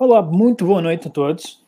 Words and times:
Olá, 0.00 0.22
muito 0.22 0.64
boa 0.64 0.80
noite 0.80 1.08
a 1.08 1.10
todos. 1.10 1.62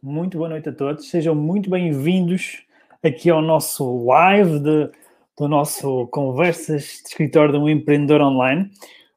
Muito 0.00 0.38
boa 0.38 0.48
noite 0.48 0.68
a 0.68 0.72
todos. 0.72 1.10
Sejam 1.10 1.34
muito 1.34 1.68
bem-vindos 1.68 2.62
aqui 3.02 3.28
ao 3.28 3.42
nosso 3.42 4.04
live 4.04 4.60
de, 4.60 4.88
do 5.36 5.48
nosso 5.48 6.06
Conversas 6.12 7.00
de 7.02 7.08
Escritório 7.08 7.50
de 7.50 7.58
um 7.58 7.68
Empreendedor 7.68 8.20
Online. 8.20 8.70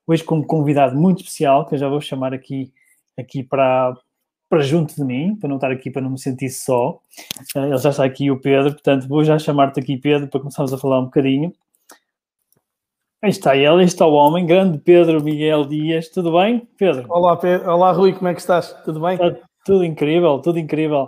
Hoje 0.08 0.24
com 0.24 0.38
um 0.38 0.44
convidado 0.44 0.96
muito 0.96 1.20
especial, 1.20 1.68
que 1.68 1.76
eu 1.76 1.78
já 1.78 1.88
vou 1.88 2.02
chamar 2.02 2.34
aqui, 2.34 2.74
aqui 3.16 3.44
para, 3.44 3.96
para 4.50 4.62
junto 4.64 4.96
de 4.96 5.04
mim, 5.04 5.36
para 5.36 5.48
não 5.48 5.58
estar 5.58 5.70
aqui, 5.70 5.92
para 5.92 6.02
não 6.02 6.10
me 6.10 6.20
sentir 6.20 6.50
só. 6.50 7.00
Uh, 7.56 7.66
ele 7.66 7.78
já 7.78 7.92
está 7.92 8.04
aqui, 8.04 8.32
o 8.32 8.42
Pedro, 8.42 8.72
portanto 8.72 9.08
vou 9.08 9.24
já 9.24 9.38
chamar-te 9.38 9.80
aqui, 9.80 9.96
Pedro, 9.96 10.28
para 10.28 10.40
começarmos 10.40 10.74
a 10.74 10.78
falar 10.80 11.02
um 11.02 11.06
bocadinho. 11.06 11.54
Aí 13.26 13.32
está 13.32 13.58
ele, 13.58 13.80
aí 13.80 13.86
está 13.86 14.06
o 14.06 14.14
homem, 14.14 14.46
grande 14.46 14.78
Pedro 14.78 15.20
Miguel 15.24 15.66
Dias. 15.66 16.10
Tudo 16.10 16.32
bem, 16.34 16.70
Pedro? 16.78 17.08
Olá, 17.10 17.36
Pedro. 17.36 17.72
Olá 17.72 17.92
Rui, 17.92 18.14
como 18.14 18.28
é 18.28 18.36
que 18.36 18.40
estás? 18.40 18.72
Tudo 18.86 19.00
bem? 19.00 19.16
Está 19.16 19.36
tudo 19.66 19.84
incrível, 19.84 20.38
tudo 20.38 20.60
incrível. 20.60 21.08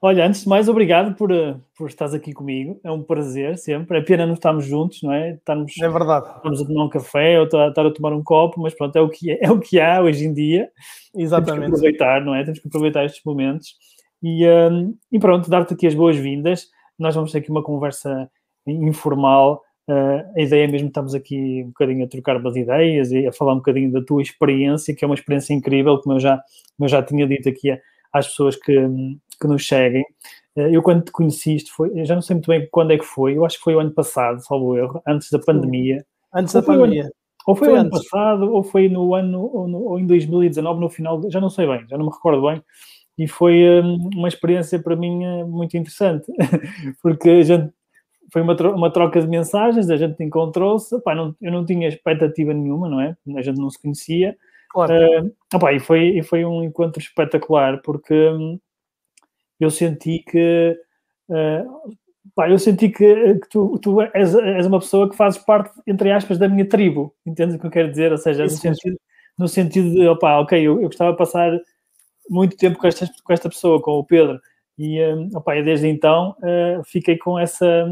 Olha, 0.00 0.24
antes 0.24 0.42
de 0.42 0.48
mais, 0.48 0.68
obrigado 0.68 1.16
por, 1.16 1.32
eh, 1.32 1.56
por 1.76 1.88
estares 1.88 2.14
aqui 2.14 2.32
comigo. 2.32 2.78
É 2.84 2.90
um 2.92 3.02
prazer 3.02 3.58
sempre. 3.58 3.98
É 3.98 4.00
pena 4.00 4.24
não 4.24 4.34
estarmos 4.34 4.64
juntos, 4.64 5.02
não 5.02 5.12
é? 5.12 5.32
Estamos, 5.32 5.72
é 5.82 5.88
verdade. 5.88 6.36
Estamos 6.36 6.62
a 6.62 6.64
tomar 6.64 6.84
um 6.84 6.88
café 6.88 7.40
ou 7.40 7.46
estar 7.46 7.84
a 7.84 7.90
tomar 7.90 8.12
um 8.12 8.22
copo, 8.22 8.60
mas 8.60 8.72
pronto, 8.72 8.94
é 8.94 9.00
o 9.00 9.08
que, 9.08 9.32
é, 9.32 9.38
é 9.42 9.50
o 9.50 9.58
que 9.58 9.80
há 9.80 10.00
hoje 10.00 10.24
em 10.24 10.32
dia. 10.32 10.70
Exatamente. 11.16 11.62
Temos 11.64 11.80
que 11.80 11.88
aproveitar, 11.88 12.24
não 12.24 12.32
é? 12.36 12.44
Temos 12.44 12.60
que 12.60 12.68
aproveitar 12.68 13.04
estes 13.04 13.24
momentos. 13.26 13.74
E, 14.22 14.46
um, 14.48 14.94
e 15.10 15.18
pronto, 15.18 15.50
dar-te 15.50 15.74
aqui 15.74 15.88
as 15.88 15.96
boas-vindas. 15.96 16.68
Nós 16.96 17.16
vamos 17.16 17.32
ter 17.32 17.38
aqui 17.38 17.50
uma 17.50 17.64
conversa 17.64 18.30
informal 18.68 19.62
Uh, 19.88 20.26
a 20.36 20.40
ideia 20.40 20.64
é 20.64 20.66
mesmo 20.66 20.88
estamos 20.88 21.14
aqui 21.14 21.62
um 21.62 21.68
bocadinho 21.68 22.04
a 22.04 22.08
trocar 22.08 22.36
umas 22.38 22.56
ideias 22.56 23.12
e 23.12 23.24
a 23.24 23.32
falar 23.32 23.52
um 23.52 23.58
bocadinho 23.58 23.92
da 23.92 24.02
tua 24.02 24.20
experiência, 24.20 24.94
que 24.94 25.04
é 25.04 25.06
uma 25.06 25.14
experiência 25.14 25.54
incrível, 25.54 26.00
como 26.00 26.16
eu 26.16 26.20
já, 26.20 26.36
como 26.76 26.86
eu 26.86 26.88
já 26.88 27.02
tinha 27.02 27.26
dito 27.26 27.48
aqui 27.48 27.70
às 28.12 28.26
pessoas 28.28 28.56
que, 28.56 28.74
que 29.40 29.46
nos 29.46 29.66
seguem. 29.66 30.04
Uh, 30.56 30.68
eu, 30.72 30.82
quando 30.82 31.04
te 31.04 31.12
conheci, 31.12 31.54
isto 31.54 31.72
foi, 31.72 32.04
já 32.04 32.14
não 32.14 32.22
sei 32.22 32.34
muito 32.34 32.48
bem 32.48 32.66
quando 32.70 32.92
é 32.92 32.98
que 32.98 33.04
foi, 33.04 33.36
eu 33.36 33.44
acho 33.44 33.58
que 33.58 33.64
foi 33.64 33.76
o 33.76 33.80
ano 33.80 33.92
passado, 33.92 34.44
salvo 34.44 34.76
erro, 34.76 35.00
antes 35.06 35.30
da 35.30 35.38
pandemia. 35.38 36.04
Antes 36.34 36.54
da 36.54 36.62
pandemia. 36.62 37.04
Ano, 37.04 37.12
ou 37.46 37.54
foi, 37.54 37.68
foi 37.68 37.76
o 37.76 37.80
ano 37.80 37.86
antes. 37.86 38.10
passado, 38.10 38.52
ou 38.52 38.62
foi 38.64 38.88
no 38.88 39.14
ano, 39.14 39.40
ou, 39.40 39.68
no, 39.68 39.78
ou, 39.84 40.00
em 40.00 40.06
2019, 40.06 40.80
no 40.80 40.88
final, 40.88 41.22
já 41.30 41.40
não 41.40 41.48
sei 41.48 41.66
bem, 41.66 41.86
já 41.88 41.96
não 41.96 42.06
me 42.06 42.12
recordo 42.12 42.42
bem. 42.42 42.60
E 43.16 43.28
foi 43.28 43.80
um, 43.80 44.10
uma 44.16 44.28
experiência 44.28 44.78
para 44.82 44.96
mim 44.96 45.24
eh, 45.24 45.44
muito 45.44 45.76
interessante, 45.76 46.26
porque 47.00 47.30
a 47.30 47.42
gente 47.42 47.72
foi 48.32 48.42
uma, 48.42 48.56
tro 48.56 48.74
uma 48.74 48.92
troca 48.92 49.20
de 49.20 49.28
mensagens, 49.28 49.88
a 49.90 49.96
gente 49.96 50.22
encontrou-se, 50.22 50.94
eu 50.94 51.52
não 51.52 51.64
tinha 51.64 51.88
expectativa 51.88 52.52
nenhuma, 52.52 52.88
não 52.88 53.00
é? 53.00 53.16
A 53.36 53.42
gente 53.42 53.58
não 53.58 53.70
se 53.70 53.80
conhecia. 53.80 54.36
Claro. 54.70 54.92
Uh, 54.92 55.32
opa, 55.54 55.72
e, 55.72 55.80
foi, 55.80 56.18
e 56.18 56.22
foi 56.22 56.44
um 56.44 56.62
encontro 56.62 57.00
espetacular, 57.00 57.80
porque 57.82 58.14
hum, 58.14 58.58
eu 59.60 59.70
senti 59.70 60.18
que. 60.18 60.78
Uh, 61.28 61.96
pá, 62.34 62.50
eu 62.50 62.58
senti 62.58 62.88
que, 62.88 63.34
que 63.36 63.48
tu, 63.48 63.78
tu 63.78 64.00
és, 64.02 64.34
és, 64.34 64.66
uma 64.66 64.80
pessoa 64.80 65.08
que 65.08 65.16
fazes 65.16 65.38
parte, 65.38 65.70
entre 65.86 66.10
aspas, 66.12 66.38
da 66.38 66.48
minha 66.48 66.68
tribo. 66.68 67.14
Entendes 67.24 67.56
o 67.56 67.58
que 67.58 67.66
eu 67.66 67.70
quero 67.70 67.90
dizer? 67.90 68.12
Ou 68.12 68.18
seja, 68.18 68.42
no 68.44 68.50
sentido, 68.50 69.00
no 69.38 69.48
sentido, 69.48 69.90
de, 69.90 70.06
opa, 70.08 70.40
ok, 70.40 70.58
eu, 70.60 70.80
eu 70.80 70.88
gostava 70.88 71.12
de 71.12 71.18
passar 71.18 71.58
muito 72.28 72.56
tempo 72.56 72.78
com 72.78 72.86
esta, 72.86 73.08
com 73.24 73.32
esta 73.32 73.48
pessoa, 73.48 73.80
com 73.80 73.92
o 73.92 74.04
Pedro. 74.04 74.40
E, 74.78 75.02
um, 75.14 75.30
opa, 75.34 75.54
desde 75.62 75.88
então 75.88 76.36
uh, 76.40 76.84
fiquei 76.84 77.16
com 77.16 77.38
essa, 77.38 77.86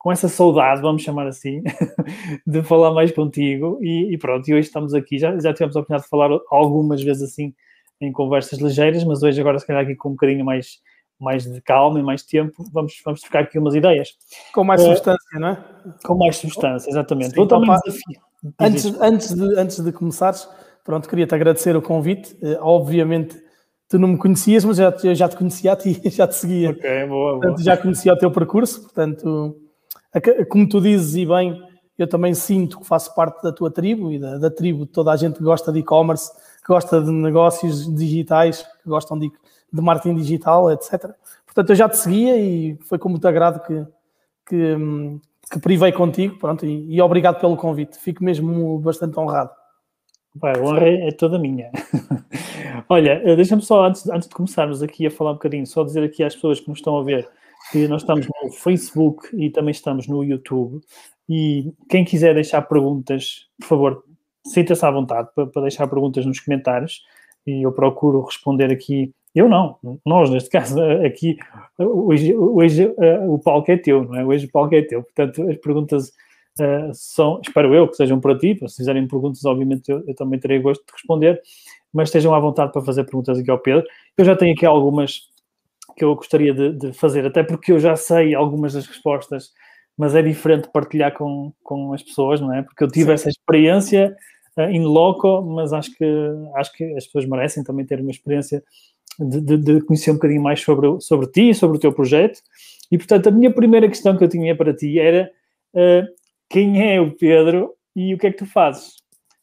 com 0.00 0.10
essa 0.10 0.28
saudade, 0.28 0.80
vamos 0.80 1.02
chamar 1.02 1.26
assim, 1.26 1.62
de 2.46 2.62
falar 2.62 2.90
mais 2.90 3.12
contigo. 3.12 3.78
E, 3.82 4.14
e, 4.14 4.16
pronto, 4.16 4.48
e 4.48 4.54
hoje 4.54 4.66
estamos 4.66 4.94
aqui. 4.94 5.18
Já, 5.18 5.38
já 5.38 5.52
tivemos 5.52 5.76
a 5.76 5.80
oportunidade 5.80 6.04
de 6.04 6.08
falar 6.08 6.30
algumas 6.50 7.02
vezes 7.02 7.22
assim 7.22 7.54
em 8.00 8.10
conversas 8.10 8.58
ligeiras, 8.58 9.04
mas 9.04 9.22
hoje, 9.22 9.38
agora, 9.38 9.58
se 9.58 9.66
calhar, 9.66 9.82
aqui 9.82 9.94
com 9.94 10.08
um 10.08 10.12
bocadinho 10.12 10.42
mais, 10.42 10.78
mais 11.20 11.44
de 11.44 11.60
calma 11.60 12.00
e 12.00 12.02
mais 12.02 12.22
tempo, 12.22 12.64
vamos, 12.72 12.94
vamos 13.04 13.20
trocar 13.20 13.42
aqui 13.42 13.58
umas 13.58 13.74
ideias. 13.74 14.16
Com 14.54 14.64
mais 14.64 14.80
uh, 14.80 14.86
substância, 14.86 15.38
não 15.38 15.48
é? 15.48 15.64
Com 16.02 16.14
mais 16.14 16.36
substância, 16.38 16.88
exatamente. 16.88 17.34
Sim, 17.34 17.46
desafio. 17.46 18.20
Antes, 18.58 19.00
antes, 19.02 19.34
de, 19.34 19.58
antes 19.58 19.84
de 19.84 19.92
começares, 19.92 20.48
pronto, 20.82 21.06
queria-te 21.10 21.34
agradecer 21.34 21.76
o 21.76 21.82
convite. 21.82 22.34
Uh, 22.42 22.56
obviamente, 22.62 23.36
tu 23.86 23.98
não 23.98 24.08
me 24.08 24.16
conhecias, 24.16 24.64
mas 24.64 24.78
já, 24.78 24.96
eu 25.04 25.14
já 25.14 25.28
te 25.28 25.36
conhecia 25.36 25.74
a 25.74 25.76
ti, 25.76 26.00
já 26.08 26.26
te 26.26 26.36
seguia. 26.36 26.70
Ok, 26.70 27.06
boa, 27.06 27.32
portanto, 27.32 27.56
boa. 27.56 27.64
já 27.64 27.76
conhecia 27.76 28.14
o 28.14 28.16
teu 28.16 28.30
percurso, 28.30 28.80
portanto 28.80 29.60
como 30.48 30.68
tu 30.68 30.80
dizes 30.80 31.14
e 31.14 31.26
bem, 31.26 31.62
eu 31.98 32.08
também 32.08 32.34
sinto 32.34 32.80
que 32.80 32.86
faço 32.86 33.14
parte 33.14 33.42
da 33.42 33.52
tua 33.52 33.70
tribo 33.70 34.10
e 34.10 34.18
da, 34.18 34.38
da 34.38 34.50
tribo 34.50 34.86
de 34.86 34.92
toda 34.92 35.12
a 35.12 35.16
gente 35.16 35.36
que 35.36 35.44
gosta 35.44 35.70
de 35.70 35.80
e-commerce, 35.80 36.32
que 36.64 36.68
gosta 36.68 37.00
de 37.00 37.10
negócios 37.10 37.94
digitais, 37.94 38.62
que 38.82 38.88
gostam 38.88 39.18
de, 39.18 39.30
de 39.72 39.80
marketing 39.82 40.16
digital, 40.16 40.70
etc. 40.72 41.10
Portanto, 41.44 41.70
eu 41.70 41.76
já 41.76 41.88
te 41.88 41.98
seguia 41.98 42.36
e 42.36 42.78
foi 42.82 42.98
com 42.98 43.08
muito 43.08 43.28
agrado 43.28 43.60
que, 43.66 43.86
que, 44.46 44.76
que 45.52 45.58
privei 45.60 45.92
contigo, 45.92 46.38
pronto, 46.38 46.64
e, 46.64 46.94
e 46.94 47.00
obrigado 47.02 47.38
pelo 47.38 47.56
convite. 47.56 47.98
Fico 47.98 48.24
mesmo 48.24 48.78
bastante 48.78 49.18
honrado. 49.18 49.50
Pai, 50.38 50.54
a 50.56 50.62
honra 50.62 50.88
é 50.88 51.10
toda 51.10 51.38
minha. 51.38 51.70
Olha, 52.88 53.20
eh, 53.24 53.34
deixa-me 53.34 53.62
só, 53.62 53.84
antes, 53.84 54.08
antes 54.08 54.28
de 54.28 54.34
começarmos 54.34 54.82
aqui 54.82 55.06
a 55.06 55.10
falar 55.10 55.32
um 55.32 55.34
bocadinho, 55.34 55.66
só 55.66 55.82
dizer 55.82 56.04
aqui 56.04 56.22
às 56.22 56.34
pessoas 56.34 56.60
que 56.60 56.68
nos 56.68 56.78
estão 56.78 56.96
a 56.98 57.02
ver 57.02 57.28
que 57.70 57.86
nós 57.88 58.02
estamos 58.02 58.26
no 58.26 58.52
Facebook 58.52 59.28
e 59.34 59.50
também 59.50 59.72
estamos 59.72 60.06
no 60.06 60.24
YouTube. 60.24 60.80
E 61.28 61.72
quem 61.88 62.04
quiser 62.04 62.34
deixar 62.34 62.62
perguntas, 62.62 63.46
por 63.60 63.66
favor, 63.68 64.04
sinta-se 64.44 64.84
à 64.84 64.90
vontade 64.90 65.28
para, 65.34 65.46
para, 65.46 65.62
deixar 65.62 65.86
perguntas 65.86 66.26
nos 66.26 66.40
comentários 66.40 67.02
e 67.46 67.64
eu 67.64 67.72
procuro 67.72 68.22
responder 68.22 68.70
aqui. 68.70 69.12
Eu 69.34 69.48
não, 69.48 69.78
nós 70.04 70.28
neste 70.28 70.50
caso, 70.50 70.80
aqui, 71.06 71.36
hoje, 71.78 72.34
hoje 72.34 72.92
eh, 72.98 73.20
o 73.20 73.38
palco 73.38 73.70
é 73.70 73.76
teu, 73.76 74.04
não 74.04 74.16
é? 74.16 74.24
Hoje 74.24 74.46
o 74.46 74.50
palco 74.50 74.74
é 74.74 74.82
teu, 74.82 75.04
portanto, 75.04 75.48
as 75.48 75.56
perguntas 75.58 76.08
uh, 76.58 76.92
são, 76.92 77.40
espero 77.40 77.72
eu, 77.72 77.86
que 77.86 77.94
sejam 77.94 78.18
para 78.18 78.36
ti, 78.36 78.58
se 78.66 78.76
fizerem 78.76 79.06
perguntas, 79.06 79.44
obviamente 79.44 79.88
eu, 79.88 80.02
eu 80.06 80.14
também 80.16 80.40
terei 80.40 80.58
gosto 80.58 80.84
de 80.84 80.92
responder, 80.92 81.40
mas 81.92 82.08
estejam 82.08 82.34
à 82.34 82.40
vontade 82.40 82.72
para 82.72 82.82
fazer 82.82 83.04
perguntas 83.04 83.38
aqui 83.38 83.50
ao 83.50 83.58
Pedro. 83.58 83.86
Eu 84.16 84.24
já 84.24 84.34
tenho 84.34 84.52
aqui 84.52 84.66
algumas 84.66 85.29
que 86.00 86.04
eu 86.04 86.14
gostaria 86.14 86.54
de, 86.54 86.72
de, 86.72 86.92
fazer, 86.94 87.26
até 87.26 87.42
porque 87.42 87.70
eu 87.70 87.78
já 87.78 87.94
sei 87.94 88.34
algumas 88.34 88.72
das 88.72 88.86
respostas, 88.86 89.50
mas 89.98 90.14
é 90.14 90.22
diferente 90.22 90.70
partilhar 90.72 91.12
com, 91.12 91.52
com 91.62 91.92
as 91.92 92.02
pessoas, 92.02 92.40
não 92.40 92.54
é? 92.54 92.62
Porque 92.62 92.82
eu 92.82 92.88
tive 92.88 93.08
Sim. 93.08 93.12
essa 93.12 93.28
experiência 93.28 94.16
uh, 94.56 94.70
in 94.70 94.82
loco, 94.82 95.42
mas 95.42 95.74
acho 95.74 95.94
que, 95.94 96.06
acho 96.56 96.72
que 96.72 96.84
as 96.94 97.04
pessoas 97.04 97.26
merecem 97.26 97.62
também 97.62 97.84
ter 97.84 98.00
uma 98.00 98.10
experiência 98.10 98.64
de, 99.18 99.42
de, 99.42 99.58
de 99.58 99.82
conhecer 99.82 100.10
um 100.10 100.14
bocadinho 100.14 100.40
mais 100.40 100.62
sobre, 100.62 100.98
sobre 101.02 101.26
ti, 101.26 101.52
sobre 101.52 101.76
o 101.76 101.80
teu 101.80 101.92
projeto. 101.92 102.40
E, 102.90 102.96
portanto, 102.96 103.26
a 103.26 103.30
minha 103.30 103.52
primeira 103.52 103.86
questão 103.86 104.16
que 104.16 104.24
eu 104.24 104.28
tinha 104.28 104.56
para 104.56 104.72
ti 104.72 104.98
era 104.98 105.30
uh, 105.74 106.08
quem 106.48 106.94
é 106.94 106.98
o 106.98 107.14
Pedro 107.14 107.74
e 107.94 108.14
o 108.14 108.18
que 108.18 108.26
é 108.26 108.30
que 108.30 108.38
tu 108.38 108.46
fazes? 108.46 108.94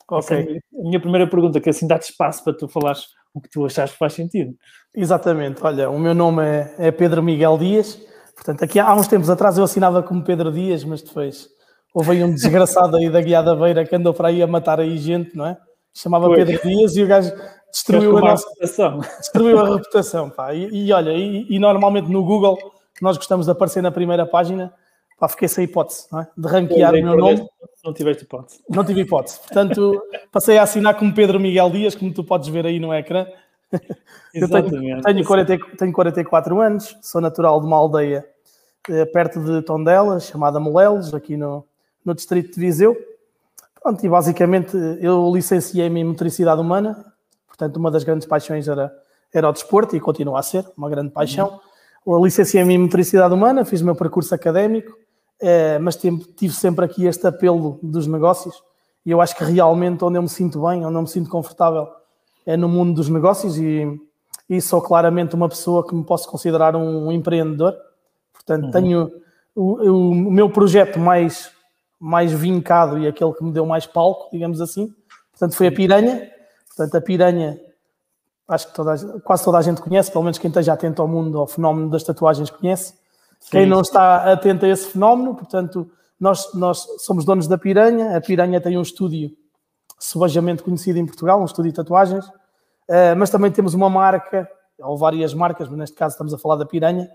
Ok. 0.09 0.17
Essa 0.17 0.49
é 0.49 0.57
a 0.57 0.83
minha 0.83 0.99
primeira 0.99 1.27
pergunta, 1.27 1.61
que 1.61 1.69
assim 1.69 1.85
dá-te 1.85 2.09
espaço 2.09 2.43
para 2.43 2.57
tu 2.57 2.67
falares 2.67 3.09
o 3.37 3.41
que 3.41 3.49
tu 3.49 3.65
achas 3.65 3.91
que 3.91 3.97
faz 3.97 4.13
sentido. 4.13 4.53
Exatamente. 4.93 5.59
Olha, 5.63 5.89
o 5.89 5.99
meu 5.99 6.13
nome 6.13 6.43
é, 6.43 6.75
é, 6.79 6.91
Pedro 6.91 7.21
Miguel 7.21 7.57
Dias. 7.57 7.99
Portanto, 8.35 8.63
aqui 8.63 8.79
há 8.79 8.93
uns 8.93 9.07
tempos 9.07 9.29
atrás 9.29 9.57
eu 9.57 9.63
assinava 9.63 10.03
como 10.03 10.23
Pedro 10.23 10.51
Dias, 10.51 10.83
mas 10.83 11.01
depois 11.01 11.47
houve 11.93 12.11
aí 12.11 12.23
um 12.23 12.33
desgraçado 12.33 12.97
aí 12.97 13.09
da 13.09 13.21
Guiada 13.21 13.55
Beira 13.55 13.85
que 13.85 13.95
andou 13.95 14.13
para 14.13 14.27
aí 14.27 14.41
a 14.41 14.47
matar 14.47 14.79
aí 14.79 14.97
gente, 14.97 15.35
não 15.35 15.45
é? 15.45 15.57
Chamava 15.93 16.27
pois. 16.27 16.45
Pedro 16.45 16.61
Dias 16.67 16.95
e 16.95 17.03
o 17.03 17.07
gajo 17.07 17.31
destruiu 17.71 18.17
a 18.17 18.21
nossa 18.21 18.47
reputação. 18.47 18.99
Destruiu 19.19 19.59
a 19.59 19.75
reputação, 19.75 20.29
pá. 20.29 20.53
E, 20.53 20.87
e 20.87 20.93
olha, 20.93 21.11
e, 21.11 21.47
e, 21.49 21.59
normalmente 21.59 22.09
no 22.09 22.23
Google 22.23 22.57
nós 23.01 23.17
gostamos 23.17 23.45
de 23.45 23.51
aparecer 23.51 23.81
na 23.81 23.91
primeira 23.91 24.25
página, 24.25 24.73
pá, 25.19 25.27
fiquei 25.27 25.47
sem 25.47 25.65
hipótese, 25.65 26.07
não 26.11 26.21
é? 26.21 26.27
De 26.37 26.47
ranquear 26.47 26.93
o 26.93 27.03
meu 27.03 27.17
nome. 27.17 27.47
Não 27.83 27.93
tiveste 27.93 28.23
hipótese. 28.23 28.59
Não 28.69 28.83
tive 28.83 29.01
hipótese. 29.01 29.39
Portanto, 29.39 30.01
passei 30.31 30.57
a 30.57 30.63
assinar 30.63 30.95
como 30.95 31.13
Pedro 31.13 31.39
Miguel 31.39 31.69
Dias, 31.69 31.95
como 31.95 32.13
tu 32.13 32.23
podes 32.23 32.49
ver 32.49 32.65
aí 32.65 32.79
no 32.79 32.93
ecrã. 32.93 33.25
Exatamente. 34.33 34.75
Eu 34.75 35.01
tenho, 35.01 35.01
tenho, 35.01 35.25
40, 35.25 35.57
tenho 35.77 35.93
44 35.93 36.61
anos, 36.61 36.97
sou 37.01 37.21
natural 37.21 37.59
de 37.59 37.67
uma 37.67 37.77
aldeia 37.77 38.25
eh, 38.89 39.05
perto 39.05 39.39
de 39.39 39.61
Tondela, 39.61 40.19
chamada 40.19 40.59
Molelos, 40.59 41.13
aqui 41.13 41.35
no, 41.35 41.65
no 42.03 42.13
distrito 42.13 42.53
de 42.53 42.59
Viseu. 42.59 42.95
Pronto, 43.81 44.05
e 44.05 44.09
basicamente 44.09 44.75
eu 44.99 45.31
licenciei-me 45.33 46.01
em 46.01 46.03
motricidade 46.03 46.59
humana, 46.59 47.05
portanto, 47.47 47.77
uma 47.77 47.91
das 47.91 48.03
grandes 48.03 48.27
paixões 48.27 48.67
era, 48.67 48.93
era 49.33 49.49
o 49.49 49.53
desporto 49.53 49.95
e 49.95 49.99
continua 49.99 50.39
a 50.39 50.43
ser 50.43 50.65
uma 50.77 50.89
grande 50.89 51.11
paixão. 51.11 51.59
Uhum. 52.05 52.23
Licenciei-me 52.23 52.73
em 52.73 52.77
motricidade 52.77 53.33
humana, 53.33 53.65
fiz 53.65 53.81
o 53.81 53.85
meu 53.85 53.95
percurso 53.95 54.33
académico, 54.33 54.97
mas 55.81 55.95
tive 55.95 56.53
sempre 56.53 56.85
aqui 56.85 57.05
este 57.05 57.27
apelo 57.27 57.79
dos 57.81 58.07
negócios 58.07 58.63
e 59.05 59.11
eu 59.11 59.21
acho 59.21 59.35
que 59.37 59.43
realmente 59.45 60.03
onde 60.03 60.17
eu 60.17 60.21
me 60.21 60.27
sinto 60.27 60.61
bem, 60.61 60.85
onde 60.85 60.97
eu 60.97 61.01
me 61.01 61.07
sinto 61.07 61.29
confortável 61.29 61.87
é 62.45 62.57
no 62.57 62.67
mundo 62.67 62.95
dos 62.95 63.07
negócios 63.07 63.57
e, 63.57 63.85
e 64.49 64.61
sou 64.61 64.81
claramente 64.81 65.35
uma 65.35 65.47
pessoa 65.47 65.87
que 65.87 65.95
me 65.95 66.03
posso 66.03 66.29
considerar 66.29 66.75
um 66.75 67.11
empreendedor. 67.11 67.73
Portanto, 68.33 68.65
uhum. 68.65 68.71
tenho 68.71 69.11
o, 69.55 69.61
o, 69.61 70.09
o, 70.11 70.31
meu 70.31 70.49
projeto 70.49 70.99
mais, 70.99 71.51
mais 71.99 72.31
vincado 72.31 72.97
e 72.99 73.07
aquele 73.07 73.33
que 73.33 73.43
me 73.43 73.51
deu 73.51 73.65
mais 73.65 73.85
palco, 73.85 74.29
digamos 74.31 74.59
assim. 74.61 74.93
Portanto, 75.31 75.55
foi 75.55 75.67
a 75.67 75.71
Piranha. 75.71 76.29
Portanto, 76.67 76.95
a 76.95 77.01
Piranha, 77.01 77.59
acho 78.47 78.67
que 78.67 78.73
toda, 78.73 79.19
quase 79.19 79.43
toda 79.43 79.57
a 79.57 79.61
gente 79.61 79.81
conhece, 79.81 80.11
pelo 80.11 80.23
menos 80.23 80.37
quem 80.37 80.49
esteja 80.49 80.73
atento 80.73 81.01
ao 81.01 81.07
mundo, 81.07 81.39
ao 81.39 81.47
fenómeno 81.47 81.89
das 81.89 82.03
tatuagens 82.03 82.49
conhece. 82.49 82.93
Sim, 83.39 83.51
quem 83.51 83.65
não 83.65 83.81
está 83.81 84.31
atento 84.31 84.65
a 84.65 84.69
esse 84.69 84.87
fenómeno, 84.87 85.35
portanto, 85.35 85.89
nós, 86.19 86.53
nós 86.53 86.85
somos 86.99 87.23
donos 87.23 87.47
da 87.47 87.57
Piranha. 87.57 88.17
A 88.17 88.21
Piranha 88.21 88.59
tem 88.59 88.77
um 88.77 88.81
estúdio 88.81 89.31
subajamente 89.99 90.63
conhecido 90.63 90.99
em 90.99 91.05
Portugal, 91.05 91.41
um 91.41 91.45
estúdio 91.45 91.71
de 91.71 91.75
tatuagens, 91.75 92.25
uh, 92.27 93.15
mas 93.17 93.29
também 93.29 93.51
temos 93.51 93.73
uma 93.73 93.89
marca, 93.89 94.49
ou 94.79 94.97
várias 94.97 95.33
marcas, 95.33 95.67
mas 95.69 95.77
neste 95.77 95.95
caso 95.95 96.13
estamos 96.13 96.33
a 96.33 96.37
falar 96.37 96.55
da 96.55 96.65
Piranha, 96.65 97.09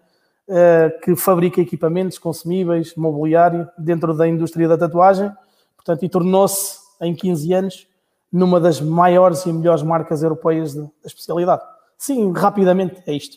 uh, 0.49 1.01
que 1.01 1.15
fabrica 1.15 1.61
equipamentos 1.61 2.19
consumíveis, 2.19 2.95
mobiliário, 2.97 3.69
dentro 3.79 4.15
da 4.15 4.27
indústria 4.27 4.69
da 4.69 4.77
tatuagem, 4.77 5.31
portanto, 5.77 6.05
e 6.05 6.09
tornou-se, 6.09 6.81
em 7.01 7.15
15 7.15 7.53
anos, 7.53 7.89
numa 8.33 8.61
das 8.61 8.81
maiores 8.81 9.45
e 9.45 9.53
melhores 9.53 9.83
marcas 9.83 10.23
europeias 10.23 10.75
da 10.75 10.89
especialidade. 11.05 11.63
Sim, 11.99 12.33
rapidamente 12.33 13.03
é 13.07 13.13
isto. 13.13 13.37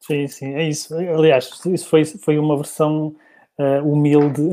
Sim, 0.00 0.26
sim, 0.28 0.54
é 0.54 0.68
isso. 0.68 0.94
Aliás, 0.94 1.50
isso 1.66 1.88
foi, 1.88 2.04
foi 2.04 2.38
uma 2.38 2.56
versão 2.56 3.14
uh, 3.58 3.90
humilde 3.90 4.50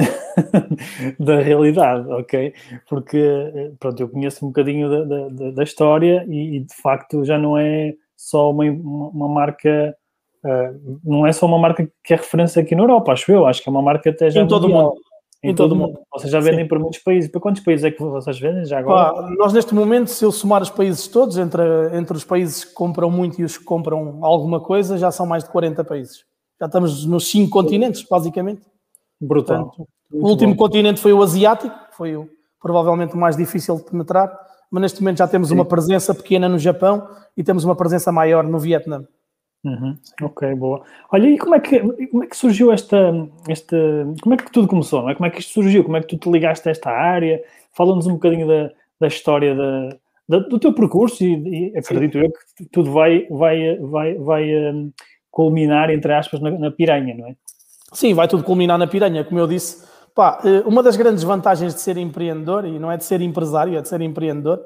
da 1.19 1.39
realidade, 1.39 2.07
ok? 2.09 2.53
Porque, 2.87 3.17
eh, 3.17 3.71
pronto, 3.79 3.99
eu 4.01 4.09
conheço 4.09 4.45
um 4.45 4.49
bocadinho 4.49 4.89
da, 4.89 5.27
da, 5.29 5.51
da 5.51 5.63
história 5.63 6.25
e, 6.27 6.57
e, 6.57 6.59
de 6.61 6.75
facto, 6.81 7.23
já 7.23 7.37
não 7.37 7.57
é 7.57 7.93
só 8.15 8.51
uma, 8.51 8.63
uma 8.65 9.27
marca, 9.27 9.95
uh, 10.43 10.99
não 11.03 11.27
é 11.27 11.31
só 11.31 11.45
uma 11.45 11.59
marca 11.59 11.87
que 12.03 12.13
é 12.13 12.17
referência 12.17 12.61
aqui 12.61 12.75
na 12.75 12.83
Europa, 12.83 13.11
acho 13.11 13.31
eu, 13.31 13.45
acho 13.45 13.61
que 13.61 13.69
é 13.69 13.71
uma 13.71 13.81
marca 13.81 14.09
até 14.09 14.29
já 14.29 14.41
Em 14.41 14.47
todo 14.47 14.67
o 14.67 14.69
mundo. 14.69 14.93
Em, 15.43 15.49
em 15.49 15.55
todo, 15.55 15.69
todo 15.69 15.77
o 15.77 15.81
mundo. 15.81 15.93
mundo. 15.95 16.05
Vocês 16.13 16.31
já 16.31 16.39
vendem 16.39 16.61
Sim. 16.61 16.67
para 16.69 16.79
muitos 16.79 16.99
países. 16.99 17.29
Para 17.29 17.41
quantos 17.41 17.61
países 17.61 17.83
é 17.83 17.91
que 17.91 18.01
vocês 18.01 18.39
vendem 18.39 18.65
já 18.65 18.79
agora? 18.79 19.29
nós, 19.37 19.51
neste 19.51 19.75
momento, 19.75 20.09
se 20.09 20.23
eu 20.23 20.31
somar 20.31 20.61
os 20.61 20.69
países 20.69 21.07
todos, 21.07 21.37
entre, 21.37 21.61
entre 21.97 22.15
os 22.15 22.23
países 22.23 22.63
que 22.63 22.73
compram 22.73 23.11
muito 23.11 23.41
e 23.41 23.43
os 23.43 23.57
que 23.57 23.63
compram 23.65 24.19
alguma 24.23 24.61
coisa, 24.61 24.97
já 24.97 25.11
são 25.11 25.25
mais 25.25 25.43
de 25.43 25.49
40 25.49 25.83
países. 25.83 26.23
Já 26.59 26.67
estamos 26.67 27.05
nos 27.05 27.29
cinco 27.29 27.49
continentes, 27.51 28.05
basicamente. 28.09 28.61
Brutal. 29.19 29.65
Portanto, 29.65 29.87
o 30.13 30.29
último 30.29 30.53
bom. 30.53 30.57
continente 30.57 31.01
foi 31.01 31.11
o 31.11 31.21
asiático, 31.21 31.75
foi 31.91 32.15
o, 32.15 32.29
provavelmente 32.61 33.15
o 33.15 33.17
mais 33.17 33.35
difícil 33.35 33.75
de 33.77 33.83
penetrar, 33.83 34.31
mas 34.71 34.81
neste 34.81 35.01
momento 35.01 35.17
já 35.17 35.27
temos 35.27 35.49
Sim. 35.49 35.55
uma 35.55 35.65
presença 35.65 36.15
pequena 36.15 36.47
no 36.47 36.57
Japão 36.57 37.07
e 37.35 37.43
temos 37.43 37.63
uma 37.65 37.75
presença 37.75 38.11
maior 38.11 38.43
no 38.43 38.59
Vietnã. 38.59 39.03
Uhum. 39.63 39.97
Ok, 40.21 40.55
boa. 40.55 40.83
Olha, 41.11 41.27
e 41.27 41.37
como 41.37 41.55
é 41.55 41.59
que, 41.59 41.79
como 42.07 42.23
é 42.23 42.27
que 42.27 42.35
surgiu 42.35 42.71
esta, 42.71 42.97
esta. 43.47 43.77
Como 44.21 44.35
é 44.35 44.37
que 44.37 44.51
tudo 44.51 44.67
começou? 44.67 45.01
Não 45.01 45.09
é? 45.09 45.15
Como 45.15 45.25
é 45.25 45.29
que 45.29 45.39
isto 45.39 45.53
surgiu? 45.53 45.83
Como 45.83 45.95
é 45.95 46.01
que 46.01 46.07
tu 46.07 46.17
te 46.17 46.29
ligaste 46.29 46.67
a 46.67 46.71
esta 46.71 46.89
área? 46.89 47.41
Fala-nos 47.71 48.05
um 48.05 48.13
bocadinho 48.13 48.45
da, 48.45 48.71
da 48.99 49.07
história 49.07 49.55
da, 49.55 49.89
da, 50.27 50.39
do 50.39 50.59
teu 50.59 50.73
percurso 50.73 51.23
e, 51.23 51.71
e 51.71 51.77
acredito 51.77 52.13
Sim. 52.13 52.25
eu 52.25 52.31
que 52.57 52.65
tudo 52.65 52.91
vai, 52.91 53.25
vai, 53.29 53.77
vai, 53.77 54.15
vai 54.15 54.55
um, 54.71 54.91
culminar, 55.31 55.89
entre 55.89 56.13
aspas, 56.13 56.41
na, 56.41 56.51
na 56.51 56.69
piranha, 56.69 57.15
não 57.15 57.27
é? 57.27 57.35
Sim, 57.93 58.13
vai 58.13 58.27
tudo 58.27 58.43
culminar 58.43 58.77
na 58.77 58.87
piranha, 58.87 59.23
como 59.23 59.39
eu 59.39 59.47
disse. 59.47 59.87
Pá, 60.13 60.41
eh, 60.43 60.63
uma 60.65 60.83
das 60.83 60.95
grandes 60.95 61.23
vantagens 61.23 61.73
de 61.73 61.81
ser 61.81 61.97
empreendedor, 61.97 62.65
e 62.65 62.77
não 62.77 62.91
é 62.91 62.97
de 62.97 63.03
ser 63.03 63.21
empresário, 63.21 63.77
é 63.77 63.81
de 63.81 63.87
ser 63.87 64.01
empreendedor, 64.01 64.59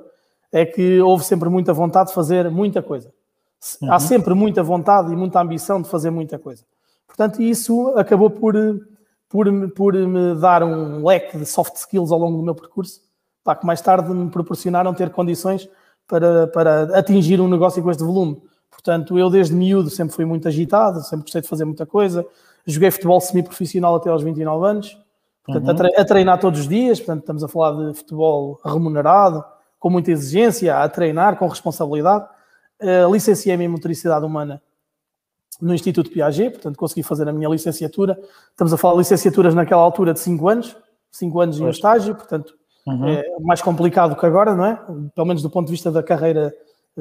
é 0.51 0.65
que 0.65 0.99
houve 1.01 1.23
sempre 1.23 1.49
muita 1.49 1.73
vontade 1.73 2.09
de 2.09 2.15
fazer 2.15 2.49
muita 2.49 2.81
coisa. 2.81 3.11
Uhum. 3.81 3.91
Há 3.91 3.99
sempre 3.99 4.33
muita 4.33 4.61
vontade 4.63 5.11
e 5.11 5.15
muita 5.15 5.41
ambição 5.41 5.81
de 5.81 5.89
fazer 5.89 6.09
muita 6.09 6.37
coisa. 6.37 6.63
Portanto, 7.07 7.41
isso 7.41 7.89
acabou 7.97 8.29
por, 8.29 8.55
por, 9.27 9.47
por 9.71 9.93
me 9.93 10.35
dar 10.35 10.63
um 10.63 11.05
leque 11.05 11.37
de 11.37 11.45
soft 11.45 11.75
skills 11.75 12.11
ao 12.11 12.19
longo 12.19 12.37
do 12.37 12.43
meu 12.43 12.55
percurso, 12.55 13.01
pá, 13.43 13.55
que 13.55 13.65
mais 13.65 13.81
tarde 13.81 14.13
me 14.13 14.29
proporcionaram 14.29 14.93
ter 14.93 15.09
condições 15.09 15.67
para, 16.07 16.47
para 16.47 16.97
atingir 16.97 17.41
um 17.41 17.47
negócio 17.47 17.81
com 17.81 17.89
este 17.89 18.03
volume. 18.03 18.41
Portanto, 18.69 19.17
eu 19.17 19.29
desde 19.29 19.55
miúdo 19.55 19.89
sempre 19.89 20.15
fui 20.15 20.25
muito 20.25 20.47
agitado, 20.47 21.01
sempre 21.01 21.23
gostei 21.23 21.41
de 21.41 21.47
fazer 21.47 21.65
muita 21.65 21.85
coisa, 21.85 22.25
Joguei 22.67 22.91
futebol 22.91 23.21
semi-profissional 23.21 23.95
até 23.95 24.09
aos 24.09 24.21
29 24.21 24.67
anos, 24.67 24.99
portanto, 25.45 25.79
uhum. 25.79 25.91
a, 25.97 26.03
treinar 26.03 26.37
todos 26.37 26.59
os 26.59 26.67
dias, 26.67 26.99
portanto, 26.99 27.21
estamos 27.21 27.41
a 27.41 27.47
falar 27.47 27.71
de 27.71 27.93
futebol 27.93 28.59
remunerado, 28.63 29.41
com 29.79 29.89
muita 29.89 30.11
exigência, 30.11 30.77
a 30.77 30.89
treinar 30.89 31.37
com 31.37 31.47
responsabilidade. 31.47 32.27
Uh, 32.81 33.11
Licenciei-me 33.11 33.65
em 33.65 33.67
motricidade 33.67 34.25
humana 34.25 34.61
no 35.61 35.73
Instituto 35.73 36.11
Piaget, 36.11 36.51
portanto, 36.51 36.77
consegui 36.77 37.03
fazer 37.03 37.27
a 37.27 37.33
minha 37.33 37.49
licenciatura. 37.49 38.17
Estamos 38.51 38.73
a 38.73 38.77
falar 38.77 38.93
de 38.93 38.99
licenciaturas 38.99 39.55
naquela 39.55 39.81
altura 39.81 40.13
de 40.13 40.19
5 40.19 40.47
anos, 40.47 40.77
5 41.11 41.39
anos 41.39 41.59
em 41.59 41.67
estágio, 41.69 42.13
portanto, 42.15 42.53
uhum. 42.85 43.07
é 43.07 43.23
mais 43.39 43.61
complicado 43.61 44.15
que 44.15 44.25
agora, 44.25 44.55
não 44.55 44.65
é? 44.65 44.79
Pelo 45.15 45.27
menos 45.27 45.41
do 45.41 45.49
ponto 45.49 45.65
de 45.65 45.71
vista 45.71 45.91
da 45.91 46.03
carreira 46.03 46.53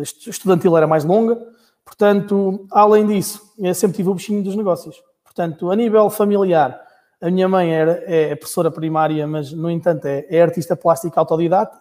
estudantil 0.03 0.77
era 0.77 0.87
mais 0.87 1.05
longa. 1.05 1.37
Portanto, 1.85 2.67
além 2.71 3.07
disso, 3.07 3.41
eu 3.59 3.75
sempre 3.75 3.97
tive 3.97 4.09
o 4.09 4.15
bichinho 4.15 4.43
dos 4.43 4.57
negócios. 4.57 5.03
Portanto, 5.23 5.71
a 5.71 5.77
nível 5.77 6.09
familiar, 6.11 6.81
a 7.21 7.31
minha 7.31 7.49
mãe 7.49 7.73
era, 7.73 8.03
é 8.07 8.35
professora 8.35 8.71
primária, 8.71 9.27
mas, 9.27 9.53
no 9.53 9.71
entanto, 9.71 10.07
é, 10.07 10.27
é 10.29 10.43
artista 10.43 10.75
plástica 10.75 11.21
autodidata, 11.21 11.79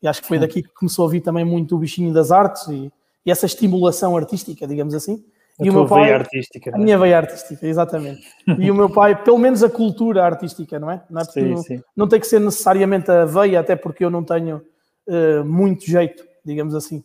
e 0.00 0.06
acho 0.06 0.22
que 0.22 0.28
foi 0.28 0.38
daqui 0.38 0.62
que 0.62 0.68
começou 0.74 1.06
a 1.06 1.10
vir 1.10 1.20
também 1.20 1.44
muito 1.44 1.74
o 1.74 1.78
bichinho 1.78 2.12
das 2.12 2.30
artes 2.30 2.68
e, 2.68 2.92
e 3.28 3.30
essa 3.30 3.46
estimulação 3.46 4.16
artística, 4.16 4.66
digamos 4.66 4.94
assim. 4.94 5.22
A 5.60 5.64
e 5.64 5.70
o 5.70 5.72
meu 5.72 5.86
pai, 5.86 6.04
veia 6.04 6.16
artística. 6.16 6.70
A 6.70 6.78
é? 6.78 6.82
minha 6.82 6.96
veia 6.96 7.16
artística, 7.18 7.66
exatamente. 7.66 8.22
e 8.58 8.70
o 8.70 8.74
meu 8.74 8.88
pai, 8.88 9.22
pelo 9.22 9.38
menos 9.38 9.62
a 9.62 9.68
cultura 9.68 10.24
artística, 10.24 10.78
não 10.78 10.90
é? 10.90 11.02
Não, 11.10 11.20
é 11.20 11.24
sim, 11.24 11.50
não, 11.50 11.56
sim. 11.58 11.82
não 11.96 12.08
tem 12.08 12.20
que 12.20 12.26
ser 12.26 12.40
necessariamente 12.40 13.10
a 13.10 13.24
veia, 13.24 13.60
até 13.60 13.76
porque 13.76 14.04
eu 14.04 14.10
não 14.10 14.24
tenho 14.24 14.62
uh, 15.08 15.44
muito 15.44 15.84
jeito, 15.84 16.24
digamos 16.44 16.74
assim, 16.74 17.02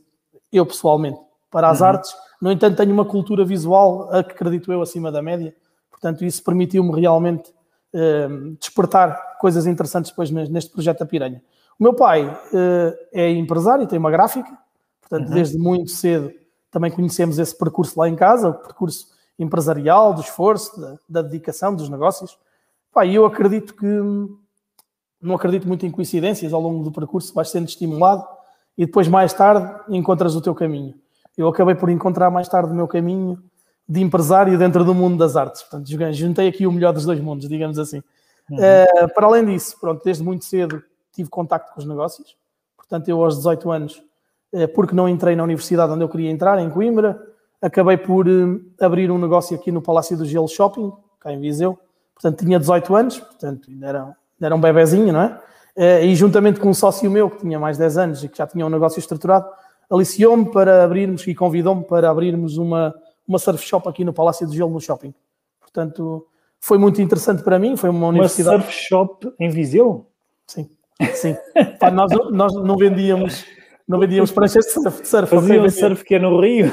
eu 0.51 0.65
pessoalmente, 0.65 1.19
para 1.51 1.69
as 1.69 1.81
uhum. 1.81 1.87
artes. 1.87 2.13
No 2.41 2.51
entanto, 2.51 2.77
tenho 2.77 2.93
uma 2.93 3.05
cultura 3.05 3.43
visual, 3.43 4.09
a 4.11 4.23
que 4.23 4.33
acredito 4.33 4.71
eu, 4.71 4.81
acima 4.81 5.11
da 5.11 5.21
média, 5.21 5.53
Portanto, 6.03 6.25
isso 6.25 6.43
permitiu-me 6.43 6.99
realmente 6.99 7.49
uh, 7.93 8.57
despertar 8.59 9.37
coisas 9.39 9.65
interessantes 9.65 10.11
depois 10.11 10.29
neste 10.29 10.69
projeto 10.69 10.99
da 10.99 11.05
Piranha. 11.05 11.41
O 11.79 11.83
meu 11.83 11.93
pai 11.93 12.25
uh, 12.27 12.93
é 13.13 13.29
empresário, 13.29 13.87
tem 13.87 13.97
uma 13.97 14.11
gráfica, 14.11 14.51
portanto, 15.07 15.29
uhum. 15.29 15.35
desde 15.35 15.57
muito 15.57 15.91
cedo 15.91 16.31
também 16.71 16.89
conhecemos 16.89 17.37
esse 17.37 17.55
percurso 17.55 17.99
lá 17.99 18.09
em 18.09 18.15
casa, 18.15 18.49
o 18.49 18.53
percurso 18.53 19.07
empresarial, 19.37 20.13
do 20.13 20.21
esforço, 20.21 20.79
da, 20.79 20.97
da 21.07 21.21
dedicação, 21.21 21.75
dos 21.75 21.87
negócios. 21.87 22.37
E 23.05 23.15
eu 23.15 23.25
acredito 23.25 23.75
que 23.75 23.85
não 25.21 25.35
acredito 25.35 25.67
muito 25.67 25.85
em 25.85 25.91
coincidências 25.91 26.51
ao 26.51 26.61
longo 26.61 26.83
do 26.83 26.91
percurso, 26.91 27.33
vais 27.33 27.49
sendo 27.49 27.67
estimulado 27.67 28.27
e 28.77 28.85
depois 28.85 29.07
mais 29.07 29.33
tarde 29.33 29.71
encontras 29.89 30.35
o 30.35 30.41
teu 30.41 30.53
caminho. 30.53 30.93
Eu 31.37 31.47
acabei 31.47 31.75
por 31.75 31.89
encontrar 31.89 32.29
mais 32.29 32.47
tarde 32.47 32.71
o 32.71 32.75
meu 32.75 32.87
caminho 32.87 33.41
de 33.87 34.01
empresário 34.01 34.57
dentro 34.57 34.83
do 34.83 34.93
mundo 34.93 35.17
das 35.17 35.35
artes. 35.35 35.61
Portanto, 35.63 35.87
juntei 36.13 36.47
aqui 36.47 36.67
o 36.67 36.71
melhor 36.71 36.93
dos 36.93 37.05
dois 37.05 37.19
mundos, 37.19 37.47
digamos 37.47 37.79
assim. 37.79 38.03
Uhum. 38.49 38.57
Uh, 38.57 39.13
para 39.13 39.27
além 39.27 39.45
disso, 39.45 39.77
pronto, 39.79 40.03
desde 40.03 40.23
muito 40.23 40.45
cedo 40.45 40.83
tive 41.13 41.29
contacto 41.29 41.73
com 41.73 41.79
os 41.79 41.85
negócios. 41.85 42.35
Portanto, 42.75 43.07
eu 43.07 43.23
aos 43.23 43.37
18 43.37 43.71
anos, 43.71 44.03
porque 44.73 44.95
não 44.95 45.07
entrei 45.09 45.35
na 45.35 45.43
universidade 45.43 45.91
onde 45.91 46.03
eu 46.03 46.09
queria 46.09 46.29
entrar, 46.29 46.59
em 46.59 46.69
Coimbra, 46.69 47.19
acabei 47.61 47.97
por 47.97 48.27
uh, 48.27 48.61
abrir 48.79 49.09
um 49.09 49.17
negócio 49.17 49.55
aqui 49.55 49.71
no 49.71 49.81
Palácio 49.81 50.17
do 50.17 50.25
Gelo 50.25 50.47
Shopping, 50.47 50.91
cá 51.19 51.31
em 51.31 51.39
Viseu. 51.39 51.79
Portanto, 52.13 52.45
tinha 52.45 52.59
18 52.59 52.95
anos, 52.95 53.19
portanto, 53.19 53.69
ainda 53.69 53.87
era, 53.87 54.03
ainda 54.03 54.15
era 54.41 54.55
um 54.55 54.61
bebezinho, 54.61 55.11
não 55.11 55.21
é? 55.21 55.39
e 56.05 56.15
juntamente 56.15 56.59
com 56.59 56.69
um 56.69 56.73
sócio 56.73 57.09
meu, 57.09 57.29
que 57.29 57.39
tinha 57.39 57.59
mais 57.59 57.77
10 57.79 57.97
anos 57.97 58.23
e 58.23 58.29
que 58.29 58.37
já 58.37 58.45
tinha 58.45 58.63
um 58.63 58.69
negócio 58.69 58.99
estruturado, 58.99 59.47
aliciou-me 59.89 60.51
para 60.51 60.83
abrirmos 60.83 61.25
e 61.25 61.33
convidou-me 61.33 61.83
para 61.83 62.09
abrirmos 62.09 62.57
uma, 62.57 62.93
uma 63.27 63.39
surf 63.39 63.65
shop 63.65 63.87
aqui 63.89 64.03
no 64.03 64.13
Palácio 64.13 64.45
do 64.45 64.53
Gelo, 64.53 64.71
no 64.71 64.79
shopping. 64.79 65.13
Portanto, 65.59 66.27
foi 66.59 66.77
muito 66.77 67.01
interessante 67.01 67.43
para 67.43 67.57
mim, 67.57 67.75
foi 67.75 67.89
uma 67.89 68.07
universidade... 68.07 68.57
Uma 68.57 68.63
surf 68.63 68.77
shop 68.77 69.33
em 69.39 69.49
Viseu? 69.49 70.05
Sim, 70.45 70.69
sim. 71.15 71.35
Pá, 71.79 71.89
nós, 71.89 72.11
nós 72.31 72.53
não 72.53 72.77
vendíamos, 72.77 73.43
não 73.87 73.99
vendíamos 73.99 74.31
pranchas 74.31 74.65
de 74.65 74.71
surf. 74.71 75.07
surf 75.07 75.29
Fazia 75.29 75.69
surf 75.69 76.03
que 76.03 76.15
é 76.15 76.19
no 76.19 76.39
Rio? 76.39 76.71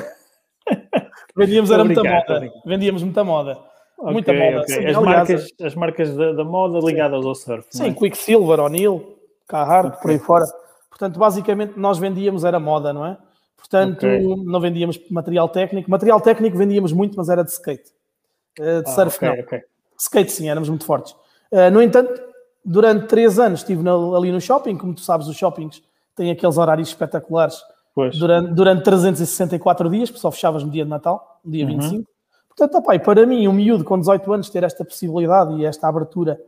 Vendíamos, 1.36 1.70
era 1.70 1.84
muita 1.84 2.02
moda. 2.02 2.52
Vendíamos 2.64 3.02
muita 3.02 3.24
moda. 3.24 3.58
Okay, 3.98 4.12
muita 4.12 4.32
moda. 4.32 4.60
Okay. 4.62 4.74
Sim, 4.74 4.86
as, 4.86 4.98
marcas, 4.98 5.46
as 5.62 5.74
marcas 5.74 6.16
da, 6.16 6.32
da, 6.32 6.44
moda 6.44 6.78
ligadas 6.78 7.24
ao 7.24 7.34
surf. 7.34 7.66
Sim, 7.70 7.90
é? 7.90 7.94
Quicksilver, 7.94 8.60
O'Neill. 8.60 9.16
Carhartt, 9.46 9.88
okay. 9.88 10.02
por 10.02 10.10
aí 10.10 10.18
fora. 10.18 10.46
Portanto, 10.88 11.18
basicamente, 11.18 11.78
nós 11.78 11.98
vendíamos, 11.98 12.44
era 12.44 12.60
moda, 12.60 12.92
não 12.92 13.06
é? 13.06 13.16
Portanto, 13.56 14.06
okay. 14.06 14.20
não 14.44 14.60
vendíamos 14.60 15.00
material 15.10 15.48
técnico. 15.48 15.90
Material 15.90 16.20
técnico 16.20 16.56
vendíamos 16.56 16.92
muito, 16.92 17.16
mas 17.16 17.28
era 17.28 17.44
de 17.44 17.50
skate. 17.50 17.90
Eh, 18.58 18.82
de 18.82 18.88
ah, 18.88 18.92
surf, 18.92 19.16
okay, 19.16 19.28
não. 19.28 19.64
Skate, 19.98 20.32
sim, 20.32 20.48
éramos 20.48 20.68
muito 20.68 20.84
fortes. 20.84 21.12
Uh, 21.52 21.70
no 21.72 21.82
entanto, 21.82 22.20
durante 22.64 23.06
três 23.06 23.38
anos 23.38 23.60
estive 23.60 23.82
na, 23.82 23.92
ali 23.92 24.32
no 24.32 24.40
shopping. 24.40 24.76
Como 24.76 24.94
tu 24.94 25.00
sabes, 25.00 25.26
os 25.26 25.36
shoppings 25.36 25.82
têm 26.20 26.30
aqueles 26.30 26.58
horários 26.58 26.88
espetaculares. 26.88 27.56
Pois. 27.94 28.16
Durante, 28.18 28.52
durante 28.52 28.84
364 28.84 29.88
dias, 29.88 30.10
porque 30.10 30.20
só 30.20 30.30
fechavas 30.30 30.62
no 30.62 30.70
dia 30.70 30.84
de 30.84 30.90
Natal, 30.90 31.40
no 31.42 31.50
dia 31.50 31.64
uhum. 31.64 31.78
25. 31.80 32.10
Portanto, 32.48 32.74
opa, 32.76 32.98
para 32.98 33.26
mim, 33.26 33.48
um 33.48 33.52
miúdo 33.52 33.84
com 33.84 33.98
18 33.98 34.32
anos 34.32 34.50
ter 34.50 34.62
esta 34.62 34.84
possibilidade 34.84 35.54
e 35.54 35.64
esta 35.64 35.88
abertura 35.88 36.38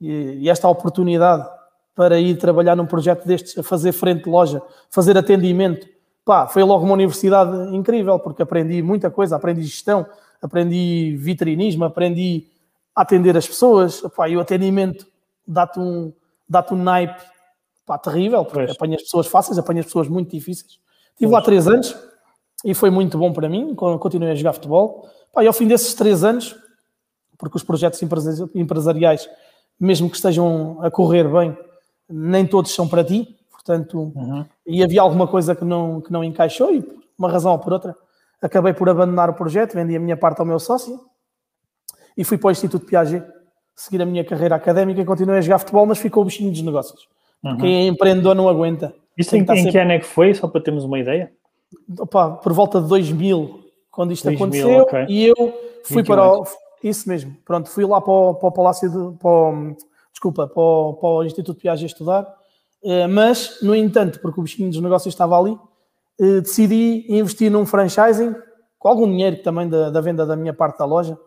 e, 0.00 0.38
e 0.40 0.48
esta 0.50 0.68
oportunidade 0.68 1.48
para 1.94 2.18
ir 2.18 2.36
trabalhar 2.38 2.74
num 2.74 2.86
projeto 2.86 3.26
destes, 3.26 3.56
a 3.56 3.62
fazer 3.62 3.92
frente 3.92 4.24
de 4.24 4.30
loja, 4.30 4.60
fazer 4.90 5.16
atendimento, 5.16 5.86
pá, 6.24 6.46
foi 6.46 6.62
logo 6.64 6.84
uma 6.84 6.94
universidade 6.94 7.74
incrível, 7.74 8.18
porque 8.18 8.42
aprendi 8.42 8.82
muita 8.82 9.10
coisa, 9.10 9.36
aprendi 9.36 9.62
gestão, 9.62 10.06
aprendi 10.42 11.16
vitrinismo, 11.16 11.84
aprendi 11.84 12.46
a 12.96 13.02
atender 13.02 13.36
as 13.36 13.46
pessoas, 13.46 14.00
pá, 14.16 14.28
e 14.28 14.36
o 14.36 14.40
atendimento 14.40 15.06
dá-te 15.46 15.78
um, 15.78 16.12
dá 16.48 16.66
um 16.72 16.76
naipe 16.76 17.22
pá, 17.90 17.98
terrível, 17.98 18.44
porque 18.44 18.66
pois. 18.66 18.70
apanha 18.70 18.94
as 18.94 19.02
pessoas 19.02 19.26
fáceis, 19.26 19.58
apanha 19.58 19.80
as 19.80 19.86
pessoas 19.86 20.06
muito 20.06 20.30
difíceis. 20.30 20.78
Estive 21.10 21.32
lá 21.32 21.42
três 21.42 21.66
anos 21.66 21.96
e 22.64 22.72
foi 22.72 22.88
muito 22.88 23.18
bom 23.18 23.32
para 23.32 23.48
mim, 23.48 23.74
continuei 23.74 24.30
a 24.30 24.34
jogar 24.36 24.52
futebol. 24.52 25.08
Pá, 25.32 25.42
e 25.42 25.48
ao 25.48 25.52
fim 25.52 25.66
desses 25.66 25.92
três 25.92 26.22
anos, 26.22 26.54
porque 27.36 27.56
os 27.56 27.64
projetos 27.64 28.00
empresariais, 28.54 29.28
mesmo 29.78 30.08
que 30.08 30.14
estejam 30.14 30.78
a 30.80 30.88
correr 30.88 31.24
bem, 31.24 31.58
nem 32.08 32.46
todos 32.46 32.72
são 32.72 32.86
para 32.86 33.02
ti, 33.02 33.36
portanto, 33.50 34.12
uhum. 34.14 34.44
e 34.64 34.84
havia 34.84 35.02
alguma 35.02 35.26
coisa 35.26 35.56
que 35.56 35.64
não, 35.64 36.00
que 36.00 36.12
não 36.12 36.22
encaixou 36.22 36.72
e 36.72 36.82
por 36.82 37.02
uma 37.18 37.28
razão 37.28 37.50
ou 37.50 37.58
por 37.58 37.72
outra, 37.72 37.96
acabei 38.40 38.72
por 38.72 38.88
abandonar 38.88 39.28
o 39.28 39.34
projeto, 39.34 39.74
vendi 39.74 39.96
a 39.96 40.00
minha 40.00 40.16
parte 40.16 40.38
ao 40.38 40.46
meu 40.46 40.60
sócio 40.60 41.00
e 42.16 42.22
fui 42.22 42.38
para 42.38 42.48
o 42.48 42.50
Instituto 42.52 42.86
Piaget 42.86 43.26
seguir 43.74 44.00
a 44.00 44.06
minha 44.06 44.24
carreira 44.24 44.54
académica 44.54 45.00
e 45.00 45.04
continuei 45.04 45.38
a 45.38 45.40
jogar 45.40 45.58
futebol, 45.58 45.86
mas 45.86 45.98
ficou 45.98 46.22
o 46.22 46.26
bichinho 46.26 46.52
dos 46.52 46.62
negócios. 46.62 47.08
Uhum. 47.42 47.56
Quem 47.56 47.76
é 47.76 47.86
empreendedor 47.86 48.34
não 48.34 48.48
aguenta. 48.48 48.94
Isto 49.16 49.36
em, 49.36 49.42
em 49.42 49.46
sempre... 49.46 49.72
que 49.72 49.78
ano 49.78 49.92
é 49.92 49.98
que 49.98 50.06
foi, 50.06 50.34
só 50.34 50.48
para 50.48 50.60
termos 50.60 50.84
uma 50.84 50.98
ideia? 50.98 51.32
Opa, 51.98 52.32
por 52.32 52.52
volta 52.52 52.80
de 52.80 52.88
2000, 52.88 53.60
quando 53.90 54.12
isto 54.12 54.24
2000, 54.24 54.44
aconteceu, 54.44 54.82
okay. 54.82 55.06
e 55.08 55.26
eu 55.26 55.36
fui 55.84 56.02
28. 56.02 56.06
para 56.06 56.32
o... 56.32 56.44
Isso 56.82 57.08
mesmo, 57.08 57.36
pronto, 57.44 57.68
fui 57.68 57.84
lá 57.84 58.00
para 58.00 58.12
o, 58.12 58.34
para 58.34 58.48
o 58.48 58.52
Palácio 58.52 58.88
de... 58.88 59.18
Para 59.18 59.30
o, 59.30 59.76
desculpa, 60.12 60.46
para 60.46 60.62
o, 60.62 60.94
para 60.94 61.08
o 61.08 61.24
Instituto 61.24 61.60
Piaget 61.60 61.92
estudar, 61.92 62.26
eh, 62.82 63.06
mas, 63.06 63.58
no 63.62 63.74
entanto, 63.74 64.20
porque 64.20 64.40
o 64.40 64.42
bichinho 64.42 64.70
dos 64.70 64.80
negócios 64.80 65.12
estava 65.12 65.38
ali, 65.38 65.56
eh, 66.18 66.40
decidi 66.40 67.06
investir 67.08 67.50
num 67.50 67.66
franchising, 67.66 68.34
com 68.78 68.88
algum 68.88 69.06
dinheiro 69.06 69.42
também 69.42 69.68
da, 69.68 69.90
da 69.90 70.00
venda 70.00 70.24
da 70.24 70.36
minha 70.36 70.54
parte 70.54 70.78
da 70.78 70.84
loja, 70.84 71.18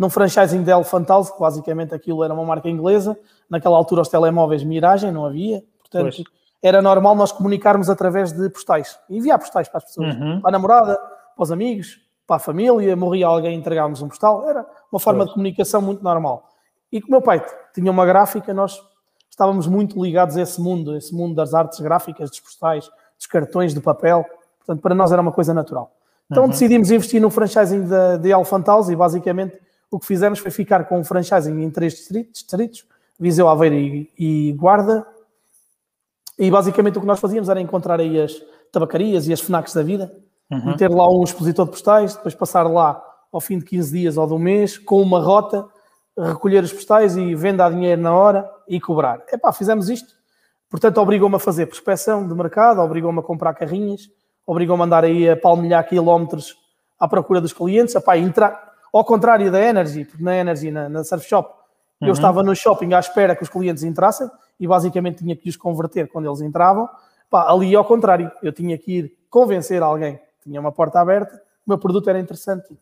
num 0.00 0.08
franchising 0.08 0.62
de 0.62 0.70
Elephant 0.70 1.06
House, 1.06 1.30
que 1.30 1.38
basicamente 1.38 1.94
aquilo 1.94 2.24
era 2.24 2.32
uma 2.32 2.42
marca 2.42 2.70
inglesa, 2.70 3.18
naquela 3.50 3.76
altura 3.76 4.00
os 4.00 4.08
telemóveis 4.08 4.64
Miragem 4.64 5.12
não 5.12 5.26
havia, 5.26 5.62
portanto 5.78 6.16
pois. 6.16 6.24
era 6.62 6.80
normal 6.80 7.14
nós 7.14 7.30
comunicarmos 7.30 7.90
através 7.90 8.32
de 8.32 8.48
postais, 8.48 8.98
enviar 9.10 9.38
postais 9.38 9.68
para 9.68 9.76
as 9.76 9.84
pessoas, 9.84 10.16
uhum. 10.16 10.40
para 10.40 10.48
a 10.48 10.52
namorada, 10.52 10.96
para 10.96 11.42
os 11.42 11.52
amigos, 11.52 12.00
para 12.26 12.36
a 12.36 12.38
família, 12.38 12.96
morria 12.96 13.26
alguém, 13.26 13.54
entregávamos 13.54 14.00
um 14.00 14.08
postal, 14.08 14.48
era 14.48 14.64
uma 14.90 14.98
forma 14.98 15.18
pois. 15.18 15.28
de 15.28 15.34
comunicação 15.34 15.82
muito 15.82 16.02
normal. 16.02 16.48
E 16.90 17.02
como 17.02 17.10
meu 17.10 17.20
pai 17.20 17.44
tinha 17.74 17.90
uma 17.90 18.06
gráfica, 18.06 18.54
nós 18.54 18.80
estávamos 19.28 19.66
muito 19.66 20.02
ligados 20.02 20.34
a 20.38 20.40
esse 20.40 20.58
mundo, 20.62 20.96
esse 20.96 21.14
mundo 21.14 21.34
das 21.34 21.52
artes 21.52 21.78
gráficas, 21.78 22.30
dos 22.30 22.40
postais, 22.40 22.90
dos 23.18 23.26
cartões 23.26 23.74
de 23.74 23.80
papel. 23.80 24.24
Portanto, 24.60 24.80
para 24.80 24.94
nós 24.94 25.12
era 25.12 25.20
uma 25.20 25.30
coisa 25.30 25.52
natural. 25.52 25.92
Então 26.30 26.44
uhum. 26.44 26.48
decidimos 26.48 26.90
investir 26.90 27.20
no 27.20 27.28
franchising 27.28 27.86
de 28.18 28.30
Elephant 28.30 28.66
House 28.66 28.88
e 28.88 28.96
basicamente 28.96 29.60
o 29.90 29.98
que 29.98 30.06
fizemos 30.06 30.38
foi 30.38 30.50
ficar 30.50 30.84
com 30.84 30.98
um 30.98 31.04
franchising 31.04 31.62
em 31.62 31.70
três 31.70 31.94
distritos, 31.94 32.40
distritos 32.40 32.84
Viseu, 33.18 33.48
Aveiro 33.48 33.74
e, 33.74 34.10
e, 34.18 34.52
Guarda. 34.52 35.06
E 36.38 36.50
basicamente 36.50 36.96
o 36.96 37.00
que 37.00 37.06
nós 37.06 37.20
fazíamos 37.20 37.50
era 37.50 37.60
encontrar 37.60 38.00
aí 38.00 38.18
as 38.18 38.40
tabacarias 38.72 39.28
e 39.28 39.32
as 39.32 39.40
FNACs 39.40 39.74
da 39.74 39.82
vida, 39.82 40.10
uhum. 40.50 40.66
meter 40.68 40.90
lá 40.90 41.06
um 41.10 41.22
expositor 41.22 41.66
de 41.66 41.72
postais, 41.72 42.14
depois 42.14 42.34
passar 42.34 42.62
lá 42.62 43.02
ao 43.30 43.40
fim 43.40 43.58
de 43.58 43.64
15 43.66 43.92
dias 43.92 44.16
ou 44.16 44.26
de 44.26 44.32
um 44.32 44.38
mês 44.38 44.78
com 44.78 45.02
uma 45.02 45.20
rota 45.20 45.68
recolher 46.18 46.62
os 46.62 46.72
postais 46.72 47.16
e 47.16 47.34
venda 47.34 47.64
a 47.64 47.70
dinheiro 47.70 48.00
na 48.00 48.14
hora 48.14 48.50
e 48.68 48.80
cobrar. 48.80 49.22
Epá, 49.32 49.52
fizemos 49.52 49.88
isto. 49.88 50.14
Portanto, 50.68 50.98
obrigou-me 50.98 51.36
a 51.36 51.38
fazer 51.38 51.66
prospecção 51.66 52.26
de 52.26 52.34
mercado, 52.34 52.80
obrigou-me 52.80 53.18
a 53.18 53.22
comprar 53.22 53.54
carrinhas, 53.54 54.08
obrigou-me 54.46 54.82
a 54.82 54.86
andar 54.86 55.04
aí 55.04 55.28
a 55.28 55.36
palmilhar 55.36 55.86
quilómetros 55.88 56.56
à 56.98 57.08
procura 57.08 57.40
dos 57.40 57.52
clientes. 57.52 57.94
Epá, 57.94 58.16
entrar... 58.16 58.69
Ao 58.92 59.04
contrário 59.04 59.50
da 59.50 59.60
Energy, 59.60 60.04
porque 60.04 60.22
na 60.22 60.36
Energy, 60.36 60.70
na, 60.70 60.88
na 60.88 61.04
Surf 61.04 61.28
Shop, 61.28 61.48
uhum. 62.00 62.08
eu 62.08 62.12
estava 62.12 62.42
no 62.42 62.54
shopping 62.54 62.92
à 62.94 62.98
espera 62.98 63.36
que 63.36 63.42
os 63.42 63.48
clientes 63.48 63.82
entrassem 63.82 64.28
e 64.58 64.66
basicamente 64.66 65.18
tinha 65.18 65.36
que 65.36 65.48
os 65.48 65.56
converter 65.56 66.08
quando 66.08 66.26
eles 66.26 66.40
entravam. 66.40 66.88
Epá, 67.26 67.50
ali 67.50 67.74
ao 67.74 67.84
contrário, 67.84 68.30
eu 68.42 68.52
tinha 68.52 68.76
que 68.76 68.98
ir 68.98 69.16
convencer 69.28 69.82
alguém 69.82 70.16
que 70.16 70.48
tinha 70.48 70.60
uma 70.60 70.72
porta 70.72 71.00
aberta, 71.00 71.40
o 71.66 71.70
meu 71.70 71.78
produto 71.78 72.10
era 72.10 72.18
interessante 72.18 72.76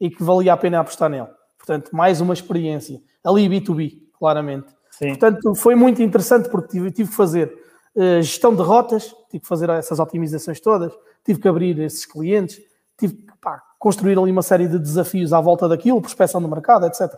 e 0.00 0.08
que 0.08 0.22
valia 0.22 0.52
a 0.52 0.56
pena 0.56 0.80
apostar 0.80 1.10
nele. 1.10 1.28
Portanto, 1.56 1.90
mais 1.94 2.20
uma 2.20 2.32
experiência. 2.32 3.02
Ali 3.24 3.48
B2B, 3.48 4.02
claramente. 4.18 4.68
Sim. 4.90 5.08
Portanto, 5.08 5.54
foi 5.54 5.74
muito 5.74 6.02
interessante 6.02 6.48
porque 6.48 6.68
tive, 6.68 6.90
tive 6.90 7.10
que 7.10 7.16
fazer 7.16 7.52
uh, 7.94 8.22
gestão 8.22 8.54
de 8.54 8.62
rotas, 8.62 9.14
tive 9.30 9.40
que 9.40 9.48
fazer 9.48 9.68
essas 9.70 9.98
otimizações 9.98 10.60
todas, 10.60 10.92
tive 11.24 11.40
que 11.40 11.48
abrir 11.48 11.78
esses 11.80 12.06
clientes, 12.06 12.60
tive 12.96 13.14
que 13.14 13.26
pá, 13.26 13.27
construir 13.78 14.18
ali 14.18 14.30
uma 14.30 14.42
série 14.42 14.66
de 14.66 14.78
desafios 14.78 15.32
à 15.32 15.40
volta 15.40 15.68
daquilo, 15.68 16.00
prospecção 16.00 16.42
do 16.42 16.48
mercado, 16.48 16.86
etc. 16.86 17.14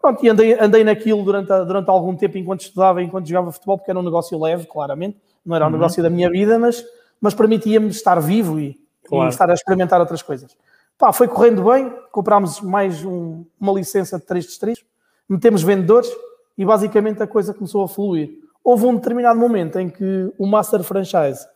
Pronto, 0.00 0.24
e 0.24 0.28
andei, 0.28 0.58
andei 0.60 0.84
naquilo 0.84 1.24
durante, 1.24 1.48
durante 1.48 1.90
algum 1.90 2.14
tempo 2.14 2.38
enquanto 2.38 2.60
estudava, 2.60 3.02
enquanto 3.02 3.26
jogava 3.26 3.50
futebol, 3.50 3.78
porque 3.78 3.90
era 3.90 3.98
um 3.98 4.02
negócio 4.02 4.38
leve, 4.38 4.66
claramente, 4.66 5.18
não 5.44 5.56
era 5.56 5.64
um 5.64 5.68
uhum. 5.68 5.74
negócio 5.74 6.02
da 6.02 6.10
minha 6.10 6.30
vida, 6.30 6.58
mas, 6.58 6.84
mas 7.20 7.34
permitia-me 7.34 7.88
estar 7.88 8.20
vivo 8.20 8.60
e, 8.60 8.78
claro. 9.04 9.26
e 9.26 9.28
estar 9.28 9.50
a 9.50 9.54
experimentar 9.54 10.00
outras 10.00 10.22
coisas. 10.22 10.56
Pá, 10.98 11.12
foi 11.12 11.28
correndo 11.28 11.64
bem, 11.64 11.92
comprámos 12.10 12.60
mais 12.60 13.04
um, 13.04 13.44
uma 13.60 13.72
licença 13.72 14.18
de 14.18 14.24
três 14.24 14.44
distritos, 14.44 14.84
metemos 15.28 15.62
vendedores 15.62 16.10
e 16.56 16.64
basicamente 16.64 17.22
a 17.22 17.26
coisa 17.26 17.52
começou 17.52 17.82
a 17.82 17.88
fluir. 17.88 18.30
Houve 18.62 18.86
um 18.86 18.94
determinado 18.96 19.38
momento 19.38 19.78
em 19.78 19.90
que 19.90 20.32
o 20.38 20.46
Master 20.46 20.82
Franchise 20.82 21.46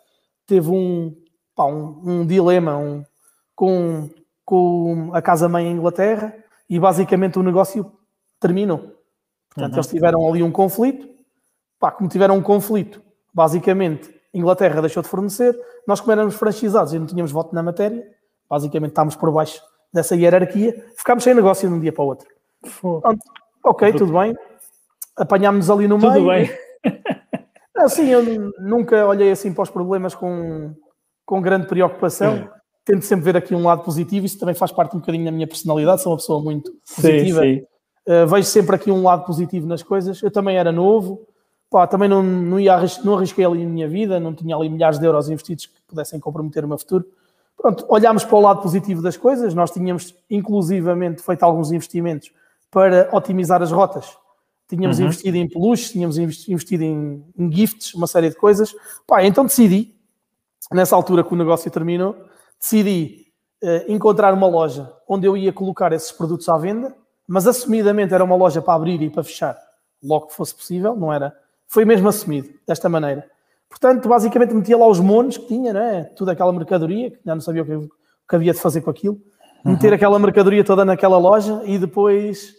teve 0.47 0.71
um, 0.71 1.15
pá, 1.55 1.65
um, 1.67 2.01
um 2.05 2.27
dilema 2.27 2.77
um, 2.77 3.05
com, 3.55 4.11
com 4.51 5.11
a 5.13 5.23
casa-mãe 5.23 5.65
em 5.65 5.75
Inglaterra 5.75 6.35
e 6.69 6.77
basicamente 6.77 7.39
o 7.39 7.43
negócio 7.43 7.93
terminou. 8.41 8.97
Portanto, 9.49 9.75
uhum. 9.75 9.79
eles 9.79 9.87
tiveram 9.87 10.29
ali 10.29 10.43
um 10.43 10.51
conflito. 10.51 11.09
Pá, 11.79 11.93
como 11.93 12.09
tiveram 12.09 12.37
um 12.37 12.43
conflito, 12.43 13.01
basicamente 13.33 14.13
Inglaterra 14.35 14.81
deixou 14.81 15.05
de 15.05 15.09
fornecer, 15.09 15.57
nós 15.87 16.01
como 16.01 16.11
éramos 16.11 16.35
franchisados 16.35 16.93
e 16.93 16.99
não 16.99 17.07
tínhamos 17.07 17.31
voto 17.31 17.55
na 17.55 17.63
matéria, 17.63 18.05
basicamente 18.49 18.91
estávamos 18.91 19.15
por 19.15 19.31
baixo 19.31 19.63
dessa 19.93 20.17
hierarquia, 20.17 20.85
ficámos 20.97 21.23
sem 21.23 21.33
negócio 21.33 21.69
de 21.69 21.75
um 21.75 21.79
dia 21.79 21.93
para 21.93 22.03
o 22.03 22.09
outro. 22.09 22.29
Pronto, 22.81 23.19
ok, 23.65 23.93
tudo 23.93 24.19
bem. 24.19 24.37
Apanhámos 25.17 25.71
ali 25.71 25.87
no 25.87 25.97
tudo 25.97 26.11
meio. 26.11 26.25
Tudo 26.25 26.29
bem. 26.29 26.51
Assim, 27.77 28.09
eu 28.09 28.53
nunca 28.59 29.07
olhei 29.07 29.31
assim 29.31 29.55
para 29.55 29.63
os 29.63 29.71
problemas 29.71 30.15
com, 30.15 30.75
com 31.25 31.41
grande 31.41 31.67
preocupação. 31.67 32.51
Tento 32.91 33.05
sempre 33.05 33.25
ver 33.25 33.37
aqui 33.37 33.55
um 33.55 33.63
lado 33.63 33.85
positivo, 33.85 34.27
isso 34.27 34.37
também 34.37 34.55
faz 34.55 34.73
parte 34.73 34.97
um 34.97 34.99
bocadinho 34.99 35.25
da 35.25 35.31
minha 35.31 35.47
personalidade, 35.47 36.03
sou 36.03 36.11
uma 36.11 36.19
pessoa 36.19 36.43
muito 36.43 36.73
positiva. 36.97 37.43
Sim, 37.43 37.59
sim. 37.59 37.65
Uh, 38.13 38.27
vejo 38.27 38.49
sempre 38.49 38.75
aqui 38.75 38.91
um 38.91 39.05
lado 39.05 39.25
positivo 39.25 39.65
nas 39.65 39.81
coisas. 39.81 40.21
Eu 40.21 40.31
também 40.31 40.57
era 40.57 40.73
novo, 40.73 41.25
pá, 41.71 41.87
também 41.87 42.09
não, 42.09 42.21
não, 42.21 42.59
ia 42.59 42.77
não 43.05 43.17
arrisquei 43.17 43.45
ali 43.45 43.63
a 43.63 43.69
minha 43.69 43.89
vida, 43.89 44.19
não 44.19 44.35
tinha 44.35 44.57
ali 44.57 44.69
milhares 44.69 44.99
de 44.99 45.07
euros 45.07 45.31
investidos 45.31 45.67
que 45.67 45.81
pudessem 45.87 46.19
comprometer 46.19 46.65
o 46.65 46.69
meu 46.69 46.79
futuro. 46.79 47.07
Pronto, 47.57 47.87
olhámos 47.89 48.25
para 48.25 48.37
o 48.37 48.41
lado 48.41 48.61
positivo 48.61 49.01
das 49.01 49.17
coisas, 49.17 49.55
nós 49.55 49.71
tínhamos 49.71 50.13
inclusivamente 50.29 51.23
feito 51.23 51.45
alguns 51.45 51.71
investimentos 51.71 52.33
para 52.73 53.09
otimizar 53.13 53.63
as 53.63 53.71
rotas. 53.71 54.17
Tínhamos 54.69 54.99
uhum. 54.99 55.05
investido 55.05 55.37
em 55.37 55.49
peluches, 55.49 55.93
tínhamos 55.93 56.19
investido 56.19 56.83
em, 56.83 57.25
em, 57.39 57.53
gifts, 57.53 57.95
uma 57.95 58.09
série 58.09 58.31
de 58.31 58.37
coisas. 58.37 58.75
Pá, 59.07 59.23
então 59.25 59.45
decidi, 59.45 59.95
nessa 60.73 60.97
altura 60.97 61.23
que 61.23 61.33
o 61.33 61.37
negócio 61.37 61.71
terminou, 61.71 62.17
decidi 62.61 63.27
uh, 63.63 63.91
encontrar 63.91 64.35
uma 64.35 64.47
loja 64.47 64.93
onde 65.09 65.27
eu 65.27 65.37
ia 65.37 65.53
colocar 65.53 65.93
esses 65.93 66.13
produtos 66.13 66.49
à 66.49 66.59
venda, 66.59 66.95
mas 67.27 67.47
assumidamente 67.47 68.13
era 68.13 68.23
uma 68.23 68.37
loja 68.37 68.61
para 68.61 68.75
abrir 68.75 69.01
e 69.03 69.09
para 69.11 69.25
fechar 69.25 69.59
logo 70.03 70.27
que 70.27 70.35
fosse 70.35 70.55
possível, 70.55 70.97
não 70.97 71.13
era? 71.13 71.35
Foi 71.67 71.85
mesmo 71.85 72.09
assumido, 72.09 72.49
desta 72.67 72.89
maneira. 72.89 73.29
Portanto, 73.69 74.09
basicamente 74.09 74.53
metia 74.53 74.77
lá 74.77 74.87
os 74.89 74.99
monos 74.99 75.39
que 75.39 75.47
tinha, 75.47 75.73
né? 75.73 76.05
toda 76.17 76.33
aquela 76.33 76.53
mercadoria, 76.53 77.11
que 77.11 77.19
já 77.25 77.35
não 77.35 77.41
sabia 77.41 77.63
o 77.63 77.65
que, 77.65 77.75
o 77.75 77.91
que 78.29 78.37
havia 78.37 78.53
de 78.53 78.59
fazer 78.59 78.81
com 78.81 78.91
aquilo, 78.91 79.21
uhum. 79.65 79.73
meter 79.73 79.93
aquela 79.93 80.19
mercadoria 80.19 80.65
toda 80.65 80.85
naquela 80.85 81.19
loja 81.19 81.63
e 81.65 81.79
depois 81.79 82.55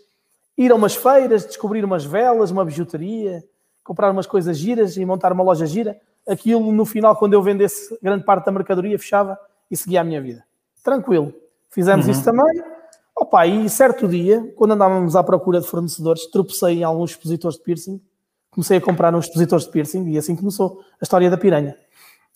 ir 0.57 0.71
a 0.71 0.75
umas 0.75 0.95
feiras, 0.95 1.45
descobrir 1.45 1.83
umas 1.83 2.05
velas, 2.05 2.51
uma 2.51 2.63
bijuteria, 2.63 3.43
comprar 3.83 4.11
umas 4.11 4.25
coisas 4.25 4.57
giras 4.57 4.95
e 4.95 5.05
montar 5.05 5.33
uma 5.33 5.43
loja 5.43 5.65
gira. 5.65 5.99
Aquilo, 6.27 6.71
no 6.71 6.85
final, 6.85 7.15
quando 7.15 7.33
eu 7.33 7.41
vendesse 7.41 7.97
grande 8.01 8.23
parte 8.23 8.45
da 8.45 8.51
mercadoria, 8.51 8.97
fechava 8.97 9.37
e 9.71 9.77
seguia 9.77 10.01
a 10.01 10.03
minha 10.03 10.21
vida. 10.21 10.43
Tranquilo. 10.83 11.33
Fizemos 11.69 12.05
uhum. 12.05 12.11
isso 12.11 12.23
também. 12.23 12.63
Opa, 13.15 13.47
e 13.47 13.69
certo 13.69 14.07
dia, 14.07 14.51
quando 14.55 14.71
andávamos 14.71 15.15
à 15.15 15.23
procura 15.23 15.61
de 15.61 15.67
fornecedores, 15.67 16.25
tropecei 16.27 16.79
em 16.79 16.83
alguns 16.83 17.11
expositores 17.11 17.57
de 17.57 17.63
piercing. 17.63 18.01
Comecei 18.49 18.77
a 18.77 18.81
comprar 18.81 19.15
uns 19.15 19.25
expositores 19.25 19.65
de 19.65 19.71
piercing 19.71 20.09
e 20.09 20.17
assim 20.17 20.35
começou 20.35 20.81
a 20.99 21.03
história 21.03 21.29
da 21.29 21.37
piranha. 21.37 21.77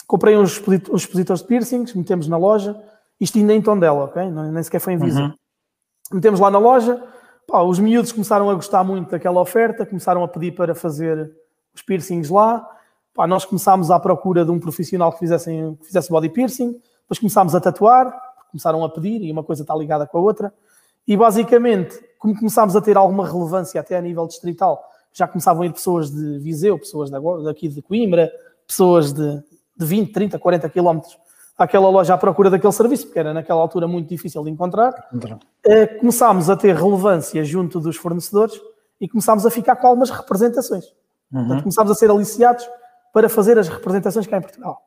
Comprei 0.08 0.38
uns, 0.38 0.62
uns 0.68 1.02
expositores 1.02 1.42
de 1.42 1.48
piercings, 1.48 1.94
metemos 1.94 2.28
na 2.28 2.38
loja. 2.38 2.80
Isto 3.20 3.38
ainda 3.38 3.54
em 3.54 3.62
Tondela, 3.62 4.06
ok? 4.06 4.30
Nem 4.30 4.64
sequer 4.64 4.80
foi 4.80 4.94
em 4.94 4.98
Visa. 4.98 5.22
Uhum. 5.22 5.34
Metemos 6.14 6.40
lá 6.40 6.50
na 6.50 6.60
loja. 6.60 7.04
Pá, 7.48 7.62
os 7.62 7.80
miúdos 7.80 8.12
começaram 8.12 8.50
a 8.50 8.54
gostar 8.56 8.84
muito 8.84 9.12
daquela 9.12 9.40
oferta, 9.42 9.86
começaram 9.86 10.24
a 10.24 10.28
pedir 10.28 10.54
para 10.54 10.74
fazer 10.74 11.32
os 11.74 11.82
piercings 11.82 12.30
lá. 12.30 12.68
Pá, 13.14 13.28
nós 13.28 13.46
começámos 13.46 13.92
à 13.92 14.00
procura 14.00 14.46
de 14.46 14.52
um 14.52 14.60
profissional 14.60 15.12
que, 15.12 15.20
fizessem, 15.20 15.76
que 15.76 15.86
fizesse 15.86 16.10
body 16.10 16.30
piercing, 16.30 16.80
depois 17.06 17.20
começámos 17.20 17.54
a 17.56 17.62
tatuar, 17.62 18.14
começaram 18.52 18.84
a 18.84 18.90
pedir 18.90 19.22
e 19.22 19.32
uma 19.32 19.44
coisa 19.44 19.62
está 19.62 19.76
ligada 19.76 20.06
com 20.06 20.18
a 20.18 20.22
outra. 20.22 20.54
E 21.08 21.16
basicamente, 21.16 22.00
como 22.18 22.36
começámos 22.36 22.76
a 22.76 22.82
ter 22.82 22.98
alguma 22.98 23.28
relevância 23.28 23.80
até 23.80 23.96
a 23.96 24.02
nível 24.02 24.26
distrital, 24.28 24.84
já 25.14 25.28
começavam 25.28 25.64
a 25.64 25.66
ir 25.66 25.72
pessoas 25.72 26.12
de 26.12 26.40
Viseu, 26.40 26.78
pessoas 26.80 27.10
daqui 27.44 27.70
de 27.70 27.82
Coimbra, 27.82 28.32
pessoas 28.68 29.14
de, 29.14 29.44
de 29.78 29.86
20, 29.86 30.12
30, 30.12 30.40
40 30.40 30.70
quilómetros 30.70 31.18
àquela 31.58 31.90
loja 31.90 32.14
à 32.14 32.18
procura 32.18 32.50
daquele 32.50 32.74
serviço, 32.74 33.06
porque 33.06 33.20
era 33.20 33.34
naquela 33.34 33.62
altura 33.62 33.88
muito 33.88 34.10
difícil 34.10 34.44
de 34.44 34.50
encontrar. 34.50 35.08
Eh, 35.66 35.88
começámos 35.88 36.50
a 36.50 36.58
ter 36.58 36.76
relevância 36.76 37.44
junto 37.46 37.80
dos 37.80 37.96
fornecedores 37.96 38.60
e 39.00 39.08
começámos 39.08 39.46
a 39.46 39.52
ficar 39.52 39.76
com 39.78 39.88
algumas 39.88 40.10
representações. 40.10 40.86
Uhum. 41.32 41.40
Portanto, 41.40 41.64
começámos 41.64 41.92
a 41.92 41.96
ser 41.96 42.10
aliciados 42.10 42.68
para 43.14 43.30
fazer 43.30 43.58
as 43.58 43.70
representações 43.70 44.28
cá 44.28 44.38
em 44.38 44.42
Portugal. 44.42 44.82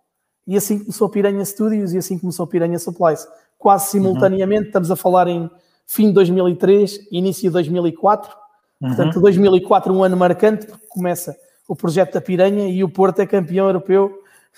E 0.49 0.57
assim 0.57 0.79
começou 0.79 1.07
a 1.07 1.11
Piranha 1.11 1.45
Studios 1.45 1.93
e 1.93 1.99
assim 1.99 2.19
começou 2.19 2.45
a 2.45 2.47
Piranha 2.47 2.79
Supplies. 2.79 3.29
Quase 3.59 3.91
simultaneamente, 3.91 4.63
uhum. 4.63 4.67
estamos 4.69 4.91
a 4.91 4.97
falar 4.97 5.29
em 5.29 5.49
fim 5.87 6.07
de 6.07 6.15
2003, 6.15 7.09
início 7.13 7.51
de 7.51 7.51
2004. 7.51 8.35
Uhum. 8.81 8.89
Portanto, 8.89 9.21
2004 9.21 9.93
um 9.93 10.03
ano 10.03 10.17
marcante, 10.17 10.67
porque 10.67 10.87
começa 10.89 11.37
o 11.69 11.77
projeto 11.77 12.15
da 12.15 12.21
Piranha 12.23 12.67
e 12.67 12.83
o 12.83 12.89
Porto 12.89 13.21
é 13.21 13.27
campeão 13.27 13.67
europeu 13.67 14.11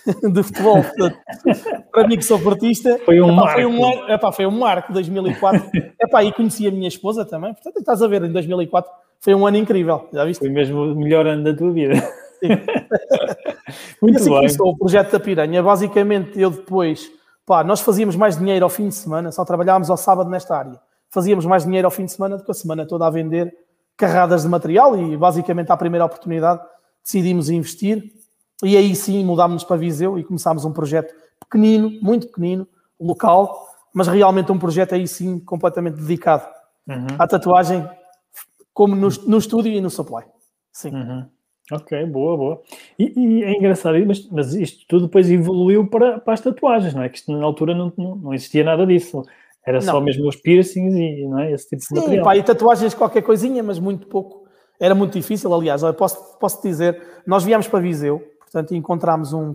de 0.33 0.43
futebol. 0.45 0.77
para 1.91 2.07
mim 2.07 2.17
que 2.17 2.25
sou 2.25 2.39
portista, 2.39 3.01
foi 3.05 3.21
um 3.21 3.33
epá, 3.33 3.35
marco. 3.35 3.55
Foi 3.55 3.67
um, 3.67 4.09
epá, 4.09 4.33
foi 4.33 4.47
um 4.47 4.53
marco 4.53 4.93
2004. 4.93 5.71
epá, 6.01 6.23
e 6.23 6.33
conheci 6.33 6.69
a 6.69 6.71
minha 6.71 6.87
esposa 6.87 7.25
também. 7.25 7.53
Portanto, 7.53 7.79
estás 7.79 8.01
a 8.01 8.07
ver, 8.07 8.23
em 8.23 8.31
2004 8.31 8.89
foi 9.19 9.35
um 9.35 9.45
ano 9.45 9.57
incrível. 9.57 10.09
Já 10.13 10.25
viste? 10.25 10.39
Foi 10.39 10.51
mesmo 10.51 10.83
o 10.83 10.95
melhor 10.95 11.27
ano 11.27 11.43
da 11.43 11.53
tua 11.53 11.73
vida. 11.73 11.95
Muito 14.01 14.17
assim 14.17 14.31
bem. 14.31 14.39
começou 14.39 14.69
o 14.71 14.79
projeto 14.79 15.13
da 15.13 15.21
Piranha. 15.21 15.63
Basicamente, 15.63 16.41
eu 16.41 16.51
depois, 16.51 17.11
pá, 17.47 17.63
nós 17.63 17.81
fazíamos 17.81 18.17
mais 18.17 18.37
dinheiro 18.37 18.65
ao 18.65 18.71
fim 18.71 18.89
de 18.89 18.95
semana, 18.95 19.33
só 19.33 19.45
trabalhávamos 19.45 19.91
ao 19.91 19.97
sábado 19.97 20.29
nesta 20.31 20.57
área. 20.57 20.81
Fazíamos 21.11 21.45
mais 21.47 21.65
dinheiro 21.65 21.87
ao 21.87 21.91
fim 21.91 22.05
de 22.05 22.13
semana 22.13 22.37
do 22.37 22.45
que 22.45 22.51
a 22.51 22.55
semana 22.55 22.87
toda 22.87 23.07
a 23.07 23.11
vender 23.11 23.53
carradas 23.97 24.43
de 24.43 24.49
material 24.49 24.97
e 24.97 25.17
basicamente 25.17 25.71
à 25.71 25.77
primeira 25.77 26.05
oportunidade 26.05 26.61
decidimos 27.05 27.51
investir 27.51 28.13
e 28.63 28.77
aí 28.77 28.95
sim 28.95 29.25
mudámos-nos 29.25 29.65
para 29.65 29.77
Viseu 29.77 30.19
e 30.19 30.25
começámos 30.25 30.65
um 30.65 30.73
projeto 30.73 31.15
pequenino, 31.41 31.91
muito 32.03 32.27
pequenino, 32.27 32.67
local, 32.99 33.69
mas 33.93 34.07
realmente 34.07 34.53
um 34.53 34.59
projeto 34.59 34.95
aí 34.95 35.09
sim 35.09 35.39
completamente 35.39 35.97
dedicado 35.97 36.47
uhum. 36.87 37.07
à 37.19 37.27
tatuagem, 37.27 37.89
como 38.73 38.95
no, 38.95 39.09
no 39.27 39.39
estúdio 39.39 39.73
e 39.73 39.81
no 39.81 39.91
supply. 39.91 40.25
Sim. 40.73 40.95
Uhum. 40.95 41.27
Ok, 41.71 42.05
boa, 42.07 42.37
boa. 42.37 42.62
E, 42.99 43.12
e, 43.17 43.45
é 43.45 43.53
engraçado, 43.53 43.97
mas, 44.07 44.29
mas 44.29 44.55
isto 44.55 44.85
tudo 44.89 45.07
depois 45.07 45.31
evoluiu 45.31 45.87
para, 45.87 46.19
para 46.19 46.35
as 46.35 46.41
tatuagens, 46.41 46.95
não 46.95 47.03
é? 47.03 47.09
Que 47.09 47.19
isto 47.19 47.33
na 47.33 47.45
altura 47.45 47.75
não, 47.75 47.93
não, 47.97 48.17
não 48.17 48.35
existia 48.35 48.65
nada 48.65 48.87
disso. 48.87 49.23
Era 49.65 49.79
não. 49.79 49.93
só 49.93 50.00
mesmo 50.00 50.29
os 50.29 50.37
piercings 50.37 50.95
e 50.95 51.26
não 51.26 51.39
é? 51.39 51.52
esse 51.52 51.69
tipo 51.69 51.83
Sim, 51.83 51.95
de 51.95 52.00
material. 52.00 52.25
Pá, 52.25 52.37
e 52.37 52.43
tatuagens 52.43 52.95
qualquer 52.95 53.23
coisinha, 53.23 53.63
mas 53.63 53.78
muito 53.78 54.06
pouco. 54.06 54.49
Era 54.80 54.95
muito 54.95 55.13
difícil, 55.13 55.52
aliás. 55.54 55.83
Eu 55.83 55.95
posso, 55.95 56.39
posso 56.39 56.63
dizer, 56.63 57.00
nós 57.26 57.45
viemos 57.45 57.69
para 57.69 57.78
Viseu, 57.78 58.21
portanto 58.41 58.75
encontramos 58.75 59.33
um, 59.33 59.54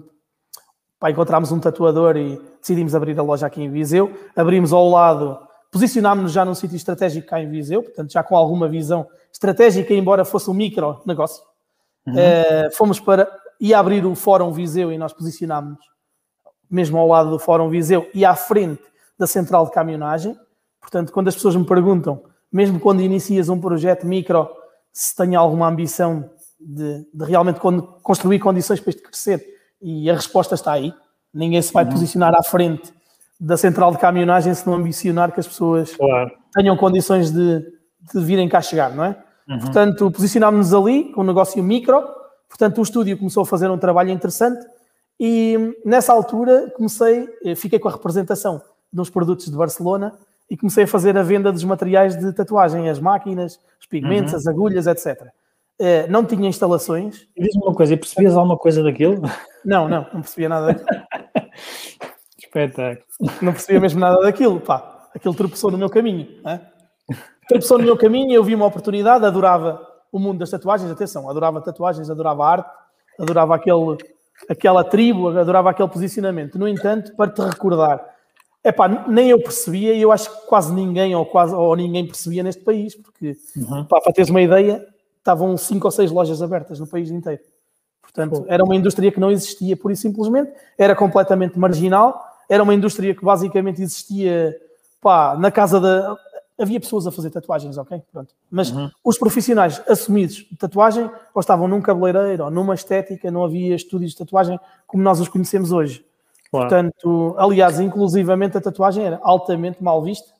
pá, 1.00 1.10
encontramos 1.10 1.52
um 1.52 1.60
tatuador 1.60 2.16
e 2.16 2.40
decidimos 2.60 2.96
abrir 2.96 3.20
a 3.20 3.24
loja 3.24 3.48
aqui 3.48 3.62
em 3.62 3.70
Viseu. 3.70 4.14
Abrimos 4.36 4.72
ao 4.72 4.88
lado, 4.88 5.40
posicionámos-nos 5.72 6.32
já 6.32 6.46
num 6.46 6.54
sítio 6.54 6.76
estratégico 6.76 7.28
cá 7.28 7.42
em 7.42 7.50
Viseu, 7.50 7.82
portanto 7.82 8.12
já 8.12 8.24
com 8.24 8.38
alguma 8.38 8.70
visão 8.70 9.08
estratégica, 9.34 9.94
embora 9.94 10.24
fosse 10.24 10.50
um 10.50 10.54
micro 10.54 11.02
negócio. 11.06 11.44
Uhum. 12.08 12.14
Uh, 12.14 12.76
fomos 12.76 13.00
para. 13.00 13.28
ia 13.60 13.80
abrir 13.80 14.06
o 14.06 14.16
Fórum 14.16 14.52
Viseu 14.52 14.92
e 14.92 14.98
nós 14.98 15.14
posicionámos 15.14 15.80
mesmo 16.70 16.98
ao 16.98 17.08
lado 17.08 17.30
do 17.30 17.40
Fórum 17.40 17.70
Viseu 17.70 18.10
e 18.14 18.26
à 18.26 18.36
frente 18.36 18.84
da 19.18 19.28
central 19.28 19.66
de 19.66 19.72
caminhonagem. 19.72 20.38
Portanto, 20.80 21.12
quando 21.12 21.28
as 21.28 21.36
pessoas 21.36 21.56
me 21.56 21.66
perguntam, 21.66 22.24
mesmo 22.52 22.80
quando 22.80 23.02
inicias 23.02 23.50
um 23.50 23.60
projeto 23.60 24.06
micro, 24.06 24.50
se 24.92 25.16
tem 25.16 25.36
alguma 25.36 25.68
ambição 25.68 26.30
de, 26.60 27.06
de 27.14 27.26
realmente 27.26 27.60
construir 28.02 28.40
condições 28.40 28.80
para 28.80 28.90
isto 28.92 29.04
crescer, 29.04 29.46
e 29.82 30.10
a 30.10 30.14
resposta 30.14 30.56
está 30.56 30.72
aí. 30.74 30.94
Ninguém 31.34 31.62
se 31.62 31.72
vai 31.72 31.84
uhum. 31.84 31.92
posicionar 31.92 32.34
à 32.34 32.42
frente 32.42 32.94
da 33.40 33.58
central 33.58 33.92
de 33.92 33.98
caminhonagem 33.98 34.54
se 34.54 34.66
não 34.66 34.74
ambicionar 34.76 35.32
que 35.32 35.40
as 35.40 35.48
pessoas 35.48 35.94
claro. 35.96 36.32
tenham 36.54 36.78
condições 36.78 37.32
de, 37.32 37.60
de 38.14 38.24
virem 38.24 38.48
cá 38.48 38.62
chegar, 38.62 38.96
não 38.96 39.04
é? 39.04 39.18
Uhum. 39.48 39.60
Portanto, 39.60 40.12
posicionámos-nos 40.12 40.74
ali 40.74 41.12
com 41.12 41.22
um 41.22 41.26
negócio 41.26 41.64
micro. 41.64 42.02
Portanto, 42.48 42.80
o 42.80 42.84
estúdio 42.84 43.18
começou 43.18 43.44
a 43.44 43.46
fazer 43.46 43.70
um 43.70 43.78
trabalho 43.78 44.10
interessante 44.10 44.66
e 45.20 45.76
nessa 45.86 46.14
altura 46.14 46.72
comecei, 46.76 47.30
eh, 47.44 47.56
fiquei 47.56 47.80
com 47.80 47.88
a 47.88 47.92
representação 47.92 48.62
dos 48.92 49.10
produtos 49.10 49.46
de 49.46 49.56
Barcelona 49.56 50.14
e 50.50 50.58
comecei 50.58 50.84
a 50.84 50.88
fazer 50.88 51.18
a 51.18 51.24
venda 51.24 51.52
dos 51.52 51.64
materiais 51.64 52.18
de 52.18 52.32
tatuagem, 52.34 52.90
as 52.90 53.00
máquinas, 53.00 53.60
os 53.80 53.88
pigmentos, 53.88 54.34
uhum. 54.34 54.40
as 54.40 54.48
agulhas, 54.48 54.88
etc. 54.88 55.28
Eh, 55.80 56.08
não 56.08 56.24
tinha 56.24 56.48
instalações. 56.48 57.28
Diz-me 57.38 57.64
uma 57.64 57.74
coisa, 57.74 57.94
e 57.94 57.98
percebias 57.98 58.36
alguma 58.36 58.58
coisa 58.58 58.84
daquilo? 58.84 59.22
Não, 59.64 59.90
não, 59.90 60.08
não 60.14 60.22
percebia 60.22 60.50
nada 60.50 60.68
daquilo. 60.74 60.88
Espetáculo. 62.38 63.06
Não 63.42 63.52
percebia 63.52 63.82
mesmo 63.82 64.00
nada 64.00 64.22
daquilo, 64.22 64.60
pá. 64.60 65.10
Aquilo 65.14 65.34
tropeçou 65.34 65.72
no 65.72 65.78
meu 65.78 65.90
caminho. 65.90 66.28
Né? 66.44 66.62
Tropeçou 67.48 67.78
no 67.78 67.84
meu 67.84 67.98
caminho, 67.98 68.34
eu 68.34 68.44
vi 68.44 68.56
uma 68.56 68.66
oportunidade, 68.66 69.26
adorava 69.26 69.86
o 70.12 70.20
mundo 70.20 70.40
das 70.40 70.50
tatuagens, 70.50 70.90
atenção, 70.90 71.30
adorava 71.30 71.62
tatuagens, 71.62 72.10
adorava 72.10 72.46
arte, 72.46 72.70
adorava 73.20 73.56
aquele, 73.56 73.98
aquela 74.50 74.84
tribo, 74.84 75.30
adorava 75.30 75.70
aquele 75.70 75.90
posicionamento. 75.90 76.58
No 76.58 76.68
entanto, 76.68 77.16
para 77.16 77.30
te 77.30 77.42
recordar, 77.42 78.04
epá, 78.64 78.88
nem 79.08 79.30
eu 79.30 79.42
percebia 79.42 79.94
e 79.94 80.02
eu 80.02 80.12
acho 80.12 80.30
que 80.30 80.48
quase 80.48 80.74
ninguém 80.74 81.16
ou 81.16 81.26
quase 81.26 81.54
ou 81.54 81.76
ninguém 81.76 82.06
percebia 82.06 82.42
neste 82.42 82.64
país, 82.64 82.96
porque 82.96 83.36
uhum. 83.56 83.86
pá, 83.86 84.02
para 84.02 84.14
teres 84.14 84.30
uma 84.30 84.42
ideia, 84.42 84.86
estavam 85.18 85.56
cinco 85.58 85.88
ou 85.88 85.92
seis 85.92 86.12
lojas 86.12 86.42
abertas 86.42 86.80
no 86.80 86.88
país 86.88 87.12
inteiro. 87.12 87.42
Portanto, 88.02 88.46
era 88.48 88.64
uma 88.64 88.76
indústria 88.76 89.12
que 89.12 89.20
não 89.20 89.30
existia 89.30 89.76
pura 89.76 89.94
e 89.94 89.98
simplesmente, 89.98 90.52
era 90.78 90.96
completamente 90.96 91.60
marginal, 91.60 92.24
era 92.50 92.64
uma 92.64 92.74
indústria 92.74 93.14
que 93.14 93.24
basicamente 93.24 93.82
existia 93.82 94.56
pá, 95.02 95.36
na 95.38 95.52
casa 95.52 95.80
da 95.80 96.16
havia 96.58 96.80
pessoas 96.80 97.06
a 97.06 97.12
fazer 97.12 97.30
tatuagens, 97.30 97.78
ok? 97.78 98.02
Pronto. 98.12 98.34
Mas 98.50 98.72
uhum. 98.72 98.90
os 99.04 99.18
profissionais 99.18 99.82
assumidos 99.88 100.36
de 100.36 100.58
tatuagem 100.58 101.10
ou 101.34 101.40
estavam 101.40 101.68
num 101.68 101.82
cabeleireiro 101.82 102.46
ou 102.46 102.52
numa 102.52 102.74
estética, 102.74 103.30
não 103.30 103.44
havia 103.44 103.76
estúdios 103.76 104.12
de 104.12 104.18
tatuagem 104.18 104.60
como 104.88 105.04
nós 105.04 105.20
os 105.20 105.28
conhecemos 105.28 105.72
hoje. 105.72 106.06
Claro. 106.50 106.70
Portanto, 106.70 107.36
aliás, 107.38 107.80
inclusivamente 107.80 108.58
a 108.58 108.62
tatuagem 108.62 109.06
era 109.06 109.20
altamente 109.22 109.84
mal 109.84 110.02
vista. 110.02 110.32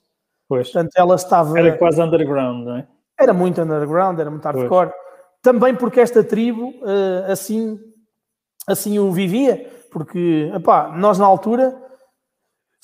Pois. 0.48 0.72
Portanto, 0.72 0.94
ela 0.96 1.16
estava. 1.16 1.58
Era 1.60 1.78
quase 1.78 2.02
underground, 2.02 2.66
não 2.66 2.78
é? 2.78 2.88
Era 3.20 3.34
muito 3.34 3.62
underground, 3.62 4.20
era 4.20 4.30
muito 4.30 4.44
hardcore. 4.44 4.90
Pois. 4.90 5.06
Também 5.42 5.76
porque 5.76 6.00
esta 6.00 6.24
tribo 6.24 6.70
uh, 6.82 7.32
assim, 7.32 7.80
assim 8.68 8.98
o 8.98 9.12
vivia, 9.12 9.70
porque 9.92 10.52
epá, 10.54 10.92
nós 10.96 11.20
na 11.20 11.26
altura 11.26 11.76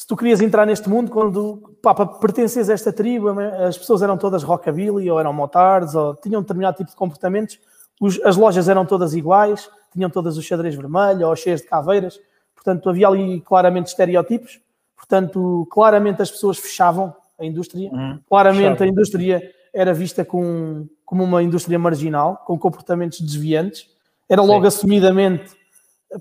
se 0.02 0.08
tu 0.08 0.18
querias 0.18 0.42
entrar 0.42 0.66
neste 0.66 0.90
mundo, 0.90 1.12
quando 1.12 1.78
pá, 1.80 1.94
para 1.94 2.08
pertenceres 2.08 2.72
a 2.72 2.74
esta 2.74 2.92
tribo, 2.92 3.40
as 3.40 3.78
pessoas 3.78 4.02
eram 4.02 4.18
todas 4.18 4.42
rockabilly, 4.42 5.12
ou 5.12 5.20
eram 5.20 5.32
motards, 5.32 5.94
ou 5.94 6.16
tinham 6.16 6.42
determinado 6.42 6.76
tipo 6.76 6.90
de 6.90 6.96
comportamentos, 6.96 7.60
os, 8.00 8.20
as 8.24 8.36
lojas 8.36 8.68
eram 8.68 8.84
todas 8.84 9.14
iguais, 9.14 9.70
tinham 9.94 10.10
todas 10.10 10.38
o 10.38 10.42
xadrez 10.42 10.74
vermelho, 10.74 11.28
ou 11.28 11.36
cheias 11.36 11.62
de 11.62 11.68
caveiras, 11.68 12.20
portanto 12.56 12.90
havia 12.90 13.08
ali 13.08 13.42
claramente 13.42 13.90
estereótipos, 13.90 14.60
portanto 14.98 15.68
claramente 15.70 16.20
as 16.20 16.32
pessoas 16.32 16.58
fechavam 16.58 17.16
a 17.40 17.46
indústria, 17.46 17.92
uhum. 17.92 18.20
claramente 18.28 18.82
a 18.82 18.88
indústria 18.88 19.52
era 19.72 19.94
vista 19.94 20.26
com, 20.26 20.88
como 21.06 21.24
uma 21.24 21.44
indústria 21.44 21.78
marginal, 21.78 22.38
com 22.38 22.58
comportamentos 22.58 23.22
desviantes, 23.22 23.88
era 24.28 24.42
logo 24.42 24.62
Sim. 24.62 24.68
assumidamente 24.68 25.62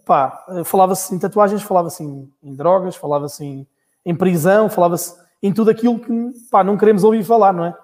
pá, 0.04 0.44
falava-se 0.64 1.14
em 1.14 1.18
tatuagens, 1.18 1.62
falava-se 1.62 2.02
em, 2.02 2.30
em, 2.42 2.54
drogas, 2.54 2.96
falava-se 2.96 3.44
em, 3.44 3.66
em, 4.04 4.14
prisão, 4.14 4.68
falava-se 4.68 5.14
em 5.42 5.52
tudo 5.52 5.70
aquilo 5.70 5.98
que 5.98 6.12
pá, 6.50 6.62
não 6.62 6.76
queremos 6.76 7.04
ouvir 7.04 7.24
falar, 7.24 7.52
não 7.52 7.64
é? 7.64 7.74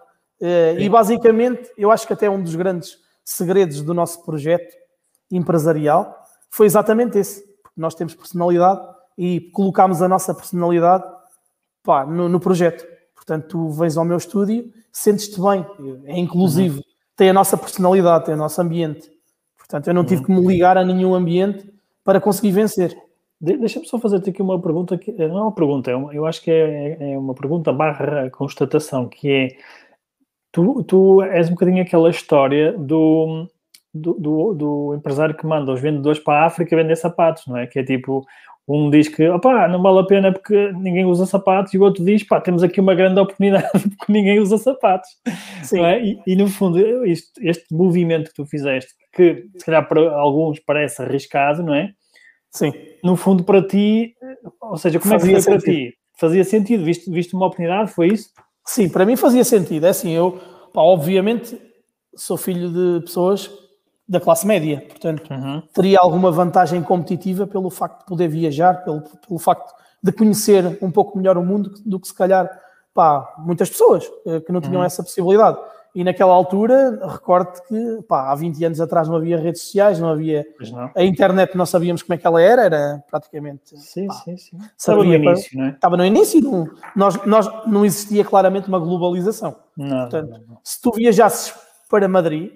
Eh, 0.41 0.77
e 0.81 0.89
basicamente, 0.89 1.71
eu 1.79 1.91
acho 1.91 2.07
que 2.07 2.13
até 2.13 2.29
um 2.29 2.43
dos 2.43 2.55
grandes 2.55 2.99
segredos 3.25 3.83
do 3.83 3.95
nosso 3.95 4.25
projeto 4.25 4.75
empresarial 5.31 6.17
foi 6.51 6.67
exatamente 6.67 7.19
esse. 7.19 7.43
Porque 7.63 7.81
nós 7.81 7.95
temos 7.95 8.15
personalidade 8.15 8.81
e 9.19 9.41
colocámos 9.53 10.03
a 10.03 10.09
nossa 10.09 10.35
personalidade 10.35 11.05
pá, 11.83 12.05
no, 12.05 12.29
no, 12.29 12.41
projeto. 12.41 12.87
Portanto, 13.15 13.49
tu 13.49 13.71
vens 13.71 13.97
ao 13.97 14.05
meu 14.05 14.17
estúdio, 14.17 14.71
sentes-te 14.93 15.41
bem, 15.41 15.67
é 16.05 16.19
inclusivo, 16.19 16.77
uhum. 16.77 16.83
tem 17.17 17.31
a 17.31 17.33
nossa 17.33 17.57
personalidade, 17.57 18.27
tem 18.27 18.35
o 18.35 18.39
nosso 18.39 18.61
ambiente. 18.61 19.11
Portanto, 19.57 19.89
eu 19.89 19.95
não 19.95 20.05
tive 20.05 20.21
uhum. 20.21 20.27
que 20.27 20.33
me 20.33 20.47
ligar 20.47 20.79
a 20.79 20.85
nenhum 20.85 21.15
ambiente 21.15 21.73
para 22.05 22.21
conseguir 22.21 22.53
vencer. 22.53 22.97
Deixa-me 23.41 23.87
só 23.87 23.99
fazer-te 23.99 24.31
aqui 24.31 24.41
uma 24.41 24.61
pergunta, 24.61 24.97
que, 24.97 25.13
não 25.13 25.39
é 25.39 25.43
uma 25.43 25.55
pergunta, 25.55 25.91
é 25.91 25.97
uma, 25.97 26.15
eu 26.15 26.25
acho 26.25 26.43
que 26.43 26.51
é, 26.51 27.13
é, 27.13 27.19
uma 27.19 27.35
pergunta 27.35 27.73
barra 27.73 28.31
constatação, 28.31 29.09
que 29.09 29.31
é, 29.31 29.49
tu, 30.51 30.83
tu 30.85 31.23
és 31.23 31.49
um 31.49 31.53
bocadinho 31.53 31.83
aquela 31.83 32.09
história 32.09 32.73
do, 32.73 33.47
do, 33.93 34.15
do, 34.15 34.55
do 34.55 34.95
empresário 34.95 35.37
que 35.37 35.47
manda 35.47 35.73
os 35.73 35.81
vendedores 35.81 36.19
para 36.19 36.45
a 36.45 36.47
África 36.47 36.75
vender 36.75 36.97
sapatos, 36.97 37.47
não 37.47 37.59
é? 37.59 37.67
Que 37.67 37.81
é 37.81 37.85
tipo, 37.85 38.27
um 38.69 38.91
diz 38.91 39.09
que 39.09 39.29
opá, 39.29 39.69
não 39.69 39.81
vale 39.81 40.01
a 40.01 40.05
pena 40.05 40.33
porque 40.33 40.73
ninguém 40.73 41.05
usa 41.05 41.25
sapatos 41.25 41.73
e 41.73 41.79
o 41.79 41.83
outro 41.83 42.05
diz 42.05 42.25
pá, 42.25 42.41
temos 42.41 42.63
aqui 42.63 42.81
uma 42.81 42.95
grande 42.95 43.21
oportunidade 43.21 43.71
porque 43.97 44.13
ninguém 44.13 44.41
usa 44.41 44.59
sapatos. 44.59 45.09
É? 45.73 46.05
E, 46.05 46.21
e, 46.27 46.37
no 46.37 46.49
fundo, 46.49 46.79
este, 47.05 47.47
este, 47.47 47.73
movimento 47.73 48.31
que 48.31 48.37
tu 48.37 48.47
fizeste, 48.47 48.93
que 49.13 49.47
se 49.57 49.65
calhar 49.65 49.87
para 49.87 50.13
alguns 50.13 50.59
parece 50.59 51.03
arriscado, 51.03 51.63
não 51.63 51.75
é? 51.75 51.93
Sim. 52.57 52.73
No 53.05 53.17
fundo, 53.17 53.45
para 53.45 53.63
ti, 53.67 54.15
ou 54.61 54.77
seja, 54.77 54.99
como 54.99 55.13
fazia 55.13 55.33
é 55.33 55.37
que 55.37 55.43
foi 55.43 55.53
sentido. 55.53 55.65
para 55.65 55.73
ti? 55.73 55.95
Fazia 56.19 56.45
sentido? 56.45 56.85
Viste, 56.85 57.11
viste 57.11 57.35
uma 57.35 57.47
oportunidade? 57.47 57.93
Foi 57.93 58.09
isso? 58.09 58.31
Sim, 58.65 58.89
para 58.89 59.05
mim 59.05 59.17
fazia 59.17 59.45
sentido. 59.45 59.87
É 59.87 59.91
assim, 59.91 60.11
eu, 60.13 60.41
pá, 60.73 60.81
obviamente, 60.81 61.61
sou 62.17 62.37
filho 62.37 62.71
de 62.71 63.05
pessoas 63.05 63.51
da 64.09 64.21
classe 64.21 64.47
média, 64.47 64.85
portanto, 64.89 65.29
uhum. 65.31 65.63
teria 65.75 65.99
alguma 65.99 66.31
vantagem 66.31 66.81
competitiva 66.83 67.47
pelo 67.47 67.71
facto 67.71 68.01
de 68.01 68.07
poder 68.07 68.29
viajar, 68.29 68.85
pelo, 68.85 69.03
pelo 69.03 69.39
facto 69.39 69.75
de 70.03 70.13
conhecer 70.13 70.79
um 70.81 70.91
pouco 70.91 71.19
melhor 71.19 71.37
o 71.37 71.45
mundo 71.45 71.73
do 71.85 71.99
que 71.99 72.07
se 72.07 72.15
calhar 72.15 72.49
pá, 72.95 73.35
muitas 73.39 73.69
pessoas 73.69 74.09
eh, 74.27 74.41
que 74.41 74.53
não 74.53 74.61
tinham 74.61 74.81
uhum. 74.81 74.87
essa 74.87 75.03
possibilidade. 75.03 75.59
E 75.97 76.05
naquela 76.05 76.35
altura, 76.35 77.01
recordo 77.11 77.59
que 77.67 78.03
pá, 78.07 78.31
há 78.31 78.35
20 78.35 78.63
anos 78.67 78.81
atrás 78.83 79.09
não 79.09 79.17
havia 79.17 79.39
redes 79.39 79.63
sociais, 79.63 79.99
não 79.99 80.11
havia 80.11 80.47
não. 80.71 80.91
a 80.95 81.03
internet, 81.03 81.57
não 81.57 81.65
sabíamos 81.65 82.03
como 82.03 82.13
é 82.13 82.19
que 82.19 82.27
ela 82.27 82.39
era, 82.39 82.65
era 82.67 83.05
praticamente. 83.11 83.79
Sim, 83.79 84.07
pá, 84.07 84.13
sim, 84.13 84.37
sim. 84.37 84.59
Estava 84.77 85.03
no 85.03 85.15
início, 85.15 85.51
para, 85.53 85.59
não 85.59 85.65
é? 85.65 85.71
Estava 85.71 85.97
no 85.97 86.05
início, 86.05 86.43
não, 86.43 86.69
nós, 86.95 87.25
nós, 87.25 87.67
não 87.67 87.83
existia 87.83 88.23
claramente 88.27 88.69
uma 88.69 88.79
globalização. 88.79 89.57
Não, 89.75 90.01
Portanto, 90.01 90.29
não, 90.33 90.39
não. 90.41 90.59
se 90.63 90.83
tu 90.83 90.93
viajasses 90.93 91.55
para 91.89 92.07
Madrid, 92.07 92.53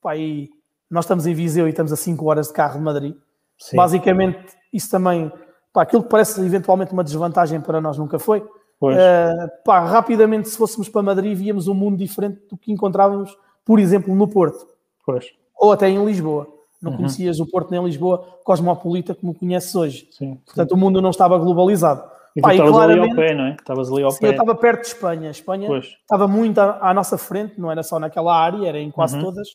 pá, 0.00 0.16
e 0.16 0.48
nós 0.88 1.04
estamos 1.04 1.26
em 1.26 1.34
Viseu 1.34 1.66
e 1.66 1.70
estamos 1.70 1.92
a 1.92 1.96
5 1.96 2.24
horas 2.24 2.46
de 2.46 2.52
carro 2.52 2.78
de 2.78 2.84
Madrid. 2.84 3.16
Sim. 3.58 3.76
Basicamente, 3.76 4.56
isso 4.72 4.88
também, 4.88 5.32
pá, 5.72 5.82
aquilo 5.82 6.04
que 6.04 6.10
parece 6.10 6.40
eventualmente 6.40 6.92
uma 6.92 7.02
desvantagem 7.02 7.60
para 7.60 7.80
nós 7.80 7.98
nunca 7.98 8.20
foi. 8.20 8.46
Uh, 8.82 9.48
pá, 9.64 9.80
rapidamente, 9.80 10.48
se 10.48 10.58
fôssemos 10.58 10.88
para 10.88 11.02
Madrid, 11.02 11.36
víamos 11.36 11.68
um 11.68 11.74
mundo 11.74 11.96
diferente 11.96 12.40
do 12.50 12.56
que 12.56 12.72
encontrávamos, 12.72 13.36
por 13.64 13.78
exemplo, 13.78 14.14
no 14.14 14.28
Porto. 14.28 14.66
Pois. 15.06 15.26
Ou 15.56 15.72
até 15.72 15.88
em 15.88 16.04
Lisboa. 16.04 16.48
Não 16.82 16.90
uhum. 16.90 16.98
conhecias 16.98 17.40
o 17.40 17.46
Porto 17.46 17.70
nem 17.70 17.82
Lisboa 17.82 18.38
cosmopolita 18.44 19.14
como 19.14 19.34
conheces 19.34 19.74
hoje. 19.74 20.08
Sim, 20.10 20.34
sim. 20.34 20.40
Portanto, 20.44 20.72
o 20.72 20.76
mundo 20.76 21.00
não 21.00 21.10
estava 21.10 21.38
globalizado. 21.38 22.04
E 22.36 22.40
estavas 22.40 22.76
ali 22.76 22.98
ao 22.98 23.14
pé, 23.14 23.34
não 23.34 23.44
é? 23.44 23.50
Estavas 23.52 23.90
ali 23.90 24.02
ao 24.02 24.10
sim, 24.10 24.20
pé. 24.20 24.26
eu 24.26 24.30
estava 24.32 24.54
perto 24.54 24.80
de 24.80 24.86
Espanha. 24.88 25.30
Espanha 25.30 25.68
pois. 25.68 25.86
estava 25.86 26.26
muito 26.26 26.58
à, 26.58 26.90
à, 26.90 26.92
nossa 26.92 27.16
frente, 27.16 27.58
não 27.58 27.70
era 27.70 27.82
só 27.82 27.98
naquela 27.98 28.36
área, 28.36 28.66
era 28.68 28.78
em 28.78 28.90
quase 28.90 29.16
uhum. 29.16 29.22
todas 29.22 29.48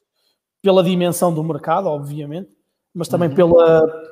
pela 0.62 0.82
dimensão 0.82 1.34
do 1.34 1.44
mercado, 1.44 1.88
obviamente, 1.88 2.50
mas 2.94 3.08
também 3.08 3.30
uhum. 3.30 3.36
pela, 3.36 4.04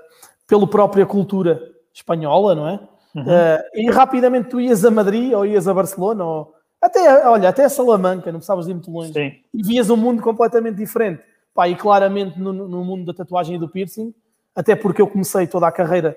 pela 0.47 0.67
própria 0.67 1.05
cultura 1.05 1.61
espanhola, 1.93 2.53
não 2.53 2.67
é? 2.67 2.79
Uhum. 3.17 3.23
Uh, 3.23 3.63
e 3.73 3.89
rapidamente 3.89 4.49
tu 4.49 4.61
ias 4.61 4.85
a 4.85 4.91
Madrid 4.91 5.33
ou 5.33 5.43
ias 5.43 5.67
a 5.67 5.73
Barcelona 5.73 6.23
ou 6.23 6.53
até, 6.79 7.27
olha, 7.27 7.49
até 7.49 7.65
a 7.65 7.69
Salamanca, 7.69 8.31
não 8.31 8.39
precisavas 8.39 8.67
ir 8.67 8.73
muito 8.73 8.91
longe. 8.91 9.11
Sim. 9.11 9.33
E 9.51 9.63
vias 9.63 9.89
um 9.89 9.97
mundo 9.97 10.21
completamente 10.21 10.75
diferente. 10.75 11.23
Pá, 11.53 11.67
e 11.67 11.75
claramente 11.75 12.39
no, 12.39 12.53
no, 12.53 12.85
mundo 12.85 13.05
da 13.05 13.13
tatuagem 13.15 13.55
e 13.55 13.59
do 13.59 13.67
piercing, 13.67 14.13
até 14.55 14.75
porque 14.75 15.01
eu 15.01 15.07
comecei 15.07 15.47
toda 15.47 15.67
a 15.67 15.71
carreira 15.71 16.15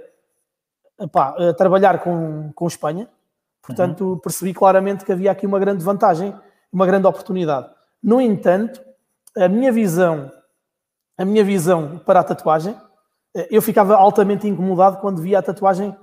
pá, 1.10 1.34
a 1.38 1.54
trabalhar 1.54 2.00
com, 2.00 2.52
com 2.54 2.66
Espanha, 2.66 3.08
portanto 3.62 4.04
uhum. 4.04 4.18
percebi 4.18 4.52
claramente 4.52 5.02
que 5.02 5.10
havia 5.10 5.30
aqui 5.30 5.46
uma 5.46 5.58
grande 5.58 5.82
vantagem, 5.82 6.34
uma 6.70 6.84
grande 6.84 7.06
oportunidade. 7.06 7.70
No 8.02 8.20
entanto, 8.20 8.82
a 9.34 9.48
minha 9.48 9.72
visão, 9.72 10.30
a 11.16 11.24
minha 11.24 11.42
visão 11.42 11.98
para 12.04 12.20
a 12.20 12.24
tatuagem, 12.24 12.76
eh, 13.34 13.48
eu 13.50 13.62
ficava 13.62 13.96
altamente 13.96 14.46
incomodado 14.46 14.98
quando 14.98 15.22
via 15.22 15.38
a 15.38 15.42
tatuagem 15.42 15.96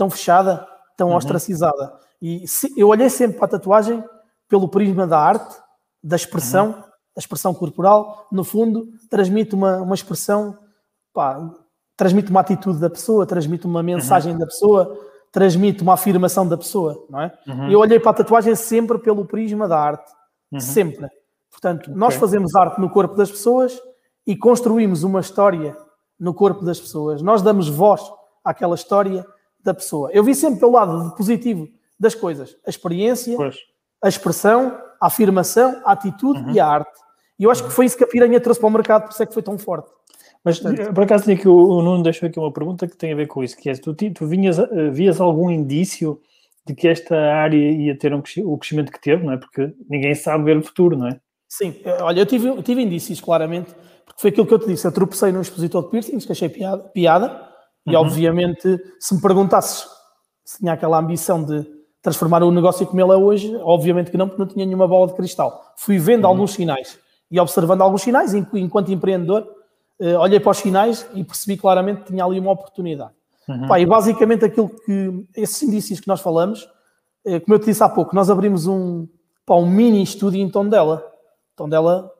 tão 0.00 0.08
fechada, 0.08 0.66
tão 0.96 1.10
uhum. 1.10 1.16
ostracizada. 1.16 1.92
E 2.22 2.48
se, 2.48 2.72
eu 2.74 2.88
olhei 2.88 3.10
sempre 3.10 3.36
para 3.36 3.44
a 3.44 3.50
tatuagem 3.50 4.02
pelo 4.48 4.66
prisma 4.66 5.06
da 5.06 5.18
arte, 5.18 5.54
da 6.02 6.16
expressão, 6.16 6.68
uhum. 6.68 6.72
da 6.72 7.18
expressão 7.18 7.52
corporal. 7.52 8.26
No 8.32 8.42
fundo, 8.42 8.88
transmite 9.10 9.54
uma, 9.54 9.76
uma 9.76 9.94
expressão, 9.94 10.56
pá, 11.12 11.38
transmite 11.98 12.30
uma 12.30 12.40
atitude 12.40 12.78
da 12.78 12.88
pessoa, 12.88 13.26
transmite 13.26 13.66
uma 13.66 13.82
mensagem 13.82 14.32
uhum. 14.32 14.38
da 14.38 14.46
pessoa, 14.46 14.98
transmite 15.30 15.82
uma 15.82 15.92
afirmação 15.92 16.48
da 16.48 16.56
pessoa, 16.56 17.04
não 17.10 17.20
é? 17.20 17.38
Uhum. 17.46 17.70
Eu 17.70 17.80
olhei 17.80 18.00
para 18.00 18.12
a 18.12 18.14
tatuagem 18.14 18.54
sempre 18.54 18.98
pelo 18.98 19.26
prisma 19.26 19.68
da 19.68 19.78
arte, 19.78 20.10
uhum. 20.50 20.60
sempre. 20.60 21.10
Portanto, 21.50 21.88
okay. 21.88 21.94
nós 21.94 22.14
fazemos 22.14 22.54
arte 22.54 22.80
no 22.80 22.88
corpo 22.88 23.14
das 23.16 23.30
pessoas 23.30 23.78
e 24.26 24.34
construímos 24.34 25.02
uma 25.02 25.20
história 25.20 25.76
no 26.18 26.32
corpo 26.32 26.64
das 26.64 26.80
pessoas. 26.80 27.20
Nós 27.20 27.42
damos 27.42 27.68
voz 27.68 28.00
àquela 28.42 28.74
história 28.74 29.26
da 29.62 29.74
pessoa. 29.74 30.10
Eu 30.12 30.24
vi 30.24 30.34
sempre 30.34 30.60
pelo 30.60 30.72
lado 30.72 31.14
positivo 31.16 31.68
das 31.98 32.14
coisas: 32.14 32.56
a 32.66 32.70
experiência, 32.70 33.36
pois. 33.36 33.56
a 34.02 34.08
expressão, 34.08 34.78
a 35.00 35.06
afirmação, 35.06 35.80
a 35.84 35.92
atitude 35.92 36.40
uhum. 36.40 36.50
e 36.52 36.60
a 36.60 36.66
arte. 36.66 36.98
E 37.38 37.44
eu 37.44 37.50
acho 37.50 37.64
que 37.64 37.70
foi 37.70 37.86
isso 37.86 37.96
que 37.96 38.04
a 38.04 38.06
piranha 38.06 38.40
trouxe 38.40 38.60
para 38.60 38.68
o 38.68 38.72
mercado, 38.72 39.04
por 39.04 39.12
isso 39.12 39.22
é 39.22 39.26
que 39.26 39.32
foi 39.32 39.42
tão 39.42 39.58
forte. 39.58 39.88
Mas 40.44 40.58
Portanto, 40.58 40.94
por 40.94 41.04
acaso 41.04 41.24
tinha 41.24 41.36
que 41.36 41.48
o, 41.48 41.82
Nuno 41.82 42.02
deixou 42.02 42.28
aqui 42.28 42.38
uma 42.38 42.52
pergunta 42.52 42.86
que 42.86 42.96
tem 42.96 43.12
a 43.12 43.16
ver 43.16 43.26
com 43.26 43.44
isso, 43.44 43.56
que 43.56 43.68
é 43.68 43.74
tu, 43.74 43.94
tu 43.94 44.26
vinhas, 44.26 44.58
eh, 44.58 44.90
vias 44.90 45.20
algum 45.20 45.50
indício 45.50 46.20
de 46.66 46.74
que 46.74 46.88
esta 46.88 47.14
área 47.16 47.56
ia 47.56 47.96
ter 47.96 48.14
um, 48.14 48.22
o 48.44 48.58
crescimento 48.58 48.90
que 48.92 49.00
teve, 49.00 49.24
não 49.24 49.32
é? 49.32 49.36
Porque 49.36 49.74
ninguém 49.88 50.14
sabe 50.14 50.44
ver 50.44 50.56
o 50.56 50.62
futuro, 50.62 50.96
não 50.96 51.08
é? 51.08 51.20
Sim, 51.48 51.74
eh, 51.84 52.02
olha, 52.02 52.20
eu 52.20 52.26
tive, 52.26 52.48
eu 52.48 52.62
tive 52.62 52.80
indícios, 52.80 53.20
claramente, 53.20 53.70
porque 54.04 54.20
foi 54.20 54.30
aquilo 54.30 54.46
que 54.46 54.54
eu 54.54 54.58
te 54.58 54.66
disse. 54.66 54.86
Eu 54.86 54.92
tropecei 54.92 55.30
num 55.30 55.42
expositor 55.42 55.82
de 55.84 55.90
piercings, 55.90 56.24
que 56.24 56.32
achei 56.32 56.48
piada, 56.48 56.84
piada 56.84 57.49
e 57.86 57.94
uhum. 57.94 58.02
obviamente, 58.02 58.78
se 58.98 59.14
me 59.14 59.20
perguntasses 59.20 59.86
se 60.44 60.58
tinha 60.58 60.72
aquela 60.72 60.98
ambição 60.98 61.44
de 61.44 61.64
transformar 62.02 62.42
o 62.42 62.50
negócio 62.50 62.86
como 62.86 63.00
ele 63.00 63.12
é 63.12 63.16
hoje, 63.16 63.54
obviamente 63.62 64.10
que 64.10 64.16
não, 64.16 64.26
porque 64.26 64.42
não 64.42 64.48
tinha 64.48 64.66
nenhuma 64.66 64.88
bola 64.88 65.06
de 65.06 65.14
cristal. 65.14 65.74
Fui 65.76 65.98
vendo 65.98 66.24
uhum. 66.24 66.30
alguns 66.30 66.52
sinais 66.52 66.98
e 67.30 67.38
observando 67.38 67.82
alguns 67.82 68.02
sinais, 68.02 68.34
enquanto 68.34 68.90
empreendedor, 68.90 69.46
uh, 70.00 70.18
olhei 70.18 70.40
para 70.40 70.50
os 70.50 70.58
sinais 70.58 71.08
e 71.14 71.22
percebi 71.22 71.56
claramente 71.56 72.00
que 72.00 72.06
tinha 72.08 72.24
ali 72.24 72.40
uma 72.40 72.50
oportunidade. 72.50 73.12
Uhum. 73.48 73.68
Pá, 73.68 73.78
e 73.78 73.86
basicamente 73.86 74.44
aquilo 74.44 74.68
que, 74.68 75.26
esses 75.36 75.62
indícios 75.62 76.00
que 76.00 76.08
nós 76.08 76.20
falamos, 76.20 76.64
uh, 77.24 77.40
como 77.42 77.54
eu 77.54 77.58
te 77.60 77.66
disse 77.66 77.82
há 77.82 77.88
pouco, 77.88 78.14
nós 78.14 78.28
abrimos 78.28 78.66
um, 78.66 79.06
pá, 79.46 79.54
um 79.54 79.66
mini 79.66 80.02
estúdio 80.02 80.40
em 80.40 80.50
Tondela, 80.50 81.06
Tondela 81.54 82.10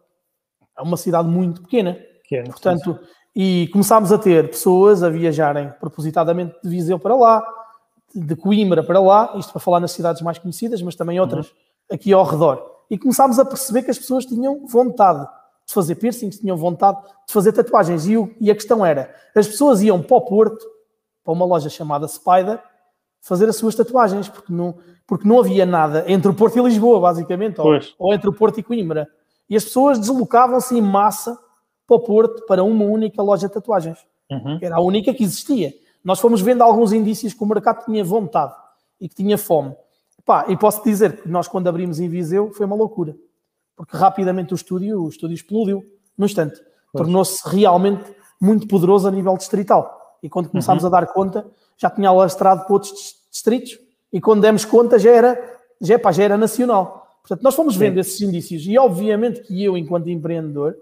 é 0.78 0.82
uma 0.82 0.96
cidade 0.96 1.28
muito 1.28 1.62
pequena. 1.62 1.98
pequena 2.22 2.44
Portanto, 2.44 2.98
sim. 3.00 3.06
E 3.34 3.68
começámos 3.72 4.12
a 4.12 4.18
ter 4.18 4.50
pessoas 4.50 5.02
a 5.02 5.08
viajarem 5.08 5.72
propositadamente 5.80 6.56
de 6.62 6.68
Viseu 6.68 6.98
para 6.98 7.14
lá, 7.14 7.42
de 8.14 8.34
Coimbra 8.34 8.82
para 8.82 9.00
lá, 9.00 9.34
isto 9.36 9.52
para 9.52 9.60
falar 9.60 9.80
nas 9.80 9.92
cidades 9.92 10.20
mais 10.22 10.38
conhecidas, 10.38 10.82
mas 10.82 10.96
também 10.96 11.20
outras 11.20 11.46
uhum. 11.46 11.54
aqui 11.92 12.12
ao 12.12 12.24
redor. 12.24 12.64
E 12.90 12.98
começámos 12.98 13.38
a 13.38 13.44
perceber 13.44 13.82
que 13.82 13.90
as 13.90 13.98
pessoas 13.98 14.26
tinham 14.26 14.66
vontade 14.66 15.24
de 15.66 15.72
fazer 15.72 15.94
piercings, 15.94 16.40
tinham 16.40 16.56
vontade 16.56 17.00
de 17.26 17.32
fazer 17.32 17.52
tatuagens. 17.52 18.06
E, 18.06 18.16
o, 18.16 18.34
e 18.40 18.50
a 18.50 18.54
questão 18.54 18.84
era: 18.84 19.14
as 19.34 19.46
pessoas 19.46 19.80
iam 19.80 20.02
para 20.02 20.16
o 20.16 20.20
Porto, 20.22 20.66
para 21.22 21.32
uma 21.32 21.44
loja 21.44 21.68
chamada 21.68 22.08
Spider, 22.08 22.60
fazer 23.22 23.48
as 23.48 23.56
suas 23.56 23.76
tatuagens, 23.76 24.28
porque 24.28 24.52
não, 24.52 24.74
porque 25.06 25.28
não 25.28 25.38
havia 25.38 25.64
nada 25.64 26.04
entre 26.08 26.28
o 26.28 26.34
Porto 26.34 26.58
e 26.58 26.62
Lisboa, 26.62 26.98
basicamente, 26.98 27.60
ou, 27.60 27.78
ou, 27.96 28.12
entre 28.12 28.28
o 28.28 28.32
Porto 28.32 28.58
e 28.58 28.62
Coimbra. 28.62 29.08
E 29.48 29.56
as 29.56 29.64
pessoas 29.64 29.98
deslocavam-se 29.98 30.76
em 30.76 30.82
massa 30.82 31.38
para 31.90 31.96
o 31.96 32.00
Porto, 32.00 32.46
para 32.46 32.62
uma 32.62 32.84
única 32.84 33.20
loja 33.20 33.48
de 33.48 33.54
tatuagens, 33.54 33.98
uhum. 34.30 34.58
era 34.62 34.76
a 34.76 34.80
única 34.80 35.12
que 35.12 35.24
existia. 35.24 35.74
Nós 36.04 36.20
fomos 36.20 36.40
vendo 36.40 36.62
alguns 36.62 36.92
indícios 36.92 37.34
que 37.34 37.42
o 37.42 37.46
mercado 37.46 37.84
tinha 37.84 38.04
vontade 38.04 38.54
e 39.00 39.08
que 39.08 39.14
tinha 39.16 39.36
fome. 39.36 39.74
Pá, 40.24 40.46
e 40.48 40.56
posso 40.56 40.84
dizer 40.84 41.22
que 41.22 41.28
nós, 41.28 41.48
quando 41.48 41.68
abrimos 41.68 41.98
em 41.98 42.08
Viseu, 42.08 42.52
foi 42.52 42.64
uma 42.64 42.76
loucura. 42.76 43.16
Porque 43.76 43.96
rapidamente 43.96 44.52
o 44.52 44.56
estúdio, 44.56 45.02
o 45.02 45.08
estúdio 45.08 45.34
explodiu 45.34 45.84
no 46.16 46.26
instante. 46.26 46.60
Tornou-se 46.92 47.40
realmente 47.48 48.04
muito 48.40 48.68
poderoso 48.68 49.08
a 49.08 49.10
nível 49.10 49.36
distrital. 49.36 50.16
E 50.22 50.28
quando 50.28 50.48
começámos 50.48 50.84
uhum. 50.84 50.88
a 50.88 50.92
dar 50.92 51.06
conta, 51.08 51.44
já 51.76 51.90
tinha 51.90 52.08
alastrado 52.08 52.64
para 52.64 52.72
outros 52.72 52.92
distritos. 53.30 53.78
E 54.12 54.20
quando 54.20 54.42
demos 54.42 54.64
conta, 54.64 54.98
já 54.98 55.10
era, 55.10 55.58
já, 55.80 55.98
pá, 55.98 56.12
já 56.12 56.22
era 56.22 56.36
nacional. 56.36 57.18
Portanto, 57.22 57.42
nós 57.42 57.54
fomos 57.54 57.74
vendo 57.74 57.94
Sim. 57.94 58.00
esses 58.00 58.20
indícios 58.20 58.66
e, 58.66 58.78
obviamente, 58.78 59.40
que 59.42 59.64
eu, 59.64 59.76
enquanto 59.76 60.08
empreendedor, 60.08 60.76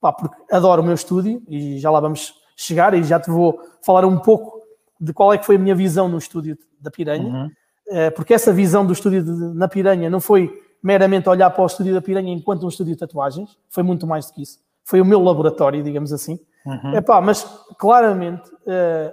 pá, 0.00 0.12
porque 0.12 0.36
adoro 0.50 0.82
o 0.82 0.84
meu 0.84 0.94
estúdio 0.94 1.42
e 1.48 1.78
já 1.78 1.90
lá 1.90 2.00
vamos 2.00 2.34
chegar 2.56 2.94
e 2.94 3.02
já 3.02 3.18
te 3.18 3.30
vou 3.30 3.60
falar 3.84 4.04
um 4.04 4.18
pouco 4.18 4.60
de 5.00 5.12
qual 5.12 5.32
é 5.32 5.38
que 5.38 5.46
foi 5.46 5.56
a 5.56 5.58
minha 5.58 5.74
visão 5.74 6.08
no 6.08 6.18
estúdio 6.18 6.58
da 6.80 6.90
Piranha, 6.90 7.26
uhum. 7.26 7.50
Eh, 7.92 8.08
porque 8.10 8.32
essa 8.32 8.52
visão 8.52 8.86
do 8.86 8.92
estúdio 8.92 9.24
de, 9.24 9.32
na 9.52 9.66
Piranha 9.66 10.08
não 10.08 10.20
foi 10.20 10.48
meramente 10.80 11.28
olhar 11.28 11.50
para 11.50 11.62
o 11.62 11.66
estúdio 11.66 11.92
da 11.92 12.00
Piranha 12.00 12.32
enquanto 12.32 12.64
um 12.64 12.68
estúdio 12.68 12.94
de 12.94 13.00
tatuagens, 13.00 13.58
foi 13.68 13.82
muito 13.82 14.06
mais 14.06 14.26
do 14.26 14.32
que 14.32 14.42
isso. 14.42 14.60
Foi 14.84 15.00
o 15.00 15.04
meu 15.04 15.20
laboratório, 15.20 15.82
digamos 15.82 16.12
assim. 16.12 16.38
Uhum. 16.64 16.94
Epá, 16.94 17.20
mas 17.20 17.42
claramente 17.78 18.48
uh, 18.48 19.12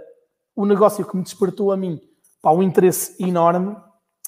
o 0.56 0.64
negócio 0.64 1.04
que 1.04 1.18
me 1.18 1.24
despertou 1.24 1.72
a 1.72 1.78
mim 1.78 2.00
pá, 2.40 2.52
um 2.52 2.62
interesse 2.62 3.16
enorme 3.20 3.76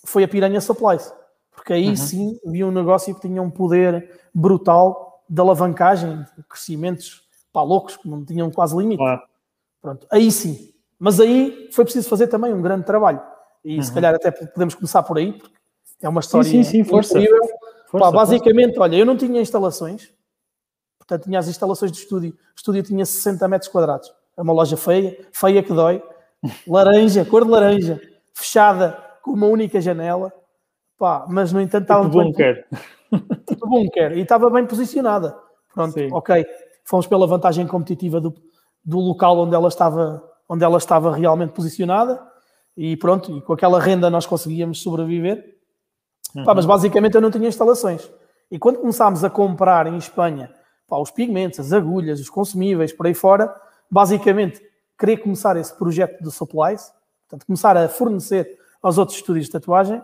foi 0.03 0.23
a 0.23 0.27
Piranha 0.27 0.59
Supplies. 0.59 1.13
Porque 1.51 1.73
aí 1.73 1.89
uhum. 1.89 1.95
sim 1.95 2.39
vi 2.45 2.63
um 2.63 2.71
negócio 2.71 3.13
que 3.13 3.21
tinha 3.21 3.41
um 3.41 3.51
poder 3.51 4.09
brutal 4.33 5.08
de 5.29 5.39
alavancagem, 5.39 6.25
de 6.37 6.43
crescimentos 6.43 7.21
pá, 7.53 7.61
loucos, 7.61 7.97
que 7.97 8.07
não 8.07 8.25
tinham 8.25 8.49
quase 8.49 8.75
limite. 8.75 9.03
Pronto, 9.81 10.07
aí 10.11 10.31
sim. 10.31 10.73
Mas 10.97 11.19
aí 11.19 11.69
foi 11.71 11.85
preciso 11.85 12.09
fazer 12.09 12.27
também 12.27 12.53
um 12.53 12.61
grande 12.61 12.85
trabalho. 12.85 13.21
E 13.63 13.77
uhum. 13.77 13.83
se 13.83 13.93
calhar 13.93 14.13
até 14.13 14.31
podemos 14.31 14.75
começar 14.75 15.03
por 15.03 15.17
aí, 15.17 15.33
porque 15.33 15.55
é 16.01 16.09
uma 16.09 16.19
história 16.19 16.49
sim, 16.49 16.63
sim, 16.63 16.71
sim, 16.71 16.83
força. 16.83 17.17
incrível. 17.17 17.41
Força, 17.87 18.05
Pá, 18.05 18.11
basicamente, 18.11 18.75
força. 18.75 18.81
olha, 18.81 18.95
eu 18.97 19.05
não 19.05 19.17
tinha 19.17 19.41
instalações, 19.41 20.13
portanto 20.97 21.23
tinha 21.23 21.39
as 21.39 21.47
instalações 21.47 21.91
de 21.91 21.99
estúdio. 21.99 22.31
O 22.31 22.55
estúdio 22.55 22.83
tinha 22.83 23.05
60 23.05 23.47
metros 23.47 23.69
quadrados. 23.69 24.13
É 24.37 24.41
uma 24.41 24.53
loja 24.53 24.77
feia, 24.77 25.17
feia 25.31 25.63
que 25.63 25.73
dói, 25.73 26.03
laranja, 26.67 27.25
cor 27.25 27.45
de 27.45 27.51
laranja, 27.51 28.01
fechada 28.33 28.91
com 29.21 29.31
uma 29.31 29.47
única 29.47 29.81
janela. 29.81 30.33
Pá, 30.99 31.25
mas 31.29 31.53
no 31.53 31.61
entanto 31.61 31.83
estava 31.83 32.03
tipo 32.03 32.21
bunker. 32.21 32.67
Tipo 33.47 33.67
bunker. 33.67 34.17
E 34.17 34.21
estava 34.21 34.49
bem 34.49 34.65
posicionada. 34.65 35.35
Pronto, 35.73 35.93
Sim. 35.93 36.09
ok. 36.11 36.45
Fomos 36.83 37.07
pela 37.07 37.25
vantagem 37.25 37.65
competitiva 37.65 38.19
do, 38.19 38.35
do 38.83 38.99
local 38.99 39.39
onde 39.39 39.55
ela 39.55 39.69
estava, 39.69 40.21
onde 40.47 40.63
ela 40.63 40.77
estava 40.77 41.15
realmente 41.15 41.51
posicionada. 41.51 42.21
E 42.75 42.97
pronto, 42.97 43.35
e 43.35 43.41
com 43.41 43.53
aquela 43.53 43.79
renda 43.79 44.09
nós 44.09 44.25
conseguíamos 44.25 44.83
sobreviver. 44.83 45.57
Uhum. 46.35 46.43
Pá, 46.43 46.53
mas 46.53 46.65
basicamente 46.65 47.15
eu 47.15 47.21
não 47.21 47.31
tinha 47.31 47.47
instalações. 47.47 48.11
E 48.51 48.59
quando 48.59 48.79
começámos 48.79 49.23
a 49.23 49.29
comprar 49.29 49.87
em 49.87 49.97
Espanha 49.97 50.51
pá, 50.87 50.97
os 50.97 51.11
pigmentos, 51.11 51.59
as 51.59 51.71
agulhas, 51.71 52.19
os 52.19 52.29
consumíveis, 52.29 52.91
por 52.91 53.07
aí 53.07 53.13
fora, 53.13 53.55
basicamente 53.89 54.61
queria 54.99 55.17
começar 55.17 55.55
esse 55.55 55.73
projeto 55.77 56.21
de 56.21 56.29
supplies, 56.29 56.91
portanto, 57.21 57.45
começar 57.45 57.77
a 57.77 57.87
fornecer 57.87 58.59
aos 58.81 58.97
outros 58.97 59.17
estúdios 59.17 59.45
de 59.45 59.51
tatuagem. 59.53 60.01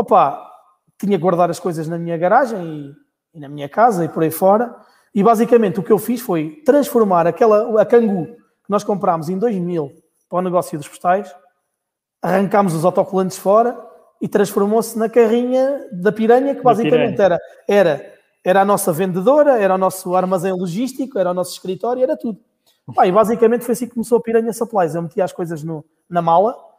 Opa, 0.00 0.50
tinha 0.98 1.18
que 1.18 1.22
guardar 1.22 1.50
as 1.50 1.60
coisas 1.60 1.86
na 1.86 1.98
minha 1.98 2.16
garagem 2.16 2.96
e, 3.34 3.36
e, 3.36 3.40
na 3.40 3.50
minha 3.50 3.68
casa 3.68 4.02
e 4.02 4.08
por 4.08 4.22
aí 4.22 4.30
fora. 4.30 4.74
E 5.14 5.22
basicamente 5.22 5.78
o 5.78 5.82
que 5.82 5.92
eu 5.92 5.98
fiz 5.98 6.22
foi 6.22 6.62
transformar 6.64 7.26
aquela, 7.26 7.78
a 7.78 7.84
Cangu 7.84 8.24
que 8.24 8.70
nós 8.70 8.82
comprámos 8.82 9.28
em 9.28 9.38
2000 9.38 9.92
para 10.26 10.38
o 10.38 10.42
negócio 10.42 10.78
dos 10.78 10.88
postais, 10.88 11.30
arrancámos 12.22 12.72
os 12.74 12.82
autocolantes 12.82 13.36
fora 13.36 13.78
e 14.22 14.26
transformou-se 14.26 14.98
na 14.98 15.06
carrinha 15.06 15.86
da 15.92 16.10
piranha, 16.10 16.54
que 16.54 16.62
basicamente 16.62 17.16
piranha. 17.16 17.22
Era, 17.22 17.38
era, 17.68 18.14
era 18.42 18.60
a 18.62 18.64
nossa 18.64 18.90
vendedora, 18.90 19.60
era 19.60 19.74
o 19.74 19.78
nosso 19.78 20.14
armazém 20.14 20.52
logístico, 20.52 21.18
era 21.18 21.30
o 21.30 21.34
nosso 21.34 21.52
escritório, 21.52 22.02
era 22.02 22.16
tudo. 22.16 22.40
Pá, 22.94 23.06
e 23.06 23.12
basicamente 23.12 23.66
foi 23.66 23.72
assim 23.72 23.86
que 23.86 23.92
começou 23.92 24.16
a 24.16 24.22
Piranha 24.22 24.52
Supplies. 24.54 24.94
Eu 24.94 25.02
metia 25.02 25.24
as 25.24 25.32
coisas 25.32 25.62
no, 25.62 25.84
na 26.08 26.22
mala 26.22 26.69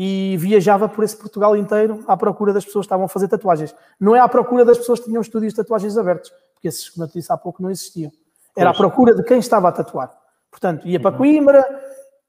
e 0.00 0.36
viajava 0.36 0.88
por 0.88 1.02
esse 1.02 1.16
Portugal 1.16 1.56
inteiro 1.56 2.04
à 2.06 2.16
procura 2.16 2.52
das 2.52 2.64
pessoas 2.64 2.84
que 2.84 2.86
estavam 2.86 3.06
a 3.06 3.08
fazer 3.08 3.26
tatuagens. 3.26 3.74
Não 3.98 4.14
é 4.14 4.20
à 4.20 4.28
procura 4.28 4.64
das 4.64 4.78
pessoas 4.78 5.00
que 5.00 5.06
tinham 5.06 5.20
estúdios 5.20 5.52
de 5.52 5.56
tatuagens 5.56 5.98
abertos, 5.98 6.32
porque 6.54 6.68
esses, 6.68 6.88
como 6.88 7.02
eu 7.02 7.08
te 7.08 7.14
disse 7.14 7.32
há 7.32 7.36
pouco, 7.36 7.60
não 7.60 7.68
existiam. 7.68 8.12
Era 8.56 8.70
à 8.70 8.74
procura 8.74 9.12
de 9.12 9.24
quem 9.24 9.40
estava 9.40 9.68
a 9.68 9.72
tatuar. 9.72 10.16
Portanto, 10.52 10.86
ia 10.86 11.00
para 11.00 11.10
uhum. 11.10 11.16
Coimbra, 11.16 11.64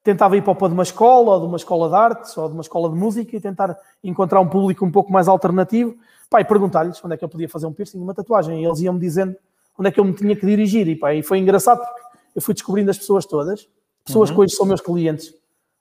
tentava 0.02 0.36
ir 0.36 0.42
para 0.42 0.50
o 0.50 0.56
pé 0.56 0.66
de 0.66 0.74
uma 0.74 0.82
escola, 0.82 1.34
ou 1.34 1.40
de 1.42 1.46
uma 1.46 1.56
escola 1.56 1.88
de 1.88 1.94
artes, 1.94 2.36
ou 2.36 2.48
de 2.48 2.54
uma 2.54 2.60
escola 2.60 2.90
de 2.90 2.96
música 2.96 3.36
e 3.36 3.40
tentar 3.40 3.78
encontrar 4.02 4.40
um 4.40 4.48
público 4.48 4.84
um 4.84 4.90
pouco 4.90 5.12
mais 5.12 5.28
alternativo, 5.28 5.94
pá, 6.28 6.40
e 6.40 6.44
perguntar-lhes 6.44 7.00
onde 7.04 7.14
é 7.14 7.16
que 7.16 7.24
eu 7.24 7.28
podia 7.28 7.48
fazer 7.48 7.66
um 7.66 7.72
piercing, 7.72 8.00
uma 8.00 8.14
tatuagem, 8.14 8.60
e 8.60 8.66
eles 8.66 8.80
iam-me 8.80 8.98
dizendo 8.98 9.36
onde 9.78 9.88
é 9.88 9.92
que 9.92 10.00
eu 10.00 10.04
me 10.04 10.12
tinha 10.12 10.34
que 10.34 10.44
dirigir, 10.44 10.88
e 10.88 10.96
pá, 10.96 11.14
e 11.14 11.22
foi 11.22 11.38
engraçado 11.38 11.78
porque 11.78 12.00
eu 12.34 12.42
fui 12.42 12.52
descobrindo 12.52 12.90
as 12.90 12.98
pessoas 12.98 13.24
todas, 13.24 13.68
pessoas 14.04 14.28
uhum. 14.28 14.34
que 14.34 14.42
hoje 14.42 14.56
são 14.56 14.66
meus 14.66 14.80
clientes 14.80 15.32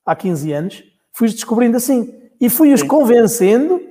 há 0.05 0.15
15 0.15 0.53
anos, 0.53 0.83
fui 1.19 1.27
descobrindo 1.27 1.75
assim, 1.75 2.17
e 2.39 2.49
fui-os 2.49 2.81
convencendo 2.81 3.81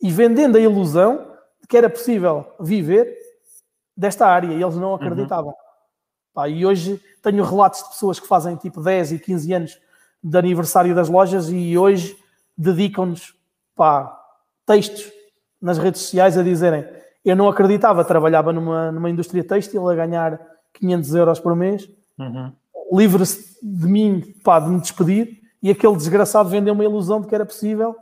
e 0.00 0.12
vendendo 0.12 0.56
a 0.56 0.60
ilusão 0.60 1.16
de 1.60 1.66
que 1.66 1.76
era 1.76 1.90
possível 1.90 2.46
viver 2.60 3.18
desta 3.96 4.28
área, 4.28 4.46
e 4.54 4.62
eles 4.62 4.76
não 4.76 4.94
acreditavam. 4.94 5.48
Uhum. 5.48 5.56
Pá, 6.32 6.48
e 6.48 6.64
hoje 6.64 7.02
tenho 7.20 7.42
relatos 7.42 7.82
de 7.82 7.88
pessoas 7.88 8.20
que 8.20 8.28
fazem 8.28 8.54
tipo 8.54 8.80
10 8.80 9.10
e 9.10 9.18
15 9.18 9.52
anos 9.52 9.80
de 10.22 10.38
aniversário 10.38 10.94
das 10.94 11.08
lojas 11.08 11.50
e 11.50 11.76
hoje 11.76 12.16
dedicam-nos 12.56 13.34
textos 14.64 15.10
nas 15.60 15.78
redes 15.78 16.02
sociais 16.02 16.38
a 16.38 16.44
dizerem 16.44 16.86
eu 17.24 17.34
não 17.34 17.48
acreditava, 17.48 18.04
trabalhava 18.04 18.52
numa, 18.52 18.92
numa 18.92 19.10
indústria 19.10 19.42
têxtil 19.42 19.88
a 19.88 19.96
ganhar 19.96 20.40
500 20.74 21.14
euros 21.16 21.40
por 21.40 21.56
mês, 21.56 21.88
uhum. 22.16 22.52
livre-se 22.92 23.58
de 23.60 23.86
mim 23.88 24.22
pá, 24.44 24.60
de 24.60 24.70
me 24.70 24.80
despedir 24.80 25.37
e 25.62 25.70
aquele 25.70 25.96
desgraçado 25.96 26.48
vendeu 26.48 26.74
uma 26.74 26.84
ilusão 26.84 27.20
de 27.20 27.26
que 27.26 27.34
era 27.34 27.46
possível 27.46 27.94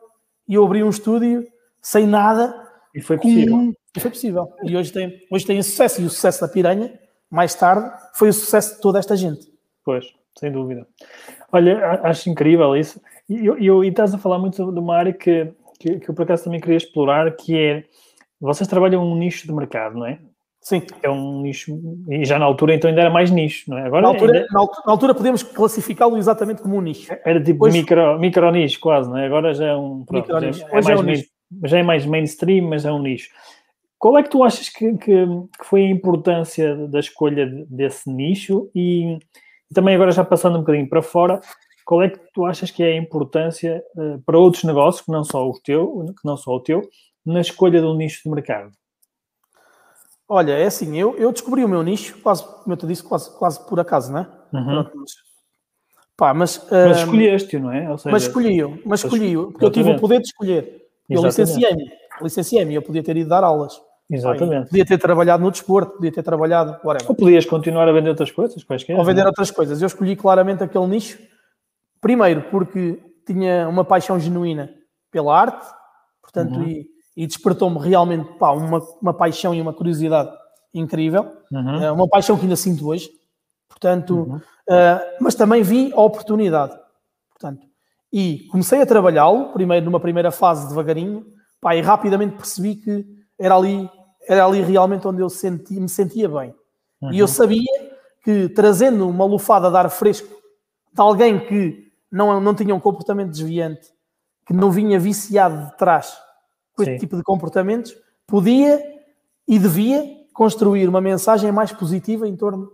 e 0.49 0.55
eu 0.55 0.64
abri 0.64 0.83
um 0.83 0.90
estúdio 0.90 1.47
sem 1.83 2.07
nada 2.07 2.55
e 2.95 3.01
foi 3.01 3.19
possível. 3.19 3.57
Com... 3.57 3.73
E 3.97 4.01
foi 4.01 4.11
possível. 4.11 4.53
E 4.64 4.77
hoje 4.77 4.92
tem, 4.92 5.21
hoje 5.31 5.47
tem 5.47 5.62
sucesso 5.62 6.01
e 6.01 6.05
o 6.05 6.11
sucesso 6.11 6.40
da 6.40 6.49
Piranha 6.49 6.99
mais 7.31 7.55
tarde, 7.55 7.90
foi 8.14 8.29
o 8.29 8.33
sucesso 8.33 8.77
de 8.77 8.81
toda 8.81 8.99
esta 8.99 9.16
gente. 9.16 9.47
Pois, 9.85 10.07
sem 10.38 10.51
dúvida. 10.51 10.87
Olha, 11.53 12.01
acho 12.05 12.31
incrível 12.31 12.77
isso. 12.77 13.01
E, 13.29 13.47
eu, 13.47 13.85
e 13.85 13.88
estás 13.88 14.14
a 14.14 14.19
falar 14.19 14.38
muito 14.38 14.71
de 14.73 14.79
uma 14.79 14.97
área 14.97 15.12
que, 15.12 15.53
que, 15.79 15.99
que 15.99 16.09
eu 16.09 16.14
por 16.14 16.23
acaso 16.23 16.45
também 16.45 16.61
queria 16.61 16.77
explorar, 16.77 17.35
que 17.37 17.57
é 17.59 17.85
vocês 18.40 18.69
trabalham 18.69 19.03
um 19.03 19.16
nicho 19.16 19.47
de 19.47 19.53
mercado, 19.53 19.99
não 19.99 20.07
é? 20.07 20.19
Sim. 20.66 20.83
É 21.00 21.09
um 21.09 21.42
nicho, 21.42 21.81
e 22.11 22.24
já 22.24 22.40
na 22.40 22.44
altura 22.44 22.74
então 22.74 22.90
ainda 22.90 23.02
era 23.02 23.11
mais 23.11 23.31
nicho, 23.31 23.70
não 23.70 23.79
é? 23.79 23.87
Agora, 23.87 24.02
na, 24.02 24.09
altura, 24.09 24.33
ainda... 24.33 24.48
na 24.85 24.92
altura 24.92 25.14
podemos 25.14 25.44
classificá-lo 25.44 26.18
exatamente 26.18 26.61
como 26.61 26.76
um 26.76 26.81
nicho. 26.81 27.16
Era 27.24 27.40
tipo 27.40 27.66
Hoje... 27.66 27.79
micro, 27.79 28.18
micro 28.18 28.50
nicho 28.50 28.81
quase, 28.81 29.09
não 29.09 29.16
é? 29.16 29.26
Agora 29.26 29.55
já 29.55 29.66
é 29.66 29.76
um. 29.76 30.05
Pronto, 30.05 30.26
já, 30.26 30.38
é, 30.38 30.72
mais 30.72 30.88
é 30.88 30.96
um 30.96 31.02
main, 31.05 31.22
já 31.66 31.79
é 31.79 31.83
mais 31.85 32.05
mainstream, 32.05 32.68
mas 32.68 32.85
é 32.85 32.90
um 32.90 32.98
nicho. 32.98 33.31
Qual 33.96 34.18
é 34.18 34.24
que 34.24 34.29
tu 34.29 34.42
achas 34.42 34.68
que, 34.68 34.92
que, 34.94 35.24
que 35.24 35.64
foi 35.64 35.83
a 35.83 35.88
importância 35.88 36.74
da 36.88 36.98
escolha 36.98 37.46
desse 37.70 38.11
nicho 38.11 38.68
e, 38.74 39.18
e, 39.70 39.72
também 39.72 39.94
agora 39.94 40.11
já 40.11 40.24
passando 40.24 40.57
um 40.57 40.62
bocadinho 40.62 40.88
para 40.88 41.00
fora, 41.00 41.40
qual 41.85 42.02
é 42.02 42.11
que 42.11 42.18
tu 42.35 42.44
achas 42.44 42.72
que 42.72 42.83
é 42.83 42.88
a 42.88 42.96
importância 42.96 43.85
uh, 43.94 44.20
para 44.26 44.37
outros 44.37 44.64
negócios, 44.64 45.05
que 45.05 45.12
não 45.12 45.22
só 45.22 45.48
o 45.48 45.52
teu, 45.61 46.07
que 46.07 46.24
não 46.24 46.37
só 46.37 46.57
o 46.57 46.61
teu, 46.61 46.83
na 47.24 47.40
escolha 47.40 47.81
de 47.81 47.87
um 47.87 47.94
nicho 47.94 48.22
de 48.24 48.31
mercado? 48.31 48.72
Olha, 50.29 50.53
é 50.53 50.67
assim, 50.67 50.97
eu, 50.99 51.17
eu 51.17 51.31
descobri 51.31 51.65
o 51.65 51.69
meu 51.69 51.83
nicho, 51.83 52.19
quase, 52.21 52.45
como 52.45 52.73
eu 52.73 52.77
te 52.77 52.87
disse, 52.87 53.03
quase, 53.03 53.31
quase 53.39 53.65
por 53.67 53.79
acaso, 53.79 54.12
não 54.12 54.21
é? 54.21 54.29
Uhum. 54.53 54.85
Pá, 56.17 56.33
mas, 56.33 56.67
mas 56.71 56.99
escolheste, 56.99 57.59
não 57.59 57.71
é? 57.71 57.97
Seja, 57.97 58.11
mas 58.11 58.23
escolhi-o, 58.23 58.79
mas 58.85 59.05
escolhi-o, 59.05 59.53
porque 59.53 59.65
eu 59.65 59.71
tive 59.71 59.91
o 59.91 60.01
poder 60.01 60.19
de 60.19 60.27
escolher. 60.27 60.87
Eu 61.09 61.23
licenciei-me, 61.23 61.85
licenciei-me, 62.21 62.75
eu 62.75 62.83
podia 62.83 63.03
ter 63.03 63.17
ido 63.17 63.29
dar 63.29 63.45
aulas. 63.45 63.81
Exatamente. 64.09 64.69
podia 64.69 64.87
ter 64.87 64.99
trabalhado 64.99 65.43
no 65.43 65.51
desporto, 65.51 65.95
podia 65.95 66.12
ter 66.12 66.23
trabalhado. 66.23 66.79
Whatever. 66.85 67.11
Ou 67.11 67.15
podias 67.15 67.45
continuar 67.45 67.89
a 67.89 67.93
vender 67.93 68.11
outras 68.11 68.31
coisas, 68.31 68.62
quaisquer. 68.65 68.97
Ou 68.97 69.05
vender 69.05 69.23
não? 69.23 69.29
outras 69.29 69.51
coisas. 69.51 69.83
Eu 69.83 69.87
escolhi 69.87 70.17
claramente 70.17 70.62
aquele 70.62 70.87
nicho, 70.87 71.19
primeiro 72.01 72.43
porque 72.51 72.99
tinha 73.27 73.69
uma 73.69 73.85
paixão 73.85 74.19
genuína 74.19 74.71
pela 75.11 75.39
arte, 75.39 75.67
portanto, 76.23 76.57
uhum. 76.57 76.69
e, 76.69 76.87
e 77.16 77.26
despertou-me 77.26 77.79
realmente 77.79 78.33
pá, 78.35 78.50
uma, 78.52 78.81
uma 79.00 79.14
paixão 79.14 79.55
e 79.55 79.61
uma 79.61 79.72
curiosidade 79.72 80.31
incrível, 80.74 81.33
uhum. 81.50 81.90
uh, 81.90 81.94
uma 81.94 82.09
paixão 82.09 82.37
que 82.37 82.42
ainda 82.42 82.57
sinto 82.57 82.87
hoje, 82.88 83.11
portanto, 83.68 84.14
uhum. 84.14 84.37
uh, 84.37 85.00
mas 85.20 85.35
também 85.35 85.62
vi 85.62 85.92
a 85.94 86.00
oportunidade, 86.00 86.76
portanto, 87.31 87.66
e 88.12 88.46
comecei 88.50 88.83
a 88.83 88.87
trabalhá-lo, 88.87 89.52
primeiro 89.52 89.87
numa 89.87 90.00
primeira 90.00 90.31
fase 90.31 90.68
devagarinho, 90.68 91.24
pá, 91.61 91.74
e 91.74 91.81
rapidamente 91.81 92.37
percebi 92.37 92.76
que 92.76 93.07
era 93.38 93.57
ali 93.57 93.88
era 94.29 94.44
ali 94.44 94.61
realmente 94.61 95.07
onde 95.07 95.22
eu 95.22 95.31
senti, 95.31 95.79
me 95.79 95.88
sentia 95.88 96.29
bem. 96.29 96.52
Uhum. 97.00 97.12
E 97.12 97.18
eu 97.20 97.29
sabia 97.29 97.62
que 98.24 98.48
trazendo 98.48 99.09
uma 99.09 99.24
lufada 99.24 99.70
de 99.70 99.76
ar 99.76 99.88
fresco 99.88 100.35
de 100.92 101.00
alguém 101.00 101.38
que 101.38 101.92
não, 102.11 102.40
não 102.40 102.55
tinha 102.55 102.74
um 102.74 102.81
comportamento 102.81 103.31
desviante, 103.31 103.88
que 104.44 104.52
não 104.52 104.70
vinha 104.70 104.98
viciado 104.98 105.66
de 105.66 105.76
trás 105.76 106.16
com 106.77 106.83
este 106.83 106.99
tipo 106.99 107.17
de 107.17 107.23
comportamentos, 107.23 107.97
podia 108.27 108.81
e 109.49 109.59
devia 109.59 110.05
construir 110.33 110.89
uma 110.89 111.01
mensagem 111.01 111.51
mais 111.51 111.73
positiva 111.73 112.29
em 112.29 112.37
torno 112.37 112.71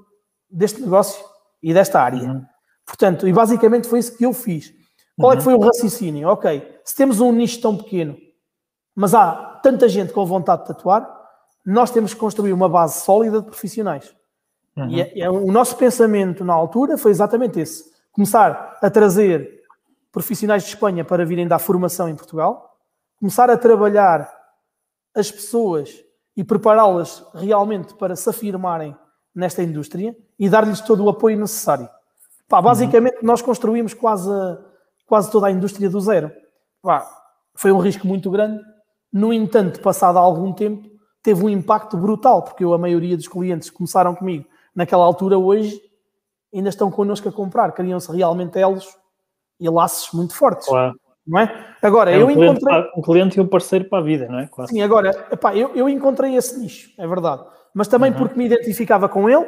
deste 0.51 0.81
negócio 0.81 1.25
e 1.63 1.73
desta 1.73 2.01
área. 2.01 2.23
Uhum. 2.23 2.45
Portanto, 2.85 3.29
e 3.29 3.33
basicamente 3.33 3.87
foi 3.87 4.01
isso 4.01 4.17
que 4.17 4.27
eu 4.27 4.33
fiz. 4.33 4.75
Qual 5.17 5.31
uhum. 5.31 5.39
é 5.39 5.41
que 5.41 5.49
uhum. 5.49 5.55
foi 5.55 5.55
o 5.55 5.67
raciocínio? 5.67 6.29
Ok, 6.29 6.81
se 6.85 6.97
temos 6.97 7.21
um 7.21 7.33
nicho 7.33 7.61
tão 7.61 7.77
pequeno, 7.77 8.17
mas 8.95 9.15
há 9.15 9.61
tanta 9.63 9.89
gente 9.89 10.13
com 10.13 10.27
vontade 10.27 10.63
de 10.63 10.69
tatuar, 10.69 11.09
nós 11.65 11.91
temos 11.91 12.13
que 12.13 12.19
construir 12.19 12.53
uma 12.53 12.69
base 12.69 13.05
sólida 13.05 13.41
de 13.41 13.47
profissionais. 13.47 14.13
Uhum. 14.77 14.89
E 14.89 15.01
é, 15.01 15.21
é, 15.21 15.31
o 15.31 15.53
nosso 15.53 15.77
pensamento 15.77 16.45
na 16.45 16.53
altura 16.53 16.99
foi 16.99 17.11
exatamente 17.11 17.61
esse: 17.61 17.85
começar 18.11 18.79
a 18.83 18.91
trazer 18.91 19.63
profissionais 20.11 20.65
de 20.65 20.71
Espanha 20.71 21.05
para 21.05 21.25
virem 21.25 21.47
dar 21.47 21.59
formação 21.59 22.09
em 22.09 22.17
Portugal, 22.17 22.72
começar 23.23 23.49
a 23.49 23.57
trabalhar 23.57 24.29
as 25.15 25.31
pessoas 25.31 26.05
e 26.37 26.43
prepará-las 26.43 27.25
realmente 27.33 27.95
para 27.95 28.17
se 28.17 28.29
afirmarem 28.29 28.97
nesta 29.33 29.63
indústria 29.63 30.17
e 30.37 30.49
dar-lhes 30.49 30.81
todo 30.81 31.05
o 31.05 31.09
apoio 31.09 31.39
necessário. 31.39 31.89
Pá, 32.49 32.61
basicamente, 32.61 33.19
uhum. 33.19 33.27
nós 33.27 33.41
construímos 33.41 33.95
quase, 33.95 34.29
quase 35.07 35.31
toda 35.31 35.47
a 35.47 35.53
indústria 35.53 35.89
do 35.89 36.01
zero. 36.01 36.33
Pá, 36.83 37.09
foi 37.55 37.71
um 37.71 37.79
risco 37.79 38.09
muito 38.09 38.29
grande. 38.29 38.61
No 39.13 39.33
entanto, 39.33 39.81
passado 39.81 40.19
algum 40.19 40.53
tempo, 40.53 40.91
teve 41.23 41.45
um 41.45 41.49
impacto 41.49 41.97
brutal, 41.97 42.43
porque 42.43 42.65
eu, 42.65 42.75
a 42.75 42.79
maioria 42.79 43.17
dos 43.17 43.29
clientes 43.29 43.71
que 43.71 43.77
começaram 43.77 44.17
comigo 44.17 44.47
naquela 44.75 45.05
altura, 45.05 45.39
hoje, 45.39 45.81
ainda 46.53 46.71
estão 46.71 46.91
connosco 46.91 47.29
a 47.29 47.33
comprar. 47.33 47.71
Criam-se 47.71 48.11
realmente 48.11 48.59
elos 48.59 48.99
e 49.61 49.71
laços 49.71 50.13
muito 50.13 50.35
fortes. 50.35 50.67
Claro. 50.67 51.01
Não 51.27 51.39
é? 51.39 51.75
Agora, 51.81 52.11
é 52.11 52.17
um 52.19 52.31
eu 52.31 52.31
encontrei. 52.31 52.91
um 52.97 53.03
cliente 53.03 53.39
e 53.39 53.41
um 53.41 53.47
parceiro 53.47 53.85
para 53.85 53.99
a 53.99 54.03
vida, 54.03 54.27
não 54.29 54.41
é? 54.41 54.47
Quase. 54.47 54.73
Sim, 54.73 54.83
agora, 54.83 55.11
epá, 55.31 55.57
eu, 55.57 55.75
eu 55.75 55.89
encontrei 55.89 56.37
esse 56.37 56.59
nicho, 56.59 56.91
é 56.99 57.07
verdade. 57.07 57.45
Mas 57.73 57.89
também 57.89 58.11
uhum. 58.11 58.19
porque 58.19 58.37
me 58.37 58.47
identificava 58.47 59.09
com 59.09 59.29
ele, 59.31 59.47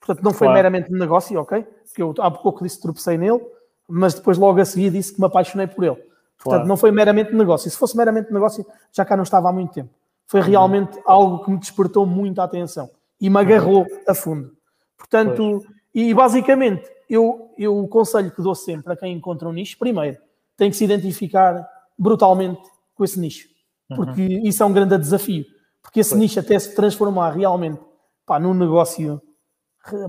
portanto, 0.00 0.22
não 0.22 0.32
foi 0.32 0.46
claro. 0.46 0.54
meramente 0.54 0.92
um 0.92 0.96
negócio, 0.98 1.38
ok? 1.40 1.66
Porque 1.86 2.02
eu 2.02 2.14
há 2.18 2.30
pouco 2.30 2.62
disse 2.62 2.76
que 2.76 2.82
tropecei 2.82 3.18
nele, 3.18 3.40
mas 3.88 4.14
depois 4.14 4.38
logo 4.38 4.60
a 4.60 4.64
seguir 4.64 4.90
disse 4.90 5.12
que 5.14 5.20
me 5.20 5.26
apaixonei 5.26 5.66
por 5.66 5.84
ele. 5.84 5.96
Portanto, 5.96 6.60
claro. 6.60 6.66
não 6.66 6.76
foi 6.76 6.90
meramente 6.90 7.34
negócio. 7.34 7.70
Se 7.70 7.76
fosse 7.76 7.96
meramente 7.96 8.32
negócio, 8.32 8.64
já 8.92 9.04
cá 9.04 9.16
não 9.16 9.22
estava 9.22 9.48
há 9.48 9.52
muito 9.52 9.72
tempo. 9.72 9.90
Foi 10.26 10.40
uhum. 10.40 10.46
realmente 10.46 10.96
uhum. 10.98 11.02
algo 11.04 11.44
que 11.44 11.50
me 11.50 11.58
despertou 11.58 12.06
muita 12.06 12.42
atenção 12.42 12.90
e 13.20 13.28
me 13.28 13.38
agarrou 13.38 13.82
uhum. 13.82 14.00
a 14.08 14.14
fundo. 14.14 14.52
Portanto, 14.96 15.62
pois. 15.64 15.76
e 15.94 16.14
basicamente, 16.14 16.88
eu, 17.08 17.50
eu 17.58 17.76
o 17.76 17.88
conselho 17.88 18.30
que 18.30 18.40
dou 18.40 18.54
sempre 18.54 18.92
a 18.92 18.96
quem 18.96 19.12
encontra 19.12 19.48
um 19.48 19.52
nicho, 19.52 19.78
primeiro, 19.78 20.18
tem 20.56 20.70
que 20.70 20.76
se 20.76 20.84
identificar 20.84 21.66
brutalmente 21.98 22.60
com 22.94 23.04
esse 23.04 23.18
nicho, 23.18 23.48
uhum. 23.90 23.96
porque 23.96 24.20
uhum. 24.20 24.46
isso 24.46 24.62
é 24.62 24.66
um 24.66 24.72
grande 24.72 24.98
desafio. 24.98 25.44
Porque 25.82 26.00
esse 26.00 26.10
pois. 26.10 26.20
nicho, 26.20 26.40
até 26.40 26.58
se 26.58 26.74
transformar 26.74 27.30
realmente 27.30 27.80
pá, 28.24 28.38
num 28.38 28.54
negócio 28.54 29.20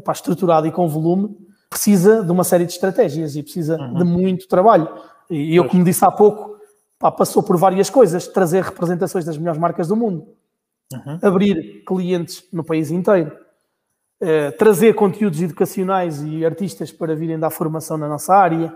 pá, 0.03 0.11
estruturado 0.11 0.67
e 0.67 0.71
com 0.71 0.87
volume, 0.87 1.35
precisa 1.69 2.23
de 2.23 2.31
uma 2.31 2.43
série 2.43 2.65
de 2.65 2.73
estratégias 2.73 3.35
e 3.35 3.43
precisa 3.43 3.77
uhum. 3.77 3.93
de 3.95 4.03
muito 4.03 4.47
trabalho. 4.47 4.87
E 5.29 5.55
eu, 5.55 5.67
como 5.67 5.83
disse 5.83 6.05
há 6.05 6.11
pouco, 6.11 6.57
pá, 6.99 7.11
passou 7.11 7.41
por 7.41 7.57
várias 7.57 7.89
coisas: 7.89 8.27
trazer 8.27 8.63
representações 8.63 9.25
das 9.25 9.37
melhores 9.37 9.59
marcas 9.59 9.87
do 9.87 9.95
mundo, 9.95 10.27
uhum. 10.93 11.19
abrir 11.21 11.83
clientes 11.85 12.43
no 12.53 12.63
país 12.63 12.91
inteiro, 12.91 13.35
eh, 14.21 14.51
trazer 14.51 14.93
conteúdos 14.93 15.41
educacionais 15.41 16.21
e 16.21 16.45
artistas 16.45 16.91
para 16.91 17.15
virem 17.15 17.39
dar 17.39 17.49
formação 17.49 17.97
na 17.97 18.07
nossa 18.07 18.35
área 18.35 18.73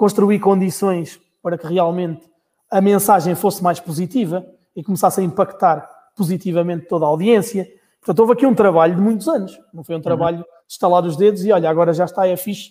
construir 0.00 0.38
condições 0.38 1.20
para 1.42 1.58
que 1.58 1.66
realmente 1.66 2.26
a 2.70 2.80
mensagem 2.80 3.34
fosse 3.34 3.62
mais 3.62 3.78
positiva 3.78 4.46
e 4.74 4.82
começasse 4.82 5.20
a 5.20 5.22
impactar 5.22 5.86
positivamente 6.16 6.86
toda 6.86 7.04
a 7.04 7.08
audiência. 7.08 7.70
Portanto, 8.00 8.20
houve 8.20 8.32
aqui 8.32 8.46
um 8.46 8.54
trabalho 8.54 8.94
de 8.94 9.00
muitos 9.02 9.28
anos, 9.28 9.60
não 9.74 9.84
foi 9.84 9.94
um 9.94 10.00
trabalho 10.00 10.38
uhum. 10.38 10.42
de 10.42 10.72
estalar 10.72 11.04
os 11.04 11.18
dedos 11.18 11.44
e 11.44 11.52
olha, 11.52 11.68
agora 11.68 11.92
já 11.92 12.06
está, 12.06 12.26
é 12.26 12.34
fixe, 12.34 12.70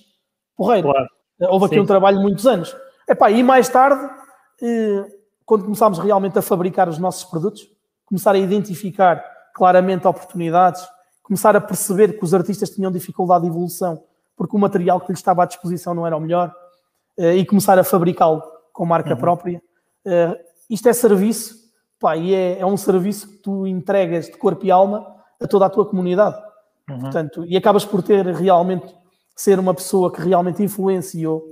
porreiro. 0.58 0.90
Claro. 0.90 1.08
Houve 1.54 1.68
aqui 1.68 1.76
Sim. 1.76 1.82
um 1.82 1.86
trabalho 1.86 2.18
de 2.18 2.24
muitos 2.24 2.48
anos. 2.48 2.76
Epá, 3.08 3.30
e 3.30 3.44
mais 3.44 3.70
tarde, 3.70 4.04
eh, 4.64 5.06
quando 5.46 5.66
começámos 5.66 6.00
realmente 6.00 6.40
a 6.40 6.42
fabricar 6.42 6.90
os 6.90 6.98
nossos 6.98 7.26
produtos, 7.26 7.62
começar 8.08 8.34
a 8.34 8.40
identificar 8.40 9.24
claramente 9.54 10.08
oportunidades, 10.08 10.82
começar 11.22 11.56
a 11.56 11.62
perceber 11.62 12.18
que 12.18 12.26
os 12.26 12.34
artistas 12.34 12.72
tinham 12.72 12.92
dificuldade 12.92 13.44
de 13.44 13.50
evolução 13.50 14.04
porque 14.40 14.56
o 14.56 14.60
material 14.60 15.02
que 15.02 15.12
lhes 15.12 15.20
estava 15.20 15.44
à 15.44 15.46
disposição 15.46 15.94
não 15.94 16.08
era 16.08 16.16
o 16.16 16.20
melhor, 16.22 16.56
e 17.20 17.46
começar 17.46 17.78
a 17.78 17.84
fabricá-lo 17.84 18.42
com 18.72 18.86
marca 18.86 19.14
uhum. 19.14 19.20
própria. 19.20 19.62
Uh, 20.06 20.38
isto 20.70 20.88
é 20.88 20.94
serviço, 20.94 21.56
pá, 22.00 22.16
e 22.16 22.34
é, 22.34 22.60
é, 22.60 22.66
um 22.66 22.78
serviço 22.78 23.28
que 23.28 23.38
tu 23.40 23.68
entregas 23.68 24.28
de 24.28 24.38
corpo 24.38 24.66
e 24.66 24.72
alma 24.72 25.06
a 25.42 25.46
toda 25.46 25.66
a 25.66 25.70
tua 25.70 25.86
comunidade. 25.86 26.42
Uhum. 26.90 27.00
Portanto, 27.00 27.46
e 27.46 27.58
acabas 27.58 27.84
por 27.84 28.02
ter 28.02 28.26
realmente 28.26 28.96
ser 29.36 29.60
uma 29.60 29.74
pessoa 29.74 30.12
que 30.12 30.22
realmente 30.22 30.64
influenciou 30.64 31.44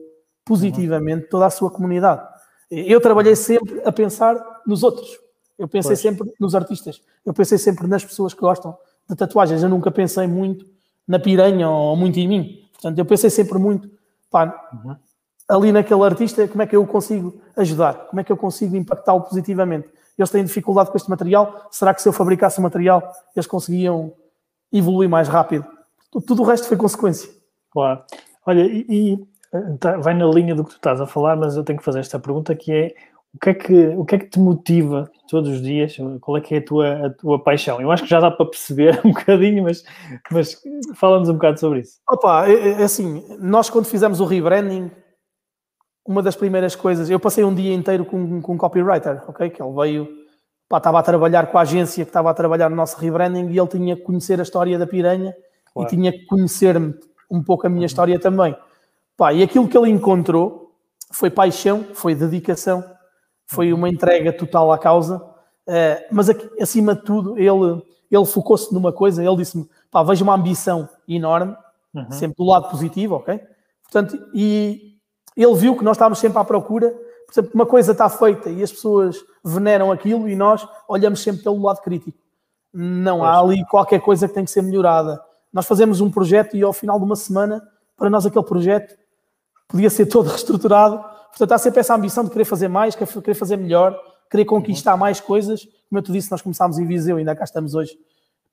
positivamente 0.46 1.24
uhum. 1.24 1.30
toda 1.30 1.46
a 1.48 1.50
sua 1.50 1.70
comunidade. 1.70 2.26
Eu 2.72 3.02
trabalhei 3.02 3.36
sempre 3.36 3.82
a 3.86 3.92
pensar 3.92 4.42
nos 4.66 4.84
outros. 4.84 5.20
Eu 5.60 5.68
pensei 5.68 5.90
pois. 5.90 6.00
sempre 6.00 6.32
nos 6.40 6.56
artistas. 6.56 7.02
Eu 7.26 7.34
pensei 7.34 7.58
sempre 7.58 7.88
nas 7.88 8.06
pessoas 8.06 8.34
que 8.34 8.40
gostam 8.40 8.78
de 9.10 9.16
tatuagens. 9.16 9.64
Eu 9.64 9.70
nunca 9.70 9.92
pensei 9.92 10.28
muito 10.28 10.66
na 11.06 11.20
piranha 11.20 11.70
ou 11.70 11.96
muito 11.98 12.18
em 12.20 12.28
mim. 12.28 12.70
Portanto, 12.74 13.00
eu 13.00 13.06
pensei 13.06 13.30
sempre 13.30 13.58
muito, 13.58 13.90
pá, 14.30 14.70
uhum 14.74 14.96
ali 15.48 15.72
naquele 15.72 16.04
artista, 16.04 16.48
como 16.48 16.62
é 16.62 16.68
que 16.68 16.76
eu 16.76 16.86
consigo 16.86 17.40
ajudar? 17.56 17.94
Como 18.08 18.20
é 18.20 18.24
que 18.24 18.32
eu 18.32 18.38
consigo 18.38 18.76
impactá-lo 18.76 19.22
positivamente? 19.22 19.88
Eles 20.18 20.30
têm 20.30 20.44
dificuldade 20.44 20.90
com 20.90 20.98
este 20.98 21.10
material, 21.10 21.68
será 21.72 21.94
que 21.94 22.02
se 22.02 22.10
eu 22.10 22.14
fabricasse 22.14 22.60
o 22.60 22.62
material 22.62 23.12
eles 23.36 23.46
conseguiam 23.46 24.12
evoluir 24.74 25.10
mais 25.10 25.28
rápido? 25.28 25.66
Tudo 26.26 26.42
o 26.42 26.46
resto 26.46 26.68
foi 26.68 26.76
consequência. 26.76 27.30
Claro. 27.72 28.02
Olha, 28.46 28.62
e, 28.62 28.86
e 28.90 29.28
tá, 29.80 29.98
vai 29.98 30.14
na 30.14 30.26
linha 30.26 30.56
do 30.56 30.64
que 30.64 30.72
tu 30.72 30.76
estás 30.78 31.00
a 31.00 31.06
falar, 31.06 31.36
mas 31.36 31.56
eu 31.56 31.64
tenho 31.64 31.78
que 31.78 31.86
fazer 31.86 32.00
esta 32.00 32.20
pergunta 32.20 32.56
que 32.56 32.72
é 32.72 32.96
o 33.34 33.40
que 33.40 33.50
é 33.50 33.54
que, 33.54 33.88
o 33.90 34.06
que, 34.06 34.16
é 34.16 34.20
que 34.20 34.30
te 34.30 34.40
motiva 34.40 35.12
todos 35.30 35.52
os 35.52 35.62
dias? 35.62 35.96
Qual 36.22 36.38
é 36.38 36.42
que 36.42 36.56
é 36.56 36.58
a 36.58 36.66
tua, 36.66 37.06
a 37.06 37.10
tua 37.12 37.44
paixão? 37.44 37.80
Eu 37.80 37.92
acho 37.92 38.04
que 38.04 38.10
já 38.10 38.20
dá 38.20 38.32
para 38.32 38.46
perceber 38.48 39.00
um 39.06 39.12
bocadinho, 39.12 39.64
mas, 39.64 39.84
mas 40.32 40.60
fala-nos 40.96 41.30
um 41.30 41.34
bocado 41.34 41.60
sobre 41.60 41.82
isso. 41.82 42.00
Opa, 42.10 42.48
é, 42.48 42.82
é 42.82 42.84
assim, 42.84 43.24
nós 43.40 43.70
quando 43.70 43.86
fizemos 43.86 44.20
o 44.20 44.26
rebranding, 44.26 44.90
uma 46.08 46.24
das 46.24 46.36
primeiras 46.38 46.74
coisas, 46.76 47.10
eu 47.10 47.20
passei 47.20 47.44
um 47.44 47.54
dia 47.54 47.74
inteiro 47.74 48.06
com, 48.06 48.42
com 48.42 48.54
um 48.54 48.58
copywriter, 48.58 49.22
ok? 49.28 49.50
Que 49.50 49.62
ele 49.62 49.74
veio, 49.74 50.08
pá, 50.70 50.78
estava 50.78 51.00
a 51.00 51.04
trabalhar 51.04 51.48
com 51.48 51.58
a 51.58 51.62
agência 51.62 52.06
que 52.06 52.10
estava 52.10 52.32
a 52.32 52.34
trabalhar 52.34 52.70
no 52.70 52.78
nosso 52.78 52.98
rebranding 52.98 53.50
e 53.50 53.60
ele 53.60 53.68
tinha 53.68 53.96
que 53.96 54.04
conhecer 54.04 54.40
a 54.40 54.44
história 54.44 54.80
da 54.80 54.88
piranha 54.88 55.36
claro. 55.74 55.88
e 55.88 55.96
tinha 55.96 56.12
que 56.14 56.26
conhecer-me 56.26 56.96
um 57.30 57.44
pouco 57.44 57.68
a 57.68 57.70
minha 57.70 57.82
uhum. 57.82 57.86
história 57.86 58.18
também. 58.18 58.56
Pá, 59.18 59.34
e 59.34 59.44
aquilo 59.44 59.68
que 59.68 59.78
ele 59.78 59.90
encontrou 59.90 60.72
foi 61.12 61.30
paixão, 61.30 61.86
foi 61.94 62.16
dedicação, 62.16 62.84
foi 63.46 63.74
uhum. 63.74 63.80
uma 63.80 63.90
entrega 63.90 64.32
total 64.32 64.72
à 64.72 64.78
causa, 64.78 65.18
uh, 65.18 66.06
mas 66.10 66.30
aqui, 66.30 66.50
acima 66.62 66.96
de 66.96 67.02
tudo 67.02 67.38
ele, 67.38 67.82
ele 68.10 68.26
focou-se 68.26 68.74
numa 68.74 68.94
coisa, 68.94 69.22
ele 69.22 69.36
disse-me, 69.36 69.68
pá, 69.92 70.04
vejo 70.04 70.24
uma 70.24 70.36
ambição 70.36 70.88
enorme, 71.06 71.54
uhum. 71.94 72.12
sempre 72.12 72.38
do 72.38 72.46
lado 72.46 72.70
positivo, 72.70 73.16
ok? 73.16 73.42
Portanto, 73.84 74.18
e 74.34 74.97
ele 75.44 75.56
viu 75.56 75.78
que 75.78 75.84
nós 75.84 75.96
estávamos 75.96 76.20
sempre 76.20 76.40
à 76.40 76.44
procura. 76.44 76.90
Por 76.90 77.32
exemplo, 77.32 77.52
uma 77.54 77.66
coisa 77.66 77.92
está 77.92 78.10
feita 78.10 78.50
e 78.50 78.64
as 78.64 78.72
pessoas 78.72 79.24
veneram 79.44 79.92
aquilo 79.92 80.28
e 80.28 80.36
nós 80.36 80.68
olhamos 80.88 81.22
sempre 81.22 81.44
pelo 81.44 81.62
lado 81.62 81.82
crítico. 81.82 82.18
Não 82.74 83.24
há 83.24 83.40
ali 83.40 83.66
qualquer 83.66 84.02
coisa 84.02 84.28
que 84.28 84.34
tem 84.34 84.46
que 84.46 84.52
ser 84.52 84.62
melhorada. 84.62 85.22
Nós 85.54 85.66
fazemos 85.66 86.02
um 86.02 86.10
projeto 86.10 86.56
e 86.58 86.64
ao 86.64 86.74
final 86.74 86.98
de 86.98 87.06
uma 87.06 87.16
semana, 87.16 87.62
para 87.96 88.10
nós 88.10 88.26
aquele 88.26 88.46
projeto 88.46 88.98
podia 89.68 89.90
ser 89.90 90.08
todo 90.08 90.28
reestruturado. 90.30 91.04
Portanto, 91.30 91.52
há 91.52 91.58
sempre 91.58 91.80
essa 91.82 91.94
ambição 91.94 92.24
de 92.24 92.32
querer 92.32 92.46
fazer 92.46 92.68
mais, 92.68 92.96
querer 92.96 93.36
fazer 93.36 93.58
melhor, 93.58 94.00
querer 94.30 94.46
conquistar 94.46 94.94
uhum. 94.94 95.00
mais 95.00 95.20
coisas. 95.20 95.66
Como 95.90 96.00
eu 96.00 96.02
te 96.02 96.12
disse, 96.12 96.32
nós 96.32 96.42
começámos 96.42 96.80
em 96.80 96.86
Viseu, 96.86 97.18
ainda 97.18 97.36
cá 97.36 97.44
estamos 97.44 97.76
hoje. 97.76 97.98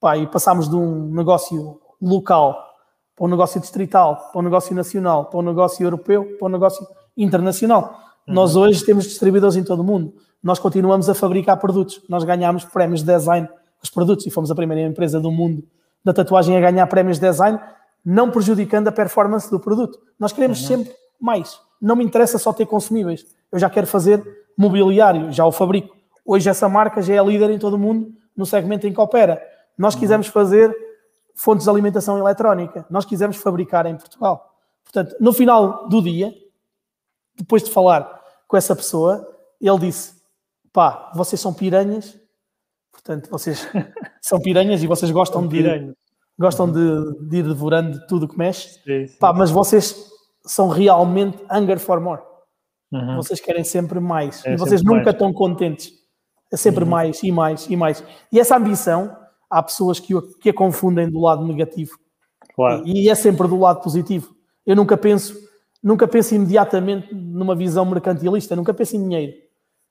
Pá, 0.00 0.18
e 0.18 0.26
passámos 0.26 0.68
de 0.68 0.76
um 0.76 1.14
negócio 1.14 1.80
local 2.00 2.73
para 3.16 3.26
um 3.26 3.28
negócio 3.28 3.60
distrital, 3.60 4.30
para 4.32 4.40
um 4.40 4.44
negócio 4.44 4.74
nacional, 4.74 5.26
para 5.26 5.38
um 5.38 5.42
negócio 5.42 5.84
europeu, 5.84 6.36
para 6.38 6.46
um 6.46 6.50
negócio 6.50 6.86
internacional. 7.16 7.98
Uhum. 8.26 8.34
Nós 8.34 8.56
hoje 8.56 8.84
temos 8.84 9.04
distribuidores 9.04 9.56
em 9.56 9.64
todo 9.64 9.80
o 9.80 9.84
mundo. 9.84 10.14
Nós 10.42 10.58
continuamos 10.58 11.08
a 11.08 11.14
fabricar 11.14 11.58
produtos. 11.58 12.02
Nós 12.08 12.24
ganhamos 12.24 12.64
prémios 12.64 13.02
de 13.02 13.06
design 13.06 13.48
os 13.84 13.90
produtos 13.90 14.26
e 14.26 14.30
fomos 14.30 14.50
a 14.50 14.54
primeira 14.54 14.82
empresa 14.82 15.20
do 15.20 15.30
mundo 15.30 15.62
da 16.02 16.12
tatuagem 16.12 16.56
a 16.56 16.60
ganhar 16.60 16.86
prémios 16.86 17.18
de 17.18 17.26
design, 17.26 17.58
não 18.04 18.30
prejudicando 18.30 18.88
a 18.88 18.92
performance 18.92 19.50
do 19.50 19.60
produto. 19.60 19.98
Nós 20.18 20.32
queremos 20.32 20.60
uhum. 20.62 20.66
sempre 20.66 20.92
mais. 21.20 21.58
Não 21.80 21.94
me 21.94 22.04
interessa 22.04 22.38
só 22.38 22.52
ter 22.52 22.66
consumíveis. 22.66 23.24
Eu 23.52 23.58
já 23.58 23.70
quero 23.70 23.86
fazer 23.86 24.22
mobiliário, 24.56 25.30
já 25.32 25.46
o 25.46 25.52
fabrico. 25.52 25.94
Hoje 26.24 26.48
essa 26.48 26.68
marca 26.68 27.02
já 27.02 27.14
é 27.14 27.24
líder 27.24 27.50
em 27.50 27.58
todo 27.58 27.74
o 27.74 27.78
mundo 27.78 28.12
no 28.36 28.44
segmento 28.44 28.86
em 28.86 28.92
que 28.92 29.00
opera. 29.00 29.40
Nós 29.76 29.94
uhum. 29.94 30.00
quisemos 30.00 30.26
fazer 30.26 30.74
fontes 31.34 31.64
de 31.64 31.70
alimentação 31.70 32.18
eletrónica. 32.18 32.86
Nós 32.88 33.04
quisemos 33.04 33.36
fabricar 33.36 33.86
em 33.86 33.96
Portugal. 33.96 34.54
Portanto, 34.84 35.16
no 35.20 35.32
final 35.32 35.88
do 35.88 36.00
dia, 36.00 36.32
depois 37.36 37.62
de 37.62 37.70
falar 37.70 38.22
com 38.46 38.56
essa 38.56 38.76
pessoa, 38.76 39.26
ele 39.60 39.78
disse: 39.78 40.14
pá, 40.72 41.10
vocês 41.14 41.40
são 41.40 41.52
piranhas, 41.52 42.16
portanto, 42.92 43.28
vocês 43.30 43.66
são 44.22 44.40
piranhas 44.40 44.82
e 44.82 44.86
vocês 44.86 45.10
gostam 45.10 45.46
de, 45.46 45.94
gostam 46.38 46.70
de, 46.70 47.28
de, 47.28 47.38
ir 47.38 47.44
devorando 47.44 48.06
tudo 48.06 48.28
que 48.28 48.38
mexe, 48.38 48.80
sim, 48.82 49.06
sim. 49.06 49.18
pá, 49.18 49.32
mas 49.32 49.50
vocês 49.50 50.08
são 50.46 50.68
realmente 50.68 51.42
hunger 51.50 51.78
for 51.78 52.00
more. 52.00 52.22
Uhum. 52.92 53.16
Vocês 53.16 53.40
querem 53.40 53.64
sempre 53.64 53.98
mais. 53.98 54.44
É 54.46 54.52
e 54.52 54.56
vocês 54.56 54.82
nunca 54.82 55.04
mais. 55.04 55.14
estão 55.14 55.32
contentes. 55.32 55.92
É 56.52 56.56
sempre 56.56 56.84
uhum. 56.84 56.90
mais 56.90 57.22
e 57.22 57.32
mais 57.32 57.66
e 57.68 57.76
mais. 57.76 58.04
E 58.30 58.38
essa 58.38 58.56
ambição 58.56 59.16
há 59.48 59.62
pessoas 59.62 60.00
que, 60.00 60.12
que 60.40 60.50
a 60.50 60.54
confundem 60.54 61.10
do 61.10 61.20
lado 61.20 61.44
negativo. 61.46 61.98
Claro. 62.54 62.82
E, 62.86 63.04
e 63.04 63.08
é 63.08 63.14
sempre 63.14 63.48
do 63.48 63.58
lado 63.58 63.82
positivo. 63.82 64.34
Eu 64.66 64.76
nunca 64.76 64.96
penso, 64.96 65.36
nunca 65.82 66.06
penso 66.06 66.34
imediatamente 66.34 67.14
numa 67.14 67.54
visão 67.54 67.84
mercantilista, 67.84 68.56
nunca 68.56 68.72
penso 68.72 68.96
em 68.96 69.02
dinheiro. 69.02 69.32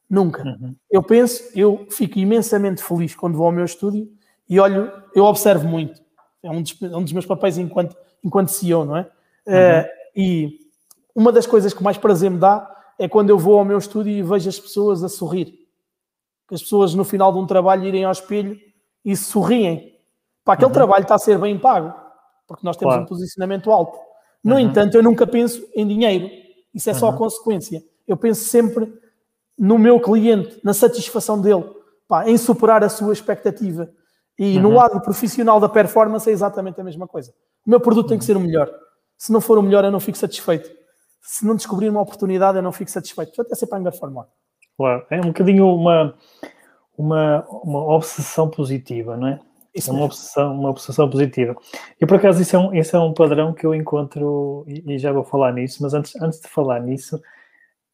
Nunca. 0.10 0.44
Uhum. 0.44 0.76
Eu 0.90 1.02
penso, 1.02 1.44
eu 1.56 1.88
fico 1.90 2.20
imensamente 2.20 2.84
feliz 2.84 3.16
quando 3.16 3.38
vou 3.38 3.46
ao 3.46 3.52
meu 3.52 3.66
estúdio 3.66 4.10
e 4.50 4.60
olho, 4.60 4.92
eu 5.16 5.24
observo 5.24 5.68
muito. 5.68 6.02
É 6.42 6.52
um 6.52 6.62
dos, 6.62 6.82
um 6.82 7.04
dos 7.04 7.14
meus 7.14 7.26
papéis 7.26 7.58
enquanto, 7.58 7.96
enquanto 8.24 8.50
CEO, 8.50 8.86
não 8.86 8.98
é? 8.98 9.10
Uh, 9.48 9.88
e 10.16 10.60
uma 11.16 11.32
das 11.32 11.48
coisas 11.48 11.74
que 11.74 11.84
mais 11.84 11.98
prazer 11.98 12.30
me 12.30 12.38
dá 12.38 12.70
é 13.00 13.08
quando 13.08 13.30
eu 13.30 13.38
vou 13.38 13.58
ao 13.58 13.66
meu 13.66 13.78
estúdio 13.78 14.12
e 14.12 14.22
vejo 14.22 14.50
as 14.50 14.60
pessoas 14.60 15.04
a 15.04 15.10
sorrir. 15.10 15.54
As 16.52 16.62
pessoas 16.62 16.94
no 16.94 17.04
final 17.04 17.32
de 17.32 17.40
um 17.40 17.48
trabalho 17.48 17.86
irem 17.86 18.04
ao 18.04 18.12
espelho 18.12 18.60
e 19.04 19.16
sorriem. 19.16 19.94
Para 20.44 20.56
aquele 20.56 20.68
Uhum. 20.68 20.74
trabalho 20.74 21.04
está 21.04 21.16
a 21.16 21.20
ser 21.20 21.38
bem 21.38 21.58
pago, 21.58 21.94
porque 22.48 22.66
nós 22.66 22.76
temos 22.78 22.94
Claro. 22.94 23.04
um 23.06 23.08
posicionamento 23.08 23.72
alto. 23.72 23.98
No 24.44 24.56
Uhum. 24.56 24.60
entanto, 24.60 24.96
eu 24.96 25.04
nunca 25.04 25.26
penso 25.26 25.66
em 25.76 25.88
dinheiro. 25.88 26.30
Isso 26.74 26.90
é 26.90 26.94
só 26.94 27.08
a 27.08 27.10
Uhum. 27.12 27.18
consequência. 27.18 27.82
Eu 28.08 28.18
penso 28.18 28.44
sempre 28.50 28.92
no 29.58 29.78
meu 29.78 30.00
cliente, 30.00 30.60
na 30.64 30.74
satisfação 30.74 31.40
dele, 31.40 31.64
pá, 32.08 32.28
em 32.28 32.38
superar 32.38 32.84
a 32.84 32.90
sua 32.90 33.14
expectativa. 33.14 33.90
E 34.38 34.60
no 34.60 34.70
Uhum. 34.70 34.76
lado 34.76 35.00
profissional 35.02 35.60
da 35.60 35.70
performance 35.70 36.28
é 36.30 36.34
exatamente 36.34 36.82
a 36.82 36.84
mesma 36.84 37.08
coisa. 37.08 37.32
O 37.66 37.70
meu 37.70 37.80
produto 37.80 38.10
tem 38.10 38.18
que 38.18 38.26
ser 38.26 38.36
o 38.36 38.40
melhor. 38.40 38.70
Se 39.18 39.32
não 39.32 39.40
for 39.40 39.58
o 39.58 39.62
melhor, 39.62 39.86
eu 39.86 39.92
não 39.92 40.00
fico 40.00 40.18
satisfeito. 40.18 40.70
Se 41.22 41.46
não 41.46 41.56
descobrir 41.56 41.88
uma 41.88 42.02
oportunidade, 42.02 42.58
eu 42.58 42.62
não 42.64 42.72
fico 42.74 42.92
satisfeito. 42.92 43.30
Portanto, 43.30 43.52
é 43.54 43.56
sempre 43.56 43.76
a 43.76 43.80
melhor 43.80 43.94
forma. 43.94 44.28
Claro. 44.76 45.06
É 45.10 45.20
um 45.22 45.28
bocadinho 45.28 45.68
uma, 45.68 46.16
uma, 46.98 47.46
uma 47.50 47.80
obsessão 47.96 48.50
positiva, 48.50 49.18
não 49.18 49.28
é? 49.28 49.40
Isso 49.76 49.90
é 49.90 49.94
uma 49.94 50.06
obsessão, 50.06 50.54
uma 50.54 50.70
obsessão 50.70 51.10
positiva. 51.10 51.56
E 52.00 52.06
por 52.06 52.18
acaso 52.18 52.42
isso 52.42 52.56
é 52.56 52.60
um, 52.60 52.74
isso 52.76 52.96
é 52.96 53.00
um 53.00 53.14
padrão 53.14 53.54
que 53.54 53.66
eu 53.66 53.74
encontro, 53.74 54.64
e, 54.68 54.94
e 54.94 54.98
já 55.00 55.12
vou 55.12 55.24
falar 55.24 55.52
nisso, 55.52 55.82
mas 55.82 55.94
antes, 55.96 56.16
antes 56.22 56.40
de 56.40 56.48
falar 56.48 56.80
nisso, 56.80 57.20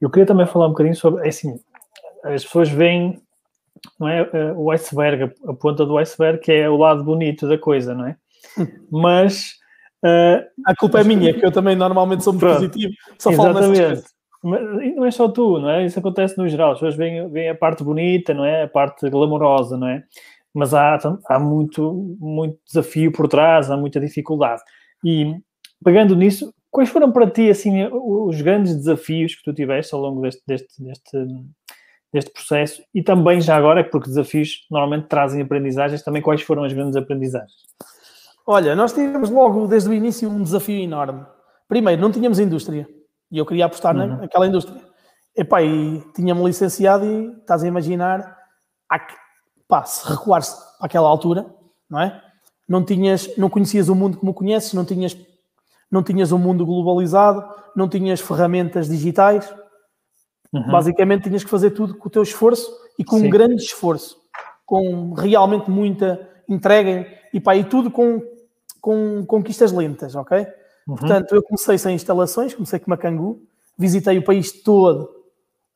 eu 0.02 0.10
queria 0.10 0.26
também 0.26 0.46
falar 0.46 0.68
um 0.68 0.72
bocadinho 0.72 0.96
sobre, 0.96 1.26
é 1.26 1.30
assim, 1.30 1.58
as 2.24 2.44
pessoas 2.44 2.68
veem, 2.70 3.22
não 3.98 4.10
é, 4.10 4.30
eh, 4.34 4.54
o 4.58 4.70
iceberg, 4.72 5.34
a- 5.48 5.54
ponta 5.54 5.86
do 5.86 5.98
iceberg, 5.98 6.40
que 6.42 6.52
é 6.52 6.70
o 6.70 6.76
lado 6.76 7.02
bonito 7.04 7.48
da 7.48 7.58
coisa, 7.58 7.96
não 7.96 8.08
é? 8.08 8.18
Mas, 8.92 9.54
eh, 10.04 10.48
A 10.66 10.76
culpa 10.76 11.00
é 11.00 11.04
minha, 11.06 11.34
que 11.34 11.46
eu 11.46 11.52
também 11.52 11.78
normalmente 11.78 12.26
sou 12.26 12.34
muito 12.34 12.42
Pronto. 12.42 12.56
positivo. 12.72 12.94
Só 13.18 13.32
falo 13.32 13.58
exatamente. 13.60 14.04
Mas, 14.44 14.62
não 14.96 15.06
é 15.06 15.12
só 15.12 15.28
tu, 15.28 15.60
não 15.60 15.70
é? 15.70 15.86
Isso 15.86 16.00
acontece 16.00 16.38
no 16.38 16.48
geral. 16.48 16.72
As 16.72 16.80
pessoas 16.80 16.96
veem, 16.96 17.30
veem 17.30 17.50
a 17.50 17.56
parte 17.56 17.84
bonita, 17.84 18.34
não 18.34 18.46
é? 18.46 18.64
A 18.64 18.68
parte 18.68 19.10
glamourosa, 19.10 19.78
não 19.78 19.88
é? 19.88 20.04
Mas 20.54 20.74
há, 20.74 20.98
há 21.28 21.40
muito, 21.40 22.16
muito 22.20 22.58
desafio 22.66 23.12
por 23.12 23.28
trás, 23.28 23.70
há 23.70 23.78
muita 23.78 24.00
dificuldade. 24.00 24.62
E 25.04 25.36
pegando 25.84 26.16
nisso, 26.16 26.54
quais 26.72 26.90
foram 26.90 27.12
para 27.12 27.30
ti 27.30 27.50
assim 27.50 27.88
os 27.92 28.42
grandes 28.42 28.76
desafios 28.76 29.36
que 29.36 29.44
tu 29.44 29.54
tiveste 29.54 29.94
ao 29.94 30.02
longo 30.02 30.22
deste, 30.22 30.42
deste, 30.48 30.84
deste, 30.84 31.28
deste 32.14 32.32
processo? 32.32 32.82
E 32.96 33.04
também 33.04 33.42
já 33.42 33.56
agora, 33.56 33.84
porque 33.84 34.08
desafios 34.08 34.66
normalmente 34.72 35.08
trazem 35.08 35.42
aprendizagens, 35.42 36.02
também 36.02 36.22
quais 36.22 36.42
foram 36.42 36.64
as 36.64 36.74
grandes 36.74 36.96
aprendizagens? 36.96 37.52
Olha, 38.48 38.76
nós 38.76 38.94
tivemos 38.94 39.30
logo 39.30 39.68
desde 39.68 39.90
o 39.90 39.94
início 39.94 40.30
um 40.30 40.42
desafio 40.42 40.82
enorme. 40.82 41.24
Primeiro, 41.68 42.02
não 42.02 42.12
tínhamos 42.12 42.40
indústria 42.40 42.88
e 43.32 43.38
eu 43.38 43.46
queria 43.46 43.66
apostar 43.66 43.96
Uhum. 43.96 44.18
naquela 44.18 44.48
indústria. 44.48 44.82
Epá, 45.36 45.62
e 45.62 46.02
tinha-me 46.14 46.44
licenciado 46.44 47.06
e 47.06 47.32
estás 47.40 47.64
a 47.64 47.68
imaginar, 47.68 48.38
há 48.90 49.00
que, 49.00 49.16
pá, 49.68 49.84
se 49.84 50.08
recuares 50.10 50.50
para 50.50 50.86
aquela 50.88 51.08
altura, 51.08 51.46
não 51.90 52.00
é? 52.00 52.22
Não 52.68 52.84
tinhas, 52.84 53.36
não 53.38 53.50
conhecias 53.50 53.90
o 53.90 53.96
mundo 53.96 54.18
como 54.18 54.34
conheces, 54.34 54.74
não 54.74 54.86
tinhas, 54.86 55.16
não 55.90 56.04
tinhas 56.04 56.32
um 56.32 56.38
mundo 56.38 56.66
globalizado, 56.66 57.44
não 57.76 57.88
tinhas 57.88 58.20
ferramentas 58.20 58.88
digitais, 58.90 59.52
Uhum. 60.52 60.72
Basicamente 60.72 61.26
tinhas 61.26 61.44
que 61.44 61.50
fazer 61.50 61.72
tudo 61.72 61.96
com 61.96 62.08
o 62.08 62.12
teu 62.12 62.24
esforço 62.24 62.68
e 62.98 63.04
com 63.04 63.20
Sim. 63.20 63.28
um 63.28 63.30
grande 63.30 63.62
esforço, 63.62 64.18
com 64.66 65.14
realmente 65.14 65.70
muita 65.70 66.28
entrega 66.48 67.06
e, 67.32 67.40
pá, 67.40 67.56
e 67.56 67.64
tudo 67.64 67.92
com, 67.92 68.20
com 68.82 69.24
conquistas 69.28 69.72
lentas, 69.72 70.16
ok? 70.16 70.48
Uhum. 70.90 70.96
Portanto, 70.96 71.36
eu 71.36 71.44
comecei 71.44 71.78
sem 71.78 71.96
instalações, 71.96 72.54
comecei 72.54 72.80
com 72.80 72.88
uma 72.88 72.98
Cangu, 72.98 73.42
visitei 73.78 74.18
o 74.18 74.24
país 74.24 74.52
todo 74.64 75.10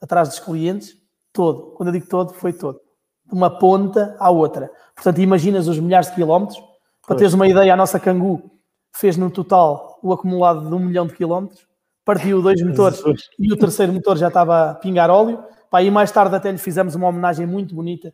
atrás 0.02 0.28
dos 0.30 0.40
clientes, 0.40 0.98
todo. 1.32 1.74
Quando 1.76 1.90
eu 1.90 1.94
digo 1.94 2.08
todo, 2.08 2.34
foi 2.34 2.52
todo. 2.52 2.80
De 3.26 3.34
uma 3.34 3.50
ponta 3.50 4.16
à 4.20 4.30
outra. 4.30 4.72
Portanto, 4.96 5.22
imaginas 5.22 5.68
os 5.68 5.80
milhares 5.80 6.10
de 6.10 6.16
quilómetros. 6.16 6.62
Para 7.06 7.16
teres 7.16 7.34
uma 7.34 7.48
ideia, 7.48 7.74
a 7.74 7.76
nossa 7.76 8.00
Cangu 8.00 8.52
fez 8.96 9.16
no 9.18 9.30
total 9.30 10.00
o 10.02 10.12
acumulado 10.14 10.68
de 10.68 10.74
um 10.74 10.80
milhão 10.80 11.06
de 11.06 11.14
quilómetros, 11.14 11.66
partiu 12.06 12.42
dois 12.42 12.62
motores 12.62 13.02
e 13.40 13.52
o 13.52 13.58
terceiro 13.58 13.92
motor 13.92 14.18
já 14.18 14.28
estava 14.28 14.72
a 14.72 14.76
pingar 14.76 15.10
óleo. 15.10 15.44
Pá, 15.70 15.82
e 15.82 15.90
mais 15.90 16.12
tarde 16.12 16.36
até 16.36 16.52
lhe 16.52 16.58
fizemos 16.58 16.94
uma 16.94 17.08
homenagem 17.08 17.48
muito 17.48 17.74
bonita 17.74 18.14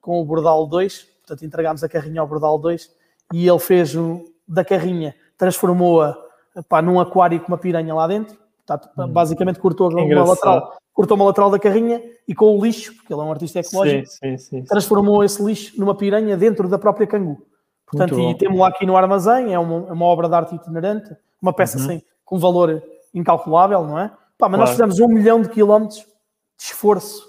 com 0.00 0.20
o 0.20 0.24
Bordal 0.24 0.66
2, 0.66 1.02
portanto 1.20 1.44
entregámos 1.44 1.84
a 1.84 1.88
carrinha 1.88 2.20
ao 2.20 2.26
Bordal 2.26 2.58
2 2.58 2.90
e 3.32 3.48
ele 3.48 3.58
fez 3.58 3.94
o, 3.94 4.24
da 4.46 4.64
carrinha, 4.64 5.14
transformou-a 5.36 6.25
pá, 6.68 6.80
num 6.82 6.98
aquário 7.00 7.40
com 7.40 7.48
uma 7.48 7.58
piranha 7.58 7.94
lá 7.94 8.06
dentro, 8.06 8.36
Portanto, 8.66 8.90
basicamente 9.12 9.60
cortou 9.60 9.88
uma 9.90 10.00
engraçado. 10.00 10.28
lateral, 10.30 10.76
cortou 10.92 11.14
uma 11.16 11.24
lateral 11.26 11.50
da 11.50 11.58
carrinha 11.58 12.02
e 12.26 12.34
com 12.34 12.58
o 12.58 12.64
lixo, 12.64 12.94
porque 12.96 13.12
ele 13.12 13.20
é 13.20 13.24
um 13.24 13.30
artista 13.30 13.60
ecológico, 13.60 14.06
Sim, 14.08 14.36
sim, 14.36 14.38
sim. 14.38 14.64
transformou 14.64 15.22
esse 15.22 15.40
lixo 15.42 15.78
numa 15.78 15.94
piranha 15.94 16.36
dentro 16.36 16.68
da 16.68 16.76
própria 16.76 17.06
Cangu. 17.06 17.40
Portanto, 17.86 18.18
e 18.18 18.34
temos 18.36 18.58
lá 18.58 18.66
aqui 18.68 18.84
no 18.84 18.96
armazém, 18.96 19.54
é 19.54 19.58
uma, 19.58 19.88
é 19.88 19.92
uma 19.92 20.04
obra 20.06 20.28
de 20.28 20.34
arte 20.34 20.54
itinerante, 20.56 21.14
uma 21.40 21.52
peça 21.52 21.78
Uhum. 21.78 22.00
com 22.24 22.38
valor 22.40 22.82
incalculável, 23.14 23.84
não 23.84 23.98
é? 24.00 24.10
Pá, 24.36 24.48
mas 24.48 24.58
nós 24.58 24.70
Claro. 24.74 24.90
fizemos 24.90 25.00
um 25.00 25.14
milhão 25.14 25.40
de 25.40 25.48
quilómetros 25.48 25.98
de 26.00 26.64
esforço 26.64 27.24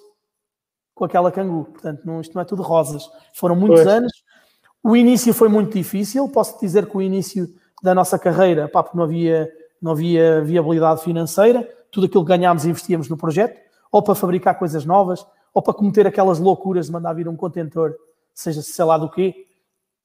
com 0.95 1.05
aquela 1.05 1.31
Cangu. 1.31 1.65
Portanto, 1.65 2.01
não, 2.03 2.19
isto 2.19 2.33
não 2.33 2.41
é 2.41 2.45
tudo 2.45 2.63
rosas. 2.63 3.07
Foram 3.35 3.55
muitos 3.55 3.83
Pois. 3.83 3.87
anos. 3.95 4.11
O 4.83 4.95
início 4.95 5.31
foi 5.35 5.47
muito 5.49 5.71
difícil. 5.77 6.27
Posso 6.29 6.59
dizer 6.59 6.87
que 6.87 6.97
o 6.97 7.01
início 7.01 7.47
da 7.81 7.93
nossa 7.93 8.17
carreira, 8.17 8.67
pá, 8.67 8.83
porque 8.83 8.97
não 8.97 9.03
havia, 9.03 9.51
não 9.81 9.91
havia 9.91 10.41
viabilidade 10.41 11.01
financeira, 11.01 11.67
tudo 11.91 12.05
aquilo 12.05 12.25
que 12.25 12.29
ganhámos 12.29 12.65
investíamos 12.65 13.09
no 13.09 13.17
projeto, 13.17 13.59
ou 13.91 14.01
para 14.01 14.15
fabricar 14.15 14.57
coisas 14.57 14.85
novas, 14.85 15.25
ou 15.53 15.61
para 15.61 15.73
cometer 15.73 16.05
aquelas 16.05 16.39
loucuras 16.39 16.87
de 16.87 16.91
mandar 16.91 17.13
vir 17.13 17.27
um 17.27 17.35
contentor, 17.35 17.95
seja 18.33 18.61
sei 18.61 18.85
lá 18.85 18.97
do 18.97 19.09
quê, 19.09 19.47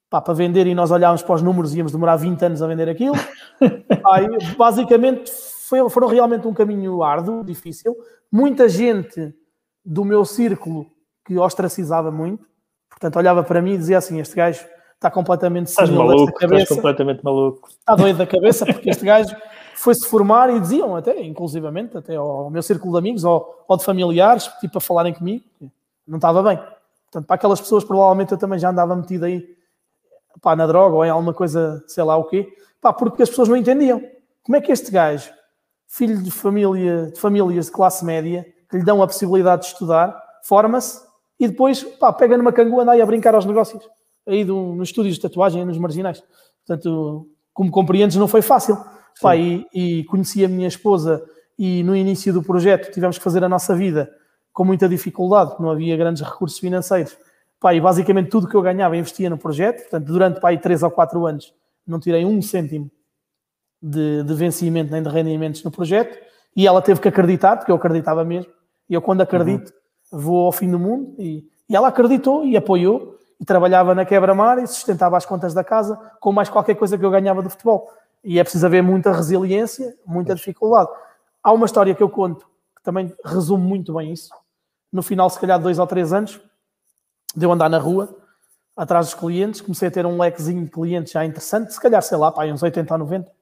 pá, 0.09 0.21
para 0.21 0.35
vender 0.35 0.67
e 0.67 0.75
nós 0.75 0.91
olhávamos 0.91 1.23
para 1.23 1.35
os 1.35 1.43
números 1.43 1.75
e 1.75 1.79
íamos 1.79 1.93
demorar 1.93 2.17
20 2.17 2.45
anos 2.45 2.63
a 2.63 2.67
vender 2.67 2.89
aquilo. 2.89 3.15
E 3.61 4.57
basicamente 4.57 5.31
foi, 5.31 5.89
foram 5.89 6.09
realmente 6.09 6.47
um 6.47 6.53
caminho 6.53 7.03
árduo, 7.03 7.45
difícil. 7.45 7.97
Muita 8.31 8.69
gente 8.69 9.33
do 9.85 10.05
meu 10.05 10.25
círculo 10.25 10.87
que 11.25 11.39
ostracizava 11.39 12.11
muito, 12.11 12.45
portanto 12.91 13.17
olhava 13.17 13.43
para 13.43 13.63
mim 13.63 13.75
e 13.75 13.79
dizia 13.79 13.99
assim: 13.99 14.21
Este 14.21 14.35
gajo 14.35 14.67
está 15.03 15.11
completamente 15.11 15.69
Estás 15.69 15.91
maluco, 15.91 16.31
estás 16.31 16.39
cabeça, 16.39 16.75
completamente 16.75 17.25
maluco. 17.25 17.69
está 17.69 17.95
doido 17.97 18.19
da 18.19 18.27
cabeça, 18.27 18.65
porque 18.65 18.91
este 18.91 19.05
gajo 19.05 19.37
foi-se 19.75 20.07
formar 20.07 20.49
e 20.55 20.61
diziam 20.61 20.95
até, 20.95 21.21
inclusivamente, 21.23 21.99
até 21.99 22.15
ao 22.15 22.49
meu 22.49 22.63
círculo 22.63 22.93
de 22.93 22.99
amigos 22.99 23.25
ou, 23.25 23.65
ou 23.67 23.77
de 23.77 23.85
familiares, 23.85 24.47
tipo 24.61 24.79
a 24.79 24.81
falarem 24.81 25.13
comigo, 25.13 25.45
não 26.07 26.17
estava 26.17 26.43
bem. 26.43 26.57
Portanto, 26.57 27.27
para 27.27 27.35
aquelas 27.35 27.61
pessoas, 27.61 27.83
provavelmente 27.83 28.33
eu 28.33 28.39
também 28.39 28.59
já 28.59 28.71
andava 28.71 28.95
metido 28.95 29.25
aí 29.25 29.45
pá, 30.41 30.55
na 30.55 30.67
droga 30.67 30.97
ou 30.97 31.05
em 31.05 31.11
alguma 31.11 31.35
coisa, 31.35 31.83
sei 31.89 32.05
lá 32.05 32.17
o 32.17 32.25
quê, 32.25 32.49
pá, 32.81 32.93
porque 32.93 33.23
as 33.23 33.29
pessoas 33.29 33.49
não 33.49 33.57
entendiam. 33.57 34.01
Como 34.45 34.57
é 34.57 34.61
que 34.61 34.71
este 34.71 34.91
gajo, 34.91 35.31
filho 35.89 36.23
de, 36.23 36.31
família, 36.31 37.11
de 37.13 37.19
famílias 37.19 37.67
de 37.67 37.73
classe 37.73 38.05
média, 38.05 38.47
que 38.71 38.77
lhe 38.77 38.85
dão 38.85 39.03
a 39.03 39.07
possibilidade 39.07 39.63
de 39.63 39.69
estudar, 39.69 40.17
forma-se 40.45 41.03
e 41.41 41.49
depois 41.49 41.83
pá, 41.83 42.13
pega 42.13 42.37
numa 42.37 42.53
cangu 42.53 42.79
e 42.79 42.83
anda 42.83 42.93
aí 42.93 43.03
a 43.03 43.07
brincar 43.07 43.35
aos 43.35 43.45
negócios, 43.45 43.83
aí 44.27 44.45
do, 44.45 44.75
nos 44.75 44.89
estúdios 44.89 45.17
de 45.17 45.23
tatuagem, 45.23 45.65
nos 45.65 45.79
marginais. 45.79 46.23
Portanto, 46.67 47.29
como 47.53 47.71
compreendes, 47.71 48.17
não 48.17 48.29
foi 48.29 48.43
fácil. 48.43 48.77
Pá, 49.21 49.37
e, 49.37 49.67
e 49.75 50.05
conheci 50.05 50.45
a 50.45 50.49
minha 50.49 50.69
esposa 50.69 51.23
e 51.59 51.83
no 51.83 51.95
início 51.95 52.33
do 52.33 52.43
projeto 52.43 52.91
tivemos 52.91 53.19
que 53.19 53.25
fazer 53.25 53.45
a 53.45 53.49
nossa 53.49 53.75
vida 53.75 54.11
com 54.53 54.65
muita 54.65 54.89
dificuldade, 54.89 55.55
não 55.61 55.71
havia 55.71 55.97
grandes 55.97 56.23
recursos 56.23 56.59
financeiros. 56.59 57.17
Pá, 57.61 57.75
e 57.75 57.81
basicamente 57.81 58.29
tudo 58.29 58.49
que 58.49 58.55
eu 58.55 58.63
ganhava 58.63 58.97
investia 58.97 59.31
no 59.31 59.39
projeto, 59.39 59.83
portanto, 59.83 60.07
durante 60.07 60.41
pá, 60.41 60.49
aí 60.49 60.59
3 60.59 60.83
ou 60.83 60.91
4 60.91 61.27
anos 61.27 61.55
não 61.87 62.01
tirei 62.01 62.25
um 62.25 62.41
cêntimo 62.41 62.91
de, 63.81 64.23
de 64.23 64.35
vencimento 64.35 64.93
nem 64.93 65.03
de 65.03 65.09
rendimentos 65.09 65.63
no 65.65 65.71
projeto, 65.71 66.17
e 66.55 66.67
ela 66.67 66.83
teve 66.83 67.01
que 67.01 67.09
acreditar, 67.09 67.57
porque 67.57 67.73
eu 67.73 67.77
acreditava 67.77 68.25
mesmo, 68.25 68.51
e 68.89 68.95
eu 68.95 69.03
quando 69.03 69.23
acredito 69.23 69.73
vou 70.11 70.47
ao 70.47 70.53
fim 70.53 70.71
do 70.71 70.79
mundo, 70.79 71.15
e, 71.19 71.45
e 71.69 71.75
ela 71.75 71.89
acreditou 71.89 72.45
e 72.45 72.57
apoiou, 72.57 73.17
trabalhava 73.45 73.95
na 73.95 74.05
quebra-mar 74.05 74.59
e 74.59 74.67
sustentava 74.67 75.17
as 75.17 75.27
contas 75.27 75.53
da 75.55 75.65
casa 75.65 75.99
com 76.21 76.33
mais 76.33 76.49
qualquer 76.49 76.75
coisa 76.75 76.97
que 76.97 77.05
eu 77.05 77.11
ganhava 77.11 77.43
do 77.43 77.51
futebol. 77.51 77.91
E 78.23 78.39
é 78.39 78.43
preciso 78.43 78.65
haver 78.67 78.83
muita 78.83 79.13
resiliência, 79.13 79.97
muita 80.07 80.35
dificuldade. 80.35 80.89
Há 81.43 81.53
uma 81.53 81.67
história 81.67 81.95
que 81.95 82.03
eu 82.03 82.09
conto 82.09 82.47
que 82.77 82.83
também 82.83 83.13
resume 83.25 83.65
muito 83.65 83.93
bem 83.95 84.13
isso. 84.13 84.31
No 84.93 85.03
final, 85.03 85.29
se 85.29 85.41
calhar, 85.41 85.59
de 85.59 85.65
dois 85.65 85.79
ou 85.79 85.87
três 85.87 86.13
anos, 86.13 86.41
de 87.35 87.45
eu 87.45 87.51
andar 87.51 87.69
na 87.69 87.79
rua, 87.79 88.15
atrás 88.77 89.07
dos 89.07 89.15
clientes, 89.15 89.61
comecei 89.61 89.89
a 89.89 89.91
ter 89.91 90.07
um 90.07 90.19
lequezinho 90.19 90.65
de 90.65 90.71
clientes 90.71 91.13
já 91.13 91.25
interessante, 91.25 91.73
se 91.73 91.81
calhar, 91.81 92.03
sei 92.03 92.17
lá, 92.17 92.31
pá, 92.31 92.45
uns 92.47 92.63
80 92.63 92.95
ou 92.95 92.99
90. 92.99 93.33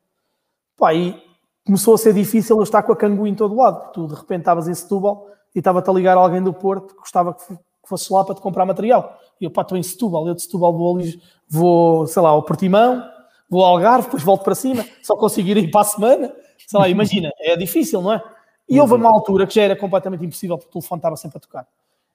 Pá, 0.77 0.95
e 0.95 1.23
começou 1.65 1.95
a 1.95 1.99
ser 1.99 2.15
difícil 2.15 2.57
eu 2.57 2.63
estar 2.63 2.83
com 2.83 2.93
a 2.93 2.97
cangu 2.97 3.27
em 3.27 3.35
todo 3.35 3.55
lado. 3.55 3.93
Tu, 3.93 4.07
de 4.07 4.15
repente, 4.15 4.41
estavas 4.41 4.67
em 4.67 4.75
Setúbal 4.75 5.27
e 5.55 5.59
estava-te 5.59 5.91
a 5.91 5.93
ligar 5.93 6.17
alguém 6.17 6.43
do 6.43 6.53
Porto 6.53 6.95
que 6.95 7.01
gostava 7.01 7.35
que 7.35 7.59
fosses 7.85 8.09
lá 8.09 8.25
para 8.25 8.35
te 8.35 8.41
comprar 8.41 8.65
material. 8.65 9.20
Eu, 9.41 9.51
pá, 9.51 9.63
estou 9.63 9.79
em 9.79 9.83
Setúbal, 9.83 10.27
eu 10.29 10.35
de 10.35 10.43
Setúbal 10.43 10.73
vou, 10.73 10.97
ali, 10.97 11.21
vou 11.49 12.07
sei 12.07 12.21
lá, 12.23 12.31
ao 12.31 12.43
Portimão, 12.43 13.03
vou 13.49 13.65
ao 13.65 13.77
Algarve, 13.77 14.05
depois 14.05 14.23
volto 14.23 14.45
para 14.45 14.55
cima, 14.55 14.85
só 15.03 15.17
conseguir 15.17 15.57
ir 15.57 15.71
para 15.71 15.81
a 15.81 15.85
semana. 15.85 16.33
Sei 16.67 16.79
lá, 16.79 16.89
imagina, 16.89 17.31
é 17.41 17.57
difícil, 17.57 18.03
não 18.03 18.13
é? 18.13 18.23
E 18.69 18.79
houve 18.79 18.95
uma 18.95 19.11
altura 19.11 19.47
que 19.47 19.55
já 19.55 19.63
era 19.63 19.75
completamente 19.75 20.25
impossível 20.25 20.57
porque 20.57 20.71
o 20.71 20.73
telefone 20.81 20.99
estava 20.99 21.17
sempre 21.17 21.39
a 21.39 21.41
tocar. 21.41 21.67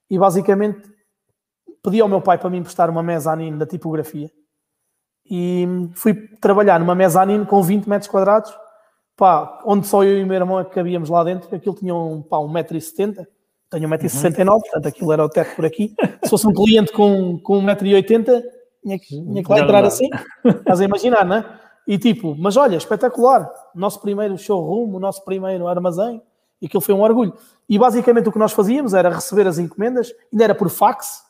E 0.08 0.18
basicamente 0.18 0.88
pedi 1.82 2.00
ao 2.00 2.08
meu 2.08 2.20
pai 2.20 2.38
para 2.38 2.48
me 2.48 2.58
emprestar 2.58 2.88
uma 2.88 3.02
mezanine 3.02 3.56
da 3.58 3.66
tipografia. 3.66 4.30
E 5.28 5.66
fui 5.94 6.14
trabalhar 6.40 6.80
numa 6.80 6.94
mezanine 6.94 7.44
com 7.44 7.62
20 7.62 7.86
metros 7.88 8.10
quadrados, 8.10 8.52
pá, 9.16 9.60
onde 9.64 9.86
só 9.86 10.02
eu 10.04 10.18
e 10.18 10.22
o 10.22 10.26
meu 10.26 10.36
irmão 10.36 10.60
é 10.60 10.64
que 10.64 10.70
cabíamos 10.70 11.08
lá 11.08 11.22
dentro, 11.24 11.54
aquilo 11.54 11.74
tinha 11.74 11.94
um, 11.94 12.22
pá, 12.22 12.38
1,70m, 12.38 13.26
tenho 13.70 13.88
1,69m, 13.88 14.48
uhum. 14.48 14.60
portanto 14.60 14.86
aquilo 14.86 15.12
era 15.12 15.24
o 15.24 15.28
teto 15.28 15.54
por 15.56 15.64
aqui. 15.64 15.94
Se 16.24 16.30
fosse 16.30 16.46
um 16.46 16.52
cliente 16.52 16.92
com, 16.92 17.38
com 17.40 17.60
1,80m, 17.62 18.42
tinha 18.82 18.98
que, 18.98 19.06
tinha 19.08 19.42
que 19.42 19.50
lá 19.50 19.60
entrar 19.60 19.84
assim, 19.84 20.08
estás 20.44 20.80
a 20.80 20.84
imaginar, 20.84 21.24
não 21.24 21.36
é? 21.36 21.60
E 21.86 21.98
tipo, 21.98 22.34
mas 22.36 22.56
olha, 22.56 22.76
espetacular, 22.76 23.48
nosso 23.74 24.00
primeiro 24.00 24.36
showroom, 24.36 24.94
o 24.94 24.98
nosso 24.98 25.24
primeiro 25.24 25.68
armazém, 25.68 26.20
e 26.60 26.66
aquilo 26.66 26.80
foi 26.80 26.94
um 26.94 27.02
orgulho. 27.02 27.34
E 27.68 27.78
basicamente 27.78 28.28
o 28.28 28.32
que 28.32 28.38
nós 28.38 28.52
fazíamos 28.52 28.94
era 28.94 29.08
receber 29.08 29.46
as 29.46 29.58
encomendas, 29.58 30.12
ainda 30.32 30.44
era 30.44 30.54
por 30.54 30.68
fax, 30.68 31.22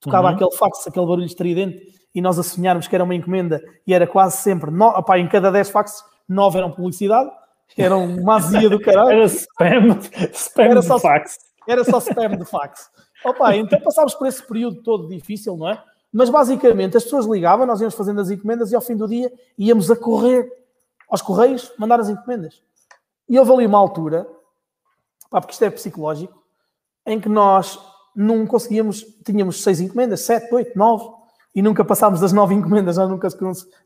tocava 0.00 0.28
uhum. 0.28 0.34
aquele 0.34 0.52
fax, 0.52 0.86
aquele 0.86 1.06
barulho 1.06 1.26
estridente, 1.26 1.78
e 2.14 2.20
nós 2.20 2.38
a 2.38 2.42
sonharmos 2.42 2.86
que 2.86 2.94
era 2.94 3.04
uma 3.04 3.14
encomenda, 3.14 3.62
e 3.86 3.94
era 3.94 4.06
quase 4.06 4.38
sempre, 4.38 4.70
no, 4.70 4.88
opá, 4.88 5.18
em 5.18 5.28
cada 5.28 5.50
10 5.50 5.70
faxes, 5.70 6.02
9 6.28 6.58
eram 6.58 6.70
publicidade, 6.70 7.30
eram 7.76 8.04
uma 8.04 8.36
azia 8.36 8.68
do 8.68 8.78
caralho. 8.78 9.10
Era 9.10 9.24
spam, 9.24 9.98
spam 10.32 10.64
era 10.64 10.82
só, 10.82 10.98
fax. 10.98 11.38
Era 11.66 11.84
só 11.84 11.98
spam 11.98 12.36
de 12.36 12.44
fax. 12.44 12.90
Opa, 13.24 13.56
então 13.56 13.80
passámos 13.80 14.14
por 14.14 14.26
esse 14.26 14.42
período 14.42 14.82
todo 14.82 15.08
difícil, 15.08 15.56
não 15.56 15.68
é? 15.68 15.82
Mas 16.12 16.30
basicamente 16.30 16.96
as 16.96 17.04
pessoas 17.04 17.26
ligavam, 17.26 17.66
nós 17.66 17.80
íamos 17.80 17.94
fazendo 17.94 18.20
as 18.20 18.30
encomendas 18.30 18.70
e 18.70 18.76
ao 18.76 18.80
fim 18.80 18.96
do 18.96 19.08
dia 19.08 19.32
íamos 19.58 19.90
a 19.90 19.96
correr 19.96 20.48
aos 21.08 21.22
correios 21.22 21.72
mandar 21.78 22.00
as 22.00 22.08
encomendas. 22.08 22.62
E 23.28 23.38
houve 23.38 23.52
ali 23.52 23.66
uma 23.66 23.78
altura, 23.78 24.26
pá, 25.30 25.40
porque 25.40 25.52
isto 25.52 25.64
é 25.64 25.70
psicológico, 25.70 26.42
em 27.06 27.20
que 27.20 27.28
nós 27.28 27.78
não 28.14 28.46
conseguíamos, 28.46 29.04
tínhamos 29.24 29.62
seis 29.62 29.80
encomendas, 29.80 30.20
sete, 30.20 30.54
oito, 30.54 30.78
nove, 30.78 31.04
e 31.54 31.62
nunca 31.62 31.84
passámos 31.84 32.20
das 32.20 32.32
nove 32.32 32.54
encomendas, 32.54 32.96
nós 32.96 33.08
nunca, 33.08 33.28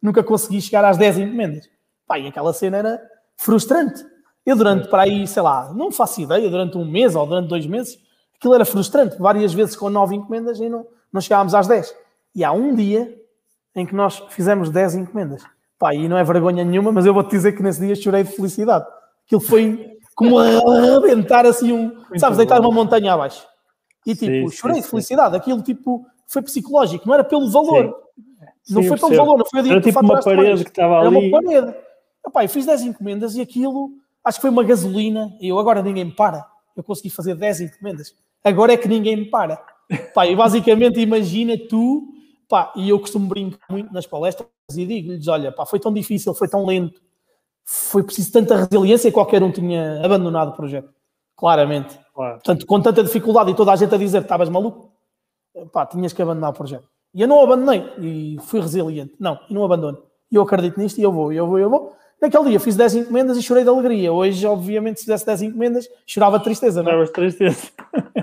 nunca 0.02 0.22
consegui 0.22 0.60
chegar 0.60 0.84
às 0.84 0.96
dez 0.96 1.18
encomendas. 1.18 1.68
Pá, 2.06 2.18
e 2.18 2.26
aquela 2.26 2.52
cena 2.52 2.78
era 2.78 3.02
frustrante. 3.36 4.04
Eu 4.44 4.56
durante, 4.56 4.88
para 4.88 5.02
aí, 5.02 5.26
sei 5.26 5.42
lá, 5.42 5.72
não 5.74 5.92
faço 5.92 6.20
ideia, 6.20 6.48
durante 6.48 6.78
um 6.78 6.84
mês 6.84 7.14
ou 7.14 7.26
durante 7.26 7.48
dois 7.48 7.66
meses, 7.66 7.98
aquilo 8.36 8.54
era 8.54 8.64
frustrante. 8.64 9.18
Várias 9.18 9.52
vezes 9.52 9.76
com 9.76 9.90
nove 9.90 10.14
encomendas 10.14 10.58
e 10.58 10.68
não, 10.68 10.86
não 11.12 11.20
chegávamos 11.20 11.54
às 11.54 11.66
dez. 11.66 11.94
E 12.34 12.44
há 12.44 12.52
um 12.52 12.74
dia 12.74 13.14
em 13.74 13.84
que 13.84 13.94
nós 13.94 14.22
fizemos 14.30 14.70
dez 14.70 14.94
encomendas. 14.94 15.42
Pá, 15.78 15.94
e 15.94 16.08
não 16.08 16.18
é 16.18 16.24
vergonha 16.24 16.64
nenhuma, 16.64 16.90
mas 16.90 17.06
eu 17.06 17.14
vou-te 17.14 17.30
dizer 17.30 17.52
que 17.52 17.62
nesse 17.62 17.80
dia 17.80 17.94
chorei 17.94 18.24
de 18.24 18.32
felicidade. 18.32 18.86
Aquilo 19.24 19.40
foi 19.40 19.96
como 20.14 20.38
arrebentar 20.38 21.46
assim 21.46 21.72
um, 21.72 21.94
Muito 21.94 22.18
sabes, 22.18 22.36
bom. 22.36 22.44
deitar 22.44 22.60
uma 22.60 22.72
montanha 22.72 23.12
abaixo. 23.12 23.46
E 24.04 24.16
tipo, 24.16 24.50
sim, 24.50 24.56
chorei 24.56 24.76
sim, 24.76 24.82
de 24.82 24.88
felicidade. 24.88 25.36
Aquilo 25.36 25.62
tipo 25.62 26.04
foi 26.26 26.42
psicológico, 26.42 27.06
não 27.06 27.14
era 27.14 27.22
pelo 27.22 27.48
valor. 27.50 27.94
Sim. 28.64 28.74
Não 28.74 28.82
foi 28.82 28.98
pelo 28.98 29.14
valor, 29.14 29.38
não 29.38 29.46
foi 29.46 29.60
a 29.60 29.62
dia 29.62 29.72
Era 29.72 29.80
tipo 29.80 30.00
uma 30.00 30.20
parede 30.20 30.64
que 30.64 30.70
estava 30.70 30.98
ali. 31.00 31.16
Era 31.16 31.18
uma 31.18 31.42
parede. 31.42 31.74
Epá, 32.26 32.44
eu 32.44 32.48
fiz 32.48 32.66
10 32.66 32.82
encomendas 32.82 33.36
e 33.36 33.40
aquilo, 33.40 33.92
acho 34.24 34.38
que 34.38 34.42
foi 34.42 34.50
uma 34.50 34.64
gasolina. 34.64 35.36
E 35.40 35.48
eu 35.48 35.58
agora 35.58 35.82
ninguém 35.82 36.04
me 36.04 36.12
para. 36.12 36.46
Eu 36.76 36.82
consegui 36.82 37.10
fazer 37.10 37.34
10 37.34 37.60
encomendas. 37.62 38.14
Agora 38.44 38.72
é 38.72 38.76
que 38.76 38.88
ninguém 38.88 39.16
me 39.16 39.24
para. 39.26 39.60
Pá, 40.14 40.26
e 40.26 40.36
basicamente 40.36 41.00
imagina 41.00 41.56
tu, 41.68 42.08
pá, 42.48 42.72
e 42.76 42.88
eu 42.88 43.00
costumo 43.00 43.26
brincar 43.26 43.66
muito 43.70 43.92
nas 43.92 44.06
palestras 44.06 44.48
e 44.76 44.84
digo-lhes: 44.84 45.26
olha, 45.28 45.50
pá, 45.50 45.64
foi 45.64 45.80
tão 45.80 45.92
difícil, 45.92 46.34
foi 46.34 46.46
tão 46.46 46.66
lento, 46.66 47.00
foi 47.64 48.02
preciso 48.02 48.32
tanta 48.32 48.56
resiliência 48.56 49.08
e 49.08 49.12
qualquer 49.12 49.42
um 49.42 49.50
tinha 49.50 50.04
abandonado 50.04 50.50
o 50.50 50.52
projeto. 50.52 50.92
Claramente. 51.36 51.98
Claro. 52.14 52.34
Portanto, 52.34 52.66
com 52.66 52.80
tanta 52.80 53.02
dificuldade 53.02 53.50
e 53.50 53.54
toda 53.54 53.72
a 53.72 53.76
gente 53.76 53.94
a 53.94 53.98
dizer 53.98 54.18
que 54.18 54.24
estavas 54.24 54.48
maluco, 54.48 54.92
pá, 55.72 55.86
tinhas 55.86 56.12
que 56.12 56.20
abandonar 56.20 56.50
o 56.50 56.54
projeto. 56.54 56.88
E 57.14 57.22
eu 57.22 57.28
não 57.28 57.42
abandonei 57.42 57.82
e 57.98 58.36
fui 58.42 58.60
resiliente. 58.60 59.14
Não, 59.18 59.38
e 59.48 59.54
não 59.54 59.64
abandono. 59.64 60.02
E 60.30 60.34
eu 60.34 60.42
acredito 60.42 60.78
nisto 60.78 60.98
e 60.98 61.02
eu 61.02 61.12
vou, 61.12 61.32
eu 61.32 61.46
vou, 61.46 61.58
eu 61.58 61.70
vou. 61.70 61.92
Naquele 62.20 62.50
dia 62.50 62.60
fiz 62.60 62.74
10 62.74 62.94
encomendas 62.96 63.36
e 63.36 63.42
chorei 63.42 63.62
de 63.62 63.70
alegria. 63.70 64.12
Hoje, 64.12 64.44
obviamente, 64.46 64.98
se 64.98 65.04
fizesse 65.04 65.24
10 65.24 65.42
encomendas, 65.42 65.88
chorava 66.04 66.38
de 66.38 66.44
tristeza, 66.44 66.82
não 66.82 66.92
é? 66.92 67.04
de 67.04 67.12
tristeza. 67.12 67.68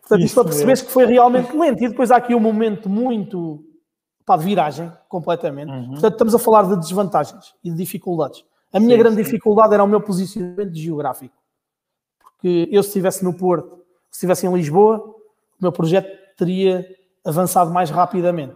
Portanto, 0.00 0.20
isto 0.20 0.34
para 0.34 0.44
perceberes 0.44 0.82
que 0.82 0.90
foi 0.90 1.06
realmente 1.06 1.56
lento. 1.56 1.82
E 1.82 1.88
depois 1.88 2.10
há 2.10 2.16
aqui 2.16 2.34
um 2.34 2.40
momento 2.40 2.88
muito 2.88 3.64
pá, 4.24 4.36
de 4.36 4.44
viragem, 4.44 4.92
completamente. 5.08 5.70
Uhum. 5.70 5.92
Portanto, 5.92 6.12
estamos 6.12 6.34
a 6.34 6.38
falar 6.38 6.62
de 6.68 6.76
desvantagens 6.76 7.54
e 7.64 7.70
de 7.70 7.76
dificuldades. 7.76 8.44
A 8.72 8.78
minha 8.78 8.96
sim, 8.96 8.98
grande 8.98 9.16
sim. 9.16 9.22
dificuldade 9.22 9.72
era 9.72 9.82
o 9.82 9.86
meu 9.86 10.00
posicionamento 10.00 10.74
geográfico. 10.74 11.34
Porque 12.20 12.68
eu, 12.70 12.82
se 12.82 12.90
estivesse 12.90 13.24
no 13.24 13.34
Porto, 13.34 13.82
se 14.10 14.18
estivesse 14.18 14.46
em 14.46 14.54
Lisboa, 14.54 14.98
o 14.98 15.62
meu 15.62 15.72
projeto 15.72 16.08
teria 16.36 16.86
avançado 17.24 17.70
mais 17.72 17.90
rapidamente. 17.90 18.54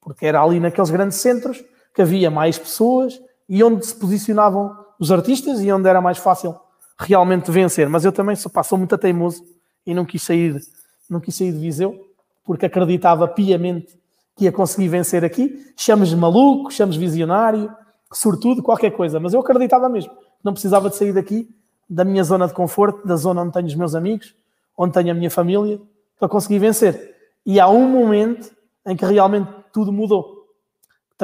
Porque 0.00 0.26
era 0.26 0.42
ali 0.42 0.60
naqueles 0.60 0.90
grandes 0.90 1.18
centros 1.18 1.64
que 1.94 2.02
havia 2.02 2.30
mais 2.30 2.58
pessoas 2.58 3.18
e 3.48 3.62
onde 3.62 3.84
se 3.86 3.94
posicionavam 3.94 4.76
os 4.98 5.10
artistas 5.10 5.60
e 5.60 5.70
onde 5.72 5.88
era 5.88 6.00
mais 6.00 6.18
fácil 6.18 6.54
realmente 6.98 7.50
vencer. 7.50 7.88
Mas 7.88 8.04
eu 8.04 8.12
também 8.12 8.36
pá, 8.52 8.62
sou 8.62 8.78
muito 8.78 8.96
teimoso 8.96 9.42
e 9.86 9.92
não 9.92 10.04
quis 10.04 10.22
sair, 10.22 10.60
não 11.08 11.20
quis 11.20 11.34
sair 11.34 11.52
de 11.52 11.58
Viseu 11.58 11.98
porque 12.44 12.66
acreditava 12.66 13.26
piamente 13.26 13.98
que 14.36 14.44
ia 14.44 14.52
conseguir 14.52 14.88
vencer 14.88 15.24
aqui. 15.24 15.72
Chames 15.76 16.12
maluco, 16.12 16.70
chames 16.70 16.96
visionário, 16.96 17.72
sortudo, 18.12 18.62
qualquer 18.62 18.90
coisa. 18.90 19.18
Mas 19.18 19.32
eu 19.32 19.40
acreditava 19.40 19.88
mesmo. 19.88 20.12
Não 20.42 20.52
precisava 20.52 20.90
de 20.90 20.96
sair 20.96 21.12
daqui, 21.12 21.48
da 21.88 22.04
minha 22.04 22.22
zona 22.22 22.46
de 22.46 22.52
conforto, 22.52 23.06
da 23.06 23.16
zona 23.16 23.42
onde 23.42 23.52
tenho 23.52 23.66
os 23.66 23.74
meus 23.74 23.94
amigos, 23.94 24.34
onde 24.76 24.92
tenho 24.92 25.10
a 25.10 25.14
minha 25.14 25.30
família, 25.30 25.80
para 26.18 26.28
conseguir 26.28 26.58
vencer. 26.58 27.14
E 27.46 27.58
há 27.58 27.68
um 27.68 27.88
momento 27.88 28.50
em 28.86 28.96
que 28.96 29.04
realmente 29.04 29.50
tudo 29.72 29.92
mudou 29.92 30.43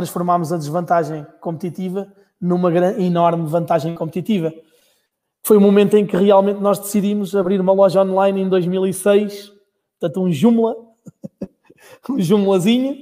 transformámos 0.00 0.52
a 0.52 0.56
desvantagem 0.56 1.26
competitiva 1.40 2.08
numa 2.40 2.72
enorme 2.98 3.46
vantagem 3.46 3.94
competitiva. 3.94 4.52
Foi 5.42 5.56
o 5.56 5.60
momento 5.60 5.96
em 5.96 6.06
que 6.06 6.16
realmente 6.16 6.60
nós 6.60 6.78
decidimos 6.78 7.36
abrir 7.36 7.60
uma 7.60 7.72
loja 7.72 8.02
online 8.02 8.42
em 8.42 8.48
2006, 8.48 9.52
portanto 9.98 10.22
um 10.22 10.32
Joomla, 10.32 10.74
um 12.08 12.18
Joomlazinho, 12.18 12.96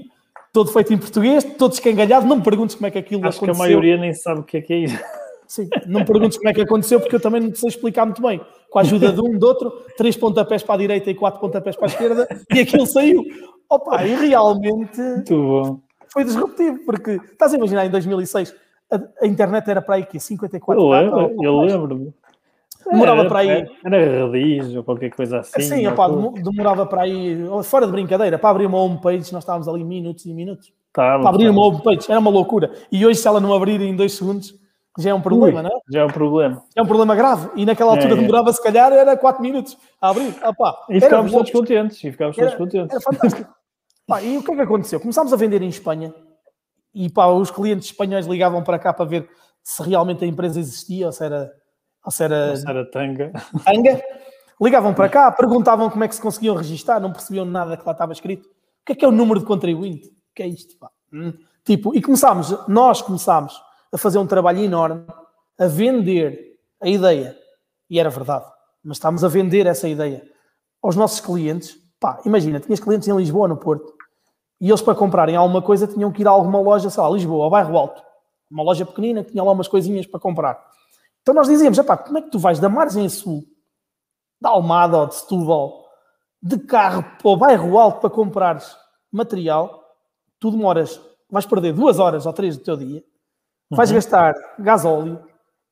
todo 0.53 0.73
feito 0.73 0.93
em 0.93 0.99
português, 0.99 1.45
todo 1.45 1.73
escangalhado, 1.73 2.27
não 2.27 2.37
me 2.37 2.43
perguntes 2.43 2.75
como 2.75 2.87
é 2.89 2.91
que 2.91 2.99
aquilo 2.99 3.27
Acho 3.27 3.39
aconteceu. 3.39 3.53
Acho 3.53 3.71
que 3.71 3.77
a 3.77 3.77
maioria 3.77 3.97
nem 3.97 4.13
sabe 4.13 4.41
o 4.41 4.45
que 4.45 4.57
é 4.57 4.61
que 4.61 4.73
é 4.73 4.79
isso. 4.79 4.99
Sim, 5.47 5.69
não 5.87 6.01
me 6.01 6.07
perguntes 6.07 6.37
como 6.37 6.49
é 6.49 6.53
que 6.53 6.61
aconteceu, 6.61 7.01
porque 7.01 7.15
eu 7.15 7.21
também 7.21 7.41
não 7.41 7.55
sei 7.55 7.69
explicar 7.69 8.05
muito 8.05 8.21
bem. 8.21 8.41
Com 8.71 8.79
a 8.79 8.83
ajuda 8.83 9.13
de 9.13 9.21
um, 9.21 9.39
de 9.39 9.45
outro, 9.45 9.71
três 9.97 10.17
pontapés 10.17 10.63
para 10.63 10.75
a 10.75 10.79
direita 10.79 11.11
e 11.11 11.15
quatro 11.15 11.41
pontapés 11.41 11.75
para 11.75 11.87
a 11.87 11.89
esquerda, 11.89 12.29
e 12.55 12.61
aquilo 12.61 12.87
saiu. 12.87 13.25
Opa, 13.71 14.05
e 14.05 14.15
realmente... 14.15 15.01
Muito 15.01 15.35
bom 15.35 15.88
foi 16.13 16.25
disruptivo, 16.25 16.79
porque 16.85 17.13
estás 17.33 17.53
a 17.53 17.57
imaginar 17.57 17.87
em 17.87 17.91
2006 17.91 18.55
a, 18.91 19.25
a 19.25 19.27
internet 19.27 19.69
era 19.71 19.83
para 19.83 19.97
aí 19.97 20.07
que 20.07 20.19
54 20.19 20.83
Eu 20.83 20.89
lembro, 20.89 21.37
eu 21.43 21.59
lembro-me. 21.61 22.15
Demorava 22.91 23.27
para 23.27 23.41
aí. 23.41 23.67
Era 23.85 24.31
rediz 24.31 24.75
ou 24.75 24.83
qualquer 24.83 25.11
coisa 25.11 25.41
assim. 25.41 25.61
Sim, 25.61 25.87
opá, 25.87 26.09
demorava 26.43 26.87
para 26.87 27.03
aí, 27.03 27.37
fora 27.65 27.85
de 27.85 27.93
brincadeira, 27.93 28.39
para 28.39 28.51
abrir 28.51 28.67
uma 28.67 28.79
homepage, 28.79 29.33
nós 29.33 29.43
estávamos 29.43 29.69
ali 29.69 29.85
minutos 29.85 30.25
e 30.25 30.33
minutos. 30.33 30.73
Tá, 30.93 31.19
para 31.19 31.29
abrir 31.29 31.45
tá. 31.45 31.51
uma 31.51 31.67
homepage, 31.67 32.11
era 32.11 32.19
uma 32.19 32.31
loucura. 32.31 32.73
E 32.91 33.05
hoje, 33.05 33.21
se 33.21 33.29
ela 33.29 33.41
não 33.41 33.53
abrir 33.53 33.81
em 33.81 33.95
dois 33.95 34.15
segundos, 34.15 34.59
já 34.99 35.11
é 35.11 35.15
um 35.15 35.21
problema, 35.21 35.59
Ui, 35.59 35.63
não 35.63 35.71
é? 35.71 35.81
Já 35.93 36.01
é 36.01 36.05
um 36.05 36.09
problema. 36.09 36.63
Já 36.75 36.81
é 36.81 36.83
um 36.83 36.87
problema 36.87 37.15
grave. 37.15 37.51
E 37.55 37.67
naquela 37.67 37.93
altura 37.93 38.11
é, 38.11 38.13
é. 38.15 38.17
demorava, 38.17 38.53
se 38.53 38.63
calhar, 38.63 38.91
era 38.93 39.17
4 39.17 39.43
minutos 39.43 39.77
a 40.01 40.09
abrir. 40.09 40.35
Opá, 40.43 40.75
e 40.89 41.01
ficávamos 41.01 41.31
todos 41.31 41.51
contentes. 41.51 42.03
E 42.03 42.11
ficávamos 42.11 42.37
todos 42.37 42.55
contentes. 42.55 42.91
Era 42.91 43.01
fantástico. 43.01 43.51
Pá, 44.09 44.23
e 44.23 44.39
o 44.39 44.43
que 44.43 44.53
é 44.53 44.55
que 44.55 44.63
aconteceu? 44.63 44.99
Começámos 44.99 45.35
a 45.35 45.37
vender 45.37 45.61
em 45.61 45.69
Espanha 45.69 46.15
e 46.95 47.11
pá, 47.11 47.27
os 47.27 47.51
clientes 47.51 47.89
espanhóis 47.89 48.27
ligavam 48.27 48.65
para 48.65 48.79
cá 48.79 48.91
para 48.91 49.05
ver 49.05 49.29
se 49.63 49.83
realmente 49.83 50.25
a 50.25 50.27
empresa 50.27 50.59
existia 50.59 51.05
ou 51.05 51.13
se 51.13 51.23
era, 51.23 51.53
ou 52.03 52.11
se 52.11 52.25
era, 52.25 52.51
ou 52.51 52.57
se 52.57 52.67
era 52.67 52.91
tanga. 52.91 53.31
tanga. 53.63 54.03
Ligavam 54.59 54.95
para 54.95 55.11
cá, 55.11 55.31
perguntavam 55.31 55.91
como 55.91 56.03
é 56.05 56.09
que 56.09 56.15
se 56.15 56.23
conseguiam 56.23 56.57
registrar, 56.57 56.99
não 56.99 57.13
percebiam 57.13 57.45
nada 57.45 57.77
que 57.77 57.85
lá 57.85 57.93
estava 57.93 58.15
escrito. 58.15 58.47
O 58.47 58.87
que 58.87 58.93
é 58.93 58.95
que 58.95 59.05
é 59.05 59.09
o 59.09 59.13
número 59.13 59.41
de 59.41 59.47
contribuinte? 59.47 60.09
O 60.09 60.35
que 60.35 60.43
é 60.43 60.47
isto? 60.47 60.79
Pá? 60.79 60.89
Hum. 61.13 61.35
Tipo, 61.63 61.95
e 61.95 62.01
começámos, 62.01 62.67
nós 62.67 63.03
começámos 63.03 63.61
a 63.93 63.99
fazer 63.99 64.19
um 64.19 64.27
trabalho 64.27 64.61
enorme, 64.61 65.05
a 65.59 65.67
vender 65.67 66.57
a 66.81 66.89
ideia. 66.89 67.37
E 67.91 68.01
era 68.01 68.09
verdade, 68.09 68.47
mas 68.83 68.97
estávamos 68.97 69.23
a 69.23 69.29
vender 69.29 69.67
essa 69.67 69.87
ideia 69.87 70.23
aos 70.83 70.97
nossos 70.97 71.21
clientes 71.21 71.77
Pá, 72.01 72.21
imagina, 72.25 72.61
tinhas 72.61 72.79
clientes 72.79 73.09
em 73.09 73.17
Lisboa, 73.17 73.49
no 73.49 73.57
Porto, 73.57 73.93
E 74.61 74.69
eles, 74.69 74.83
para 74.83 74.95
comprarem 74.95 75.37
alguma 75.37 75.63
coisa, 75.63 75.87
tinham 75.87 76.11
que 76.11 76.23
ir 76.23 76.27
a 76.27 76.31
alguma 76.31 76.61
loja, 76.61 76.91
sei 76.91 77.03
lá, 77.03 77.11
Lisboa, 77.11 77.45
ao 77.45 77.51
bairro 77.51 77.79
Alto. 77.79 78.03
Uma 78.51 78.63
loja 78.63 78.85
pequenina 78.85 79.23
que 79.23 79.31
tinha 79.31 79.45
lá 79.45 79.53
umas 79.53 79.69
coisinhas 79.69 80.07
para 80.07 80.19
comprar. 80.19 80.59
Então 81.23 81.35
nós 81.35 81.47
dizíamos, 81.47 81.79
como 81.79 82.19
é 82.19 82.23
que 82.23 82.31
tu 82.31 82.39
vais 82.39 82.59
da 82.59 82.69
margem 82.69 83.09
sul, 83.09 83.45
da 84.41 84.51
Almada 84.51 84.99
ou 84.99 85.07
de 85.07 85.15
Setúbal, 85.15 85.87
de 86.43 86.59
carro 86.59 87.03
para 87.03 87.31
o 87.31 87.37
bairro 87.37 87.79
Alto 87.79 88.01
para 88.01 88.11
comprares 88.11 88.77
material, 89.13 89.85
tu 90.39 90.51
demoras, 90.51 91.01
vais 91.31 91.45
perder 91.47 91.73
duas 91.73 91.99
horas 91.99 92.27
ou 92.27 92.33
três 92.33 92.57
do 92.57 92.65
teu 92.65 92.77
dia, 92.77 93.05
vais 93.71 93.91
uhum. 93.91 93.97
gastar 93.97 94.35
gasóleo, 94.59 95.23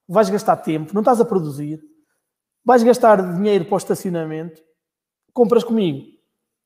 vais 0.09 0.29
gastar 0.29 0.57
tempo, 0.57 0.93
não 0.93 1.01
estás 1.01 1.21
a 1.21 1.25
produzir, 1.25 1.81
vais 2.65 2.83
gastar 2.83 3.35
dinheiro 3.35 3.65
para 3.65 3.75
o 3.75 3.79
estacionamento, 3.79 4.61
compras 5.33 5.65
comigo. 5.65 6.07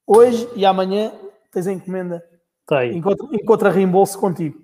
Hoje 0.06 0.48
e 0.56 0.64
amanhã 0.64 1.12
tens 1.50 1.66
a 1.66 1.72
encomenda. 1.72 2.22
Tem. 2.66 2.96
Encontra, 2.96 3.26
encontra 3.32 3.70
reembolso 3.70 4.18
contigo. 4.18 4.58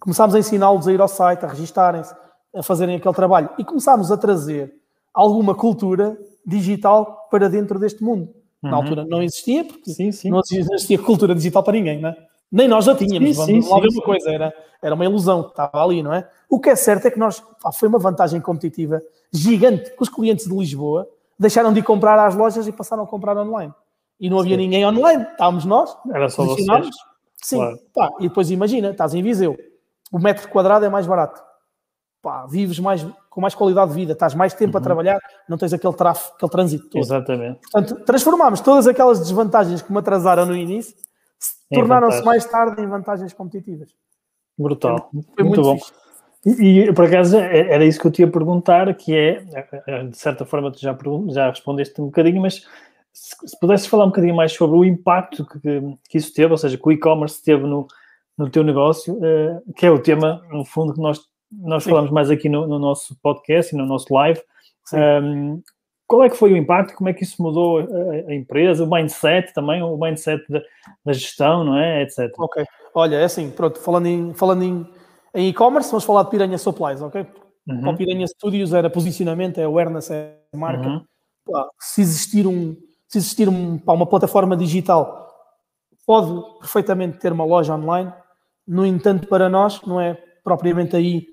Começámos 0.00 0.34
a 0.34 0.38
ensiná-los 0.38 0.88
a 0.88 0.92
ir 0.92 1.00
ao 1.00 1.08
site, 1.08 1.44
a 1.44 1.48
registarem-se, 1.48 2.14
a 2.54 2.62
fazerem 2.62 2.96
aquele 2.96 3.14
trabalho. 3.14 3.50
E 3.58 3.64
começámos 3.64 4.10
a 4.10 4.16
trazer 4.16 4.74
alguma 5.12 5.54
cultura 5.54 6.16
digital 6.46 7.28
para 7.30 7.48
dentro 7.48 7.78
deste 7.78 8.02
mundo. 8.02 8.32
Na 8.62 8.70
uhum. 8.70 8.76
altura 8.76 9.04
não 9.06 9.22
existia, 9.22 9.64
porque 9.64 9.90
sim, 9.90 10.12
sim. 10.12 10.30
não 10.30 10.40
existia 10.40 10.98
cultura 10.98 11.34
digital 11.34 11.62
para 11.62 11.72
ninguém, 11.72 12.00
não 12.00 12.10
é? 12.10 12.16
Nem 12.52 12.66
nós 12.66 12.84
já 12.84 12.94
tínhamos, 12.94 13.36
sim, 13.36 13.60
vamos 13.60 13.68
lá 13.68 13.80
ver 13.80 13.88
uma 13.92 14.02
coisa, 14.02 14.30
era, 14.30 14.52
era 14.82 14.94
uma 14.94 15.04
ilusão 15.04 15.44
que 15.44 15.50
estava 15.50 15.82
ali, 15.84 16.02
não 16.02 16.12
é? 16.12 16.28
O 16.48 16.58
que 16.58 16.68
é 16.68 16.74
certo 16.74 17.06
é 17.06 17.10
que 17.10 17.18
nós, 17.18 17.40
pá, 17.62 17.70
foi 17.70 17.88
uma 17.88 17.98
vantagem 17.98 18.40
competitiva 18.40 19.00
gigante 19.32 19.90
que 19.90 20.02
os 20.02 20.08
clientes 20.08 20.46
de 20.46 20.54
Lisboa 20.54 21.08
deixaram 21.38 21.72
de 21.72 21.78
ir 21.78 21.84
comprar 21.84 22.18
às 22.18 22.34
lojas 22.34 22.66
e 22.66 22.72
passaram 22.72 23.04
a 23.04 23.06
comprar 23.06 23.36
online. 23.38 23.72
E 24.20 24.28
não 24.28 24.38
havia 24.38 24.56
ninguém 24.56 24.86
online, 24.86 25.22
estávamos 25.22 25.64
nós. 25.64 25.96
Era 26.12 26.28
só 26.28 26.44
vocês. 26.44 26.66
Sim, 27.42 27.56
claro. 27.56 27.78
pá, 27.94 28.10
e 28.20 28.28
depois 28.28 28.50
imagina, 28.50 28.90
estás 28.90 29.14
em 29.14 29.22
Viseu, 29.22 29.56
o 30.12 30.18
metro 30.18 30.46
quadrado 30.50 30.84
é 30.84 30.90
mais 30.90 31.06
barato. 31.06 31.42
Pá, 32.20 32.46
vives 32.46 32.78
mais, 32.78 33.06
com 33.30 33.40
mais 33.40 33.54
qualidade 33.54 33.90
de 33.90 33.96
vida, 33.96 34.12
estás 34.12 34.34
mais 34.34 34.52
tempo 34.52 34.76
uhum. 34.76 34.80
a 34.80 34.84
trabalhar, 34.84 35.18
não 35.48 35.56
tens 35.56 35.72
aquele 35.72 35.94
tráfego, 35.94 36.34
aquele 36.36 36.52
trânsito 36.52 36.90
todo. 36.90 37.00
Exatamente. 37.00 37.60
Portanto, 37.72 38.04
transformámos 38.04 38.60
todas 38.60 38.86
aquelas 38.86 39.20
desvantagens 39.20 39.80
que 39.80 39.90
me 39.90 39.98
atrasaram 39.98 40.44
no 40.44 40.54
início 40.54 40.94
tornaram-se 41.72 42.22
mais 42.22 42.44
tarde 42.44 42.82
em 42.82 42.86
vantagens 42.86 43.32
competitivas. 43.32 43.88
Brutal. 44.58 45.08
Foi, 45.10 45.44
muito, 45.44 45.44
muito, 45.44 45.62
bom. 45.62 45.78
E, 46.44 46.80
e, 46.80 46.92
por 46.92 47.06
acaso 47.06 47.38
é, 47.38 47.72
era 47.72 47.84
isso 47.84 48.00
que 48.00 48.06
eu 48.06 48.10
te 48.10 48.22
ia 48.22 48.30
perguntar, 48.30 48.92
que 48.94 49.14
é, 49.14 49.44
é 49.86 50.04
de 50.04 50.16
certa 50.16 50.44
forma 50.44 50.70
tu 50.70 50.78
já, 50.78 50.96
já 51.28 51.48
respondeste 51.48 52.00
um 52.00 52.06
bocadinho, 52.06 52.42
mas 52.42 52.66
se, 53.12 53.48
se 53.48 53.58
pudesses 53.58 53.86
falar 53.86 54.04
um 54.04 54.08
bocadinho 54.08 54.34
mais 54.34 54.52
sobre 54.52 54.76
o 54.76 54.84
impacto 54.84 55.44
que, 55.44 55.80
que 56.08 56.18
isso 56.18 56.32
teve, 56.32 56.52
ou 56.52 56.58
seja, 56.58 56.76
que 56.76 56.88
o 56.88 56.92
e-commerce 56.92 57.42
teve 57.42 57.64
no, 57.66 57.86
no 58.36 58.48
teu 58.48 58.62
negócio, 58.62 59.14
uh, 59.14 59.74
que 59.74 59.86
é 59.86 59.90
o 59.90 59.98
tema, 59.98 60.42
no 60.50 60.64
fundo, 60.64 60.94
que 60.94 61.00
nós, 61.00 61.20
nós 61.50 61.84
falamos 61.84 62.10
mais 62.10 62.30
aqui 62.30 62.48
no, 62.48 62.66
no 62.66 62.78
nosso 62.78 63.16
podcast 63.22 63.74
e 63.74 63.78
no 63.78 63.84
nosso 63.84 64.12
live. 64.14 64.40
Um, 64.92 65.62
qual 66.06 66.24
é 66.24 66.28
que 66.28 66.36
foi 66.36 66.52
o 66.52 66.56
impacto? 66.56 66.94
Como 66.94 67.08
é 67.08 67.12
que 67.12 67.22
isso 67.22 67.40
mudou 67.40 67.78
a, 67.78 68.30
a 68.30 68.34
empresa, 68.34 68.82
o 68.82 68.90
mindset 68.90 69.54
também, 69.54 69.80
o 69.80 69.96
mindset 69.96 70.42
da, 70.50 70.60
da, 71.04 71.12
gestão, 71.12 71.62
não 71.62 71.78
é? 71.78 72.02
Etc. 72.02 72.32
Ok. 72.36 72.64
Olha, 72.92 73.16
é 73.16 73.24
assim, 73.24 73.48
pronto, 73.50 73.78
falando 73.78 74.06
em 74.06 74.34
falando 74.34 74.64
em, 74.64 74.86
em 75.34 75.48
e-commerce, 75.48 75.88
vamos 75.88 76.04
falar 76.04 76.24
de 76.24 76.30
Piranha 76.30 76.58
Supplies, 76.58 77.00
ok? 77.00 77.24
Uhum. 77.68 77.90
O 77.90 77.96
Piranha 77.96 78.26
Studios 78.26 78.74
era 78.74 78.90
posicionamento, 78.90 79.58
é 79.58 79.64
awareness, 79.64 80.10
é 80.10 80.36
marca. 80.52 80.88
Uhum. 80.88 81.04
Pá, 81.48 81.68
se 81.78 82.00
existir 82.00 82.44
um, 82.44 82.76
se 83.10 83.18
existir 83.18 83.48
um, 83.48 83.80
uma 83.84 84.06
plataforma 84.06 84.56
digital, 84.56 85.28
pode 86.06 86.58
perfeitamente 86.60 87.18
ter 87.18 87.32
uma 87.32 87.44
loja 87.44 87.74
online. 87.74 88.12
No 88.64 88.86
entanto, 88.86 89.26
para 89.26 89.48
nós, 89.48 89.82
não 89.82 90.00
é 90.00 90.14
propriamente 90.44 90.94
aí 90.94 91.26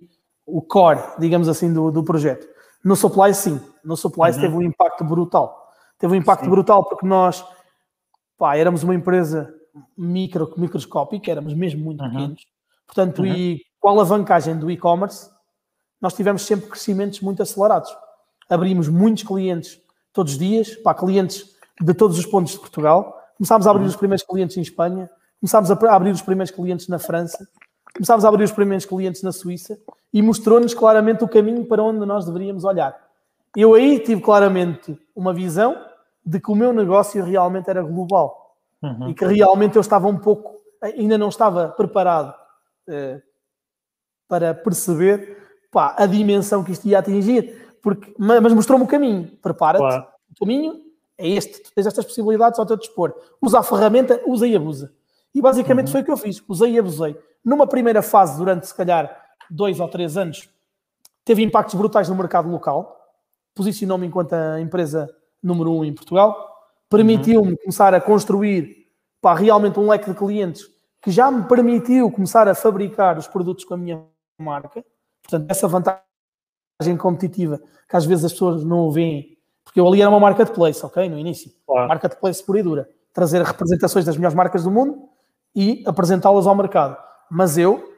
o 0.44 0.60
core, 0.60 1.00
digamos 1.20 1.48
assim, 1.48 1.72
do, 1.72 1.92
do 1.92 2.04
projeto. 2.04 2.48
No 2.84 2.96
supply, 2.96 3.32
sim. 3.32 3.62
No 3.84 3.96
supply 3.96 4.32
uhum. 4.32 4.42
teve 4.42 4.56
um 4.56 4.62
impacto 4.64 5.04
brutal. 5.04 5.72
Teve 6.00 6.14
um 6.14 6.16
impacto 6.16 6.46
sim. 6.46 6.50
brutal 6.50 6.84
porque 6.84 7.06
nós 7.06 7.46
pá, 8.40 8.56
éramos 8.56 8.82
uma 8.82 8.96
empresa 8.96 9.54
micro, 9.96 10.52
microscópica, 10.58 11.30
éramos 11.30 11.54
mesmo 11.54 11.84
muito 11.84 12.04
uhum. 12.04 12.10
pequenos. 12.10 12.46
Portanto, 12.88 13.20
uhum. 13.20 13.28
e 13.28 13.62
com 13.80 13.90
a 13.90 13.92
alavancagem 13.92 14.58
do 14.58 14.72
e-commerce, 14.72 15.30
nós 16.02 16.16
tivemos 16.16 16.42
sempre 16.42 16.70
crescimentos 16.70 17.22
muito 17.22 17.44
acelerados. 17.44 17.96
Abrimos 18.50 18.88
muitos 18.88 19.24
clientes 19.24 19.80
todos 20.12 20.34
os 20.34 20.40
dias, 20.40 20.76
para 20.78 20.98
clientes 20.98 21.57
de 21.80 21.94
todos 21.94 22.18
os 22.18 22.26
pontos 22.26 22.54
de 22.54 22.60
Portugal. 22.60 23.18
Começámos 23.38 23.68
a 23.68 23.72
abrir 23.72 23.84
uhum. 23.84 23.90
os 23.90 23.96
primeiros 23.96 24.26
clientes 24.26 24.58
em 24.58 24.62
Espanha, 24.62 25.10
começámos 25.40 25.70
a 25.70 25.96
abrir 25.96 26.12
os 26.12 26.22
primeiros 26.22 26.52
clientes 26.52 26.88
na 26.88 26.98
França, 26.98 27.48
começámos 27.94 28.26
a 28.26 28.30
abrir 28.30 28.44
os 28.44 28.52
primeiros 28.52 28.86
clientes 28.86 29.22
na 29.22 29.32
Suíça 29.32 29.78
e 30.14 30.22
mostrou-nos 30.22 30.74
claramente 30.74 31.24
o 31.24 31.28
caminho 31.28 31.66
para 31.66 31.84
onde 31.84 32.06
nós 32.06 32.26
deveríamos 32.26 32.64
olhar. 32.64 32.96
Eu 33.56 33.74
aí 33.74 34.00
tive 34.00 34.22
claramente 34.22 34.98
uma 35.16 35.34
visão 35.34 35.76
de 36.26 36.40
que 36.40 36.52
o 36.52 36.56
meu 36.56 36.74
negócio 36.74 37.24
realmente 37.24 37.70
era 37.70 37.82
global 37.82 38.56
uhum. 38.82 39.10
e 39.10 39.14
que 39.14 39.26
realmente 39.26 39.76
eu 39.76 39.82
estava 39.82 40.08
um 40.08 40.18
pouco, 40.18 40.58
ainda 40.82 41.18
não 41.18 41.30
estava 41.30 41.70
preparado 41.70 42.34
eh, 42.88 43.22
para 44.28 44.54
perceber 44.54 45.38
pá, 45.72 45.96
a 45.98 46.06
dimensão 46.06 46.64
que 46.64 46.72
isto 46.72 46.88
ia 46.88 47.00
atingir, 47.00 47.78
porque, 47.82 48.14
mas 48.18 48.54
mostrou-me 48.54 48.84
o 48.84 48.88
caminho. 48.88 49.32
Prepara-te, 49.42 49.82
claro. 49.82 50.08
o 50.32 50.40
caminho 50.40 50.87
é 51.18 51.28
este, 51.28 51.64
tu 51.64 51.72
tens 51.74 51.88
estas 51.88 52.06
possibilidades 52.06 52.60
ao 52.60 52.66
teu 52.66 52.78
dispor. 52.78 53.14
Usa 53.42 53.60
a 53.60 53.64
ferramenta, 53.64 54.22
usa 54.26 54.48
e 54.48 54.56
abusa. 54.56 54.94
E 55.34 55.42
basicamente 55.42 55.88
uhum. 55.88 55.92
foi 55.92 56.02
o 56.02 56.06
que 56.06 56.12
eu 56.12 56.18
fiz, 56.18 56.42
usei 56.48 56.74
e 56.74 56.80
abusei. 56.80 57.18
Numa 57.44 57.68
primeira 57.68 58.02
fase, 58.02 58.38
durante 58.38 58.68
se 58.68 58.76
calhar 58.76 59.26
dois 59.50 59.80
ou 59.80 59.88
três 59.88 60.18
anos, 60.18 60.50
teve 61.24 61.44
impactos 61.44 61.76
brutais 61.76 62.10
no 62.10 62.16
mercado 62.16 62.50
local, 62.50 62.96
posicionou-me 63.54 64.08
enquanto 64.08 64.34
a 64.34 64.60
empresa 64.62 65.10
número 65.42 65.72
um 65.72 65.84
em 65.84 65.94
Portugal, 65.94 66.36
permitiu-me 66.90 67.52
uhum. 67.52 67.58
começar 67.58 67.94
a 67.94 68.02
construir 68.02 68.88
pá, 69.22 69.34
realmente 69.34 69.80
um 69.80 69.90
leque 69.90 70.10
de 70.10 70.18
clientes 70.18 70.66
que 71.02 71.12
já 71.12 71.32
me 71.32 71.44
permitiu 71.44 72.12
começar 72.12 72.48
a 72.48 72.56
fabricar 72.56 73.18
os 73.18 73.28
produtos 73.28 73.64
com 73.64 73.74
a 73.74 73.78
minha 73.78 74.04
marca. 74.40 74.84
Portanto, 75.22 75.50
essa 75.50 75.68
vantagem 75.68 76.98
competitiva 76.98 77.62
que 77.90 77.96
às 77.96 78.06
vezes 78.06 78.26
as 78.26 78.32
pessoas 78.34 78.64
não 78.64 78.92
veem, 78.92 79.37
porque 79.78 79.80
eu 79.80 79.88
ali 79.88 80.02
era 80.02 80.10
uma 80.10 80.20
marketplace, 80.20 80.84
ok? 80.84 81.08
No 81.08 81.20
início. 81.20 81.52
Claro. 81.68 81.88
Marketplace 81.88 82.44
pura 82.44 82.60
e 82.60 82.64
dura. 82.64 82.90
Trazer 83.14 83.44
representações 83.44 84.06
das 84.06 84.18
melhores 84.18 84.36
marcas 84.36 84.64
do 84.64 84.72
mundo 84.72 85.08
e 85.56 85.84
apresentá-las 85.86 86.48
ao 86.48 86.56
mercado. 86.56 86.98
Mas 87.30 87.60
eu 87.60 87.94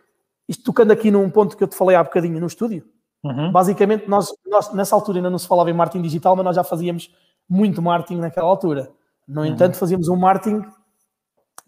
isto 0.48 0.64
tocando 0.64 0.92
aqui 0.92 1.10
num 1.10 1.30
ponto 1.30 1.56
que 1.56 1.64
eu 1.64 1.68
te 1.68 1.76
falei 1.76 1.96
há 1.96 2.04
bocadinho 2.04 2.40
no 2.40 2.48
estúdio, 2.48 2.84
uhum. 3.24 3.52
basicamente 3.52 4.10
nós, 4.10 4.34
nós, 4.48 4.74
nessa 4.74 4.96
altura 4.96 5.20
ainda 5.20 5.30
não 5.30 5.38
se 5.38 5.48
falava 5.48 5.70
em 5.70 5.74
marketing 5.74 6.02
digital, 6.02 6.36
mas 6.36 6.44
nós 6.44 6.56
já 6.56 6.64
fazíamos 6.64 7.14
muito 7.48 7.82
marketing 7.82 8.20
naquela 8.20 8.48
altura. 8.48 8.92
No 9.28 9.42
uhum. 9.42 9.48
entanto, 9.48 9.78
fazíamos 9.78 10.08
um 10.08 10.16
marketing, 10.16 10.66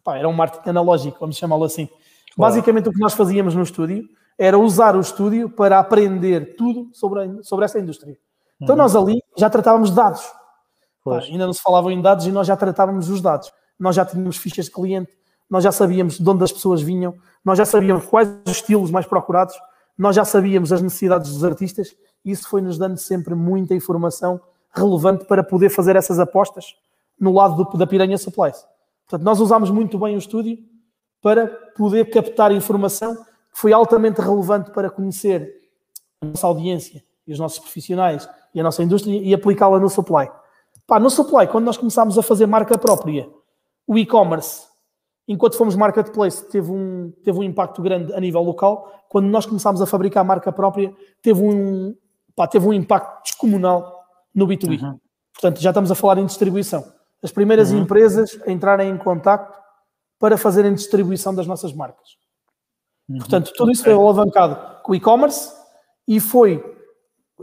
pá, 0.03 0.18
era 0.18 0.28
um 0.28 0.34
marketing 0.34 0.70
analógico, 0.70 1.20
vamos 1.20 1.38
chamá-lo 1.38 1.64
assim. 1.64 1.86
Claro. 1.86 2.01
Basicamente 2.38 2.89
o 2.89 2.91
que 2.91 2.99
nós 2.99 3.14
fazíamos 3.14 3.53
no 3.53 3.62
estúdio 3.62 4.09
era 4.38 4.57
usar 4.57 4.95
o 4.95 4.99
estúdio 4.99 5.47
para 5.49 5.78
aprender 5.78 6.55
tudo 6.57 6.89
sobre, 6.91 7.22
a, 7.22 7.43
sobre 7.43 7.66
essa 7.66 7.80
indústria. 7.80 8.18
Então 8.62 8.76
nós 8.76 8.95
ali 8.95 9.24
já 9.36 9.49
tratávamos 9.49 9.89
de 9.89 9.95
dados. 9.95 10.22
Pá, 11.03 11.20
ainda 11.20 11.47
não 11.47 11.53
se 11.53 11.62
falava 11.62 11.91
em 11.91 11.99
dados 11.99 12.28
e 12.28 12.32
nós 12.32 12.45
já 12.45 12.55
tratávamos 12.55 13.09
os 13.09 13.20
dados. 13.20 13.51
Nós 13.80 13.95
já 13.95 14.05
tínhamos 14.05 14.38
fichas 14.38 14.66
de 14.66 14.72
cliente, 14.72 15.12
nós 15.49 15.64
já 15.64 15.72
sabíamos 15.72 16.20
de 16.20 16.30
onde 16.30 16.43
as 16.43 16.51
pessoas 16.51 16.82
vinham, 16.82 17.16
nós 17.43 17.57
já 17.57 17.66
sabíamos 17.66 18.05
quais 18.05 18.30
os 18.45 18.51
estilos 18.51 18.91
mais 18.91 19.07
procurados, 19.07 19.55
nós 19.97 20.16
já 20.16 20.24
sabíamos 20.24 20.72
as 20.72 20.82
necessidades 20.82 21.34
dos 21.34 21.43
artistas, 21.43 21.95
e 22.24 22.32
isso 22.32 22.47
foi-nos 22.47 22.78
dando 22.78 22.97
sempre 22.97 23.34
muita 23.34 23.74
informação 23.74 24.39
relevante 24.72 25.26
para 25.26 25.43
poder 25.43 25.70
fazer 25.70 25.95
essas 25.95 26.20
apostas 26.20 26.76
no 27.20 27.34
lado 27.34 27.64
do, 27.64 27.78
da 27.78 27.88
Piranha 27.88 28.18
Supplies. 28.18 28.64
Portanto, 29.07 29.26
nós 29.26 29.39
usámos 29.39 29.72
muito 29.72 29.97
bem 29.97 30.16
o 30.16 30.20
estúdio 30.20 30.59
para 31.20 31.47
poder 31.76 32.09
captar 32.12 32.51
informação 32.51 33.16
que 33.16 33.59
foi 33.59 33.74
altamente 33.74 34.22
relevante 34.22 34.72
para 34.72 34.89
conhecer 34.89 35.51
a 36.22 36.28
nossa 36.28 36.45
audiência 36.45 37.03
e 37.28 37.34
os 37.34 37.39
nossos 37.39 37.59
profissionais 37.59 38.28
e 38.53 38.59
a 38.59 38.63
nossa 38.63 38.84
indústria 38.84 39.19
e 39.22 39.34
aplicá-la 39.34 39.80
no 39.80 39.89
supply. 39.89 40.30
Pá, 40.88 40.99
no 40.99 41.09
supply, 41.09 41.47
quando 41.47 41.65
nós 41.65 41.78
começámos 41.78 42.17
a 42.17 42.24
fazer 42.24 42.45
marca 42.45 42.78
própria, 42.78 43.30
o 43.88 43.97
e-commerce 43.97 44.72
enquanto 45.32 45.57
fomos 45.57 45.76
marketplace, 45.76 46.45
teve 46.49 46.69
um, 46.69 47.11
teve 47.24 47.38
um 47.39 47.43
impacto 47.43 47.82
grande 47.82 48.13
a 48.13 48.19
nível 48.19 48.41
local. 48.41 49.05
Quando 49.07 49.28
nós 49.28 49.45
começámos 49.45 49.82
a 49.82 49.86
fabricar 49.86 50.24
marca 50.24 50.51
própria, 50.51 50.93
teve 51.22 51.41
um, 51.41 51.95
pá, 52.36 52.47
teve 52.47 52.67
um 52.67 52.74
impacto 52.74 53.24
descomunal 53.24 54.03
no 54.36 54.45
B2B. 54.45 54.82
Uhum. 54.82 54.99
Portanto, 55.34 55.61
já 55.61 55.69
estamos 55.69 55.89
a 55.89 55.95
falar 55.95 56.17
em 56.17 56.26
distribuição. 56.26 56.84
As 57.24 57.32
primeiras 57.32 57.72
uhum. 57.72 57.80
empresas 57.80 58.38
a 58.45 58.51
entrarem 58.51 58.89
em 58.89 58.97
contacto 58.97 59.57
para 60.19 60.38
fazerem 60.38 60.74
distribuição 60.74 61.34
das 61.34 61.47
nossas 61.47 61.74
marcas. 61.74 62.17
Uhum. 63.07 63.19
Portanto, 63.19 63.53
tudo 63.55 63.72
isso 63.72 63.84
foi 63.84 63.93
alavancado 63.93 64.82
com 64.84 64.91
o 64.91 64.95
e-commerce 64.95 65.51
e 66.07 66.19
foi 66.19 66.61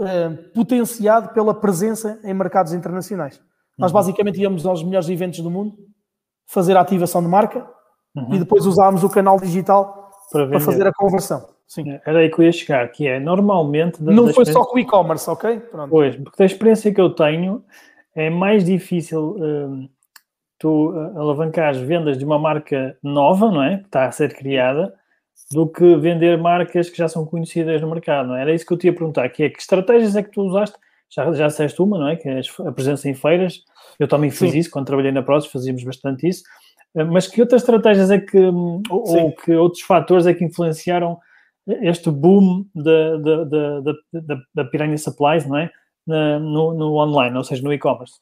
eh, 0.01 0.31
potenciado 0.55 1.31
pela 1.31 1.55
presença 1.55 2.21
em 2.25 2.35
mercados 2.35 2.73
internacionais. 2.73 3.41
Nós 3.79 3.91
uhum. 3.91 3.95
basicamente 3.95 4.41
íamos 4.41 4.67
aos 4.67 4.83
melhores 4.83 5.09
eventos 5.09 5.41
do 5.41 5.51
mundo 5.51 5.77
fazer 6.47 6.77
a 6.77 6.81
ativação 6.81 7.23
de 7.23 7.29
marca 7.29 7.67
uhum. 8.17 8.35
e 8.35 8.39
depois 8.39 8.67
usávamos 8.67 9.05
o 9.05 9.11
canal 9.11 9.39
digital 9.39 10.11
para, 10.33 10.49
para, 10.49 10.61
fazer 10.61 10.87
a 10.87 10.93
conversão. 10.93 11.47
Sim. 11.67 11.91
É, 11.91 12.03
era 12.07 12.19
aí 12.21 12.31
que 12.31 12.41
eu 12.41 12.45
ia 12.47 12.53
chegar, 12.53 12.91
que 12.91 13.07
é 13.07 13.21
normalmente. 13.21 14.03
Da, 14.03 14.11
Não 14.11 14.27
da 14.27 14.33
foi 14.33 14.47
só 14.47 14.65
com 14.65 14.77
o 14.77 14.79
e-commerce, 14.79 15.29
ok? 15.29 15.61
Pronto. 15.61 15.91
Pois, 15.91 16.17
porque 16.17 16.39
da 16.39 16.47
experiência 16.47 16.93
que 16.93 17.01
eu 17.01 17.11
tenho, 17.11 17.63
é 18.15 18.31
mais 18.31 18.65
difícil 18.65 19.37
uh, 19.37 19.89
tu 20.59 20.91
uh, 20.91 21.21
alavancar 21.21 21.69
as 21.69 21.77
vendas 21.77 22.17
de 22.19 22.25
uma 22.25 22.39
marca 22.39 22.97
nova, 23.03 23.51
não 23.51 23.63
é? 23.63 23.79
Que 23.79 23.85
está 23.85 24.07
a 24.07 24.11
ser 24.11 24.35
criada, 24.35 24.95
do 25.51 25.67
que 25.67 25.97
vender 25.97 26.37
marcas 26.39 26.91
que 26.91 26.99
já 26.99 27.09
são 27.09 27.25
conhecidas 27.25 27.81
no 27.81 27.91
mercado, 27.91 28.29
não 28.29 28.37
é? 28.37 28.43
Era 28.43 28.55
isso 28.55 28.67
que 28.67 28.73
eu 28.73 28.77
te 28.77 28.87
ia 28.87 28.93
perguntar, 28.93 29.29
que 29.31 29.45
é 29.45 29.51
que 29.51 29.61
estratégias 29.61 30.15
é 30.17 30.23
que 30.23 30.31
tu 30.31 30.43
usaste? 30.43 30.77
Já, 31.11 31.33
já 31.33 31.47
disseste 31.47 31.81
uma, 31.81 31.99
não 31.99 32.09
é? 32.09 32.17
Que 32.17 32.29
é 32.29 32.41
a 32.67 32.73
presença 32.73 33.09
em 33.09 33.15
feiras. 33.15 33.63
Eu 33.99 34.07
também 34.07 34.31
fiz 34.31 34.53
Sim. 34.53 34.59
isso, 34.59 34.71
quando 34.71 34.87
trabalhei 34.87 35.11
na 35.11 35.23
Prozis 35.23 35.51
fazíamos 35.51 35.83
bastante 35.83 36.29
isso. 36.29 36.43
Eh, 36.95 37.05
mas 37.05 37.27
que 37.27 37.41
outras 37.41 37.63
estratégias 37.63 38.11
é 38.11 38.19
que, 38.19 38.39
hum, 38.39 38.83
ou, 38.91 39.17
ou 39.17 39.33
que 39.33 39.55
outros 39.55 39.83
fatores 39.83 40.27
é 40.27 40.35
que 40.35 40.45
influenciaram 40.45 41.19
este 41.67 42.11
boom 42.11 42.65
da, 42.75 43.17
da, 43.17 43.45
da, 43.45 43.81
da, 44.13 44.37
da 44.55 44.65
Piranha 44.65 44.97
Supplies, 44.97 45.47
não 45.47 45.59
é? 45.59 45.71
No, 46.07 46.73
no 46.73 46.95
online, 46.97 47.37
ou 47.37 47.45
seja, 47.45 47.63
no 47.63 47.71
e-commerce? 47.71 48.15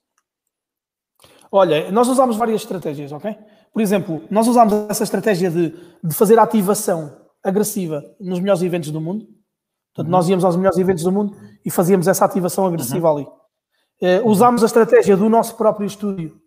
Olha, 1.53 1.89
nós 1.93 2.09
usamos 2.09 2.37
várias 2.37 2.63
estratégias, 2.63 3.13
ok? 3.13 3.37
Por 3.77 3.83
exemplo, 3.83 4.23
nós 4.31 4.49
usamos 4.49 4.73
essa 4.89 5.05
estratégia 5.05 5.51
de, 5.51 5.69
de 6.03 6.15
fazer 6.15 6.39
ativação 6.39 7.15
agressiva 7.45 8.03
nos 8.19 8.41
melhores 8.41 8.63
eventos 8.63 8.91
do 8.91 9.03
mundo. 9.03 9.27
Portanto, 9.93 10.07
uhum. 10.07 10.13
nós 10.13 10.27
íamos 10.31 10.47
aos 10.47 10.57
melhores 10.57 10.79
eventos 10.79 11.05
do 11.05 11.13
mundo 11.13 11.37
e 11.63 11.71
fazíamos 11.71 12.09
essa 12.09 12.25
ativação 12.25 12.65
agressiva 12.65 13.13
uhum. 13.13 13.19
ali. 13.19 13.27
Uh, 14.01 14.31
usámos 14.31 14.63
a 14.63 14.67
estratégia 14.67 15.15
do 15.15 15.29
nosso 15.29 15.59
próprio 15.59 15.87
estúdio 15.87 16.41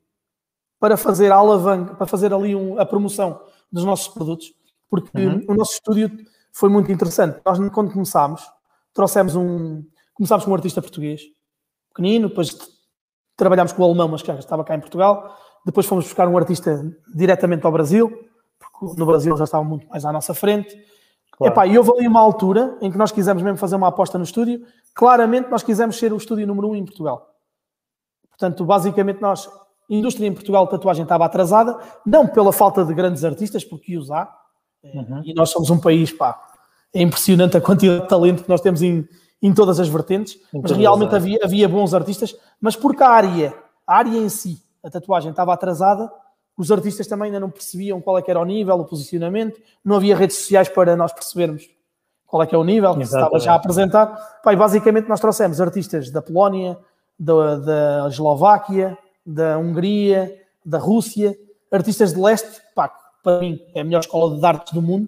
para 0.79 0.97
fazer 0.97 1.31
a 1.31 1.35
alavanca, 1.35 1.93
para 1.93 2.07
fazer 2.07 2.33
ali 2.33 2.55
um, 2.55 2.79
a 2.79 2.85
promoção 2.87 3.39
dos 3.71 3.85
nossos 3.85 4.07
produtos, 4.07 4.51
porque 4.89 5.23
uhum. 5.23 5.45
o 5.49 5.53
nosso 5.53 5.73
estúdio 5.73 6.09
foi 6.51 6.69
muito 6.69 6.91
interessante. 6.91 7.39
Nós, 7.45 7.59
quando 7.69 7.93
começámos, 7.93 8.41
trouxemos 8.91 9.35
um. 9.35 9.83
Começámos 10.15 10.45
com 10.45 10.49
um 10.49 10.55
artista 10.55 10.81
português, 10.81 11.21
pequenino, 11.89 12.29
depois 12.29 12.57
trabalhámos 13.37 13.71
com 13.71 13.83
o 13.83 13.85
alemão, 13.85 14.07
mas 14.07 14.23
que 14.23 14.27
já 14.29 14.39
estava 14.39 14.63
cá 14.63 14.73
em 14.73 14.79
Portugal. 14.79 15.37
Depois 15.65 15.85
fomos 15.85 16.05
buscar 16.05 16.27
um 16.27 16.37
artista 16.37 16.85
diretamente 17.13 17.65
ao 17.65 17.71
Brasil, 17.71 18.09
porque 18.59 18.99
no 18.99 19.05
Brasil 19.05 19.35
já 19.37 19.43
estava 19.43 19.63
muito 19.63 19.87
mais 19.87 20.05
à 20.05 20.11
nossa 20.11 20.33
frente. 20.33 20.75
Claro. 21.31 21.53
Epá, 21.53 21.67
e 21.67 21.77
houve 21.77 21.91
ali 21.91 22.07
uma 22.07 22.19
altura 22.19 22.77
em 22.81 22.91
que 22.91 22.97
nós 22.97 23.11
quisemos 23.11 23.41
mesmo 23.41 23.57
fazer 23.57 23.75
uma 23.75 23.87
aposta 23.87 24.17
no 24.17 24.23
estúdio. 24.23 24.65
Claramente, 24.93 25.49
nós 25.49 25.63
quisemos 25.63 25.97
ser 25.97 26.11
o 26.11 26.17
estúdio 26.17 26.47
número 26.47 26.69
um 26.69 26.75
em 26.75 26.83
Portugal. 26.83 27.29
Portanto, 28.29 28.65
basicamente, 28.65 29.21
nós, 29.21 29.47
a 29.47 29.93
indústria 29.93 30.27
em 30.27 30.33
Portugal 30.33 30.65
de 30.65 30.71
tatuagem 30.71 31.03
estava 31.03 31.25
atrasada, 31.25 31.77
não 32.05 32.27
pela 32.27 32.51
falta 32.51 32.83
de 32.83 32.93
grandes 32.93 33.23
artistas, 33.23 33.63
porque 33.63 33.97
os 33.97 34.09
há, 34.11 34.29
Uhum. 34.83 35.21
E 35.25 35.33
nós 35.33 35.49
somos 35.49 35.69
um 35.69 35.79
país, 35.79 36.11
pá, 36.11 36.39
é 36.93 37.01
impressionante 37.01 37.57
a 37.57 37.61
quantidade 37.61 38.01
de 38.01 38.07
talento 38.07 38.43
que 38.43 38.49
nós 38.49 38.61
temos 38.61 38.81
em, 38.81 39.07
em 39.41 39.53
todas 39.53 39.79
as 39.79 39.87
vertentes, 39.87 40.39
mas 40.53 40.71
realmente 40.71 41.15
havia, 41.15 41.39
havia 41.43 41.67
bons 41.67 41.93
artistas, 41.93 42.35
mas 42.61 42.75
porque 42.75 43.03
a 43.03 43.09
área, 43.09 43.53
a 43.85 43.97
área 43.97 44.17
em 44.17 44.29
si, 44.29 44.61
a 44.83 44.89
tatuagem 44.89 45.31
estava 45.31 45.53
atrasada, 45.53 46.11
os 46.57 46.71
artistas 46.71 47.07
também 47.07 47.27
ainda 47.27 47.39
não 47.39 47.49
percebiam 47.49 48.01
qual 48.01 48.17
é 48.17 48.23
era 48.27 48.39
o 48.39 48.45
nível, 48.45 48.75
o 48.75 48.85
posicionamento, 48.85 49.61
não 49.83 49.95
havia 49.95 50.15
redes 50.15 50.37
sociais 50.37 50.67
para 50.67 50.95
nós 50.95 51.13
percebermos 51.13 51.69
qual 52.27 52.43
é 52.43 52.47
que 52.47 52.53
é 52.53 52.57
o 52.57 52.63
nível, 52.63 52.95
que 52.95 53.03
estava 53.03 53.39
já 53.39 53.53
a 53.53 53.55
apresentar. 53.55 54.39
E 54.45 54.55
basicamente 54.55 55.07
nós 55.07 55.19
trouxemos 55.19 55.59
artistas 55.59 56.11
da 56.11 56.21
Polónia, 56.21 56.77
da, 57.17 57.55
da 57.57 58.07
Eslováquia, 58.07 58.97
da 59.25 59.57
Hungria, 59.57 60.37
da 60.65 60.77
Rússia, 60.77 61.35
artistas 61.71 62.13
de 62.13 62.19
leste, 62.19 62.61
pá, 62.75 62.91
para 63.23 63.39
mim, 63.39 63.59
é 63.73 63.81
a 63.81 63.83
melhor 63.83 63.99
escola 63.99 64.37
de 64.37 64.45
artes 64.45 64.73
do 64.73 64.81
mundo. 64.81 65.07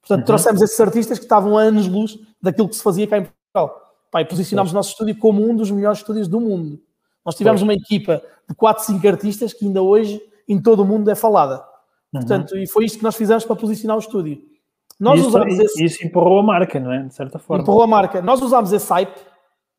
Portanto, 0.00 0.20
uhum. 0.20 0.24
trouxemos 0.24 0.62
esses 0.62 0.78
artistas 0.80 1.18
que 1.18 1.24
estavam 1.24 1.56
a 1.58 1.62
anos-luz 1.62 2.18
daquilo 2.40 2.68
que 2.68 2.76
se 2.76 2.82
fazia 2.82 3.06
cá 3.06 3.18
em 3.18 3.24
Portugal. 3.24 3.80
E 4.16 4.24
posicionámos 4.24 4.70
o 4.70 4.74
nosso 4.74 4.90
estúdio 4.90 5.18
como 5.18 5.42
um 5.42 5.56
dos 5.56 5.70
melhores 5.70 5.98
estúdios 5.98 6.28
do 6.28 6.40
mundo. 6.40 6.80
Nós 7.24 7.34
tivemos 7.34 7.62
uma 7.62 7.74
equipa 7.74 8.22
de 8.48 8.54
4, 8.54 8.84
5 8.84 9.08
artistas 9.08 9.52
que 9.52 9.66
ainda 9.66 9.82
hoje 9.82 10.20
em 10.48 10.60
todo 10.60 10.82
o 10.82 10.84
mundo 10.84 11.10
é 11.10 11.14
falada. 11.14 11.56
Uhum. 12.12 12.20
Portanto, 12.20 12.56
e 12.56 12.66
foi 12.66 12.84
isto 12.84 12.98
que 12.98 13.04
nós 13.04 13.16
fizemos 13.16 13.44
para 13.44 13.56
posicionar 13.56 13.96
o 13.96 14.00
estúdio. 14.00 14.42
Nós 15.00 15.18
isso, 15.18 15.28
usamos 15.28 15.58
esse... 15.58 15.84
isso 15.84 16.06
empurrou 16.06 16.38
a 16.38 16.42
marca, 16.42 16.78
não 16.78 16.92
é? 16.92 17.02
De 17.02 17.14
certa 17.14 17.38
forma. 17.38 17.62
Empurrou 17.62 17.82
a 17.82 17.86
marca. 17.86 18.22
Nós 18.22 18.40
usámos 18.40 18.72
esse 18.72 18.88
hype 18.90 19.18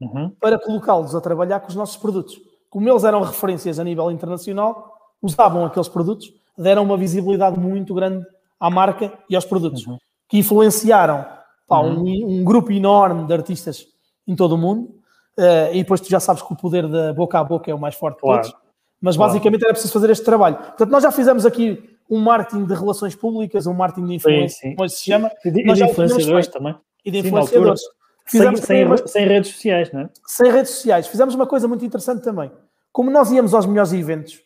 uhum. 0.01 0.31
para 0.39 0.59
colocá-los 0.59 1.15
a 1.15 1.21
trabalhar 1.21 1.59
com 1.59 1.69
os 1.69 1.75
nossos 1.75 1.97
produtos. 1.97 2.39
Como 2.69 2.89
eles 2.89 3.03
eram 3.03 3.21
referências 3.21 3.79
a 3.79 3.83
nível 3.83 4.11
internacional, 4.11 4.91
usavam 5.21 5.65
aqueles 5.65 5.87
produtos 5.87 6.33
deram 6.57 6.83
uma 6.83 6.97
visibilidade 6.97 7.59
muito 7.59 7.93
grande 7.93 8.25
à 8.59 8.69
marca 8.69 9.13
e 9.29 9.35
aos 9.35 9.45
produtos, 9.45 9.85
uhum. 9.85 9.97
que 10.29 10.37
influenciaram 10.37 11.25
pá, 11.67 11.79
uhum. 11.79 12.03
um, 12.03 12.39
um, 12.39 12.43
grupo 12.43 12.71
enorme 12.71 13.25
de 13.25 13.33
artistas 13.33 13.85
em 14.27 14.35
todo 14.35 14.53
o 14.53 14.57
mundo. 14.57 14.95
Uh, 15.37 15.73
e 15.73 15.83
depois 15.83 15.99
tu 15.99 16.09
já 16.09 16.19
sabes 16.19 16.41
que 16.41 16.53
o 16.53 16.55
poder 16.55 16.87
da 16.87 17.13
boca 17.13 17.37
a 17.37 17.43
boca 17.43 17.69
é 17.69 17.73
o 17.73 17.79
mais 17.79 17.95
forte 17.95 18.19
claro. 18.19 18.41
de 18.41 18.51
todos. 18.51 18.65
Mas 19.01 19.17
claro. 19.17 19.31
basicamente 19.31 19.63
era 19.63 19.73
preciso 19.73 19.93
fazer 19.93 20.09
este 20.09 20.23
trabalho. 20.23 20.55
Portanto, 20.55 20.89
nós 20.89 21.03
já 21.03 21.11
fizemos 21.11 21.45
aqui 21.45 21.97
um 22.09 22.19
marketing 22.19 22.65
de 22.65 22.73
relações 22.73 23.15
públicas, 23.15 23.67
um 23.67 23.73
marketing 23.73 24.07
de 24.07 24.13
influência, 24.15 24.59
sim, 24.61 24.69
sim. 24.69 24.75
como 24.75 24.89
se 24.89 25.03
chama. 25.03 25.31
E 25.43 25.51
de, 25.51 25.63
nós 25.63 25.77
de 25.77 25.83
influenciadores 25.83 26.47
também. 26.47 26.75
E 27.03 27.11
de 27.11 27.17
influenciadores. 27.19 27.81
Fizemos 28.27 28.61
sem, 28.61 28.87
sem, 28.87 29.07
sem, 29.07 29.27
redes 29.27 29.51
sociais, 29.51 29.91
não 29.91 30.01
é? 30.01 30.09
Sem 30.25 30.51
redes 30.51 30.71
sociais. 30.71 31.07
Fizemos 31.07 31.35
uma 31.35 31.45
coisa 31.45 31.67
muito 31.67 31.85
interessante 31.85 32.23
também. 32.23 32.51
Como 32.91 33.11
nós 33.11 33.31
íamos 33.31 33.53
aos 33.53 33.65
melhores 33.65 33.93
eventos 33.93 34.41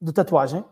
de 0.00 0.12
tatuagem, 0.12 0.64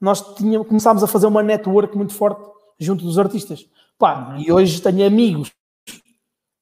nós 0.00 0.34
tínhamos, 0.34 0.66
começámos 0.66 1.04
a 1.04 1.06
fazer 1.06 1.26
uma 1.26 1.42
network 1.42 1.96
muito 1.96 2.12
forte 2.12 2.42
junto 2.78 3.04
dos 3.04 3.18
artistas. 3.18 3.68
Pá, 3.96 4.30
uhum. 4.30 4.40
e 4.40 4.50
hoje 4.50 4.82
tenho 4.82 5.06
amigos 5.06 5.52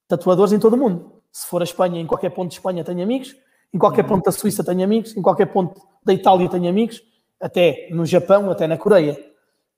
tatuadores 0.06 0.52
em 0.52 0.58
todo 0.58 0.74
o 0.74 0.76
mundo. 0.76 1.21
Se 1.32 1.46
for 1.46 1.62
a 1.62 1.64
Espanha, 1.64 2.00
em 2.00 2.06
qualquer 2.06 2.30
ponto 2.30 2.50
de 2.50 2.56
Espanha 2.56 2.84
tenho 2.84 3.02
amigos, 3.02 3.34
em 3.72 3.78
qualquer 3.78 4.02
ponto 4.04 4.24
da 4.24 4.32
Suíça 4.32 4.62
tenho 4.62 4.84
amigos, 4.84 5.16
em 5.16 5.22
qualquer 5.22 5.46
ponto 5.46 5.80
da 6.04 6.12
Itália 6.12 6.48
tenho 6.48 6.68
amigos, 6.68 7.02
até 7.40 7.88
no 7.90 8.04
Japão, 8.04 8.50
até 8.50 8.66
na 8.66 8.76
Coreia. 8.76 9.18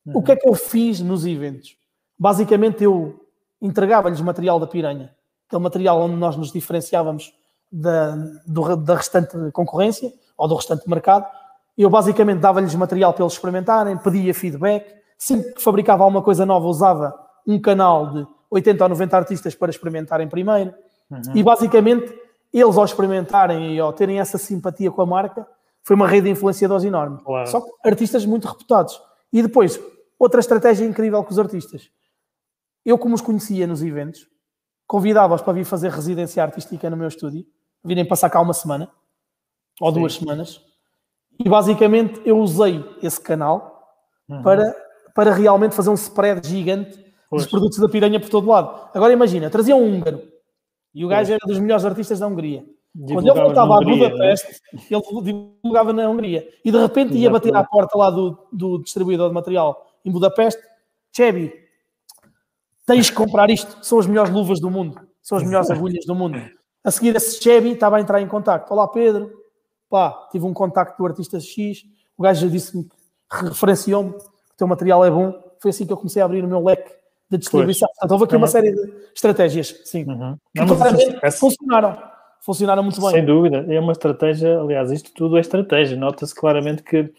Uhum. 0.05 0.19
O 0.19 0.23
que 0.23 0.33
é 0.33 0.37
que 0.37 0.49
eu 0.49 0.55
fiz 0.55 1.01
nos 1.01 1.25
eventos? 1.25 1.77
Basicamente 2.19 2.83
eu 2.83 3.25
entregava-lhes 3.63 4.21
material 4.21 4.59
da 4.59 4.67
piranha, 4.67 5.15
aquele 5.47 5.63
material 5.63 6.01
onde 6.01 6.17
nós 6.17 6.37
nos 6.37 6.53
diferenciávamos 6.53 7.33
da, 7.71 8.17
do, 8.47 8.77
da 8.77 8.97
restante 8.97 9.37
concorrência 9.53 10.13
ou 10.37 10.49
do 10.49 10.55
restante 10.55 10.89
mercado, 10.89 11.27
eu 11.77 11.91
basicamente 11.91 12.39
dava-lhes 12.41 12.75
material 12.75 13.13
para 13.13 13.25
eles 13.25 13.33
experimentarem, 13.33 13.97
pedia 13.99 14.33
feedback. 14.33 14.95
Sempre 15.19 15.55
que 15.55 15.63
fabricava 15.63 16.05
alguma 16.05 16.23
coisa 16.23 16.47
nova, 16.47 16.67
usava 16.67 17.15
um 17.47 17.61
canal 17.61 18.13
de 18.13 18.27
80 18.51 18.85
ou 18.85 18.89
90 18.91 19.17
artistas 19.17 19.55
para 19.55 19.71
experimentarem 19.71 20.29
primeiro. 20.29 20.73
Uhum. 21.27 21.37
E 21.37 21.43
basicamente, 21.43 22.19
eles 22.53 22.77
ao 22.77 22.85
experimentarem 22.85 23.75
e 23.75 23.81
ao 23.81 23.93
terem 23.93 24.21
essa 24.21 24.39
simpatia 24.39 24.91
com 24.91 25.03
a 25.03 25.07
marca, 25.07 25.47
foi 25.83 25.97
uma 25.97 26.09
rede 26.09 26.25
de 26.25 26.31
influenciadores 26.31 26.85
enorme. 26.85 27.19
Claro. 27.25 27.47
Só 27.49 27.61
que 27.61 27.71
artistas 27.85 28.25
muito 28.25 28.49
reputados. 28.49 29.01
E 29.33 29.43
depois, 29.43 29.81
outra 30.19 30.41
estratégia 30.41 30.85
incrível 30.85 31.23
com 31.23 31.31
os 31.31 31.39
artistas. 31.39 31.91
Eu, 32.85 32.99
como 32.99 33.15
os 33.15 33.21
conhecia 33.21 33.67
nos 33.67 33.83
eventos, 33.83 34.27
convidava-os 34.87 35.43
para 35.43 35.53
vir 35.53 35.65
fazer 35.65 35.91
residência 35.91 36.43
artística 36.43 36.89
no 36.89 36.97
meu 36.97 37.09
estúdio, 37.09 37.45
virem 37.83 38.07
passar 38.07 38.31
cá 38.31 38.41
uma 38.41 38.55
semana 38.55 38.91
ou 39.81 39.93
Sim. 39.93 40.01
duas 40.01 40.15
semanas 40.15 40.61
e 41.39 41.49
basicamente 41.49 42.21
eu 42.25 42.39
usei 42.39 42.85
esse 43.03 43.21
canal 43.21 43.97
uhum. 44.29 44.43
para, 44.43 44.75
para 45.15 45.33
realmente 45.33 45.75
fazer 45.75 45.91
um 45.91 45.95
spread 45.95 46.47
gigante 46.47 46.97
pois. 47.29 47.43
dos 47.43 47.51
produtos 47.51 47.79
da 47.79 47.89
piranha 47.89 48.21
por 48.21 48.29
todo 48.29 48.49
lado. 48.49 48.89
Agora 48.95 49.12
imagina, 49.12 49.51
trazia 49.51 49.75
um 49.75 49.97
húngaro 49.97 50.23
e 50.95 51.05
o 51.05 51.09
gajo 51.09 51.32
era 51.32 51.47
dos 51.47 51.59
melhores 51.59 51.84
artistas 51.84 52.20
da 52.20 52.26
Hungria. 52.26 52.64
Quando 52.97 53.26
ele 53.26 53.40
voltava 53.40 53.78
a 53.78 53.82
é? 53.82 53.84
Budapeste, 53.84 54.61
né? 54.72 54.80
ele 54.88 55.22
divulgava 55.22 55.92
na 55.92 56.09
Hungria. 56.09 56.49
E 56.64 56.70
de 56.70 56.78
repente 56.78 57.16
ia 57.16 57.28
bater 57.28 57.55
à 57.55 57.64
porta 57.64 57.99
lá 57.99 58.11
do, 58.11 58.38
do 58.53 58.78
distribuidor 58.78 59.28
de 59.28 59.34
material 59.34 59.84
em 60.05 60.12
Budapeste. 60.12 60.62
Chebi, 61.11 61.53
tens 62.86 63.11
que 63.11 63.16
comprar 63.16 63.51
isto. 63.51 63.84
São 63.84 63.99
as 63.99 64.07
melhores 64.07 64.32
luvas 64.32 64.61
do 64.61 64.70
mundo. 64.70 65.01
São 65.20 65.36
as 65.38 65.45
melhores 65.45 65.68
agulhas 65.72 66.07
do 66.07 66.14
mundo. 66.14 66.40
A 66.84 66.90
seguir, 66.90 67.16
esse 67.16 67.42
Chebi 67.42 67.72
estava 67.72 67.97
a 67.97 68.01
entrar 68.01 68.20
em 68.20 68.28
contato. 68.28 68.70
Olá, 68.70 68.86
Pedro 68.86 69.45
pá, 69.95 70.26
tive 70.32 70.45
um 70.45 70.53
contacto 70.53 70.99
do 70.99 71.07
artista 71.07 71.38
X, 71.38 71.84
o 72.16 72.22
gajo 72.24 72.51
disse-me, 72.51 72.88
referenciou-me, 73.30 74.11
que 74.12 74.18
o 74.18 74.57
teu 74.57 74.66
material 74.66 75.05
é 75.05 75.11
bom. 75.11 75.32
Foi 75.61 75.70
assim 75.70 75.86
que 75.86 75.92
eu 75.92 75.97
comecei 75.97 76.20
a 76.20 76.24
abrir 76.24 76.45
o 76.45 76.49
meu 76.49 76.64
leque 76.64 76.90
de 77.37 77.43
distribuição. 77.43 77.89
Portanto, 77.89 78.11
houve 78.12 78.24
aqui 78.24 78.35
uhum. 78.35 78.41
uma 78.41 78.47
série 78.47 78.72
de 78.72 78.93
estratégias, 79.14 79.80
sim, 79.85 80.05
uhum. 80.05 80.37
que 80.57 80.66
claramente 80.66 81.18
é... 81.22 81.30
funcionaram. 81.30 81.99
Funcionaram 82.41 82.82
muito 82.82 83.01
bem. 83.01 83.11
Sem 83.11 83.24
dúvida, 83.24 83.64
é 83.68 83.80
uma 83.80 83.93
estratégia, 83.93 84.61
aliás, 84.61 84.91
isto 84.91 85.11
tudo 85.14 85.39
é 85.39 85.41
estratégia. 85.41 85.97
Nota-se 85.97 86.35
claramente 86.35 86.82
que 86.82 87.11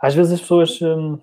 às 0.00 0.14
vezes 0.14 0.34
as 0.34 0.40
pessoas 0.40 0.78
hum, 0.82 1.18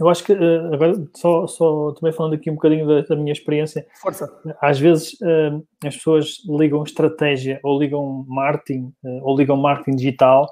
eu 0.00 0.08
acho 0.08 0.24
que, 0.24 0.32
uh, 0.32 0.72
agora, 0.72 0.94
só, 1.14 1.46
só 1.46 1.92
também 1.92 2.12
falando 2.12 2.34
aqui 2.34 2.50
um 2.50 2.54
bocadinho 2.54 2.86
da, 2.86 3.02
da 3.02 3.16
minha 3.16 3.32
experiência. 3.32 3.86
Força. 4.00 4.26
Às 4.60 4.78
vezes 4.78 5.12
uh, 5.20 5.62
as 5.84 5.96
pessoas 5.96 6.38
ligam 6.48 6.82
estratégia 6.82 7.60
ou 7.62 7.78
ligam 7.78 8.24
marketing 8.26 8.92
uh, 9.04 9.20
ou 9.22 9.36
ligam 9.36 9.56
marketing 9.56 9.96
digital 9.96 10.48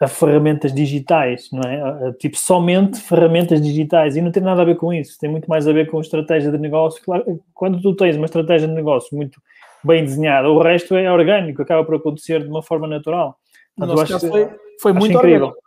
a 0.00 0.06
ferramentas 0.06 0.74
digitais, 0.74 1.48
não 1.50 1.62
é? 1.62 2.12
Tipo, 2.14 2.36
somente 2.36 3.00
ferramentas 3.00 3.62
digitais. 3.62 4.16
E 4.16 4.20
não 4.20 4.30
tem 4.30 4.42
nada 4.42 4.62
a 4.62 4.64
ver 4.64 4.76
com 4.76 4.92
isso. 4.92 5.18
Tem 5.18 5.30
muito 5.30 5.48
mais 5.48 5.66
a 5.66 5.72
ver 5.72 5.90
com 5.90 6.00
estratégia 6.00 6.50
de 6.50 6.58
negócio. 6.58 7.02
Claro, 7.02 7.40
quando 7.54 7.80
tu 7.80 7.94
tens 7.94 8.16
uma 8.16 8.26
estratégia 8.26 8.68
de 8.68 8.74
negócio 8.74 9.16
muito 9.16 9.40
bem 9.82 10.04
desenhada, 10.04 10.48
o 10.50 10.60
resto 10.60 10.94
é 10.96 11.10
orgânico, 11.10 11.62
acaba 11.62 11.84
por 11.84 11.94
acontecer 11.94 12.42
de 12.42 12.48
uma 12.48 12.62
forma 12.62 12.86
natural. 12.86 13.38
Portanto, 13.76 14.20
foi, 14.20 14.48
foi 14.80 14.92
muito 14.92 15.16
incrível. 15.16 15.46
orgânico. 15.46 15.66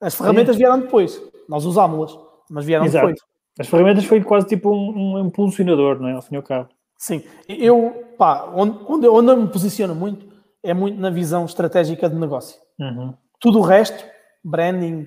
As 0.00 0.14
ferramentas 0.14 0.56
Sim. 0.56 0.60
vieram 0.60 0.80
depois. 0.80 1.22
Nós 1.46 1.66
usámos-las, 1.66 2.18
mas 2.50 2.64
vieram 2.64 2.86
Exato. 2.86 3.08
depois. 3.08 3.20
As 3.58 3.68
ferramentas 3.68 4.04
foi 4.04 4.22
quase 4.22 4.46
tipo 4.46 4.70
um, 4.70 5.16
um 5.16 5.26
impulsionador, 5.26 6.00
não 6.00 6.08
é? 6.08 6.12
Ao 6.14 6.22
fim 6.22 6.34
e 6.34 6.36
ao 6.38 6.42
cabo. 6.42 6.70
Sim. 6.96 7.22
Eu, 7.46 8.14
pá, 8.16 8.50
onde, 8.54 8.78
onde, 8.88 9.08
onde 9.08 9.30
eu 9.30 9.36
me 9.36 9.48
posiciono 9.48 9.94
muito 9.94 10.26
é 10.62 10.72
muito 10.72 10.98
na 10.98 11.10
visão 11.10 11.44
estratégica 11.44 12.08
de 12.08 12.16
negócio. 12.16 12.58
Uhum. 12.78 13.14
Tudo 13.40 13.58
o 13.58 13.62
resto, 13.62 14.04
branding, 14.44 15.06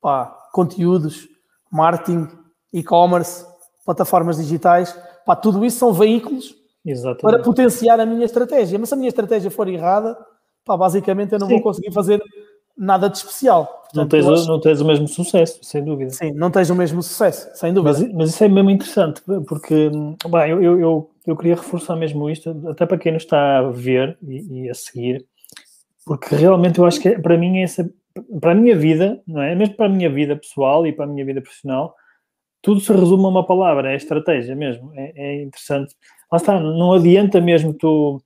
pá, 0.00 0.34
conteúdos, 0.52 1.28
marketing, 1.70 2.28
e-commerce, 2.72 3.44
plataformas 3.84 4.38
digitais, 4.38 4.98
pá, 5.24 5.36
tudo 5.36 5.64
isso 5.64 5.78
são 5.78 5.92
veículos 5.92 6.54
Exatamente. 6.84 7.20
para 7.20 7.38
potenciar 7.42 8.00
a 8.00 8.06
minha 8.06 8.24
estratégia. 8.24 8.78
Mas 8.78 8.88
se 8.88 8.94
a 8.94 8.96
minha 8.96 9.08
estratégia 9.08 9.50
for 9.50 9.68
errada, 9.68 10.16
pá, 10.64 10.76
basicamente 10.76 11.32
eu 11.32 11.38
não 11.38 11.46
Sim. 11.46 11.54
vou 11.54 11.62
conseguir 11.62 11.92
fazer 11.92 12.22
nada 12.76 13.08
de 13.08 13.16
especial. 13.16 13.66
Portanto, 13.66 13.96
não, 13.96 14.08
tens, 14.08 14.46
não 14.46 14.60
tens 14.60 14.80
o 14.80 14.84
mesmo 14.84 15.08
sucesso, 15.08 15.58
sem 15.62 15.82
dúvida. 15.82 16.10
Sim, 16.10 16.32
não 16.32 16.50
tens 16.50 16.68
o 16.68 16.74
mesmo 16.74 17.02
sucesso, 17.02 17.48
sem 17.54 17.72
dúvida. 17.72 17.98
Mas, 17.98 18.12
mas 18.12 18.30
isso 18.30 18.44
é 18.44 18.48
mesmo 18.48 18.70
interessante, 18.70 19.22
porque 19.48 19.90
bem, 20.30 20.50
eu, 20.50 20.62
eu, 20.62 20.80
eu, 20.80 21.10
eu, 21.26 21.36
queria 21.36 21.54
reforçar 21.54 21.96
mesmo 21.96 22.28
isto, 22.28 22.54
até 22.68 22.84
para 22.84 22.98
quem 22.98 23.12
nos 23.12 23.22
está 23.22 23.58
a 23.58 23.70
ver 23.70 24.18
e, 24.22 24.64
e 24.64 24.70
a 24.70 24.74
seguir, 24.74 25.24
porque 26.06 26.36
realmente 26.36 26.78
eu 26.78 26.86
acho 26.86 27.00
que 27.00 27.18
para 27.18 27.36
mim 27.36 27.58
essa, 27.58 27.90
para 28.40 28.52
a 28.52 28.54
minha 28.54 28.76
vida, 28.76 29.20
não 29.26 29.42
é? 29.42 29.54
Mesmo 29.56 29.74
para 29.74 29.86
a 29.86 29.88
minha 29.88 30.08
vida 30.08 30.36
pessoal 30.36 30.86
e 30.86 30.92
para 30.92 31.04
a 31.04 31.08
minha 31.08 31.24
vida 31.24 31.42
profissional, 31.42 31.94
tudo 32.62 32.80
se 32.80 32.92
resume 32.92 33.24
a 33.24 33.28
uma 33.28 33.44
palavra, 33.44 33.92
é 33.92 33.96
estratégia 33.96 34.54
mesmo. 34.54 34.92
É, 34.94 35.12
é 35.16 35.42
interessante. 35.42 35.94
Lá 36.30 36.36
está, 36.36 36.60
não 36.60 36.92
adianta 36.92 37.40
mesmo 37.40 37.74
tu, 37.74 38.22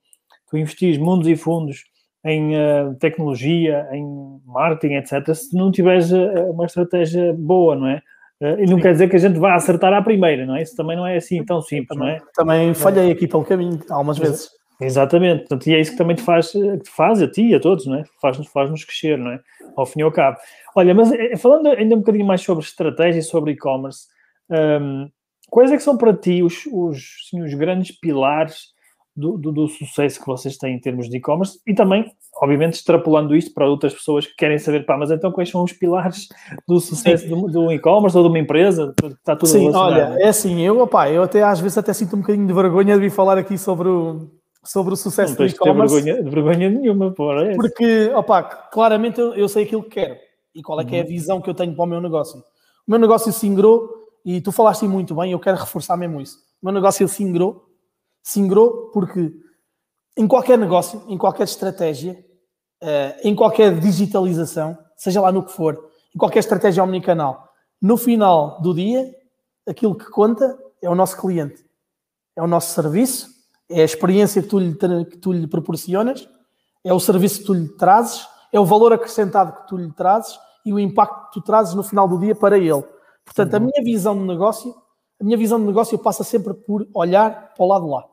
tu 0.49 0.59
investir 0.59 1.01
mundos 1.01 1.27
e 1.27 1.35
fundos 1.35 1.85
em 2.23 2.55
uh, 2.55 2.95
tecnologia, 3.01 3.89
em 3.93 4.05
marketing, 4.45 4.97
etc., 4.97 5.35
se 5.35 5.57
não 5.57 5.73
tiveres 5.73 6.13
uh, 6.13 6.51
uma 6.51 6.67
estratégia 6.67 7.33
boa, 7.33 7.75
não 7.75 7.87
é? 7.87 8.03
Uh, 8.43 8.61
e 8.61 8.67
não 8.67 8.77
Sim. 8.77 8.83
quer 8.83 8.93
dizer 8.93 9.09
que 9.09 9.17
a 9.17 9.19
gente 9.19 9.39
vá 9.39 9.55
acertar 9.55 9.93
à 9.95 10.03
primeira, 10.03 10.45
não 10.45 10.55
é? 10.55 10.63
Isso 10.63 10.77
também 10.77 10.97
não 10.97 11.07
é 11.07 11.17
assim 11.17 11.43
tão 11.47 11.63
simples, 11.63 11.99
também, 11.99 12.19
não 12.19 12.27
é? 12.27 12.31
Também 12.35 12.75
falhei 12.75 13.11
aqui 13.11 13.27
pelo 13.27 13.45
caminho, 13.45 13.81
algumas 13.89 14.19
vezes. 14.19 14.51
Exatamente, 14.81 15.41
Portanto, 15.41 15.67
e 15.67 15.75
é 15.75 15.81
isso 15.81 15.93
que 15.93 15.99
também 15.99 16.17
te 16.17 16.23
faz, 16.23 16.53
te 16.53 16.91
faz 16.91 17.21
a 17.21 17.29
ti 17.29 17.49
e 17.49 17.55
a 17.55 17.61
todos, 17.61 17.87
não 17.87 17.97
é? 17.97 18.05
Faz-nos 18.21 18.49
faz 18.49 18.85
crescer, 18.85 19.19
não 19.19 19.33
é? 19.33 19.41
Ao 19.77 19.85
fim 19.85 20.01
e 20.01 20.03
ao 20.03 20.11
cabo. 20.11 20.39
Olha, 20.75 20.95
mas 20.95 21.11
falando 21.41 21.69
ainda 21.69 21.95
um 21.95 21.99
bocadinho 21.99 22.27
mais 22.27 22.41
sobre 22.41 22.65
estratégia 22.65 23.21
e 23.21 23.23
sobre 23.23 23.53
e-commerce, 23.53 24.07
um, 24.51 25.09
quais 25.51 25.71
é 25.71 25.77
que 25.77 25.83
são 25.83 25.99
para 25.99 26.15
ti 26.15 26.43
os, 26.43 26.65
os, 26.67 27.31
os 27.35 27.55
grandes 27.55 27.93
pilares 27.93 28.69
do, 29.15 29.37
do, 29.37 29.53
do, 29.53 29.69
sucesso 29.69 30.21
que 30.21 30.27
vocês 30.27 30.57
têm 30.57 30.77
em 30.77 30.81
termos 30.81 31.11
de 31.11 31.19
e-commerce 31.19 31.59
e 31.67 31.75
também, 31.75 32.11
obviamente, 32.41 32.75
extrapolando 32.75 33.37
isto 33.37 33.53
para 33.53 33.69
outras 33.69 33.93
pessoas 33.93 34.27
que 34.27 34.35
querem 34.35 34.57
saber, 34.57 34.87
pá, 34.87 34.97
mas 34.97 35.11
então 35.11 35.31
quais 35.31 35.51
são 35.51 35.63
os 35.63 35.73
pilares 35.73 36.29
do 36.67 36.81
sucesso 36.81 37.29
do, 37.29 37.49
do 37.49 37.73
e-commerce 37.73 38.17
ou 38.17 38.23
de 38.23 38.31
uma 38.31 38.39
empresa? 38.39 38.95
Está 39.05 39.37
tudo 39.37 39.49
Sim, 39.49 39.71
olha, 39.75 40.17
é 40.19 40.29
assim, 40.29 40.61
eu, 40.61 40.81
opá, 40.81 41.11
eu 41.11 41.23
até 41.23 41.43
às 41.43 41.61
vezes 41.61 41.77
até 41.77 41.93
sinto 41.93 42.17
um 42.17 42.21
bocadinho 42.21 42.47
de 42.47 42.55
vergonha 42.55 42.95
de 42.95 43.01
vir 43.01 43.11
falar 43.11 43.37
aqui 43.37 43.59
sobre 43.59 43.89
o, 43.89 44.31
sobre 44.65 44.95
o 44.95 44.97
sucesso 44.97 45.37
do 45.37 45.47
e-commerce. 45.47 45.95
Não 45.95 46.03
vergonha, 46.03 46.31
vergonha 46.31 46.71
nenhuma, 46.71 47.11
porra. 47.13 47.45
É 47.47 47.55
porque, 47.55 48.11
opá, 48.15 48.43
claramente 48.43 49.21
eu, 49.21 49.35
eu, 49.35 49.49
sei 49.49 49.65
aquilo 49.65 49.83
que 49.83 49.91
quero 49.91 50.17
e 50.55 50.63
qual 50.63 50.81
é 50.81 50.85
que 50.85 50.97
é 50.97 51.01
a 51.01 51.03
uhum. 51.03 51.09
visão 51.09 51.41
que 51.41 51.49
eu 51.49 51.55
tenho 51.55 51.75
para 51.75 51.85
o 51.85 51.87
meu 51.87 52.01
negócio. 52.01 52.39
O 52.87 52.91
meu 52.91 52.99
negócio 52.99 53.33
se 53.33 53.47
ingrou 53.47 53.89
e 54.25 54.41
tu 54.41 54.53
falaste 54.53 54.87
muito 54.87 55.15
bem, 55.15 55.33
eu 55.33 55.41
quero 55.41 55.57
reforçar 55.57 55.97
mesmo 55.97 56.21
isso. 56.21 56.39
O 56.63 56.67
meu 56.67 56.75
negócio 56.75 57.07
se 57.09 57.23
ingrou 57.23 57.71
Singrou 58.23 58.91
porque 58.93 59.33
em 60.17 60.27
qualquer 60.27 60.59
negócio, 60.59 61.03
em 61.09 61.17
qualquer 61.17 61.45
estratégia, 61.45 62.23
eh, 62.83 63.21
em 63.25 63.35
qualquer 63.35 63.79
digitalização, 63.79 64.77
seja 64.97 65.21
lá 65.21 65.33
no 65.33 65.45
que 65.45 65.53
for, 65.53 65.91
em 66.15 66.19
qualquer 66.19 66.41
estratégia 66.41 66.85
omnicanal, 66.85 67.49
no 67.81 67.97
final 67.97 68.61
do 68.61 68.75
dia, 68.75 69.11
aquilo 69.67 69.95
que 69.95 70.05
conta 70.11 70.59
é 70.83 70.91
o 70.91 70.95
nosso 70.95 71.17
cliente, 71.17 71.65
é 72.37 72.43
o 72.43 72.47
nosso 72.47 72.75
serviço, 72.75 73.29
é 73.71 73.83
a 73.83 73.85
experiência 73.85 74.43
que 74.43 74.49
tu 74.49 74.59
lhe, 74.59 74.75
que 74.75 75.17
tu 75.17 75.33
lhe 75.33 75.47
proporcionas, 75.47 76.29
é 76.85 76.93
o 76.93 76.99
serviço 76.99 77.41
que 77.41 77.47
tu 77.47 77.55
lhe 77.55 77.69
trazes, 77.69 78.27
é 78.53 78.59
o 78.59 78.65
valor 78.65 78.93
acrescentado 78.93 79.53
que 79.53 79.69
tu 79.69 79.77
lhe 79.77 79.93
trazes 79.93 80.39
e 80.67 80.73
o 80.73 80.79
impacto 80.79 81.27
que 81.27 81.33
tu 81.35 81.41
trazes 81.41 81.75
no 81.75 81.83
final 81.83 82.09
do 82.09 82.19
dia 82.19 82.35
para 82.35 82.59
ele. 82.59 82.83
Portanto, 83.25 83.55
a 83.55 83.59
uhum. 83.59 83.67
minha 83.67 83.85
visão 83.85 84.19
de 84.19 84.25
negócio, 84.25 84.75
a 85.21 85.25
minha 85.25 85.37
visão 85.37 85.61
de 85.61 85.67
negócio 85.67 85.97
passa 85.99 86.25
sempre 86.25 86.53
por 86.53 86.87
olhar 86.93 87.55
para 87.55 87.65
o 87.65 87.69
lado 87.69 87.85
de 87.85 87.91
lá. 87.91 88.05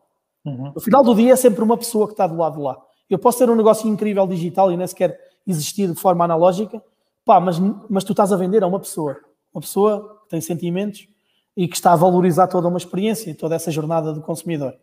Uhum. 0.45 0.71
No 0.75 0.79
final 0.79 1.03
do 1.03 1.15
dia 1.15 1.33
é 1.33 1.35
sempre 1.35 1.63
uma 1.63 1.75
pessoa 1.75 2.05
que 2.05 2.13
está 2.13 2.27
do 2.27 2.37
lado 2.37 2.57
de 2.57 2.61
lá. 2.61 2.77
Eu 3.09 3.17
posso 3.17 3.39
ter 3.39 3.49
um 3.49 3.55
negócio 3.55 3.89
incrível 3.89 4.27
digital 4.27 4.71
e 4.71 4.77
nem 4.77 4.85
sequer 4.85 5.17
existir 5.45 5.87
de 5.91 5.99
forma 5.99 6.23
analógica, 6.23 6.81
pá, 7.25 7.39
mas, 7.39 7.57
mas 7.89 8.03
tu 8.03 8.11
estás 8.11 8.31
a 8.31 8.37
vender 8.37 8.63
a 8.63 8.67
uma 8.67 8.79
pessoa. 8.79 9.17
Uma 9.53 9.61
pessoa 9.61 10.21
que 10.23 10.29
tem 10.29 10.41
sentimentos 10.41 11.07
e 11.55 11.67
que 11.67 11.75
está 11.75 11.93
a 11.93 11.95
valorizar 11.95 12.47
toda 12.47 12.67
uma 12.67 12.77
experiência, 12.77 13.33
toda 13.33 13.55
essa 13.55 13.71
jornada 13.71 14.13
do 14.13 14.21
consumidor. 14.21 14.75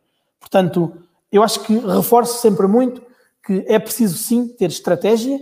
Portanto, 0.45 0.93
eu 1.33 1.43
acho 1.43 1.61
que 1.61 1.79
reforço 1.79 2.39
sempre 2.39 2.67
muito 2.67 3.03
que 3.43 3.65
é 3.67 3.79
preciso 3.79 4.19
sim 4.19 4.47
ter 4.47 4.67
estratégia 4.67 5.41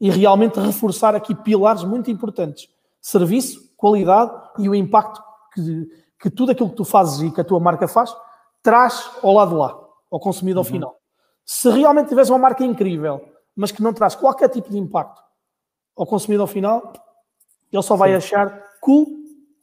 e 0.00 0.08
realmente 0.08 0.60
reforçar 0.60 1.16
aqui 1.16 1.34
pilares 1.34 1.82
muito 1.82 2.10
importantes: 2.10 2.68
serviço, 3.00 3.72
qualidade 3.76 4.32
e 4.58 4.68
o 4.68 4.74
impacto 4.74 5.20
que, 5.52 5.90
que 6.20 6.30
tudo 6.30 6.52
aquilo 6.52 6.70
que 6.70 6.76
tu 6.76 6.84
fazes 6.84 7.22
e 7.22 7.30
que 7.32 7.40
a 7.40 7.44
tua 7.44 7.58
marca 7.58 7.88
faz 7.88 8.14
traz 8.62 9.10
ao 9.20 9.34
lado 9.34 9.50
de 9.50 9.56
lá, 9.56 9.78
ao 10.10 10.20
consumidor 10.20 10.64
uhum. 10.64 10.70
final. 10.70 10.96
Se 11.44 11.68
realmente 11.70 12.08
tivesse 12.08 12.30
uma 12.30 12.38
marca 12.38 12.64
incrível, 12.64 13.20
mas 13.54 13.72
que 13.72 13.82
não 13.82 13.92
traz 13.92 14.14
qualquer 14.14 14.48
tipo 14.48 14.70
de 14.70 14.78
impacto 14.78 15.22
ao 15.96 16.06
consumidor 16.06 16.46
final, 16.46 16.92
ele 17.72 17.82
só 17.82 17.96
vai 17.96 18.10
Sim. 18.10 18.16
achar 18.16 18.62
cool, 18.80 19.06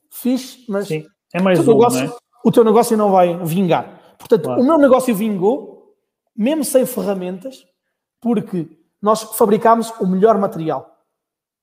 fixe, 0.10 0.66
mas. 0.68 0.90
É 0.92 1.42
mais 1.42 1.60
o, 1.60 1.64
teu 1.64 1.74
negócio, 1.74 2.06
é? 2.06 2.12
o 2.44 2.52
teu 2.52 2.64
negócio 2.64 2.98
não 2.98 3.12
vai 3.12 3.38
vingar. 3.46 3.93
Portanto, 4.24 4.45
claro. 4.45 4.61
o 4.61 4.63
meu 4.63 4.78
negócio 4.78 5.13
vingou, 5.13 5.95
mesmo 6.36 6.63
sem 6.63 6.86
ferramentas, 6.86 7.65
porque 8.21 8.69
nós 9.01 9.21
fabricamos 9.21 9.91
o 9.99 10.07
melhor 10.07 10.38
material. 10.38 10.89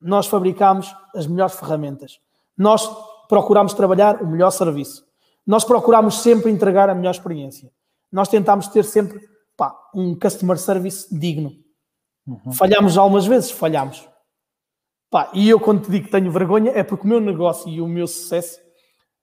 Nós 0.00 0.26
fabricamos 0.26 0.94
as 1.14 1.26
melhores 1.26 1.54
ferramentas. 1.54 2.20
Nós 2.56 2.88
procuramos 3.28 3.72
trabalhar 3.72 4.22
o 4.22 4.26
melhor 4.26 4.50
serviço. 4.50 5.04
Nós 5.46 5.64
procuramos 5.64 6.20
sempre 6.20 6.50
entregar 6.50 6.90
a 6.90 6.94
melhor 6.94 7.12
experiência. 7.12 7.72
Nós 8.12 8.28
tentamos 8.28 8.68
ter 8.68 8.84
sempre 8.84 9.20
pá, 9.56 9.74
um 9.94 10.14
customer 10.18 10.58
service 10.58 11.06
digno. 11.18 11.52
Uhum. 12.26 12.52
Falhamos 12.52 12.98
algumas 12.98 13.26
vezes, 13.26 13.50
falhamos. 13.50 14.06
Pá, 15.11 15.30
e 15.32 15.48
eu 15.48 15.58
quando 15.58 15.82
te 15.82 15.90
digo 15.90 16.06
que 16.06 16.12
tenho 16.12 16.30
vergonha 16.30 16.72
é 16.72 16.82
porque 16.82 17.04
o 17.04 17.08
meu 17.08 17.20
negócio 17.20 17.68
e 17.68 17.80
o 17.80 17.88
meu 17.88 18.06
sucesso 18.06 18.61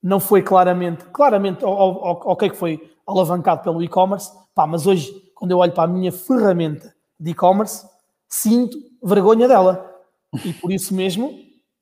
não 0.02 0.20
foi 0.20 0.42
claramente, 0.42 1.06
claramente, 1.06 1.64
ok 1.64 2.50
que 2.50 2.56
foi 2.58 2.96
alavancado 3.06 3.62
pelo 3.64 3.82
e-commerce, 3.84 4.32
pá, 4.54 4.68
mas 4.68 4.86
hoje, 4.86 5.12
quando 5.34 5.52
eu 5.52 5.58
olho 5.58 5.72
para 5.72 5.84
a 5.84 5.88
minha 5.88 6.12
ferramenta 6.12 6.94
de 7.20 7.32
e-commerce, 7.32 7.88
sinto 8.28 8.78
vergonha 9.04 9.48
dela. 9.48 9.94
E 10.44 10.54
por 10.54 10.72
isso 10.72 10.94
mesmo, 10.94 11.34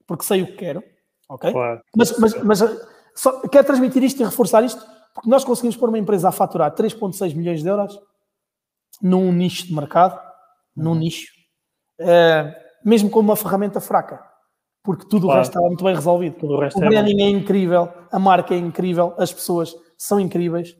porque 0.05 0.23
sei 0.23 0.43
o 0.43 0.47
que 0.47 0.53
quero, 0.53 0.83
ok? 1.27 1.51
Claro. 1.51 1.81
Mas, 1.95 2.17
mas, 2.19 2.43
mas 2.43 2.59
só, 3.15 3.41
quero 3.47 3.65
transmitir 3.65 4.03
isto 4.03 4.21
e 4.21 4.25
reforçar 4.25 4.63
isto, 4.63 4.85
porque 5.13 5.29
nós 5.29 5.43
conseguimos 5.43 5.75
pôr 5.75 5.89
uma 5.89 5.97
empresa 5.97 6.29
a 6.29 6.31
faturar 6.31 6.73
3,6 6.75 7.35
milhões 7.35 7.63
de 7.63 7.69
euros 7.69 7.99
num 9.01 9.31
nicho 9.31 9.67
de 9.67 9.73
mercado, 9.73 10.19
num 10.75 10.91
uhum. 10.91 10.97
nicho, 10.97 11.33
é, 11.99 12.55
mesmo 12.83 13.09
com 13.09 13.19
uma 13.19 13.35
ferramenta 13.35 13.81
fraca, 13.81 14.23
porque 14.85 15.05
tudo 15.05 15.23
claro. 15.23 15.37
o 15.37 15.39
resto 15.39 15.51
estava 15.51 15.67
muito 15.67 15.83
bem 15.83 15.95
resolvido. 15.95 16.35
Tudo 16.37 16.53
o 16.53 16.59
resto 16.59 16.79
o 16.79 16.83
é 16.83 16.89
branding 16.89 17.21
é, 17.21 17.25
é 17.25 17.29
incrível, 17.29 17.89
a 18.11 18.19
marca 18.19 18.53
é 18.53 18.57
incrível, 18.57 19.13
as 19.17 19.33
pessoas 19.33 19.75
são 19.97 20.19
incríveis, 20.19 20.77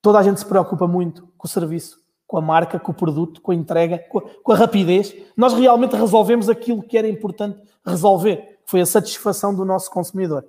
toda 0.00 0.18
a 0.18 0.22
gente 0.22 0.40
se 0.40 0.46
preocupa 0.46 0.86
muito 0.86 1.28
com 1.36 1.46
o 1.46 1.50
serviço, 1.50 1.98
com 2.26 2.38
a 2.38 2.40
marca, 2.40 2.78
com 2.78 2.92
o 2.92 2.94
produto, 2.94 3.40
com 3.40 3.52
a 3.52 3.54
entrega, 3.54 3.98
com 3.98 4.18
a, 4.18 4.22
com 4.42 4.52
a 4.52 4.56
rapidez. 4.56 5.14
Nós 5.36 5.52
realmente 5.52 5.94
resolvemos 5.94 6.48
aquilo 6.48 6.82
que 6.82 6.96
era 6.96 7.08
importante 7.08 7.60
resolver, 7.86 8.36
que 8.64 8.70
foi 8.70 8.80
a 8.80 8.86
satisfação 8.86 9.54
do 9.54 9.64
nosso 9.64 9.90
consumidor 9.90 10.44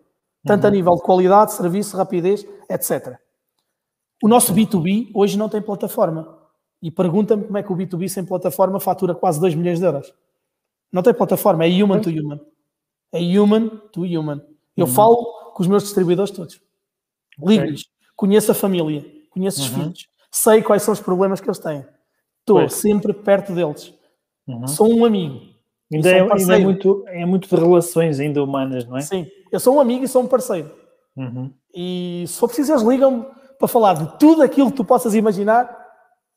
tanto 0.46 0.64
uhum. 0.64 0.68
a 0.68 0.72
nível 0.72 0.96
de 0.96 1.02
qualidade, 1.02 1.54
serviço, 1.54 1.96
rapidez, 1.96 2.46
etc. 2.70 3.18
O 4.22 4.28
nosso 4.28 4.54
B2B 4.54 5.12
hoje 5.14 5.38
não 5.38 5.50
tem 5.50 5.62
plataforma. 5.62 6.38
E 6.82 6.92
pergunta-me 6.92 7.46
como 7.46 7.58
é 7.58 7.64
que 7.64 7.72
o 7.72 7.76
B2B 7.76 8.10
sem 8.10 8.26
plataforma 8.26 8.80
fatura 8.80 9.16
quase 9.16 9.40
2 9.40 9.56
milhões 9.56 9.80
de 9.80 9.86
euros. 9.86 10.14
Não 10.92 11.02
tem 11.02 11.14
plataforma, 11.14 11.66
é 11.66 11.70
human 11.70 12.02
to 12.02 12.10
human. 12.10 12.40
É 13.14 13.20
human 13.20 13.70
to 13.92 14.02
human. 14.02 14.42
Eu 14.76 14.88
uhum. 14.88 14.92
falo 14.92 15.52
com 15.54 15.62
os 15.62 15.68
meus 15.68 15.84
distribuidores 15.84 16.32
todos. 16.32 16.60
Ligo-lhes, 17.40 17.82
okay. 17.82 17.92
conheço 18.16 18.52
a 18.52 18.56
família, 18.56 19.06
conheço 19.30 19.62
os 19.62 19.70
uhum. 19.70 19.84
filhos, 19.84 20.08
sei 20.32 20.62
quais 20.62 20.82
são 20.82 20.94
os 20.94 21.00
problemas 21.00 21.40
que 21.40 21.48
eles 21.48 21.60
têm. 21.60 21.86
Estou 22.40 22.68
sempre 22.70 23.14
perto 23.14 23.54
deles. 23.54 23.94
Uhum. 24.48 24.68
Sou 24.68 24.92
um 24.92 25.06
amigo. 25.06 25.40
Ainda, 25.94 26.10
é, 26.10 26.22
ainda 26.22 26.56
é, 26.58 26.60
muito, 26.60 27.04
é 27.08 27.26
muito 27.26 27.48
de 27.48 27.56
relações 27.56 28.20
ainda 28.20 28.44
humanas, 28.44 28.86
não 28.86 28.98
é? 28.98 29.02
Sim, 29.02 29.28
eu 29.52 29.60
sou 29.60 29.76
um 29.76 29.80
amigo 29.80 30.04
e 30.04 30.08
sou 30.08 30.24
um 30.24 30.28
parceiro. 30.28 30.72
Uhum. 31.16 31.54
E 31.74 32.26
se 32.28 32.40
for 32.40 32.48
preciso, 32.48 32.74
eles 32.74 32.84
ligam 32.84 33.32
para 33.60 33.68
falar 33.68 33.94
de 33.94 34.18
tudo 34.18 34.42
aquilo 34.42 34.72
que 34.72 34.78
tu 34.78 34.84
possas 34.84 35.14
imaginar, 35.14 35.70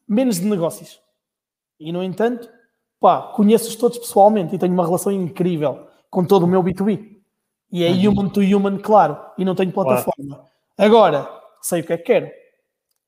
menos 0.07 0.39
de 0.39 0.45
negócios. 0.45 1.01
E, 1.81 1.91
no 1.91 2.03
entanto, 2.03 2.49
pá, 3.01 3.33
conheço-os 3.35 3.77
todos 3.77 3.99
pessoalmente 3.99 4.55
e 4.55 4.59
tenho 4.59 4.75
uma 4.75 4.85
relação 4.85 5.11
incrível 5.11 5.87
com 6.11 6.25
todo 6.25 6.45
o 6.45 6.47
meu 6.47 6.63
B2B. 6.63 7.17
E 7.71 7.85
é 7.85 7.91
uhum. 7.91 8.13
human 8.13 8.29
to 8.29 8.41
human, 8.41 8.79
claro, 8.79 9.19
e 9.37 9.45
não 9.45 9.55
tenho 9.55 9.73
plataforma. 9.73 10.37
Claro. 10.37 10.45
Agora, 10.79 11.29
sei 11.61 11.81
o 11.81 11.85
que 11.85 11.93
é 11.93 11.97
que 11.99 12.05
quero. 12.05 12.31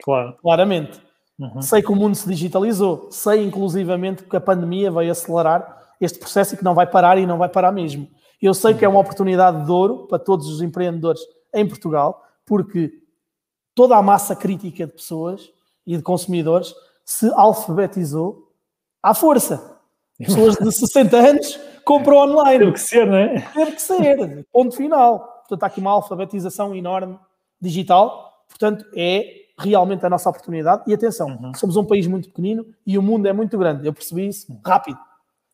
Claro. 0.03 0.37
Claramente. 0.41 1.01
Uhum. 1.39 1.63
Sei 1.63 1.81
que 1.81 1.93
o 1.93 1.97
mundo 1.97 2.17
se 2.17 2.29
digitalizou. 2.29 3.09
Sei, 3.11 3.45
inclusivamente, 3.45 4.25
que 4.25 4.37
a 4.37 4.41
pandemia 4.41 4.91
veio 4.91 5.13
acelerar 5.13 5.95
este 6.01 6.19
processo 6.19 6.55
e 6.55 6.59
que 6.59 6.65
não 6.65 6.75
vai 6.75 6.87
parar 6.87 7.19
e 7.19 7.27
não 7.27 7.39
vai 7.39 7.49
parar 7.49 7.73
mesmo. 7.73 8.09
Eu 8.41 8.55
sei 8.55 8.75
que 8.75 8.85
é 8.85 8.89
uma 8.89 9.01
oportunidade 9.01 9.65
de 9.65 9.71
ouro 9.71 10.07
para 10.07 10.19
todos 10.19 10.49
os 10.49 10.63
empreendedores 10.63 11.21
em 11.55 11.67
Portugal, 11.67 12.25
porque 12.47 12.93
toda 13.75 13.97
a 13.97 14.03
massa 14.03 14.35
crítica 14.35 14.87
de 14.87 14.93
pessoas 14.93 15.51
e 15.87 15.97
de 15.97 16.03
consumidores 16.03 16.75
se 17.05 17.31
alfabetizou 17.35 18.53
à 19.03 19.15
força. 19.15 19.77
Pessoas 20.19 20.57
de 20.57 20.73
60 20.73 21.17
anos 21.17 21.61
compram 21.89 22.19
online. 22.19 22.59
Teve 22.59 22.73
que 22.73 22.81
ser, 22.81 23.07
não 23.07 23.17
é? 23.17 23.41
Teve 23.55 23.73
que 23.73 23.81
ser. 23.81 24.47
Ponto 24.53 24.77
final. 24.77 25.21
Portanto, 25.49 25.63
há 25.63 25.67
aqui 25.67 25.81
uma 25.81 25.93
alfabetização 25.93 26.75
enorme 26.75 27.19
digital. 27.59 28.45
Portanto, 28.47 28.85
é 28.95 29.25
realmente 29.59 30.05
a 30.05 30.11
nossa 30.11 30.29
oportunidade. 30.29 30.83
E 30.87 30.93
atenção, 30.93 31.29
uhum. 31.29 31.55
somos 31.55 31.77
um 31.77 31.85
país 31.85 32.07
muito 32.07 32.29
pequenino 32.29 32.67
e 32.87 32.99
o 32.99 33.03
mundo 33.03 33.27
é 33.27 33.33
muito 33.33 33.57
grande. 33.57 33.87
Eu 33.87 33.95
percebi 33.95 34.29
isso 34.29 34.47
rápido. 34.65 34.99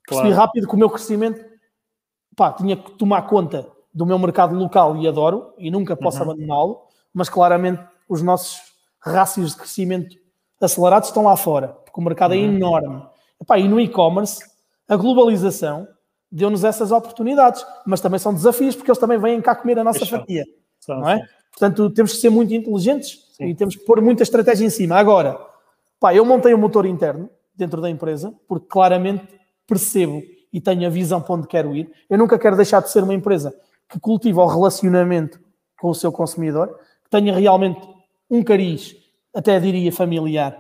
Percebi 0.07 0.29
claro. 0.29 0.43
rápido 0.43 0.67
que 0.67 0.75
o 0.75 0.79
meu 0.79 0.91
crescimento 0.91 1.41
pá, 2.37 2.53
tinha 2.53 2.77
que 2.77 2.91
tomar 2.93 3.23
conta 3.23 3.67
do 3.93 4.05
meu 4.05 4.19
mercado 4.19 4.57
local 4.57 4.97
e 4.97 5.07
adoro 5.07 5.55
e 5.57 5.71
nunca 5.71 5.97
posso 5.97 6.19
uhum. 6.19 6.25
abandoná-lo, 6.25 6.83
mas 7.13 7.29
claramente 7.29 7.81
os 8.09 8.21
nossos 8.21 8.61
rácios 9.01 9.53
de 9.53 9.59
crescimento 9.59 10.17
acelerados 10.61 11.09
estão 11.09 11.25
lá 11.25 11.37
fora, 11.37 11.69
porque 11.69 12.01
o 12.01 12.03
mercado 12.03 12.35
é 12.35 12.39
uhum. 12.39 12.43
é 12.43 12.47
enorme. 12.47 13.03
Epá, 13.41 13.59
e 13.59 13.69
no 13.69 13.79
e-commerce, 13.79 14.45
a 14.89 14.97
globalização 14.97 15.87
deu-nos 16.35 16.65
essas 16.65 16.91
oportunidades, 16.91 17.65
mas 17.87 18.01
também 18.01 18.19
são 18.19 18.35
desafios, 18.35 18.75
porque 18.75 18.91
eles 18.91 18.99
também 18.99 19.19
vêm 19.19 19.41
cá 19.41 19.55
comer 19.55 19.79
a 19.79 19.85
nossa 19.85 20.05
fatia. 20.05 20.45
não 20.89 21.09
é? 21.09 21.25
Portanto, 21.53 21.89
temos 21.91 22.13
que 22.13 22.19
ser 22.19 22.31
muito 22.31 22.53
inteligentes 22.53 23.21
Sim. 23.37 23.47
e 23.47 23.55
temos 23.55 23.77
que 23.77 23.85
pôr 23.85 24.03
muita 24.03 24.25
estratégia 24.25 24.67
em 24.67 24.71
cima. 24.71 24.97
Agora, 24.97 25.39
pá, 26.01 26.13
eu 26.13 26.25
montei 26.25 26.53
um 26.53 26.59
motor 26.59 26.87
interno 26.87 27.31
dentro 27.55 27.81
da 27.81 27.89
empresa, 27.89 28.35
porque 28.49 28.67
claramente 28.67 29.29
percebo 29.65 30.21
e 30.53 30.61
tenho 30.61 30.85
a 30.85 30.91
visão 30.91 31.21
para 31.21 31.37
onde 31.37 31.47
quero 31.47 31.75
ir. 31.77 31.89
Eu 32.11 32.19
nunca 32.19 32.37
quero 32.37 32.57
deixar 32.57 32.81
de 32.83 32.91
ser 32.91 33.05
uma 33.05 33.15
empresa 33.15 33.55
que 33.89 34.01
cultiva 34.01 34.43
o 34.43 34.47
relacionamento 34.49 35.39
com 35.79 35.89
o 35.91 35.95
seu 35.95 36.11
consumidor, 36.11 36.77
que 37.05 37.11
tenha 37.11 37.33
realmente 37.33 37.81
um 38.29 38.43
cariz, 38.43 38.97
até 39.33 39.61
diria 39.61 39.93
familiar, 39.93 40.59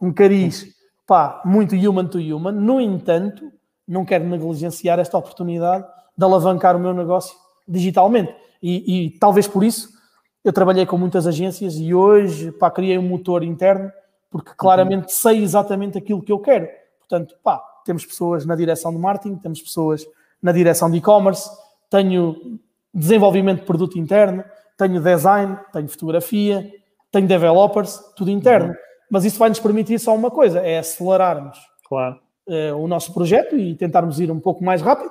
um 0.00 0.12
cariz 0.12 0.66
pá, 1.04 1.42
muito 1.44 1.74
human 1.74 2.06
to 2.06 2.18
human. 2.18 2.52
No 2.52 2.80
entanto, 2.80 3.50
não 3.86 4.04
quero 4.04 4.24
negligenciar 4.24 4.98
esta 4.98 5.16
oportunidade 5.16 5.86
de 6.16 6.24
alavancar 6.24 6.76
o 6.76 6.78
meu 6.78 6.92
negócio 6.92 7.36
digitalmente. 7.66 8.34
E, 8.62 9.06
e 9.06 9.10
talvez 9.18 9.46
por 9.46 9.62
isso 9.62 9.90
eu 10.44 10.52
trabalhei 10.52 10.86
com 10.86 10.96
muitas 10.96 11.26
agências 11.26 11.74
e 11.76 11.94
hoje 11.94 12.52
pá, 12.52 12.70
criei 12.70 12.98
um 12.98 13.02
motor 13.02 13.42
interno 13.42 13.90
porque 14.30 14.52
claramente 14.56 15.04
uhum. 15.04 15.08
sei 15.08 15.42
exatamente 15.42 15.98
aquilo 15.98 16.22
que 16.22 16.32
eu 16.32 16.38
quero. 16.38 16.68
Portanto, 16.98 17.36
pá, 17.42 17.62
temos 17.84 18.04
pessoas 18.04 18.44
na 18.44 18.56
direção 18.56 18.92
de 18.92 18.98
marketing, 18.98 19.36
temos 19.36 19.62
pessoas 19.62 20.06
na 20.42 20.52
direção 20.52 20.90
de 20.90 20.98
e-commerce, 20.98 21.48
tenho 21.88 22.60
desenvolvimento 22.92 23.60
de 23.60 23.66
produto 23.66 23.98
interno, 23.98 24.44
tenho 24.76 25.00
design, 25.00 25.58
tenho 25.72 25.88
fotografia, 25.88 26.70
tenho 27.10 27.26
developers, 27.26 27.98
tudo 28.16 28.30
interno. 28.30 28.68
Uhum. 28.68 28.74
Mas 29.10 29.24
isso 29.24 29.38
vai 29.38 29.48
nos 29.48 29.60
permitir 29.60 29.98
só 29.98 30.14
uma 30.14 30.30
coisa, 30.30 30.60
é 30.60 30.78
acelerarmos 30.78 31.58
claro. 31.88 32.18
Uh, 32.46 32.76
o 32.76 32.86
nosso 32.88 33.12
projeto 33.12 33.56
e 33.56 33.74
tentarmos 33.74 34.20
ir 34.20 34.30
um 34.30 34.40
pouco 34.40 34.64
mais 34.64 34.82
rápido, 34.82 35.10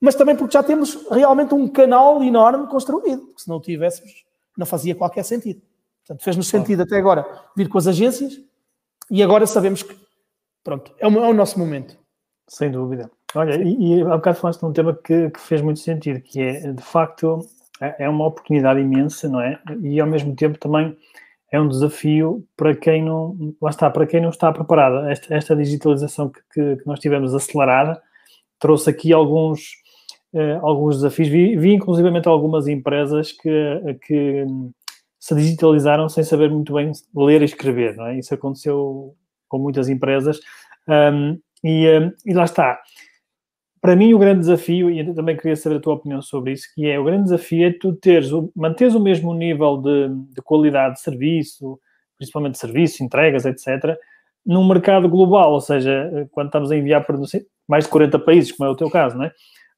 mas 0.00 0.14
também 0.14 0.34
porque 0.34 0.54
já 0.54 0.62
temos 0.62 1.06
realmente 1.10 1.54
um 1.54 1.68
canal 1.68 2.22
enorme 2.22 2.66
construído, 2.66 3.22
porque 3.26 3.42
se 3.42 3.48
não 3.48 3.56
o 3.56 3.60
tivéssemos, 3.60 4.24
não 4.56 4.66
fazia 4.66 4.94
qualquer 4.94 5.22
sentido. 5.22 5.62
Portanto, 6.00 6.24
fez-nos 6.24 6.48
sentido 6.48 6.82
até 6.82 6.96
agora 6.96 7.24
vir 7.56 7.68
com 7.68 7.78
as 7.78 7.86
agências 7.86 8.40
e 9.10 9.22
agora 9.22 9.46
sabemos 9.46 9.82
que, 9.82 9.96
pronto, 10.64 10.92
é 10.98 11.06
o, 11.06 11.24
é 11.24 11.28
o 11.28 11.34
nosso 11.34 11.58
momento. 11.58 11.96
Sem 12.48 12.70
dúvida. 12.70 13.10
Olha, 13.34 13.54
e, 13.62 13.98
e 13.98 14.02
há 14.02 14.16
bocado 14.16 14.38
falaste 14.38 14.60
de 14.60 14.66
um 14.66 14.72
tema 14.72 14.94
que, 14.94 15.30
que, 15.30 15.40
fez 15.40 15.62
muito 15.62 15.80
sentido, 15.80 16.20
que 16.20 16.40
é, 16.40 16.72
de 16.72 16.82
facto, 16.82 17.38
é, 17.80 18.04
é 18.04 18.08
uma 18.08 18.26
oportunidade 18.26 18.80
imensa, 18.80 19.28
não 19.28 19.40
é? 19.40 19.60
E 19.80 20.00
ao 20.00 20.06
mesmo 20.06 20.34
tempo 20.34 20.58
também 20.58 20.96
é 21.52 21.60
um 21.60 21.68
desafio 21.68 22.44
para 22.56 22.74
quem 22.74 23.04
não, 23.04 23.54
lá 23.60 23.68
está, 23.68 23.90
para 23.90 24.06
quem 24.06 24.22
não 24.22 24.30
está 24.30 24.50
preparada. 24.50 25.10
Esta, 25.10 25.34
esta 25.34 25.54
digitalização 25.54 26.30
que, 26.30 26.40
que, 26.52 26.76
que, 26.76 26.86
nós 26.86 26.98
tivemos 26.98 27.34
acelerada 27.34 28.00
trouxe 28.58 28.88
aqui 28.88 29.12
alguns, 29.12 29.72
eh, 30.32 30.58
alguns 30.62 30.96
desafios. 30.96 31.28
Vi, 31.28 31.56
vi 31.56 31.74
inclusivamente 31.74 32.26
algumas 32.26 32.66
empresas 32.68 33.32
que, 33.32 33.98
que 34.06 34.46
se 35.20 35.34
digitalizaram 35.34 36.08
sem 36.08 36.24
saber 36.24 36.50
muito 36.50 36.72
bem 36.72 36.90
ler 37.14 37.42
e 37.42 37.44
escrever, 37.44 37.96
não 37.96 38.06
é? 38.06 38.18
Isso 38.18 38.32
aconteceu 38.32 39.14
com 39.46 39.58
muitas 39.58 39.90
empresas. 39.90 40.40
Um, 40.88 41.38
e, 41.62 41.86
hum, 41.86 42.12
e 42.24 42.32
lá 42.32 42.44
está. 42.44 42.80
Para 43.82 43.96
mim, 43.96 44.14
o 44.14 44.18
grande 44.18 44.40
desafio, 44.40 44.88
e 44.88 45.00
eu 45.00 45.12
também 45.12 45.36
queria 45.36 45.56
saber 45.56 45.76
a 45.76 45.80
tua 45.80 45.94
opinião 45.94 46.22
sobre 46.22 46.52
isso, 46.52 46.72
que 46.72 46.88
é 46.88 47.00
o 47.00 47.04
grande 47.04 47.24
desafio 47.24 47.66
é 47.66 47.72
tu 47.72 47.92
teres, 47.92 48.30
manteres 48.54 48.94
o 48.94 49.00
mesmo 49.00 49.34
nível 49.34 49.76
de, 49.76 50.08
de 50.32 50.40
qualidade 50.40 50.94
de 50.94 51.00
serviço, 51.00 51.80
principalmente 52.16 52.52
de 52.52 52.58
serviço, 52.60 53.02
entregas, 53.02 53.44
etc., 53.44 53.98
num 54.46 54.66
mercado 54.66 55.08
global, 55.08 55.52
ou 55.52 55.60
seja, 55.60 56.28
quando 56.30 56.46
estamos 56.46 56.70
a 56.70 56.76
enviar 56.76 57.04
para 57.04 57.18
mais 57.68 57.84
de 57.84 57.90
40 57.90 58.18
países, 58.20 58.52
como 58.52 58.68
é 58.68 58.72
o 58.72 58.76
teu 58.76 58.88
caso, 58.88 59.16
não 59.16 59.24
é? 59.24 59.32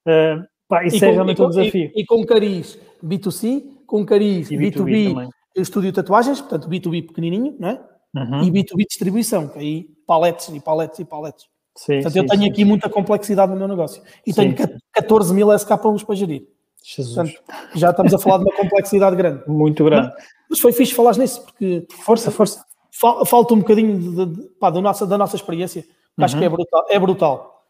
Uh, 0.06 0.44
pá, 0.68 0.84
isso 0.84 0.96
e 0.96 0.98
é 0.98 1.08
com, 1.08 1.12
realmente 1.14 1.36
com, 1.38 1.46
um 1.46 1.50
desafio. 1.50 1.90
E, 1.94 2.02
e, 2.02 2.04
com 2.04 2.26
cariz 2.26 2.78
B2C, 3.02 3.64
com 3.86 4.04
cariz 4.04 4.50
e 4.50 4.56
B2B, 4.56 5.14
B2B 5.14 5.28
estúdio 5.56 5.92
tatuagens, 5.92 6.42
portanto 6.42 6.68
B2B 6.68 7.06
pequenininho, 7.06 7.56
não 7.58 7.68
é? 7.68 7.80
Uhum. 8.14 8.42
E 8.42 8.50
B2B 8.50 8.86
distribuição, 8.86 9.48
que 9.48 9.58
aí 9.58 9.86
paletes 10.06 10.48
e 10.48 10.60
paletes 10.60 10.98
e 10.98 11.04
paletes. 11.06 11.53
Sim, 11.76 11.94
Portanto, 11.94 12.12
sim, 12.12 12.18
eu 12.20 12.26
tenho 12.26 12.42
sim. 12.42 12.50
aqui 12.50 12.64
muita 12.64 12.88
complexidade 12.88 13.52
no 13.52 13.58
meu 13.58 13.66
negócio. 13.66 14.02
E 14.24 14.32
tenho 14.32 14.54
14 14.92 15.34
mil 15.34 15.52
SKUs 15.52 16.04
para 16.04 16.14
gerir. 16.14 16.46
Jesus. 16.82 17.14
Portanto, 17.14 17.42
já 17.74 17.90
estamos 17.90 18.14
a 18.14 18.18
falar 18.18 18.38
de 18.38 18.44
uma 18.44 18.56
complexidade 18.56 19.16
grande. 19.16 19.42
Muito 19.48 19.84
grande. 19.84 20.08
Mas, 20.08 20.24
mas 20.50 20.60
foi 20.60 20.72
fixe 20.72 20.94
falar 20.94 21.16
nisso, 21.16 21.42
porque... 21.42 21.86
Força, 22.04 22.30
força. 22.30 22.64
Falta 22.92 23.54
um 23.54 23.58
bocadinho 23.58 23.98
de, 23.98 24.26
de, 24.26 24.48
pá, 24.60 24.70
da, 24.70 24.80
nossa, 24.80 25.04
da 25.04 25.18
nossa 25.18 25.34
experiência, 25.34 25.82
que 25.82 25.88
uhum. 26.16 26.24
acho 26.24 26.38
que 26.38 26.44
é 26.44 26.48
uhum. 26.48 26.54
brutal, 26.54 26.86
é 26.88 26.98
brutal. 26.98 27.64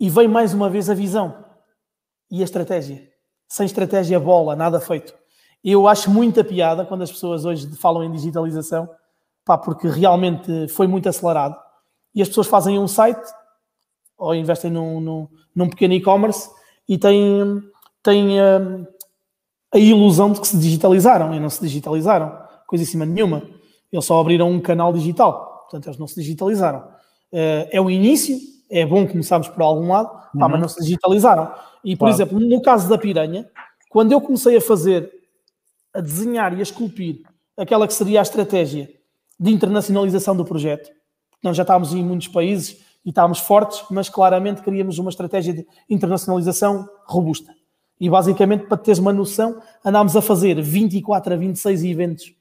E 0.00 0.10
vem 0.10 0.26
mais 0.26 0.52
uma 0.52 0.68
vez 0.68 0.90
a 0.90 0.94
visão 0.94 1.44
e 2.28 2.40
a 2.40 2.44
estratégia. 2.44 3.08
Sem 3.48 3.66
estratégia, 3.66 4.18
bola, 4.18 4.56
nada 4.56 4.80
feito. 4.80 5.14
Eu 5.62 5.86
acho 5.86 6.10
muita 6.10 6.42
piada 6.42 6.84
quando 6.84 7.02
as 7.02 7.12
pessoas 7.12 7.44
hoje 7.44 7.68
falam 7.76 8.02
em 8.02 8.10
digitalização, 8.10 8.90
pá, 9.44 9.56
porque 9.56 9.86
realmente 9.86 10.66
foi 10.66 10.88
muito 10.88 11.08
acelerado 11.08 11.56
e 12.14 12.22
as 12.22 12.28
pessoas 12.28 12.46
fazem 12.46 12.78
um 12.78 12.88
site 12.88 13.24
ou 14.16 14.34
investem 14.34 14.70
num, 14.70 15.00
num, 15.00 15.28
num 15.54 15.68
pequeno 15.68 15.94
e-commerce 15.94 16.48
e 16.88 16.96
têm, 16.96 17.62
têm 18.02 18.40
hum, 18.40 18.86
a 19.72 19.78
ilusão 19.78 20.32
de 20.32 20.40
que 20.40 20.48
se 20.48 20.56
digitalizaram 20.56 21.34
e 21.34 21.40
não 21.40 21.50
se 21.50 21.60
digitalizaram, 21.60 22.38
coisa 22.66 22.84
em 22.84 22.86
cima 22.86 23.04
nenhuma. 23.04 23.42
Eles 23.92 24.04
só 24.04 24.20
abriram 24.20 24.50
um 24.50 24.60
canal 24.60 24.92
digital, 24.92 25.62
portanto 25.62 25.86
eles 25.86 25.98
não 25.98 26.06
se 26.06 26.16
digitalizaram. 26.16 26.80
Uh, 27.32 27.66
é 27.70 27.80
o 27.80 27.90
início, 27.90 28.38
é 28.70 28.86
bom 28.86 29.06
começarmos 29.06 29.48
por 29.48 29.62
algum 29.62 29.88
lado, 29.88 30.08
uhum. 30.34 30.40
pá, 30.40 30.48
mas 30.48 30.60
não 30.60 30.68
se 30.68 30.80
digitalizaram. 30.80 31.52
E, 31.84 31.96
por 31.96 32.06
claro. 32.06 32.14
exemplo, 32.14 32.40
no 32.40 32.62
caso 32.62 32.88
da 32.88 32.96
piranha, 32.96 33.48
quando 33.90 34.12
eu 34.12 34.20
comecei 34.20 34.56
a 34.56 34.60
fazer, 34.60 35.10
a 35.92 36.00
desenhar 36.00 36.52
e 36.54 36.60
a 36.60 36.62
esculpir 36.62 37.22
aquela 37.56 37.86
que 37.86 37.94
seria 37.94 38.20
a 38.20 38.22
estratégia 38.22 38.90
de 39.38 39.50
internacionalização 39.52 40.36
do 40.36 40.44
projeto, 40.44 40.90
nós 41.44 41.56
já 41.56 41.62
estávamos 41.62 41.92
em 41.92 42.02
muitos 42.02 42.26
países 42.28 42.82
e 43.04 43.10
estávamos 43.10 43.38
fortes, 43.38 43.84
mas 43.90 44.08
claramente 44.08 44.62
queríamos 44.62 44.98
uma 44.98 45.10
estratégia 45.10 45.52
de 45.52 45.66
internacionalização 45.88 46.88
robusta. 47.04 47.54
E 48.00 48.08
basicamente, 48.08 48.64
para 48.66 48.78
teres 48.78 48.98
uma 48.98 49.12
noção, 49.12 49.60
andámos 49.84 50.16
a 50.16 50.22
fazer 50.22 50.60
24 50.60 51.34
a 51.34 51.36
26 51.36 51.84
eventos 51.84 52.34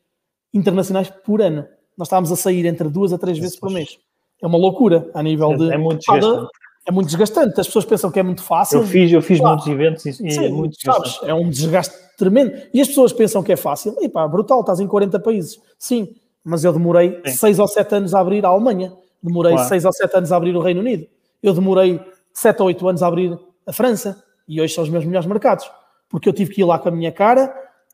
internacionais 0.54 1.10
por 1.10 1.41
ano. 1.41 1.66
Nós 1.97 2.08
estávamos 2.08 2.32
a 2.32 2.36
sair 2.36 2.66
entre 2.66 2.89
duas 2.89 3.12
a 3.12 3.18
três 3.18 3.38
vezes 3.38 3.60
por 3.60 3.70
mês. 3.70 3.99
É 4.41 4.47
uma 4.47 4.58
loucura 4.58 5.10
a 5.14 5.22
nível 5.22 5.51
é, 5.51 5.58
de. 5.58 5.72
É 5.74 5.78
muito 5.78 5.99
desgastante. 5.99 6.47
É 6.86 6.91
muito 6.91 7.08
desgastante. 7.08 7.62
As 7.62 7.68
pessoas 7.68 7.86
pensam 7.86 8.12
que 8.12 8.20
é 8.20 8.24
muito 8.24 8.41
fácil. 8.41 8.80
Eu 8.80 8.88
fiz, 8.88 9.12
eu 9.12 9.22
fiz 9.22 9.39
claro. 9.39 9.56
muitos 9.56 9.72
eventos 9.72 10.06
e, 10.06 10.14
Sim, 10.14 10.45
é 10.45 10.49
muito. 10.49 10.76
Sabes, 10.82 11.20
é 11.24 11.34
um 11.34 11.49
desgaste 11.49 11.95
tremendo. 12.18 12.54
E 12.74 12.82
as 12.82 12.88
pessoas 12.88 13.14
pensam 13.14 13.43
que 13.43 13.51
é 13.51 13.56
fácil. 13.56 13.95
E 14.01 14.10
pá, 14.10 14.28
brutal, 14.28 14.62
estás 14.62 14.80
em 14.80 14.88
40 14.88 15.20
países. 15.20 15.62
Sim, 15.78 16.16
mas 16.44 16.64
eu 16.64 16.74
demorei 16.74 17.22
Sim. 17.26 17.38
seis 17.38 17.60
ou 17.60 17.68
sete 17.68 17.96
anos 17.96 18.14
a 18.14 18.20
abrir 18.20 18.46
a 18.46 18.50
Alemanha, 18.50 18.94
demorei 19.22 19.54
claro. 19.54 19.70
seis 19.70 19.86
ou 19.86 19.94
sete 19.94 20.16
anos 20.18 20.32
a 20.32 20.36
abrir 20.36 20.56
o 20.56 20.62
Reino 20.62 20.82
Unido, 20.82 21.08
eu 21.41 21.54
demorei 21.54 22.00
7 22.34 22.62
ou 22.62 22.68
8 22.68 22.88
anos 22.88 23.04
a 23.04 23.08
abrir 23.08 23.39
a 23.66 23.72
França 23.72 24.24
e 24.48 24.60
hoje 24.60 24.74
são 24.74 24.84
os 24.84 24.89
meus 24.89 25.06
melhores 25.06 25.28
mercados, 25.28 25.70
porque 26.10 26.28
eu 26.28 26.34
tive 26.34 26.54
que 26.54 26.62
ir 26.62 26.66
lá 26.66 26.80
com 26.80 26.89
a 26.89 26.91
minha 26.91 27.12
cara 27.12 27.48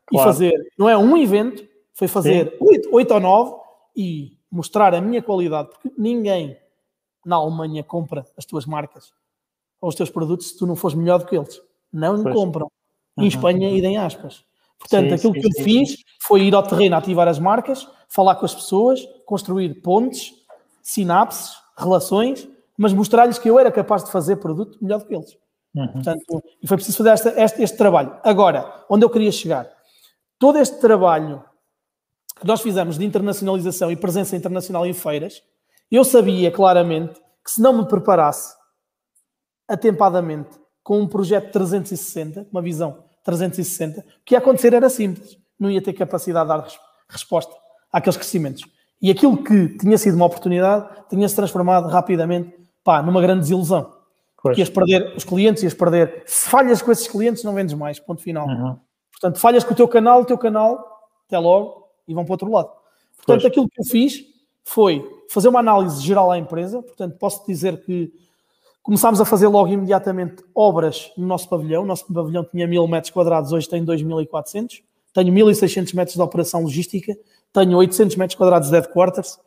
claro. 0.06 0.30
e 0.30 0.32
fazer, 0.32 0.72
não 0.78 0.88
é 0.88 0.96
um 0.96 1.16
evento, 1.16 1.62
foi 1.92 2.08
fazer 2.08 2.56
8, 2.58 2.88
8 2.90 3.14
ou 3.14 3.20
9 3.20 3.56
e 3.96 4.38
mostrar 4.50 4.94
a 4.94 5.00
minha 5.00 5.22
qualidade, 5.22 5.68
porque 5.68 5.92
ninguém 5.96 6.56
na 7.24 7.36
Alemanha 7.36 7.84
compra 7.84 8.24
as 8.36 8.46
tuas 8.46 8.64
marcas 8.64 9.12
ou 9.80 9.90
os 9.90 9.94
teus 9.94 10.10
produtos 10.10 10.48
se 10.48 10.58
tu 10.58 10.66
não 10.66 10.74
fores 10.74 10.96
melhor 10.96 11.18
do 11.18 11.26
que 11.26 11.36
eles. 11.36 11.60
Não 11.92 12.22
pois. 12.22 12.34
compram. 12.34 12.70
Em 13.16 13.22
uhum. 13.22 13.28
Espanha, 13.28 13.70
idem 13.70 13.96
aspas. 13.98 14.44
Portanto, 14.80 15.08
sim, 15.08 15.14
aquilo 15.14 15.34
sim, 15.34 15.40
que 15.40 15.46
eu 15.46 15.52
sim, 15.52 15.62
fiz 15.62 15.96
foi 16.22 16.42
ir 16.42 16.54
ao 16.54 16.62
terreno, 16.62 16.96
ativar 16.96 17.28
as 17.28 17.38
marcas, 17.38 17.86
falar 18.08 18.34
com 18.34 18.46
as 18.46 18.54
pessoas, 18.54 19.00
construir 19.26 19.80
pontes, 19.82 20.32
sinapses, 20.82 21.52
relações, 21.76 22.48
mas 22.76 22.92
mostrar-lhes 22.92 23.38
que 23.38 23.48
eu 23.48 23.58
era 23.58 23.70
capaz 23.70 24.02
de 24.02 24.10
fazer 24.10 24.36
produto 24.36 24.78
melhor 24.80 24.98
do 24.98 25.06
que 25.06 25.14
eles. 25.14 25.36
Uhum. 25.74 25.92
Portanto, 25.92 26.42
e 26.62 26.66
foi 26.66 26.76
preciso 26.78 26.98
fazer 26.98 27.10
esta, 27.10 27.42
este, 27.42 27.62
este 27.62 27.76
trabalho. 27.76 28.18
Agora, 28.24 28.84
onde 28.88 29.04
eu 29.04 29.10
queria 29.10 29.30
chegar? 29.30 29.70
Todo 30.38 30.58
este 30.58 30.80
trabalho 30.80 31.44
que 32.40 32.46
nós 32.46 32.62
fizemos 32.62 32.96
de 32.98 33.04
internacionalização 33.04 33.92
e 33.92 33.96
presença 33.96 34.34
internacional 34.34 34.86
em 34.86 34.94
feiras, 34.94 35.42
eu 35.90 36.02
sabia 36.04 36.50
claramente 36.50 37.20
que 37.44 37.50
se 37.50 37.60
não 37.60 37.76
me 37.76 37.86
preparasse 37.86 38.54
atempadamente 39.68 40.58
com 40.82 41.00
um 41.00 41.06
projeto 41.06 41.52
360, 41.52 42.48
uma 42.50 42.62
visão 42.62 43.09
360, 43.24 44.00
o 44.00 44.04
que 44.24 44.34
ia 44.34 44.38
acontecer 44.38 44.72
era 44.72 44.88
simples. 44.88 45.38
Não 45.58 45.70
ia 45.70 45.82
ter 45.82 45.92
capacidade 45.92 46.48
de 46.48 46.56
dar 46.56 46.66
resposta 47.08 47.54
àqueles 47.92 48.16
crescimentos. 48.16 48.64
E 49.00 49.10
aquilo 49.10 49.42
que 49.42 49.76
tinha 49.78 49.96
sido 49.96 50.14
uma 50.14 50.26
oportunidade 50.26 50.88
tinha-se 51.08 51.34
transformado 51.34 51.88
rapidamente 51.88 52.54
pá, 52.84 53.02
numa 53.02 53.20
grande 53.20 53.40
desilusão. 53.40 53.82
Pois. 54.42 54.56
Porque 54.56 54.60
ias 54.60 54.70
perder 54.70 55.16
os 55.16 55.24
clientes, 55.24 55.62
ias 55.62 55.74
perder. 55.74 56.22
Se 56.26 56.48
falhas 56.48 56.80
com 56.80 56.90
esses 56.90 57.06
clientes, 57.06 57.44
não 57.44 57.54
vendes 57.54 57.74
mais. 57.74 57.98
Ponto 57.98 58.22
final. 58.22 58.46
Uhum. 58.46 58.76
Portanto, 59.12 59.38
falhas 59.38 59.64
com 59.64 59.72
o 59.72 59.76
teu 59.76 59.86
canal, 59.86 60.22
o 60.22 60.24
teu 60.24 60.38
canal, 60.38 61.08
até 61.26 61.38
logo, 61.38 61.88
e 62.08 62.14
vão 62.14 62.24
para 62.24 62.30
o 62.30 62.34
outro 62.34 62.50
lado. 62.50 62.70
Portanto, 63.16 63.42
pois. 63.42 63.44
aquilo 63.44 63.68
que 63.68 63.80
eu 63.80 63.84
fiz 63.84 64.24
foi 64.64 65.04
fazer 65.28 65.48
uma 65.48 65.60
análise 65.60 66.02
geral 66.02 66.30
à 66.30 66.38
empresa. 66.38 66.82
Portanto, 66.82 67.18
posso 67.18 67.46
dizer 67.46 67.84
que 67.84 68.12
começámos 68.82 69.20
a 69.20 69.24
fazer 69.24 69.48
logo 69.48 69.68
imediatamente 69.68 70.42
obras 70.54 71.10
no 71.16 71.26
nosso 71.26 71.48
pavilhão. 71.48 71.82
O 71.82 71.86
nosso 71.86 72.12
pavilhão 72.12 72.44
tinha 72.44 72.66
mil 72.66 72.86
metros 72.88 73.12
quadrados, 73.12 73.52
hoje 73.52 73.68
tem 73.68 73.84
2.400. 73.84 74.82
Tenho 75.12 75.32
1.600 75.32 75.94
metros 75.94 76.14
de 76.14 76.22
operação 76.22 76.62
logística, 76.62 77.16
tenho 77.52 77.76
800 77.76 78.16
metros 78.16 78.36
quadrados 78.36 78.68
de 78.68 78.76
headquarters, 78.76 79.38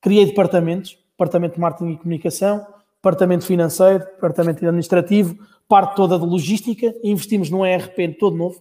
criei 0.00 0.26
departamentos, 0.26 0.98
departamento 1.10 1.54
de 1.54 1.60
marketing 1.60 1.92
e 1.92 1.96
comunicação, 1.96 2.66
departamento 2.96 3.46
financeiro, 3.46 4.00
departamento 4.00 4.64
administrativo, 4.64 5.38
parte 5.68 5.94
toda 5.94 6.18
de 6.18 6.26
logística, 6.26 6.92
investimos 7.04 7.48
num 7.48 7.64
ERP 7.64 8.18
todo 8.18 8.36
novo, 8.36 8.60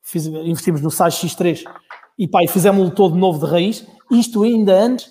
Fiz, 0.00 0.26
investimos 0.26 0.80
no 0.80 0.90
SAG 0.90 1.12
X3 1.12 1.62
e 2.18 2.26
pá, 2.26 2.40
fizemos-lo 2.48 2.90
todo 2.90 3.14
novo 3.14 3.44
de 3.44 3.50
raiz, 3.50 3.86
isto 4.10 4.42
ainda 4.42 4.72
antes 4.72 5.08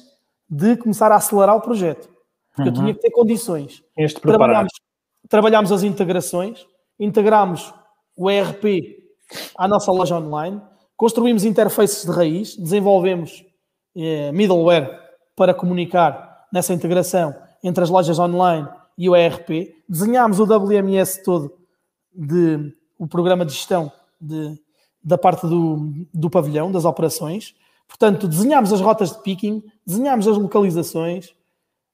de 0.49 0.75
começar 0.75 1.11
a 1.11 1.15
acelerar 1.15 1.55
o 1.55 1.61
projeto, 1.61 2.09
porque 2.55 2.69
uhum. 2.69 2.75
eu 2.75 2.81
tinha 2.81 2.93
que 2.93 3.01
ter 3.01 3.11
condições. 3.11 3.83
Este 3.97 4.19
trabalhámos, 4.19 4.71
trabalhámos 5.29 5.71
as 5.71 5.83
integrações, 5.83 6.65
integramos 6.99 7.73
o 8.17 8.29
ERP 8.29 8.97
à 9.57 9.67
nossa 9.67 9.91
loja 9.91 10.17
online, 10.17 10.61
construímos 10.97 11.43
interfaces 11.45 12.05
de 12.05 12.11
raiz, 12.11 12.55
desenvolvemos 12.55 13.43
eh, 13.95 14.31
middleware 14.31 14.99
para 15.35 15.53
comunicar 15.53 16.45
nessa 16.51 16.73
integração 16.73 17.33
entre 17.63 17.83
as 17.83 17.89
lojas 17.89 18.19
online 18.19 18.67
e 18.97 19.09
o 19.09 19.15
ERP, 19.15 19.73
desenhámos 19.87 20.39
o 20.39 20.43
WMS 20.43 21.23
todo 21.23 21.57
de 22.13 22.73
o 22.99 23.07
programa 23.07 23.45
de 23.45 23.53
gestão 23.53 23.91
de, 24.19 24.59
da 25.03 25.17
parte 25.17 25.47
do, 25.47 26.05
do 26.13 26.29
pavilhão, 26.29 26.71
das 26.71 26.85
operações. 26.85 27.55
Portanto, 27.87 28.27
desenhámos 28.27 28.71
as 28.71 28.79
rotas 28.79 29.11
de 29.11 29.23
picking, 29.23 29.63
desenhámos 29.85 30.27
as 30.27 30.37
localizações. 30.37 31.33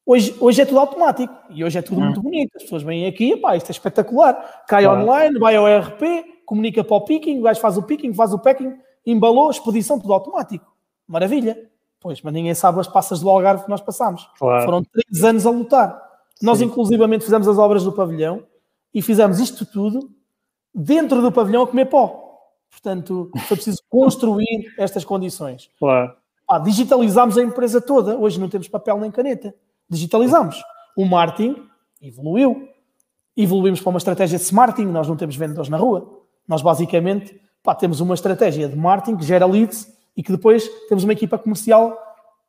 Hoje, 0.08 0.34
hoje 0.40 0.62
é 0.62 0.66
tudo 0.66 0.80
automático 0.80 1.36
e 1.50 1.66
hoje 1.66 1.78
é 1.78 1.82
tudo 1.82 2.00
hum. 2.00 2.06
muito 2.06 2.22
bonito. 2.22 2.56
As 2.56 2.64
pessoas 2.64 2.82
vêm 2.82 3.06
aqui, 3.06 3.36
pá, 3.36 3.58
isto 3.58 3.68
é 3.68 3.72
espetacular. 3.72 4.64
Cai 4.66 4.86
claro. 4.86 5.02
online, 5.02 5.38
vai 5.38 5.58
ao 5.58 5.68
ERP, 5.68 6.02
comunica 6.46 6.82
para 6.82 6.96
o 6.96 7.02
picking, 7.02 7.40
o 7.40 7.42
gajo 7.42 7.60
faz 7.60 7.78
o 7.78 7.84
picking, 7.84 8.14
faz 8.14 8.34
o 8.34 8.40
packing, 8.40 8.74
embalou, 9.06 9.52
expedição, 9.52 10.00
tudo 10.00 10.14
automático. 10.14 10.66
Maravilha. 11.06 11.62
Pois, 12.00 12.22
mas 12.22 12.34
ninguém 12.34 12.54
sabe 12.54 12.80
as 12.80 12.88
passas 12.88 13.20
do 13.20 13.30
Algarve 13.30 13.66
que 13.66 13.70
nós 13.70 13.82
passámos. 13.82 14.30
Claro. 14.40 14.64
Foram 14.64 14.84
três 14.84 15.26
anos 15.26 15.46
a 15.46 15.50
lutar. 15.50 16.02
Sim. 16.36 16.46
Nós, 16.46 16.62
inclusivamente, 16.62 17.26
fizemos 17.26 17.46
as 17.46 17.58
obras 17.58 17.84
do 17.84 17.92
pavilhão 17.92 18.44
e 18.94 19.02
fizemos 19.02 19.42
isto 19.42 19.66
tudo 19.66 20.10
dentro 20.74 21.22
do 21.22 21.34
pavilhão 21.34 21.64
a 21.64 21.68
comer 21.68 21.86
pó. 21.88 22.24
Portanto, 22.72 23.30
foi 23.46 23.58
preciso 23.58 23.82
construir 23.90 24.74
estas 24.78 25.04
condições. 25.04 25.70
Claro. 25.78 26.16
Ah, 26.50 26.60
digitalizámos 26.60 27.38
a 27.38 27.44
empresa 27.44 27.82
toda. 27.82 28.18
Hoje 28.18 28.40
não 28.40 28.48
temos 28.48 28.70
papel 28.70 28.98
nem 29.02 29.12
caneta. 29.12 29.54
Digitalizámos. 29.90 30.62
O 30.96 31.06
marketing 31.06 31.56
evoluiu. 32.02 32.68
Evoluímos 33.36 33.82
para 33.82 33.90
uma 33.90 33.98
estratégia 33.98 34.38
de 34.38 34.44
smarting. 34.44 34.86
Nós 34.86 35.08
não 35.08 35.16
temos 35.16 35.36
vendedores 35.36 35.70
na 35.70 35.78
rua. 35.78 36.22
Nós, 36.48 36.62
basicamente, 36.62 37.40
pá, 37.62 37.76
temos 37.76 38.00
uma 38.00 38.14
estratégia 38.14 38.68
de 38.68 38.76
marketing 38.76 39.18
que 39.18 39.26
gera 39.26 39.46
leads 39.46 39.88
e 40.16 40.24
que 40.24 40.32
depois 40.32 40.68
temos 40.90 41.04
uma 41.04 41.14
equipa 41.14 41.38
comercial 41.38 41.98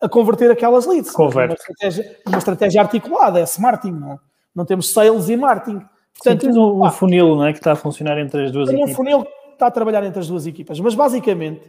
a 0.00 0.08
converter 0.08 0.50
aquelas 0.50 0.86
leads. 0.86 1.10
Converte. 1.10 1.54
Uma 1.54 1.54
estratégia, 1.54 2.16
uma 2.26 2.38
estratégia 2.38 2.80
articulada, 2.80 3.40
é 3.40 3.42
smarting. 3.42 3.90
Não, 3.90 4.18
não 4.54 4.64
temos 4.64 4.92
sales 4.92 5.28
e 5.28 5.36
marketing. 5.36 5.80
Portanto, 6.14 6.40
Sim, 6.40 6.46
tens 6.48 6.56
um, 6.56 6.84
um 6.84 6.90
funil 6.90 7.36
não 7.36 7.46
é, 7.46 7.52
que 7.52 7.58
está 7.58 7.72
a 7.72 7.76
funcionar 7.76 8.18
entre 8.18 8.46
as 8.46 8.52
duas 8.52 8.68
equipas. 8.68 8.90
um 8.90 8.94
funil 8.94 9.26
está 9.52 9.66
a 9.66 9.70
trabalhar 9.70 10.04
entre 10.04 10.20
as 10.20 10.28
duas 10.28 10.46
equipas. 10.46 10.78
Mas 10.80 10.94
basicamente, 10.94 11.60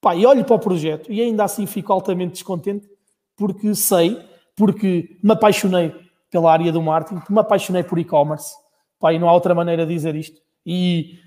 pá, 0.00 0.14
e 0.14 0.26
olho 0.26 0.44
para 0.44 0.56
o 0.56 0.58
projeto 0.58 1.10
e 1.12 1.20
ainda 1.20 1.44
assim 1.44 1.66
fico 1.66 1.92
altamente 1.92 2.32
descontente 2.32 2.88
porque 3.36 3.74
sei, 3.74 4.18
porque 4.56 5.18
me 5.22 5.32
apaixonei 5.32 5.94
pela 6.30 6.52
área 6.52 6.72
do 6.72 6.82
marketing, 6.82 7.22
me 7.30 7.38
apaixonei 7.38 7.82
por 7.82 7.98
e-commerce, 7.98 8.56
pá, 8.98 9.12
e 9.12 9.18
não 9.18 9.28
há 9.28 9.32
outra 9.32 9.54
maneira 9.54 9.86
de 9.86 9.94
dizer 9.94 10.16
isto. 10.16 10.40
E 10.64 11.18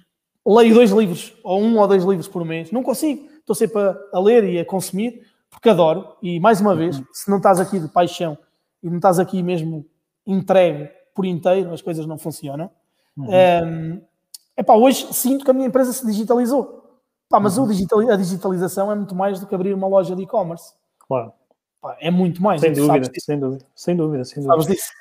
leio 0.46 0.74
dois 0.74 0.92
livros, 0.92 1.34
ou 1.44 1.62
um 1.62 1.78
ou 1.78 1.88
dois 1.88 2.04
livros 2.04 2.28
por 2.28 2.44
mês, 2.44 2.72
não 2.72 2.84
consigo, 2.84 3.28
estou 3.38 3.56
sempre 3.56 3.82
a, 3.82 3.96
a 4.14 4.20
ler 4.20 4.44
e 4.44 4.60
a 4.60 4.66
consumir, 4.66 5.22
porque 5.50 5.70
adoro. 5.70 6.16
E 6.22 6.40
mais 6.40 6.60
uma 6.60 6.76
vez, 6.76 7.02
se 7.14 7.30
não 7.30 7.38
estás 7.38 7.60
aqui 7.60 7.80
de 7.80 7.88
paixão 7.88 8.38
e 8.84 8.90
não 8.90 8.98
estás 8.98 9.20
aqui 9.20 9.42
mesmo 9.42 9.86
entregue 10.26 10.90
por 11.16 11.26
inteiro, 11.26 11.74
as 11.74 11.82
coisas 11.82 12.06
não 12.06 12.18
funcionam. 12.18 12.70
Uhum. 13.18 13.28
Um, 13.28 14.02
Epá, 14.60 14.74
hoje 14.74 15.14
sinto 15.14 15.46
que 15.46 15.52
a 15.52 15.54
minha 15.54 15.68
empresa 15.68 15.94
se 15.94 16.06
digitalizou. 16.06 16.84
Pá, 17.30 17.40
mas 17.40 17.58
uhum. 17.58 17.68
digital, 17.68 18.00
a 18.10 18.16
digitalização 18.18 18.92
é 18.92 18.96
muito 18.96 19.16
mais 19.16 19.40
do 19.40 19.48
que 19.48 19.56
abrir 19.56 19.74
uma 19.74 19.88
loja 19.88 20.16
de 20.16 20.24
e-commerce. 20.24 20.74
Claro. 21.08 21.32
Pá, 21.82 21.98
é 22.00 22.12
muito 22.12 22.42
mais. 22.42 22.62
Sem 22.62 22.74
dúvida, 22.74 23.12
sem 23.20 23.40
dúvida, 23.40 23.66
sem 23.76 23.96
dúvida, 23.96 24.26
sem 24.26 24.44
dúvida. 24.44 24.62
Sabes 24.62 24.68
disso? 24.68 24.92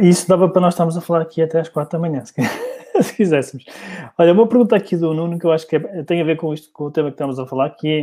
Isso 0.00 0.28
dava 0.28 0.48
para 0.48 0.62
nós 0.62 0.74
estarmos 0.74 0.96
a 0.96 1.00
falar 1.00 1.22
aqui 1.22 1.42
até 1.42 1.60
às 1.60 1.68
quatro 1.68 1.98
da 1.98 2.08
manhã, 2.08 2.24
se, 2.24 2.32
se 3.02 3.16
quiséssemos. 3.16 3.64
Olha, 4.16 4.32
uma 4.32 4.46
pergunta 4.46 4.76
aqui 4.76 4.96
do 4.96 5.12
Nuno 5.12 5.38
que 5.38 5.46
eu 5.46 5.52
acho 5.52 5.66
que 5.66 5.76
é, 5.76 6.02
tem 6.04 6.20
a 6.20 6.24
ver 6.24 6.36
com 6.36 6.54
isto, 6.54 6.70
com 6.72 6.84
o 6.84 6.90
tema 6.90 7.08
que 7.08 7.14
estamos 7.14 7.38
a 7.38 7.46
falar, 7.46 7.70
que 7.70 7.88
é 7.88 8.02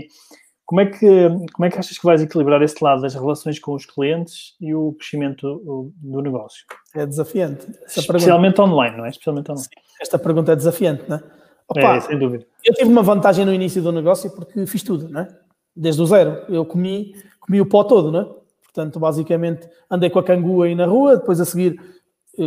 como 0.65 0.81
é 0.81 0.85
que, 0.85 1.29
como 1.53 1.65
é 1.65 1.69
que 1.69 1.79
achas 1.79 1.97
que 1.97 2.05
vais 2.05 2.21
equilibrar 2.21 2.61
esse 2.61 2.83
lado 2.83 3.01
das 3.01 3.15
relações 3.15 3.57
com 3.57 3.73
os 3.73 3.87
clientes 3.87 4.55
e 4.61 4.75
o 4.75 4.93
crescimento 4.93 5.91
do 5.97 6.21
negócio? 6.21 6.63
É 6.95 7.07
desafiante. 7.07 7.65
Especialmente 7.87 8.55
pergunta... 8.55 8.63
online, 8.63 8.97
não 8.97 9.05
é? 9.05 9.09
Especialmente 9.09 9.51
online. 9.51 9.65
Sim 9.65 9.89
esta 9.99 10.17
pergunta 10.17 10.53
é 10.53 10.55
desafiante, 10.55 11.03
não 11.07 11.17
é? 11.17 11.23
Opa, 11.67 11.95
é, 11.95 11.99
sem 11.99 12.17
dúvida. 12.17 12.45
Eu 12.63 12.73
tive 12.73 12.89
uma 12.89 13.03
vantagem 13.03 13.45
no 13.45 13.53
início 13.53 13.81
do 13.81 13.91
negócio 13.91 14.31
porque 14.31 14.65
fiz 14.65 14.81
tudo, 14.81 15.09
não 15.09 15.21
é? 15.21 15.27
Desde 15.75 16.01
o 16.01 16.05
zero. 16.05 16.43
Eu 16.49 16.65
comi, 16.65 17.13
comi 17.49 17.61
o 17.61 17.65
pó 17.65 17.83
todo, 17.83 18.11
não 18.11 18.21
é? 18.21 18.25
Portanto, 18.63 18.99
basicamente, 18.99 19.67
andei 19.89 20.11
com 20.11 20.19
a 20.19 20.23
cangu 20.23 20.61
aí 20.61 20.75
na 20.75 20.85
rua, 20.85 21.17
depois 21.17 21.41
a 21.41 21.45
seguir 21.45 21.79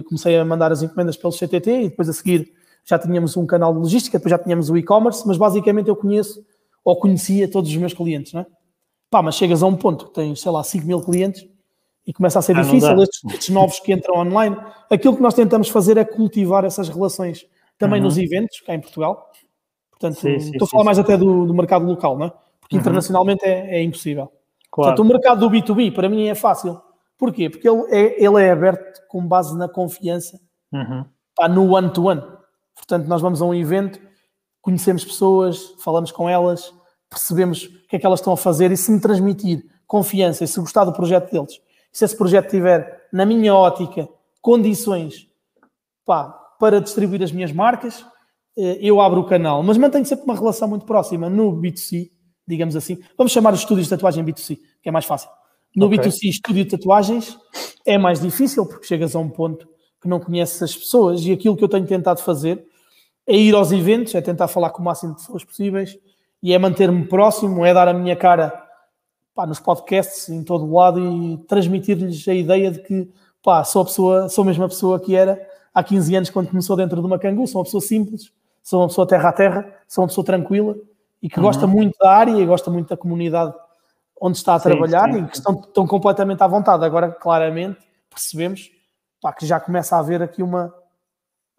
comecei 0.01 0.39
a 0.39 0.45
mandar 0.45 0.73
as 0.73 0.83
encomendas 0.83 1.17
pelo 1.17 1.33
CTT 1.33 1.71
e 1.71 1.89
depois 1.91 2.09
a 2.09 2.13
seguir 2.13 2.53
já 2.85 2.99
tínhamos 2.99 3.37
um 3.37 3.45
canal 3.45 3.73
de 3.73 3.81
logística, 3.81 4.19
depois 4.19 4.31
já 4.31 4.39
tínhamos 4.39 4.71
o 4.71 4.77
e-commerce, 4.77 5.27
mas 5.27 5.37
basicamente 5.37 5.89
eu 5.89 5.97
conheço 5.97 6.45
ou 6.85 6.99
conhecia 6.99 7.51
todos 7.51 7.71
os 7.71 7.77
meus 7.77 7.93
clientes, 7.93 8.33
não 8.33 8.41
é? 8.41 8.47
Pá, 9.11 9.21
mas 9.21 9.35
chegas 9.35 9.63
a 9.63 9.67
um 9.67 9.77
ponto 9.77 10.07
que 10.07 10.15
tens, 10.15 10.41
sei 10.41 10.51
lá, 10.51 10.65
5 10.65 10.87
mil 10.87 11.01
clientes 11.01 11.47
e 12.07 12.13
começa 12.13 12.39
a 12.39 12.43
ser 12.43 12.57
ah, 12.57 12.63
difícil, 12.63 13.03
estes, 13.03 13.25
estes, 13.33 13.49
novos 13.51 13.79
que 13.79 13.93
entram 13.93 14.17
online. 14.17 14.57
Aquilo 14.91 15.15
que 15.15 15.23
nós 15.23 15.35
tentamos 15.35 15.69
fazer 15.69 15.97
é 15.97 16.05
cultivar 16.05 16.65
essas 16.65 16.89
relações 16.89 17.47
também 17.79 18.01
uhum. 18.01 18.07
nos 18.07 18.17
eventos, 18.17 18.61
cá 18.63 18.75
em 18.75 18.81
Portugal. 18.81 19.31
Portanto, 19.91 20.19
sim, 20.19 20.41
sim, 20.41 20.51
estou 20.53 20.65
a 20.65 20.69
falar 20.69 20.83
sim, 20.83 20.87
mais 20.87 20.99
até 20.99 21.17
do, 21.17 21.47
do, 21.47 21.55
mercado 21.55 21.85
local, 21.85 22.19
não 22.19 22.27
é? 22.27 22.33
Porque 22.61 22.75
uhum. 22.75 22.81
internacionalmente 22.81 23.45
é, 23.45 23.77
é 23.77 23.83
impossível. 23.83 24.33
Claro. 24.73 24.97
Portanto, 24.97 25.01
o 25.01 25.05
mercado 25.05 25.41
do 25.41 25.51
B2B 25.51 25.95
para 25.95 26.09
mim 26.09 26.27
é 26.27 26.35
fácil. 26.35 26.81
Porquê? 27.17 27.49
Porque 27.49 27.69
ele 27.69 27.83
é, 27.91 28.25
ele 28.25 28.43
é 28.43 28.51
aberto 28.51 29.01
com 29.07 29.25
base 29.25 29.57
na 29.57 29.69
confiança, 29.69 30.41
uhum. 30.73 31.05
pá, 31.37 31.49
no 31.49 31.75
one-to-one. 31.75 32.21
-one. 32.21 32.39
Portanto, 32.75 33.07
nós 33.07 33.21
vamos 33.21 33.41
a 33.41 33.45
um 33.45 33.55
evento, 33.55 34.01
conhecemos 34.61 35.05
pessoas, 35.05 35.75
falamos 35.79 36.11
com 36.11 36.29
elas, 36.29 36.75
percebemos 37.09 37.65
o 37.65 37.87
que 37.89 37.97
é 37.97 37.99
que 37.99 38.07
elas 38.07 38.19
estão 38.19 38.33
a 38.33 38.37
fazer 38.37 38.73
e 38.73 38.77
se 38.77 38.91
me 38.91 38.99
transmitir 38.99 39.65
confiança 39.87 40.43
e 40.43 40.49
se 40.49 40.59
gostar 40.59 40.85
do 40.85 40.93
projeto 40.93 41.31
deles 41.31 41.61
se 41.93 42.07
esse 42.07 42.17
projeto 42.17 42.49
tiver, 42.49 43.07
na 43.13 43.27
minha 43.27 43.55
ótica, 43.55 44.09
condições 44.41 45.29
pá, 46.07 46.31
para 46.59 46.81
distribuir 46.81 47.23
as 47.23 47.31
minhas 47.31 47.53
marcas, 47.53 48.05
eh, 48.57 48.79
eu 48.81 49.01
abro 49.01 49.21
o 49.21 49.27
canal, 49.27 49.63
mas 49.63 49.77
mantenho 49.77 50.07
sempre 50.07 50.25
uma 50.25 50.35
relação 50.35 50.67
muito 50.67 50.87
próxima 50.87 51.29
no 51.29 51.53
B2C, 51.53 52.11
digamos 52.47 52.77
assim. 52.77 52.99
Vamos 53.17 53.33
chamar 53.33 53.53
os 53.53 53.61
estúdios 53.61 53.87
de 53.87 53.91
tatuagem 53.91 54.25
B2C, 54.25 54.59
que 54.83 54.89
é 54.89 54.93
mais 54.93 55.05
fácil. 55.05 55.31
No 55.75 55.87
okay. 55.87 55.99
B2C, 55.99 56.29
estúdio 56.29 56.65
de 56.65 56.71
tatuagens, 56.71 57.39
é 57.87 57.97
mais 57.97 58.21
difícil 58.21 58.67
porque 58.67 58.87
chegas 58.87 59.17
a 59.17 59.19
um 59.19 59.29
ponto 59.29 59.69
que 60.01 60.09
não 60.09 60.21
conheces 60.21 60.63
as 60.63 60.75
pessoas 60.75 61.25
e 61.25 61.33
aquilo 61.33 61.57
que 61.57 61.65
eu 61.65 61.69
tenho 61.69 61.87
tentado 61.87 62.21
fazer 62.21 62.67
é 63.27 63.37
ir 63.37 63.55
aos 63.55 63.71
eventos, 63.71 64.15
é 64.15 64.21
tentar 64.21 64.49
falar 64.49 64.71
com 64.71 64.83
o 64.83 64.85
máximo 64.85 65.15
de 65.15 65.21
pessoas 65.21 65.45
possíveis 65.45 65.97
e 66.43 66.53
é 66.53 66.59
manter-me 66.59 67.07
próximo, 67.07 67.65
é 67.65 67.73
dar 67.73 67.89
a 67.89 67.93
minha 67.93 68.17
cara 68.17 68.53
pá, 69.35 69.47
nos 69.47 69.61
podcasts, 69.61 70.29
em 70.29 70.43
todo 70.43 70.65
o 70.65 70.75
lado 70.75 71.01
e 71.01 71.39
transmitir-lhes 71.47 72.27
a 72.27 72.35
ideia 72.35 72.71
de 72.71 72.81
que 72.81 73.09
pá, 73.43 73.63
sou, 73.65 73.83
a 73.83 73.85
pessoa, 73.85 74.29
sou 74.29 74.43
a 74.43 74.47
mesma 74.47 74.69
pessoa 74.69 75.01
que 75.01 75.15
era 75.15 75.41
há 75.73 75.83
15 75.83 76.17
anos 76.17 76.31
quando 76.31 76.49
começou 76.49 76.77
dentro 76.77 77.01
de 77.01 77.07
uma 77.07 77.19
cangu, 77.19 77.47
sou 77.47 77.61
uma 77.61 77.65
pessoa 77.65 77.81
simples, 77.81 78.33
sou 78.63 78.81
uma 78.81 78.89
pessoa 78.89 79.07
terra 79.07 79.29
a 79.29 79.33
terra, 79.33 79.75
sou 79.89 80.03
uma 80.03 80.09
pessoa 80.09 80.25
tranquila 80.25 80.77
e 81.23 81.29
que 81.29 81.39
uhum. 81.39 81.45
gosta 81.45 81.67
muito 81.67 81.97
da 81.99 82.11
área 82.11 82.33
e 82.33 82.45
gosta 82.45 82.71
muito 82.71 82.89
da 82.89 82.97
comunidade 82.97 83.55
onde 84.21 84.37
está 84.37 84.55
a 84.55 84.59
sim, 84.59 84.69
trabalhar 84.69 85.13
sim. 85.13 85.21
e 85.21 85.27
que 85.27 85.37
estão, 85.37 85.61
estão 85.61 85.87
completamente 85.87 86.43
à 86.43 86.47
vontade. 86.47 86.85
Agora, 86.85 87.11
claramente, 87.11 87.79
percebemos 88.11 88.71
pá, 89.21 89.33
que 89.33 89.47
já 89.47 89.59
começa 89.59 89.97
a 89.97 90.01
haver 90.01 90.23
aqui 90.23 90.43
uma, 90.43 90.75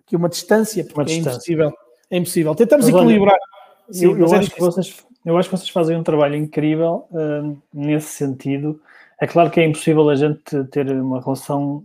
aqui 0.06 0.16
uma 0.16 0.30
distância, 0.30 0.84
porque 0.86 1.02
uma 1.02 1.12
é 1.12 1.16
impossível. 1.16 1.74
É 2.12 2.18
impossível. 2.18 2.56
Tentamos 2.56 2.90
Mas, 2.90 2.96
equilibrar. 2.96 3.36
Olha, 3.36 3.94
sim, 3.94 4.06
eu, 4.06 4.18
eu 4.18 4.34
é 4.34 4.38
acho 4.38 4.52
que 4.52 4.60
vocês, 4.60 5.06
eu 5.26 5.38
acho 5.38 5.50
que 5.50 5.58
vocês 5.58 5.70
fazem 5.70 5.98
um 5.98 6.04
trabalho 6.04 6.36
incrível 6.36 7.08
uh, 7.12 7.58
nesse 7.74 8.10
sentido. 8.10 8.80
É 9.20 9.28
claro 9.28 9.50
que 9.50 9.60
é 9.60 9.66
impossível 9.66 10.10
a 10.10 10.16
gente 10.16 10.64
ter 10.66 10.90
uma 10.92 11.22
relação 11.22 11.84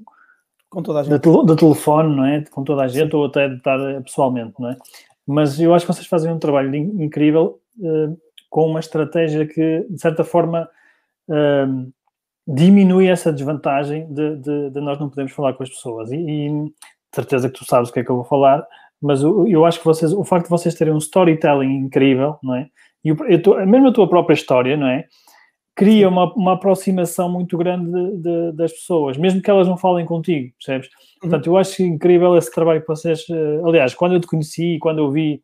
com 0.68 0.82
toda 0.82 1.00
a 1.00 1.02
gente. 1.02 1.20
De, 1.20 1.46
de 1.46 1.56
telefone, 1.56 2.14
não 2.14 2.24
é? 2.24 2.44
Com 2.50 2.62
toda 2.64 2.82
a 2.82 2.88
gente, 2.88 3.14
ou 3.14 3.26
até 3.26 3.48
de 3.48 3.56
estar 3.56 3.78
pessoalmente, 4.02 4.54
não 4.58 4.70
é? 4.70 4.76
Mas 5.26 5.60
eu 5.60 5.74
acho 5.74 5.86
que 5.86 5.92
vocês 5.92 6.06
fazem 6.06 6.32
um 6.32 6.38
trabalho 6.38 6.74
incrível 6.74 7.60
com 8.50 8.66
uma 8.66 8.80
estratégia 8.80 9.46
que, 9.46 9.86
de 9.88 10.00
certa 10.00 10.24
forma, 10.24 10.68
uh, 11.28 11.92
diminui 12.46 13.08
essa 13.08 13.32
desvantagem 13.32 14.12
de, 14.12 14.36
de, 14.36 14.70
de, 14.70 14.80
nós 14.80 14.98
não 14.98 15.08
podermos 15.08 15.32
falar 15.32 15.52
com 15.54 15.62
as 15.62 15.68
pessoas. 15.68 16.10
E, 16.10 16.16
e 16.16 16.48
de 16.48 16.72
certeza 17.14 17.48
que 17.48 17.58
tu 17.58 17.64
sabes 17.64 17.90
o 17.90 17.92
que 17.92 18.00
é 18.00 18.04
que 18.04 18.10
eu 18.10 18.16
vou 18.16 18.24
falar, 18.24 18.66
mas 19.00 19.22
eu, 19.22 19.46
eu 19.46 19.64
acho 19.64 19.78
que 19.78 19.84
vocês, 19.84 20.12
o 20.12 20.24
facto 20.24 20.44
de 20.44 20.50
vocês 20.50 20.74
terem 20.74 20.92
um 20.92 20.98
storytelling 20.98 21.76
incrível, 21.76 22.36
não 22.42 22.54
é? 22.54 22.68
E 23.04 23.08
eu, 23.10 23.16
eu 23.28 23.66
mesmo 23.66 23.88
a 23.88 23.92
tua 23.92 24.08
própria 24.08 24.34
história, 24.34 24.76
não 24.76 24.86
é? 24.86 25.04
cria 25.78 26.08
uma, 26.08 26.34
uma 26.34 26.54
aproximação 26.54 27.30
muito 27.30 27.56
grande 27.56 27.88
de, 28.16 28.52
das 28.52 28.72
pessoas, 28.72 29.16
mesmo 29.16 29.40
que 29.40 29.48
elas 29.48 29.68
não 29.68 29.78
falem 29.78 30.04
contigo, 30.04 30.52
percebes? 30.58 30.88
Uhum. 30.88 31.20
Portanto, 31.20 31.46
eu 31.46 31.56
acho 31.56 31.82
incrível 31.84 32.36
esse 32.36 32.50
trabalho 32.50 32.80
que 32.80 32.88
vocês. 32.88 33.24
Uh, 33.28 33.64
aliás, 33.64 33.94
quando 33.94 34.14
eu 34.14 34.20
te 34.20 34.26
conheci, 34.26 34.78
quando 34.80 34.98
eu 34.98 35.08
vi, 35.08 35.40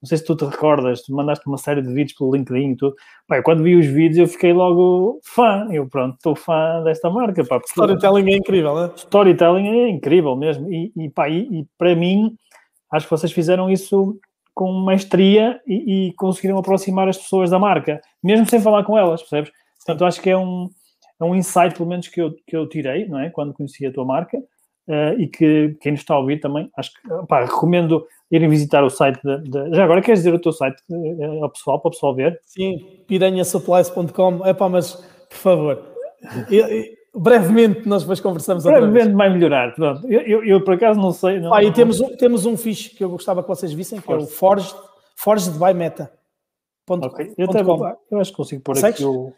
não 0.00 0.08
sei 0.08 0.16
se 0.18 0.24
tu 0.24 0.36
te 0.36 0.44
recordas, 0.44 1.02
tu 1.02 1.12
mandaste 1.12 1.46
uma 1.48 1.58
série 1.58 1.82
de 1.82 1.92
vídeos 1.92 2.16
pelo 2.16 2.34
LinkedIn 2.34 2.70
e 2.70 2.76
tudo. 2.76 2.94
Pá, 3.26 3.42
quando 3.42 3.64
vi 3.64 3.74
os 3.74 3.86
vídeos, 3.86 4.18
eu 4.18 4.28
fiquei 4.28 4.52
logo 4.52 5.20
fã. 5.24 5.66
Eu, 5.72 5.88
pronto, 5.88 6.14
estou 6.14 6.36
fã 6.36 6.82
desta 6.84 7.10
marca. 7.10 7.44
Pá, 7.44 7.60
storytelling 7.66 8.30
é 8.32 8.36
incrível, 8.36 8.74
né? 8.76 8.92
Storytelling 8.94 9.68
é 9.68 9.88
incrível 9.88 10.36
mesmo. 10.36 10.72
E, 10.72 10.92
e, 10.96 11.10
pá, 11.10 11.28
e, 11.28 11.40
e 11.60 11.66
para 11.76 11.96
mim, 11.96 12.36
acho 12.92 13.06
que 13.06 13.10
vocês 13.10 13.32
fizeram 13.32 13.68
isso 13.68 14.16
com 14.54 14.72
maestria 14.72 15.60
e, 15.66 16.08
e, 16.08 16.12
conseguiram 16.14 16.58
aproximar 16.58 17.08
as 17.08 17.16
pessoas 17.16 17.50
da 17.50 17.58
marca, 17.58 18.00
mesmo 18.22 18.44
sem 18.48 18.60
falar 18.60 18.82
com 18.84 18.96
elas, 18.96 19.20
percebes? 19.20 19.52
Portanto, 19.78 20.04
acho 20.04 20.20
que 20.20 20.30
é 20.30 20.36
um, 20.36 20.68
é 21.20 21.24
um 21.24 21.34
insight, 21.34 21.76
pelo 21.76 21.88
menos, 21.88 22.08
que 22.08 22.20
eu, 22.20 22.34
que 22.46 22.56
eu 22.56 22.68
tirei, 22.68 23.06
não 23.06 23.18
é? 23.18 23.30
Quando 23.30 23.54
conheci 23.54 23.86
a 23.86 23.92
tua 23.92 24.04
marca 24.04 24.38
uh, 24.88 25.20
e 25.20 25.28
que 25.28 25.76
quem 25.80 25.92
nos 25.92 26.00
está 26.00 26.14
a 26.14 26.18
ouvir 26.18 26.40
também, 26.40 26.70
acho 26.76 26.92
que, 26.92 27.26
pá, 27.28 27.44
recomendo 27.44 28.06
irem 28.30 28.48
visitar 28.48 28.82
o 28.84 28.90
site 28.90 29.20
de, 29.22 29.74
Já 29.74 29.84
agora, 29.84 30.02
queres 30.02 30.20
dizer 30.20 30.34
o 30.34 30.40
teu 30.40 30.52
site 30.52 30.82
uh, 30.90 31.44
ao 31.44 31.50
pessoal, 31.50 31.80
para 31.80 31.88
o 31.88 31.92
pessoal 31.92 32.14
ver? 32.14 32.40
Sim, 32.44 32.78
piranhasupplies.com. 33.06 34.46
É 34.46 34.54
pá, 34.54 34.68
mas, 34.68 34.94
por 35.28 35.36
favor, 35.36 35.82
eu, 36.50 36.66
eu, 36.66 36.84
brevemente 37.14 37.88
nós 37.88 38.02
depois 38.02 38.20
conversamos 38.20 38.64
Brevemente 38.64 39.12
vai 39.12 39.30
melhorar, 39.30 39.74
pronto. 39.74 40.06
Eu, 40.10 40.20
eu, 40.22 40.44
eu, 40.44 40.64
por 40.64 40.74
acaso 40.74 40.98
não 41.00 41.12
sei. 41.12 41.40
Não, 41.40 41.52
ah, 41.52 41.62
e 41.62 41.72
temos, 41.72 42.00
temos 42.18 42.46
um 42.46 42.56
fixe 42.56 42.90
que 42.90 43.04
eu 43.04 43.10
gostava 43.10 43.42
que 43.42 43.48
vocês 43.48 43.72
vissem, 43.72 44.00
que 44.00 44.06
Forge. 44.06 44.24
é 44.24 44.26
o 44.26 44.30
Forged, 44.30 44.74
Forged 45.16 45.52
by 45.58 45.74
Meta. 45.74 46.12
Ponto, 46.86 47.06
ok, 47.06 47.34
eu, 47.36 47.50
até, 47.50 47.60
eu 48.10 48.18
acho 48.18 48.30
que 48.30 48.36
consigo 48.36 48.62
pôr 48.62 48.82
aqui 48.82 49.04
o 49.04 49.32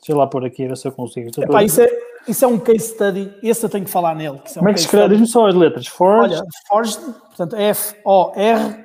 Deixa 0.00 0.12
eu 0.12 0.16
lá 0.16 0.26
por 0.26 0.44
aqui, 0.44 0.66
ver 0.66 0.76
se 0.76 0.88
eu 0.88 0.92
consigo. 0.92 1.30
Epá, 1.38 1.62
isso, 1.62 1.82
é, 1.82 1.88
isso 2.28 2.44
é 2.44 2.48
um 2.48 2.58
case 2.58 2.88
study, 2.94 3.34
esse 3.42 3.64
eu 3.64 3.70
tenho 3.70 3.84
que 3.84 3.90
falar 3.90 4.14
nele. 4.14 4.38
Que 4.38 4.48
é 4.48 4.52
um 4.52 4.54
Como 4.54 4.68
é 4.68 4.74
que 4.74 4.80
escreve? 4.80 5.08
Diz-me 5.08 5.26
só 5.26 5.46
as 5.46 5.54
letras. 5.54 5.86
Forged. 5.86 6.36
Olha, 6.36 6.44
Forged, 6.68 7.00
portanto, 7.00 7.56
F-O-R-G-E-D, 7.56 8.82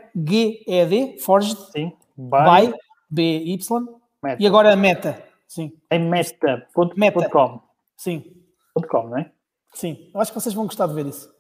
Forged. 1.20 1.58
Sim. 1.72 1.94
By, 2.18 2.74
B-Y. 3.10 3.88
E 4.40 4.48
agora 4.48 4.76
Meta. 4.76 5.22
Sim. 5.48 5.72
É 5.90 5.98
meta.com. 5.98 6.92
Meta. 6.96 7.30
Sim. 7.96 8.24
.com, 8.90 9.10
não 9.10 9.18
é? 9.18 9.32
Sim. 9.74 10.10
Eu 10.14 10.20
acho 10.20 10.32
que 10.32 10.40
vocês 10.40 10.54
vão 10.54 10.66
gostar 10.66 10.88
de 10.88 10.94
ver 10.94 11.06
isso. 11.06 11.34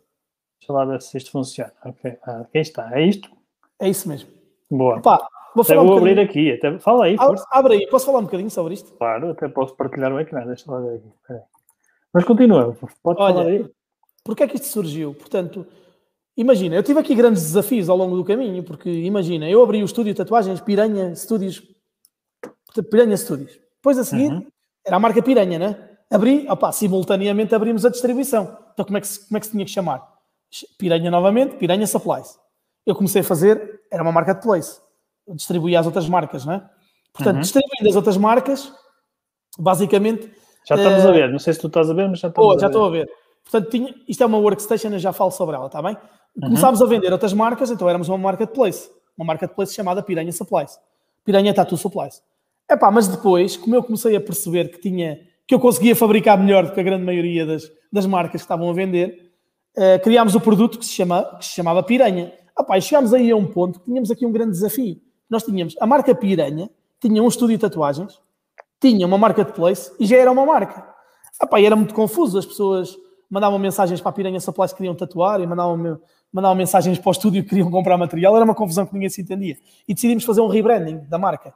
Deixa 0.59 0.71
lá 0.71 0.85
ver 0.85 1.01
se 1.01 1.17
isto 1.17 1.31
funciona. 1.31 1.73
Ok. 1.83 2.17
Ah, 2.23 2.41
aqui 2.41 2.59
está. 2.59 2.97
É 2.97 3.05
isto? 3.05 3.29
É 3.79 3.89
isso 3.89 4.07
mesmo. 4.07 4.29
Boa. 4.69 4.97
Opa, 4.97 5.27
Vou, 5.55 5.63
até 5.63 5.75
vou 5.75 5.93
um 5.93 5.97
abrir 5.97 6.19
aqui, 6.19 6.51
até, 6.51 6.77
fala 6.79 7.05
aí. 7.05 7.15
Abre, 7.17 7.41
abre, 7.49 7.73
aí, 7.75 7.87
posso 7.87 8.05
falar 8.05 8.19
um 8.19 8.23
bocadinho 8.23 8.51
sobre 8.51 8.73
isto? 8.73 8.91
Claro, 8.97 9.31
até 9.31 9.47
posso 9.47 9.73
partilhar 9.75 10.11
o 10.11 10.19
ecrã, 10.19 10.45
deixa 10.45 10.69
lá 10.69 10.81
ver 10.81 10.95
aqui. 10.95 11.41
Mas 12.15 12.23
continua, 12.23 12.77
pode 13.03 13.21
Olha, 13.21 13.35
falar 13.35 13.47
aí. 13.47 13.69
Porquê 14.23 14.43
é 14.43 14.47
que 14.47 14.55
isto 14.55 14.67
surgiu? 14.67 15.13
Portanto, 15.13 15.67
imagina, 16.37 16.73
eu 16.73 16.81
tive 16.81 16.97
aqui 16.97 17.13
grandes 17.13 17.43
desafios 17.43 17.89
ao 17.89 17.97
longo 17.97 18.15
do 18.15 18.23
caminho, 18.23 18.63
porque 18.63 18.89
imagina, 18.89 19.49
eu 19.49 19.61
abri 19.61 19.83
o 19.83 19.85
estúdio 19.85 20.13
de 20.13 20.17
tatuagens 20.17 20.61
Piranha 20.61 21.13
Studios, 21.13 21.61
Piranha 22.89 23.17
Studios. 23.17 23.59
Depois 23.75 23.97
a 23.97 24.05
seguir, 24.05 24.31
uhum. 24.31 24.47
era 24.85 24.95
a 24.95 24.99
marca 24.99 25.21
Piranha, 25.21 25.59
né? 25.59 25.89
Abri, 26.09 26.47
opá, 26.49 26.71
simultaneamente 26.71 27.53
abrimos 27.53 27.85
a 27.85 27.89
distribuição. 27.89 28.57
Então 28.73 28.85
como 28.85 28.97
é, 28.97 29.01
que 29.01 29.07
se, 29.07 29.27
como 29.27 29.35
é 29.35 29.39
que 29.41 29.47
se 29.47 29.51
tinha 29.51 29.65
que 29.65 29.71
chamar? 29.71 30.01
Piranha 30.77 31.11
novamente, 31.11 31.57
Piranha 31.57 31.85
Supplies. 31.85 32.39
Eu 32.85 32.95
comecei 32.95 33.19
a 33.19 33.25
fazer, 33.25 33.81
era 33.91 34.01
uma 34.01 34.13
marketplace 34.13 34.79
distribuir 35.27 35.77
às 35.77 35.85
outras 35.85 36.07
marcas, 36.07 36.45
não 36.45 36.53
é? 36.53 36.69
Portanto, 37.11 37.35
uhum. 37.35 37.41
distribuindo 37.41 37.89
as 37.89 37.95
outras 37.97 38.15
marcas, 38.15 38.71
basicamente. 39.59 40.44
Já 40.67 40.75
estamos 40.75 41.03
uh, 41.05 41.07
a 41.07 41.11
ver, 41.11 41.31
não 41.31 41.39
sei 41.39 41.53
se 41.53 41.59
tu 41.59 41.67
estás 41.67 41.89
a 41.89 41.93
ver, 41.93 42.09
mas 42.09 42.19
já 42.19 42.27
estamos 42.27 42.49
oh, 42.49 42.51
a 42.51 42.59
já 42.59 42.67
ver. 42.67 42.73
estou 42.73 42.85
a 42.85 42.89
ver. 42.89 43.09
Portanto, 43.43 43.69
tinha, 43.69 43.95
isto 44.07 44.23
é 44.23 44.25
uma 44.25 44.37
workstation, 44.37 44.89
eu 44.89 44.99
já 44.99 45.13
falo 45.13 45.31
sobre 45.31 45.55
ela, 45.55 45.67
está 45.67 45.81
bem? 45.81 45.95
Uhum. 46.35 46.49
Começámos 46.49 46.81
a 46.81 46.85
vender 46.85 47.11
outras 47.11 47.33
marcas, 47.33 47.69
então 47.69 47.87
éramos 47.87 48.09
uma 48.09 48.17
marketplace, 48.17 48.89
uma 49.17 49.25
marketplace 49.25 49.73
chamada 49.73 50.01
Piranha 50.01 50.31
Supplies. 50.31 50.77
Piranha 51.23 51.53
Tattoo 51.53 51.77
Supplies. 51.77 52.21
Epá, 52.69 52.89
mas 52.91 53.07
depois, 53.07 53.55
como 53.55 53.75
eu 53.75 53.83
comecei 53.83 54.15
a 54.15 54.21
perceber 54.21 54.69
que 54.69 54.79
tinha 54.79 55.19
que 55.47 55.53
eu 55.53 55.59
conseguia 55.59 55.95
fabricar 55.95 56.39
melhor 56.39 56.65
do 56.65 56.71
que 56.71 56.79
a 56.79 56.83
grande 56.83 57.03
maioria 57.03 57.45
das, 57.45 57.71
das 57.93 58.07
marcas 58.07 58.41
que 58.41 58.45
estavam 58.45 58.67
a 58.67 58.73
vender, 58.73 59.31
uh, 59.77 60.01
criámos 60.03 60.33
o 60.33 60.41
produto 60.41 60.79
que 60.79 60.85
se, 60.85 60.93
chama, 60.93 61.23
que 61.37 61.45
se 61.45 61.51
chamava 61.51 61.83
Piranha. 61.83 62.33
Epá, 62.59 62.79
e 62.79 62.81
chegámos 62.81 63.13
aí 63.13 63.29
a 63.29 63.35
um 63.35 63.45
ponto 63.45 63.79
que 63.79 63.85
tínhamos 63.85 64.09
aqui 64.09 64.25
um 64.25 64.31
grande 64.31 64.51
desafio 64.53 64.99
nós 65.29 65.43
tínhamos 65.43 65.75
a 65.79 65.87
marca 65.87 66.13
Piranha, 66.13 66.69
tinha 66.99 67.21
um 67.21 67.27
estúdio 67.27 67.57
de 67.57 67.61
tatuagens, 67.61 68.19
tinha 68.85 69.07
uma 69.07 69.17
marketplace 69.17 69.91
e 69.99 70.05
já 70.05 70.17
era 70.17 70.31
uma 70.31 70.45
marca. 70.45 70.85
Epá, 71.41 71.59
e 71.59 71.65
era 71.65 71.75
muito 71.75 71.93
confuso, 71.93 72.37
as 72.37 72.45
pessoas 72.45 72.95
mandavam 73.29 73.57
mensagens 73.57 73.99
para 73.99 74.09
a 74.09 74.13
Piranha 74.13 74.39
Supplies 74.39 74.71
que 74.71 74.77
queriam 74.77 74.93
tatuar 74.93 75.41
e 75.41 75.47
mandavam, 75.47 75.99
mandavam 76.31 76.55
mensagens 76.55 76.99
para 76.99 77.09
o 77.09 77.11
estúdio 77.11 77.43
que 77.43 77.49
queriam 77.49 77.71
comprar 77.71 77.97
material, 77.97 78.35
era 78.35 78.45
uma 78.45 78.53
confusão 78.53 78.85
que 78.85 78.93
ninguém 78.93 79.09
se 79.09 79.21
entendia. 79.21 79.57
E 79.87 79.93
decidimos 79.93 80.23
fazer 80.23 80.41
um 80.41 80.47
rebranding 80.47 80.99
da 81.09 81.17
marca. 81.17 81.53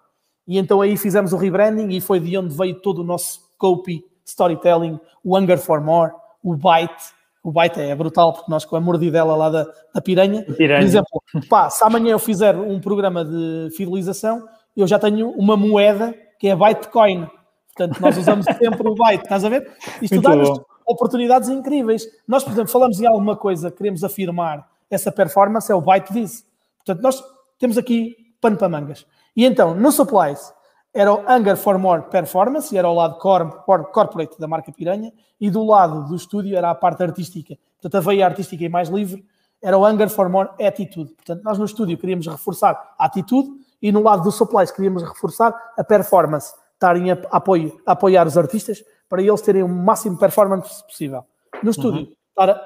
E 0.48 0.58
então 0.58 0.82
aí 0.82 0.98
fizemos 0.98 1.32
o 1.32 1.38
rebranding 1.38 1.96
e 1.96 2.02
foi 2.02 2.20
de 2.20 2.36
onde 2.36 2.56
veio 2.56 2.82
todo 2.82 3.00
o 3.00 3.04
nosso 3.04 3.42
copy, 3.58 4.04
storytelling, 4.26 5.00
o 5.24 5.38
Hunger 5.38 5.60
for 5.60 5.80
More, 5.80 6.12
o 6.44 6.56
Byte, 6.56 7.14
o 7.44 7.52
baita 7.52 7.82
é 7.82 7.96
brutal, 7.96 8.34
porque 8.34 8.52
nós 8.52 8.66
com 8.66 8.76
a 8.76 8.82
mordidela 8.82 9.36
lá 9.36 9.50
da, 9.50 9.68
da 9.94 10.02
piranha, 10.02 10.44
piranha, 10.44 10.80
por 10.80 10.86
exemplo, 10.86 11.22
pá, 11.48 11.70
se 11.70 11.84
amanhã 11.84 12.12
eu 12.12 12.20
fizer 12.20 12.56
um 12.56 12.80
programa 12.82 13.24
de 13.24 13.70
fidelização, 13.78 14.46
eu 14.76 14.86
já 14.86 15.00
tenho 15.00 15.30
uma 15.32 15.56
moeda 15.56 16.14
que 16.40 16.48
é 16.48 16.56
Bytecoin. 16.56 17.28
Portanto, 17.76 18.02
nós 18.02 18.18
usamos 18.18 18.46
sempre 18.58 18.88
o 18.88 18.96
Byte, 18.96 19.24
estás 19.24 19.46
a 19.46 19.50
ver? 19.50 19.72
Isto 20.02 20.22
dá-nos 20.22 20.62
oportunidades 20.88 21.50
incríveis. 21.50 22.08
Nós, 22.28 22.44
por 22.44 22.54
exemplo, 22.54 22.72
falamos 22.72 23.00
em 23.00 23.06
alguma 23.06 23.36
coisa, 23.36 23.70
queremos 23.70 24.04
afirmar 24.04 24.68
essa 24.90 25.12
performance, 25.12 25.72
é 25.72 25.76
o 25.76 25.82
Byte 25.82 26.12
diz. 26.12 26.46
Portanto, 26.78 27.04
nós 27.04 27.24
temos 27.60 27.78
aqui 27.78 28.16
pano 28.42 28.58
para 28.58 28.70
mangas. 28.70 29.06
E 29.36 29.46
então, 29.46 29.76
no 29.76 29.92
Supplies, 29.92 30.52
era 30.94 31.14
o 31.14 31.20
Hunger 31.30 31.56
for 31.56 31.78
More 31.78 32.04
Performance, 32.10 32.74
e 32.74 32.78
era 32.78 32.90
o 32.90 32.96
lado 32.96 33.20
corporate 33.20 34.40
da 34.40 34.48
marca 34.48 34.72
Piranha, 34.72 35.14
e 35.40 35.50
do 35.50 35.64
lado 35.64 36.08
do 36.08 36.16
estúdio 36.16 36.58
era 36.58 36.72
a 36.72 36.76
parte 36.76 37.04
artística. 37.04 37.56
Portanto, 37.80 37.96
a 37.96 38.00
veia 38.10 38.26
artística 38.26 38.64
e 38.64 38.70
mais 38.70 38.90
livre 38.90 39.24
era 39.62 39.78
o 39.78 39.88
Hunger 39.88 40.10
for 40.10 40.30
More 40.30 40.50
Attitude. 40.60 41.12
Portanto, 41.12 41.44
nós 41.44 41.58
no 41.58 41.66
estúdio 41.66 41.98
queríamos 41.98 42.28
reforçar 42.28 42.96
a 42.98 43.06
atitude 43.06 43.50
e 43.82 43.92
no 43.92 44.02
lado 44.02 44.24
do 44.24 44.32
supplies 44.32 44.72
queríamos 44.72 45.04
reforçar 45.04 45.54
a 45.78 45.84
performance, 45.84 46.54
estarem 46.74 47.12
a, 47.12 47.18
apoio, 47.32 47.80
a 47.86 47.94
apoiar 47.94 48.28
os 48.28 48.38
artistas 48.38 48.84
para 49.08 49.22
eles 49.22 49.42
terem 49.42 49.64
o 49.64 49.68
máximo 49.68 50.18
performance 50.18 50.84
possível. 50.86 51.24
No 51.64 51.72
estúdio, 51.72 52.02
uhum. 52.02 52.14
estar 52.30 52.62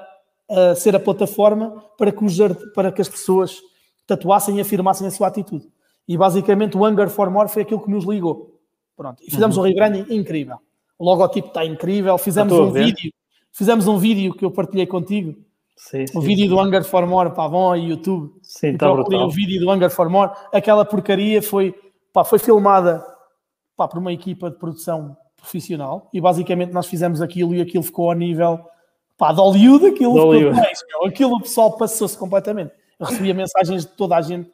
a 0.50 0.74
ser 0.74 0.94
a 0.94 1.00
plataforma 1.00 1.82
para 1.96 2.12
que, 2.12 2.24
os, 2.24 2.36
para 2.74 2.92
que 2.92 3.00
as 3.00 3.08
pessoas 3.08 3.60
tatuassem 4.06 4.58
e 4.58 4.60
afirmassem 4.60 5.06
a 5.06 5.10
sua 5.10 5.28
atitude. 5.28 5.66
E 6.06 6.16
basicamente 6.16 6.76
o 6.76 6.86
Hunger 6.86 7.08
for 7.08 7.30
More 7.30 7.48
foi 7.48 7.62
aquilo 7.62 7.82
que 7.82 7.90
nos 7.90 8.04
ligou. 8.04 8.60
Pronto. 8.96 9.22
E 9.22 9.30
fizemos 9.30 9.56
uhum. 9.56 9.62
um 9.62 9.66
rebranding 9.66 10.06
incrível. 10.10 10.58
O 10.98 11.04
logotipo 11.04 11.48
está 11.48 11.64
incrível. 11.64 12.16
Fizemos 12.18 12.52
um 12.52 12.70
vídeo. 12.70 13.12
Fizemos 13.52 13.86
um 13.86 13.98
vídeo 13.98 14.34
que 14.34 14.44
eu 14.44 14.50
partilhei 14.50 14.86
contigo. 14.86 15.34
Sim, 15.76 16.06
sim, 16.06 16.18
o 16.18 16.20
vídeo 16.20 16.44
sim. 16.44 16.48
do 16.48 16.60
Hunger 16.60 16.84
for 16.84 17.06
More, 17.06 17.30
pá, 17.30 17.48
vão 17.48 17.60
ao 17.60 17.76
YouTube. 17.76 18.32
Sim, 18.42 18.68
está 18.68 18.92
brutal. 18.92 19.26
o 19.26 19.30
vídeo 19.30 19.60
do 19.60 19.70
Hunger 19.70 19.90
for 19.90 20.08
More. 20.08 20.32
Aquela 20.52 20.84
porcaria 20.84 21.42
foi, 21.42 21.74
pá, 22.12 22.24
foi 22.24 22.38
filmada 22.38 23.04
pá, 23.76 23.88
por 23.88 23.98
uma 23.98 24.12
equipa 24.12 24.50
de 24.50 24.56
produção 24.56 25.16
profissional 25.36 26.08
e 26.12 26.20
basicamente 26.20 26.72
nós 26.72 26.86
fizemos 26.86 27.20
aquilo 27.20 27.54
e 27.54 27.60
aquilo 27.60 27.82
ficou 27.82 28.08
ao 28.08 28.16
nível 28.16 28.60
pá, 29.18 29.32
de 29.32 29.40
Hollywood, 29.40 29.86
aquilo 29.86 30.12
Hollywood. 30.12 30.56
Mais, 30.56 30.78
aquilo 31.04 31.36
o 31.36 31.40
pessoal 31.40 31.76
passou-se 31.76 32.16
completamente. 32.16 32.72
Eu 32.98 33.06
recebia 33.06 33.34
mensagens 33.34 33.84
de 33.84 33.92
toda 33.92 34.16
a 34.16 34.22
gente 34.22 34.50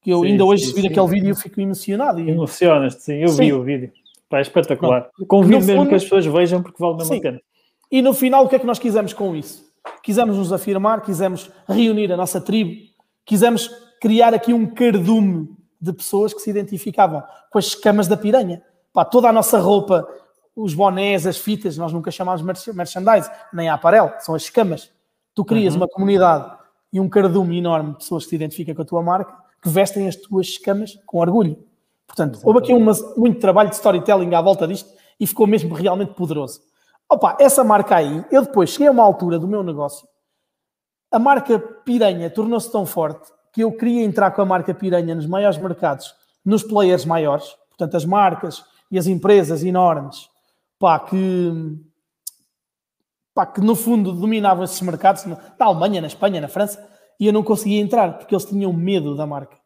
que 0.00 0.10
eu 0.10 0.20
sim, 0.20 0.28
ainda 0.28 0.44
hoje, 0.44 0.66
se 0.66 0.72
vir 0.72 0.86
aquele 0.86 1.06
vídeo, 1.08 1.36
fico 1.36 1.60
emocionado. 1.60 2.20
E... 2.20 2.30
Emocionas-te, 2.30 3.02
sim, 3.02 3.16
eu 3.16 3.28
sim. 3.28 3.44
vi 3.44 3.52
o 3.52 3.62
vídeo. 3.62 3.92
Pá, 4.28 4.38
é 4.38 4.42
espetacular. 4.42 5.10
Não. 5.18 5.26
Convido 5.26 5.58
mesmo 5.58 5.76
fundo, 5.76 5.88
que 5.88 5.94
as 5.96 6.04
pessoas 6.04 6.24
vejam 6.24 6.62
porque 6.62 6.78
vale 6.80 6.96
mesmo 6.96 7.14
a 7.14 7.20
pena. 7.20 7.40
E 7.90 8.00
no 8.00 8.14
final, 8.14 8.44
o 8.44 8.48
que 8.48 8.56
é 8.56 8.58
que 8.58 8.66
nós 8.66 8.78
quisemos 8.78 9.12
com 9.12 9.34
isso? 9.34 9.69
Quisemos 10.02 10.36
nos 10.36 10.52
afirmar, 10.52 11.02
quisemos 11.02 11.50
reunir 11.68 12.12
a 12.12 12.16
nossa 12.16 12.40
tribo, 12.40 12.72
quisemos 13.24 13.68
criar 14.00 14.34
aqui 14.34 14.52
um 14.52 14.66
cardume 14.66 15.48
de 15.80 15.92
pessoas 15.92 16.34
que 16.34 16.40
se 16.40 16.50
identificavam 16.50 17.22
com 17.50 17.58
as 17.58 17.66
escamas 17.66 18.06
da 18.06 18.16
piranha. 18.16 18.62
Pá, 18.92 19.04
toda 19.04 19.28
a 19.28 19.32
nossa 19.32 19.58
roupa, 19.58 20.06
os 20.54 20.74
bonés, 20.74 21.26
as 21.26 21.38
fitas, 21.38 21.76
nós 21.76 21.92
nunca 21.92 22.10
chamamos 22.10 22.42
merchandise, 22.42 23.30
nem 23.52 23.68
a 23.68 23.74
aparelho, 23.74 24.12
são 24.20 24.34
as 24.34 24.42
escamas. 24.42 24.90
Tu 25.34 25.44
crias 25.44 25.74
uhum. 25.74 25.80
uma 25.80 25.88
comunidade 25.88 26.58
e 26.92 27.00
um 27.00 27.08
cardume 27.08 27.58
enorme 27.58 27.92
de 27.92 27.98
pessoas 27.98 28.24
que 28.24 28.30
se 28.30 28.36
identificam 28.36 28.74
com 28.74 28.82
a 28.82 28.84
tua 28.84 29.02
marca, 29.02 29.32
que 29.62 29.68
vestem 29.68 30.08
as 30.08 30.16
tuas 30.16 30.48
escamas 30.48 30.98
com 31.06 31.18
orgulho. 31.18 31.56
Portanto, 32.06 32.36
Exatamente. 32.36 32.46
houve 32.46 32.58
aqui 32.58 32.72
uma, 32.72 32.92
muito 33.16 33.38
trabalho 33.38 33.70
de 33.70 33.76
storytelling 33.76 34.34
à 34.34 34.40
volta 34.40 34.66
disto 34.66 34.90
e 35.18 35.26
ficou 35.26 35.46
mesmo 35.46 35.72
realmente 35.74 36.14
poderoso. 36.14 36.60
Opa, 37.12 37.36
essa 37.40 37.64
marca 37.64 37.96
aí, 37.96 38.24
eu 38.30 38.42
depois 38.42 38.70
cheguei 38.70 38.86
a 38.86 38.92
uma 38.92 39.02
altura 39.02 39.36
do 39.36 39.48
meu 39.48 39.64
negócio, 39.64 40.06
a 41.10 41.18
marca 41.18 41.58
Piranha 41.58 42.30
tornou-se 42.30 42.70
tão 42.70 42.86
forte 42.86 43.32
que 43.52 43.64
eu 43.64 43.72
queria 43.72 44.04
entrar 44.04 44.30
com 44.30 44.42
a 44.42 44.44
marca 44.44 44.72
Piranha 44.72 45.12
nos 45.12 45.26
maiores 45.26 45.58
mercados, 45.58 46.14
nos 46.44 46.62
players 46.62 47.04
maiores, 47.04 47.52
portanto, 47.68 47.96
as 47.96 48.04
marcas 48.04 48.64
e 48.92 48.96
as 48.96 49.08
empresas 49.08 49.64
enormes, 49.64 50.28
pá, 50.78 51.00
que, 51.00 51.52
pá, 53.34 53.44
que 53.44 53.60
no 53.60 53.74
fundo 53.74 54.12
dominavam 54.12 54.62
esses 54.62 54.80
mercados, 54.80 55.24
na 55.24 55.36
Alemanha, 55.58 56.00
na 56.00 56.06
Espanha, 56.06 56.40
na 56.40 56.46
França, 56.46 56.88
e 57.18 57.26
eu 57.26 57.32
não 57.32 57.42
conseguia 57.42 57.80
entrar 57.80 58.18
porque 58.18 58.32
eles 58.32 58.44
tinham 58.44 58.72
medo 58.72 59.16
da 59.16 59.26
marca. 59.26 59.58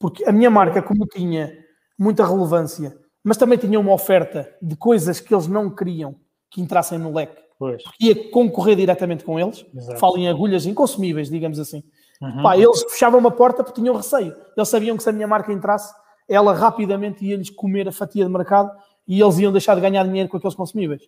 Porque 0.00 0.28
a 0.28 0.32
minha 0.32 0.50
marca, 0.50 0.82
como 0.82 1.06
tinha 1.06 1.56
muita 1.96 2.26
relevância, 2.26 2.98
mas 3.22 3.36
também 3.36 3.56
tinha 3.56 3.78
uma 3.78 3.92
oferta 3.92 4.52
de 4.60 4.74
coisas 4.74 5.20
que 5.20 5.32
eles 5.32 5.46
não 5.46 5.70
queriam 5.70 6.16
que 6.52 6.60
entrassem 6.60 6.98
no 6.98 7.12
leque. 7.12 7.42
Pois. 7.58 7.82
Ia 8.00 8.30
concorrer 8.30 8.76
diretamente 8.76 9.24
com 9.24 9.38
eles, 9.38 9.64
Exato. 9.74 9.98
falo 9.98 10.18
em 10.18 10.28
agulhas 10.28 10.66
inconsumíveis, 10.66 11.30
digamos 11.30 11.58
assim. 11.58 11.82
Uhum. 12.20 12.42
Pá, 12.42 12.56
eles 12.56 12.82
fechavam 12.90 13.18
uma 13.18 13.30
porta 13.30 13.64
porque 13.64 13.80
tinham 13.80 13.94
receio. 13.94 14.34
Eles 14.56 14.68
sabiam 14.68 14.96
que 14.96 15.02
se 15.02 15.08
a 15.08 15.12
minha 15.12 15.26
marca 15.26 15.52
entrasse, 15.52 15.92
ela 16.28 16.52
rapidamente 16.52 17.24
ia-lhes 17.24 17.50
comer 17.50 17.88
a 17.88 17.92
fatia 17.92 18.24
de 18.24 18.30
mercado 18.30 18.70
e 19.06 19.20
eles 19.20 19.38
iam 19.38 19.50
deixar 19.50 19.74
de 19.74 19.80
ganhar 19.80 20.04
dinheiro 20.04 20.28
com 20.28 20.36
aqueles 20.36 20.54
consumíveis. 20.54 21.02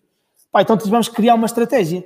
Pá, 0.51 0.61
então 0.61 0.77
tivemos 0.77 1.07
que 1.07 1.15
criar 1.15 1.35
uma 1.35 1.45
estratégia. 1.45 2.03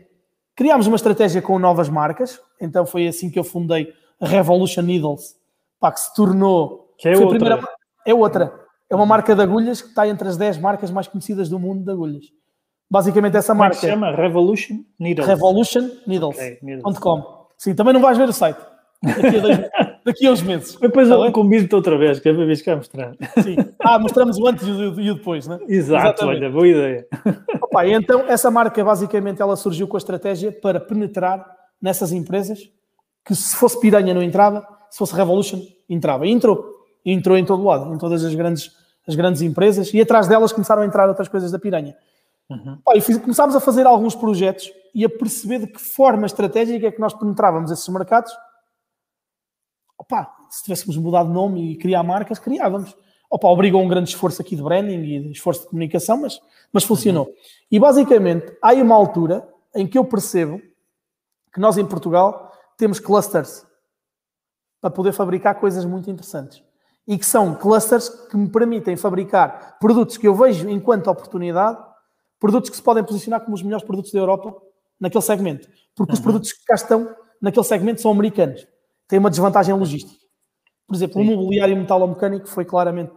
Criámos 0.56 0.88
uma 0.88 0.96
estratégia 0.96 1.42
com 1.42 1.58
novas 1.58 1.88
marcas, 1.88 2.40
então 2.60 2.86
foi 2.86 3.08
assim 3.08 3.30
que 3.30 3.40
eu 3.40 3.44
fundei 3.44 3.94
a 4.20 4.28
Revolution 4.28 4.82
Needles, 4.82 5.36
pá, 5.80 5.92
que 5.92 6.02
se 6.02 6.14
tornou. 6.14 6.94
Que 6.98 7.10
é 7.10 7.12
outra. 7.12 7.30
Primeira, 7.30 7.68
é 8.06 8.14
outra. 8.14 8.54
É 8.90 8.96
uma 8.96 9.06
marca 9.06 9.36
de 9.36 9.42
agulhas 9.42 9.82
que 9.82 9.90
está 9.90 10.08
entre 10.08 10.28
as 10.28 10.36
10 10.36 10.58
marcas 10.58 10.92
mais 10.92 11.08
conhecidas 11.08 11.48
do 11.48 11.60
mundo 11.60 11.84
de 11.84 11.92
agulhas. 11.92 12.26
Basicamente 12.90 13.38
essa 13.38 13.54
Como 13.54 13.60
marca. 13.60 13.78
É 13.78 13.80
se 13.80 13.88
chama 13.88 14.12
Revolution 14.12 14.80
Needles. 15.00 15.28
Revolution 15.28 15.90
Needles.com. 16.08 17.20
Okay, 17.20 17.40
Sim, 17.58 17.76
também 17.76 17.94
não 17.94 18.02
vais 18.02 18.18
ver 18.18 18.28
o 18.28 18.34
site. 18.34 18.60
Daqui 19.02 19.38
a, 19.38 19.40
dois, 19.40 19.58
daqui 20.06 20.28
a 20.28 20.32
uns 20.32 20.42
meses. 20.42 20.76
Depois 20.80 21.08
tá 21.08 21.16
eu 21.16 21.32
convido-te 21.32 21.74
outra 21.74 21.98
vez, 21.98 22.20
que 22.20 22.28
é 22.28 22.32
a 22.32 22.36
vez 22.36 22.62
que 22.62 22.76
mostrar. 22.76 23.14
Sim. 23.42 23.56
Ah, 23.80 23.98
mostramos 23.98 24.38
o 24.38 24.48
antes 24.48 24.68
e 24.68 24.72
o 24.72 25.16
depois, 25.16 25.48
né? 25.48 25.58
Exato, 25.68 26.06
Exatamente. 26.06 26.38
olha, 26.38 26.50
boa 26.50 26.68
ideia. 26.68 27.08
Opa, 27.62 27.88
então, 27.88 28.26
essa 28.28 28.52
marca, 28.52 28.84
basicamente, 28.84 29.42
ela 29.42 29.56
surgiu 29.56 29.88
com 29.88 29.96
a 29.96 30.00
estratégia 30.00 30.52
para 30.52 30.80
penetrar 30.80 31.46
nessas 31.82 32.12
empresas 32.12 32.60
que 33.26 33.36
se 33.36 33.56
fosse 33.56 33.80
Piranha 33.80 34.14
não 34.14 34.24
entrava, 34.24 34.68
se 34.90 34.98
fosse 34.98 35.16
Revolution, 35.16 35.62
entrava. 35.90 36.26
E 36.28 36.32
entrou. 36.32 36.66
E 37.06 37.14
entrou 37.14 37.38
em 37.38 37.46
todo 37.46 37.64
lado, 37.64 37.94
em 37.94 37.98
todas 37.98 38.26
as 38.26 38.36
grandes, 38.36 38.72
as 39.08 39.16
grandes 39.16 39.42
empresas. 39.42 39.94
E 39.94 40.02
atrás 40.02 40.28
delas 40.28 40.52
começaram 40.52 40.82
a 40.82 40.86
entrar 40.86 41.08
outras 41.08 41.28
coisas 41.30 41.52
da 41.52 41.60
Piranha. 41.60 41.96
Uhum. 42.50 42.78
Pá, 42.84 42.96
e 42.96 43.02
fiz, 43.02 43.18
começámos 43.18 43.56
a 43.56 43.60
fazer 43.60 43.86
alguns 43.86 44.16
projetos 44.16 44.72
e 44.94 45.06
a 45.06 45.10
perceber 45.10 45.60
de 45.60 45.68
que 45.68 45.80
forma 45.80 46.26
estratégica 46.26 46.88
é 46.88 46.92
que 46.92 47.00
nós 47.00 47.14
penetrávamos 47.14 47.70
esses 47.70 47.88
mercados. 47.90 48.36
Opa, 49.98 50.36
se 50.50 50.64
tivéssemos 50.64 50.98
mudado 50.98 51.28
de 51.28 51.34
nome 51.34 51.74
e 51.74 51.76
criar 51.78 52.02
marcas, 52.02 52.40
criávamos. 52.40 52.96
Opa, 53.30 53.48
obrigou 53.48 53.82
um 53.82 53.88
grande 53.88 54.10
esforço 54.10 54.42
aqui 54.42 54.56
de 54.56 54.64
branding 54.64 55.04
e 55.04 55.20
de 55.20 55.32
esforço 55.32 55.62
de 55.62 55.68
comunicação, 55.68 56.22
mas, 56.22 56.42
mas 56.74 56.84
funcionou. 56.84 57.28
Uhum. 57.28 57.34
E 57.72 57.80
basicamente, 57.80 58.58
há 58.62 58.74
uma 58.74 58.96
altura 58.96 59.48
em 59.76 59.86
que 59.86 59.98
eu 59.98 60.06
percebo 60.06 60.60
que 61.54 61.60
nós 61.60 61.78
em 61.78 61.86
Portugal 61.86 62.52
temos 62.78 63.00
clusters 63.00 63.66
para 64.82 64.90
poder 64.90 65.12
fabricar 65.12 65.60
coisas 65.60 65.86
muito 65.86 66.10
interessantes. 66.10 66.64
E 67.08 67.18
que 67.18 67.26
são 67.26 67.54
clusters 67.56 68.10
que 68.10 68.38
me 68.38 68.50
permitem 68.50 68.96
fabricar 68.96 69.78
produtos 69.80 70.18
que 70.18 70.28
eu 70.28 70.34
vejo 70.34 70.70
enquanto 70.70 71.10
oportunidade 71.10 71.89
produtos 72.40 72.70
que 72.70 72.76
se 72.76 72.84
podem 72.84 73.04
posicionar 73.04 73.42
como 73.42 73.56
os 73.56 73.62
melhores 73.62 73.86
produtos 73.86 74.12
da 74.12 74.20
Europa 74.20 74.56
naquele 75.00 75.22
segmento. 75.22 75.68
Porque 75.96 76.12
uhum. 76.12 76.18
os 76.18 76.20
produtos 76.20 76.54
que 76.54 76.66
cá 76.66 76.76
estão 76.76 77.16
naquele 77.42 77.66
segmento 77.66 78.02
são 78.02 78.12
americanos. 78.12 78.68
Têm 79.08 79.20
uma 79.20 79.30
desvantagem 79.30 79.74
logística. 79.76 80.20
Por 80.88 80.96
exemplo, 80.96 81.22
Sim. 81.22 81.34
o 81.34 81.38
mobiliário 81.38 81.78
metalomecânico 81.78 82.48
foi 82.48 82.66
claramente 82.66 83.12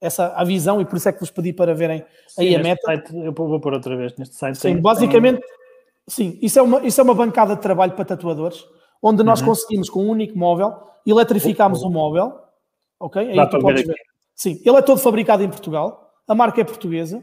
essa 0.00 0.28
a 0.34 0.44
visão 0.44 0.80
e 0.80 0.84
por 0.84 0.96
isso 0.96 1.08
é 1.08 1.12
que 1.12 1.20
vos 1.20 1.30
pedi 1.30 1.52
para 1.52 1.74
verem 1.74 2.04
sim, 2.28 2.42
aí 2.42 2.56
a 2.56 2.62
meta. 2.62 2.82
Site, 2.84 3.16
eu 3.16 3.32
vou 3.32 3.60
pôr 3.60 3.72
outra 3.72 3.96
vez 3.96 4.14
neste 4.16 4.34
site. 4.34 4.56
Sim, 4.56 4.74
tem, 4.74 4.80
basicamente, 4.80 5.40
tem... 5.40 5.48
sim, 6.06 6.38
isso 6.42 6.58
é, 6.58 6.62
uma, 6.62 6.84
isso 6.86 7.00
é 7.00 7.04
uma 7.04 7.14
bancada 7.14 7.54
de 7.54 7.62
trabalho 7.62 7.92
para 7.92 8.04
tatuadores, 8.04 8.64
onde 9.02 9.22
nós 9.22 9.40
uhum. 9.40 9.46
conseguimos 9.46 9.88
com 9.88 10.04
um 10.04 10.10
único 10.10 10.38
móvel, 10.38 10.74
eletrificamos 11.06 11.82
uhum. 11.82 11.88
o 11.88 11.92
móvel, 11.92 12.32
ok? 13.00 13.22
Aí 13.22 13.50
tu 13.50 13.58
podes 13.58 13.82
ver. 13.82 13.94
ver. 13.94 14.00
Sim, 14.34 14.60
ele 14.64 14.76
é 14.76 14.82
todo 14.82 14.98
fabricado 14.98 15.42
em 15.42 15.48
Portugal, 15.48 16.12
a 16.28 16.34
marca 16.34 16.60
é 16.60 16.64
portuguesa, 16.64 17.22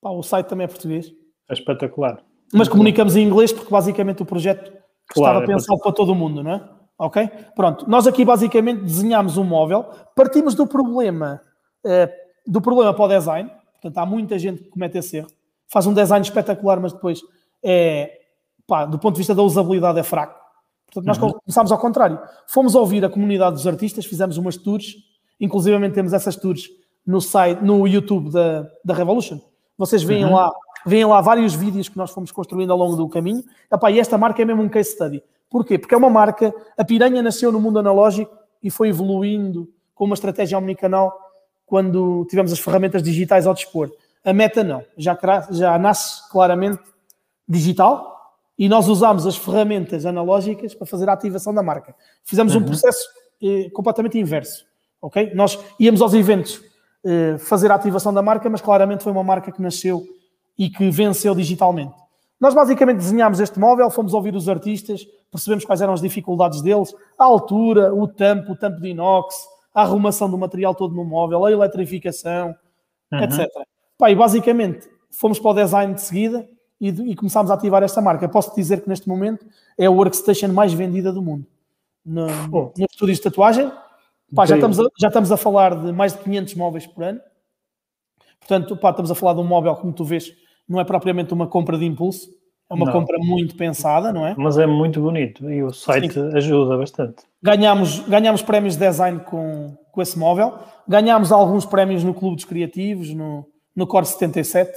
Pá, 0.00 0.10
o 0.10 0.22
site 0.22 0.46
também 0.46 0.64
é 0.64 0.68
português. 0.68 1.12
É 1.48 1.52
espetacular. 1.52 2.22
Mas 2.52 2.68
comunicamos 2.68 3.16
em 3.16 3.26
inglês 3.26 3.52
porque 3.52 3.70
basicamente 3.70 4.22
o 4.22 4.26
projeto 4.26 4.72
claro, 5.08 5.38
estava 5.38 5.44
é 5.44 5.46
pensado 5.46 5.80
para... 5.80 5.92
todo 5.92 6.14
mundo, 6.14 6.42
não 6.42 6.52
é? 6.52 6.68
Ok? 6.98 7.28
Pronto. 7.54 7.88
Nós 7.88 8.06
aqui 8.06 8.24
basicamente 8.24 8.82
desenhamos 8.82 9.36
um 9.36 9.44
móvel, 9.44 9.86
partimos 10.16 10.54
do 10.54 10.66
problema, 10.66 11.40
eh, 11.84 12.12
do 12.46 12.60
problema 12.60 12.92
para 12.92 13.04
o 13.04 13.08
design. 13.08 13.50
Portanto, 13.74 13.98
há 13.98 14.06
muita 14.06 14.38
gente 14.38 14.64
que 14.64 14.70
comete 14.70 14.98
esse 14.98 15.18
erro. 15.18 15.28
Faz 15.68 15.86
um 15.86 15.94
design 15.94 16.24
espetacular, 16.24 16.80
mas 16.80 16.92
depois 16.92 17.20
é, 17.62 18.18
pá, 18.66 18.84
do 18.84 18.98
ponto 18.98 19.14
de 19.14 19.18
vista 19.18 19.34
da 19.34 19.42
usabilidade 19.42 19.98
é 19.98 20.02
fraco. 20.02 20.38
Portanto, 20.86 21.06
nós 21.06 21.18
uhum. 21.18 21.32
começámos 21.44 21.70
ao 21.70 21.78
contrário. 21.78 22.18
Fomos 22.46 22.74
ouvir 22.74 23.04
a 23.04 23.08
comunidade 23.10 23.56
dos 23.56 23.66
artistas, 23.66 24.06
fizemos 24.06 24.36
umas 24.36 24.56
tours, 24.56 24.96
inclusivamente 25.38 25.94
temos 25.94 26.12
essas 26.12 26.34
tours 26.34 26.68
no 27.06 27.20
site, 27.20 27.62
no 27.62 27.86
YouTube 27.86 28.30
da, 28.30 28.66
da 28.84 28.94
Revolution. 28.94 29.38
Vocês 29.78 30.02
veem 30.02 30.24
uhum. 30.24 30.34
lá, 30.34 30.52
veem 30.84 31.04
lá 31.04 31.20
vários 31.20 31.54
vídeos 31.54 31.88
que 31.88 31.96
nós 31.96 32.10
fomos 32.10 32.32
construindo 32.32 32.72
ao 32.72 32.76
longo 32.76 32.96
do 32.96 33.08
caminho. 33.08 33.44
Epá, 33.72 33.90
e 33.92 34.00
esta 34.00 34.18
marca 34.18 34.42
é 34.42 34.44
mesmo 34.44 34.62
um 34.62 34.68
case 34.68 34.90
study. 34.90 35.22
Porquê? 35.48 35.78
Porque 35.78 35.94
é 35.94 35.96
uma 35.96 36.10
marca, 36.10 36.52
a 36.76 36.84
Piranha 36.84 37.22
nasceu 37.22 37.52
no 37.52 37.60
mundo 37.60 37.78
analógico 37.78 38.36
e 38.62 38.70
foi 38.70 38.88
evoluindo 38.88 39.72
com 39.94 40.04
uma 40.04 40.14
estratégia 40.14 40.58
omnicanal 40.58 41.16
quando 41.64 42.26
tivemos 42.28 42.52
as 42.52 42.58
ferramentas 42.58 43.02
digitais 43.02 43.46
ao 43.46 43.54
dispor. 43.54 43.90
A 44.24 44.32
Meta 44.32 44.64
não, 44.64 44.84
já, 44.96 45.16
já 45.50 45.78
nasce 45.78 46.28
claramente 46.30 46.82
digital 47.48 48.18
e 48.58 48.68
nós 48.68 48.88
usamos 48.88 49.26
as 49.26 49.36
ferramentas 49.36 50.04
analógicas 50.04 50.74
para 50.74 50.86
fazer 50.86 51.08
a 51.08 51.12
ativação 51.12 51.54
da 51.54 51.62
marca. 51.62 51.94
Fizemos 52.24 52.54
uhum. 52.54 52.62
um 52.62 52.64
processo 52.64 53.08
eh, 53.42 53.70
completamente 53.70 54.18
inverso, 54.18 54.66
ok? 55.00 55.32
Nós 55.34 55.58
íamos 55.78 56.02
aos 56.02 56.12
eventos 56.12 56.60
fazer 57.40 57.70
a 57.70 57.74
ativação 57.74 58.12
da 58.12 58.22
marca, 58.22 58.48
mas 58.50 58.60
claramente 58.60 59.02
foi 59.02 59.12
uma 59.12 59.24
marca 59.24 59.52
que 59.52 59.62
nasceu 59.62 60.04
e 60.58 60.68
que 60.68 60.90
venceu 60.90 61.34
digitalmente. 61.34 61.94
Nós 62.40 62.54
basicamente 62.54 62.98
desenhámos 62.98 63.40
este 63.40 63.58
móvel, 63.58 63.90
fomos 63.90 64.14
ouvir 64.14 64.34
os 64.34 64.48
artistas, 64.48 65.06
percebemos 65.30 65.64
quais 65.64 65.80
eram 65.80 65.92
as 65.92 66.00
dificuldades 66.00 66.62
deles, 66.62 66.94
a 67.18 67.24
altura, 67.24 67.92
o 67.94 68.06
tampo, 68.06 68.52
o 68.52 68.56
tampo 68.56 68.80
de 68.80 68.88
inox, 68.88 69.34
a 69.74 69.82
arrumação 69.82 70.30
do 70.30 70.38
material 70.38 70.74
todo 70.74 70.94
no 70.94 71.04
móvel, 71.04 71.44
a 71.44 71.52
eletrificação, 71.52 72.54
uhum. 73.12 73.18
etc. 73.20 73.48
Pá, 73.96 74.10
e 74.10 74.14
basicamente 74.14 74.88
fomos 75.10 75.38
para 75.38 75.50
o 75.50 75.54
design 75.54 75.94
de 75.94 76.00
seguida 76.00 76.48
e, 76.80 76.88
e 76.88 77.16
começámos 77.16 77.50
a 77.50 77.54
ativar 77.54 77.82
esta 77.82 78.00
marca. 78.00 78.28
Posso 78.28 78.54
dizer 78.54 78.82
que 78.82 78.88
neste 78.88 79.08
momento 79.08 79.44
é 79.76 79.86
a 79.86 79.90
workstation 79.90 80.48
mais 80.48 80.72
vendida 80.72 81.12
do 81.12 81.20
mundo. 81.20 81.44
No, 82.06 82.26
oh. 82.52 82.72
no 82.76 82.86
estúdio 82.88 83.14
de 83.14 83.20
tatuagem, 83.20 83.70
pá, 84.34 84.46
já, 84.46 84.56
estamos 84.56 84.80
a, 84.80 84.84
já 84.98 85.08
estamos 85.08 85.32
a 85.32 85.36
falar 85.36 85.74
de 85.74 85.92
mais 85.92 86.12
de 86.12 86.22
500 86.22 86.54
móveis 86.54 86.86
por 86.86 87.04
ano. 87.04 87.20
Portanto, 88.40 88.76
pá, 88.76 88.90
estamos 88.90 89.10
a 89.10 89.14
falar 89.14 89.34
de 89.34 89.40
um 89.40 89.44
móvel, 89.44 89.74
como 89.76 89.92
tu 89.92 90.04
vês, 90.04 90.32
não 90.68 90.80
é 90.80 90.84
propriamente 90.84 91.32
uma 91.34 91.46
compra 91.46 91.76
de 91.76 91.84
impulso, 91.84 92.30
é 92.70 92.74
uma 92.74 92.86
não. 92.86 92.92
compra 92.92 93.18
muito 93.18 93.56
pensada, 93.56 94.12
não 94.12 94.26
é? 94.26 94.34
Mas 94.36 94.58
é 94.58 94.66
muito 94.66 95.00
bonito 95.00 95.50
e 95.50 95.62
o 95.62 95.72
site 95.72 96.12
Sim. 96.12 96.36
ajuda 96.36 96.76
bastante. 96.76 97.24
Ganhámos, 97.42 98.00
ganhámos 98.00 98.42
prémios 98.42 98.76
de 98.76 98.86
design 98.86 99.20
com, 99.20 99.76
com 99.90 100.02
esse 100.02 100.18
móvel, 100.18 100.58
ganhámos 100.86 101.32
alguns 101.32 101.64
prémios 101.64 102.04
no 102.04 102.12
Clube 102.12 102.36
dos 102.36 102.44
Criativos, 102.44 103.14
no, 103.14 103.46
no 103.74 103.86
Core 103.86 104.06
77, 104.06 104.70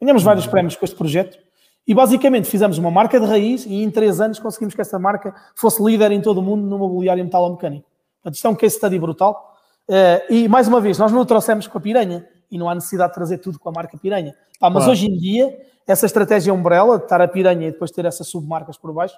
ganhámos 0.00 0.22
vários 0.22 0.44
uhum. 0.44 0.50
prémios 0.50 0.76
com 0.76 0.84
este 0.84 0.96
projeto 0.96 1.38
e 1.86 1.94
basicamente 1.94 2.50
fizemos 2.50 2.76
uma 2.76 2.90
marca 2.90 3.18
de 3.18 3.24
raiz 3.24 3.64
e 3.64 3.82
em 3.82 3.90
três 3.90 4.20
anos 4.20 4.38
conseguimos 4.38 4.74
que 4.74 4.80
esta 4.82 4.98
marca 4.98 5.34
fosse 5.56 5.82
líder 5.82 6.12
em 6.12 6.20
todo 6.20 6.38
o 6.38 6.42
mundo 6.42 6.66
no 6.66 6.78
mobiliário 6.78 7.24
metalomecânico. 7.24 7.88
Portanto, 8.22 8.34
isto 8.34 8.46
é 8.46 8.50
um 8.50 8.54
case 8.54 8.76
study 8.76 8.98
brutal. 8.98 9.56
Uh, 9.88 10.32
e 10.32 10.48
mais 10.48 10.68
uma 10.68 10.80
vez, 10.80 10.98
nós 10.98 11.10
não 11.10 11.20
o 11.20 11.24
trouxemos 11.24 11.66
com 11.66 11.78
a 11.78 11.80
piranha 11.80 12.26
e 12.50 12.58
não 12.58 12.68
há 12.68 12.74
necessidade 12.74 13.10
de 13.10 13.14
trazer 13.14 13.38
tudo 13.38 13.58
com 13.58 13.68
a 13.68 13.72
marca 13.72 13.96
piranha. 13.96 14.34
Pá, 14.60 14.68
mas 14.68 14.84
claro. 14.84 14.92
hoje 14.92 15.06
em 15.06 15.16
dia, 15.16 15.58
essa 15.86 16.06
estratégia 16.06 16.52
umbrella 16.52 16.98
de 16.98 17.04
estar 17.04 17.20
a 17.20 17.28
piranha 17.28 17.68
e 17.68 17.72
depois 17.72 17.90
ter 17.90 18.04
essas 18.04 18.26
submarcas 18.28 18.76
por 18.76 18.92
baixo, 18.92 19.16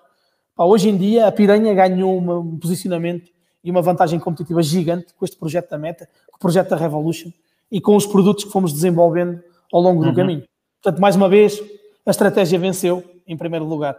pá, 0.54 0.64
hoje 0.64 0.88
em 0.88 0.96
dia 0.96 1.26
a 1.26 1.32
piranha 1.32 1.74
ganhou 1.74 2.18
um 2.18 2.58
posicionamento 2.58 3.30
e 3.62 3.70
uma 3.70 3.82
vantagem 3.82 4.18
competitiva 4.18 4.62
gigante 4.62 5.12
com 5.14 5.24
este 5.24 5.36
projeto 5.36 5.70
da 5.70 5.78
Meta, 5.78 6.08
com 6.30 6.36
o 6.36 6.38
projeto 6.38 6.70
da 6.70 6.76
Revolution 6.76 7.30
e 7.70 7.80
com 7.80 7.96
os 7.96 8.06
produtos 8.06 8.44
que 8.44 8.50
fomos 8.50 8.72
desenvolvendo 8.72 9.42
ao 9.72 9.80
longo 9.80 10.02
uhum. 10.02 10.10
do 10.10 10.16
caminho. 10.16 10.44
Portanto, 10.82 11.00
mais 11.00 11.14
uma 11.14 11.28
vez, 11.28 11.60
a 12.06 12.10
estratégia 12.10 12.58
venceu 12.58 13.04
em 13.26 13.36
primeiro 13.36 13.64
lugar. 13.64 13.96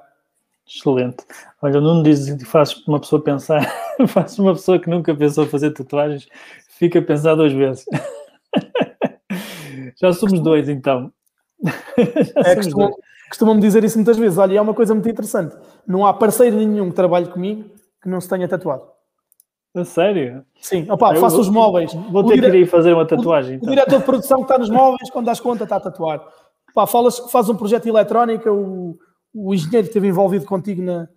Excelente. 0.74 1.26
Olha, 1.62 1.80
o 1.80 1.82
Nuno 1.82 2.02
diz 2.02 2.34
que 2.34 2.46
faz 2.46 2.76
uma 2.88 3.00
pessoa 3.00 3.22
pensar, 3.22 3.62
faz 4.08 4.40
uma 4.40 4.54
pessoa 4.54 4.80
que 4.80 4.90
nunca 4.90 5.14
pensou 5.14 5.46
fazer 5.46 5.72
tatuagens, 5.72 6.28
fica 6.70 7.00
a 7.00 7.02
pensar 7.02 7.36
duas 7.36 7.52
vezes. 7.52 7.86
Já 10.00 10.14
somos 10.14 10.40
dois, 10.40 10.70
então. 10.70 11.12
É, 12.44 12.56
costumam, 12.56 12.92
costumam-me 13.30 13.62
dizer 13.62 13.84
isso 13.84 13.98
muitas 13.98 14.18
vezes. 14.18 14.38
Olha, 14.38 14.58
é 14.58 14.62
uma 14.62 14.74
coisa 14.74 14.96
muito 14.96 15.08
interessante. 15.08 15.56
Não 15.86 16.06
há 16.06 16.14
parceiro 16.14 16.56
nenhum 16.56 16.90
que 16.90 16.96
trabalhe 16.96 17.28
comigo 17.28 17.70
que 18.02 18.10
não 18.10 18.20
se 18.20 18.28
tenha 18.28 18.48
tatuado. 18.48 18.84
A 19.76 19.86
sério? 19.86 20.44
Sim, 20.60 20.90
Opa, 20.90 21.16
faço 21.16 21.40
os 21.40 21.50
móveis. 21.50 21.94
Vou 21.94 22.26
ter 22.26 22.36
dire... 22.36 22.50
que 22.50 22.58
ir 22.58 22.66
fazer 22.66 22.94
uma 22.94 23.06
tatuagem. 23.06 23.56
O, 23.56 23.58
então. 23.58 23.68
o 23.68 23.76
diretor 23.76 24.00
de 24.00 24.06
produção 24.06 24.38
que 24.40 24.46
está 24.46 24.58
nos 24.58 24.70
móveis, 24.70 25.10
quando 25.12 25.28
das 25.28 25.40
conta, 25.40 25.64
está 25.66 25.76
a 25.76 25.80
tatuar. 25.80 26.26
Pá, 26.74 26.88
falas, 26.88 27.20
faz 27.32 27.48
um 27.48 27.56
projeto 27.56 27.86
eletrónica, 27.86 28.52
o, 28.52 28.98
o 29.34 29.54
engenheiro 29.54 29.84
que 29.84 29.90
esteve 29.90 30.08
envolvido 30.08 30.46
contigo 30.46 30.82
na, 30.82 31.08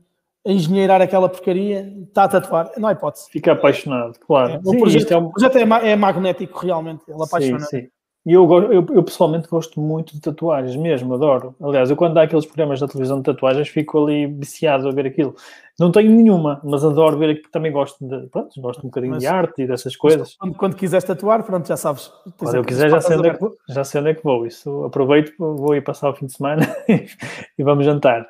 a 0.47 0.53
engenheirar 0.53 1.01
aquela 1.01 1.28
porcaria, 1.28 1.93
está 2.07 2.24
a 2.24 2.28
tatuar, 2.28 2.70
não 2.77 2.89
há 2.89 2.93
hipótese. 2.93 3.31
Fica 3.31 3.53
apaixonado, 3.53 4.19
claro. 4.20 4.55
É, 4.55 4.61
o, 4.65 4.70
sim, 4.70 4.78
projeto, 4.78 5.11
é 5.12 5.19
um... 5.19 5.27
o 5.27 5.32
projeto 5.32 5.57
é, 5.57 5.91
é, 5.91 5.97
magnético, 5.97 6.59
realmente, 6.59 7.03
ele 7.09 7.23
apaixona. 7.23 7.61
Sim, 7.61 7.81
sim. 7.81 7.89
E 8.27 8.33
eu, 8.33 8.51
eu, 8.73 8.87
eu, 8.95 9.03
pessoalmente 9.03 9.47
gosto 9.49 9.79
muito 9.79 10.15
de 10.15 10.21
tatuagens, 10.21 10.75
mesmo, 10.77 11.13
adoro. 11.13 11.55
Aliás, 11.63 11.91
eu 11.91 11.97
quando 11.97 12.17
há 12.17 12.23
aqueles 12.23 12.47
programas 12.47 12.81
da 12.81 12.89
televisão 12.89 13.19
de 13.19 13.25
tatuagens 13.25 13.69
fico 13.69 14.03
ali 14.03 14.27
viciado 14.27 14.89
a 14.89 14.93
ver 14.93 15.07
aquilo. 15.07 15.37
Não 15.79 15.91
tenho 15.91 16.11
nenhuma, 16.11 16.61
mas 16.65 16.85
adoro 16.85 17.19
ver. 17.19 17.43
Também 17.51 17.71
gosto 17.71 17.97
de, 18.01 18.29
pronto, 18.29 18.61
gosto 18.61 18.79
um 18.79 18.89
bocadinho 18.89 19.15
mas, 19.15 19.23
de 19.23 19.27
arte 19.27 19.63
e 19.63 19.67
dessas 19.67 19.95
coisas. 19.97 20.37
Quando, 20.37 20.55
quando 20.55 20.77
quiseres 20.77 21.05
tatuar, 21.05 21.43
pronto, 21.43 21.67
já 21.67 21.77
sabes. 21.77 22.11
Quando 22.39 22.55
eu 22.55 22.65
quiser, 22.65 22.89
já 22.89 23.01
sei, 23.01 23.17
onde 23.17 23.29
é 23.29 23.35
que 23.35 23.41
vou, 23.41 23.57
já 23.69 23.85
sei 23.85 24.01
onde 24.01 24.11
é 24.11 24.15
que 24.15 24.23
vou. 24.23 24.47
Isso 24.47 24.85
aproveito, 24.85 25.33
vou 25.37 25.75
ir 25.75 25.83
passar 25.83 26.09
o 26.09 26.15
fim 26.15 26.27
de 26.27 26.33
semana 26.33 26.63
e 26.89 27.63
vamos 27.63 27.85
jantar. 27.85 28.27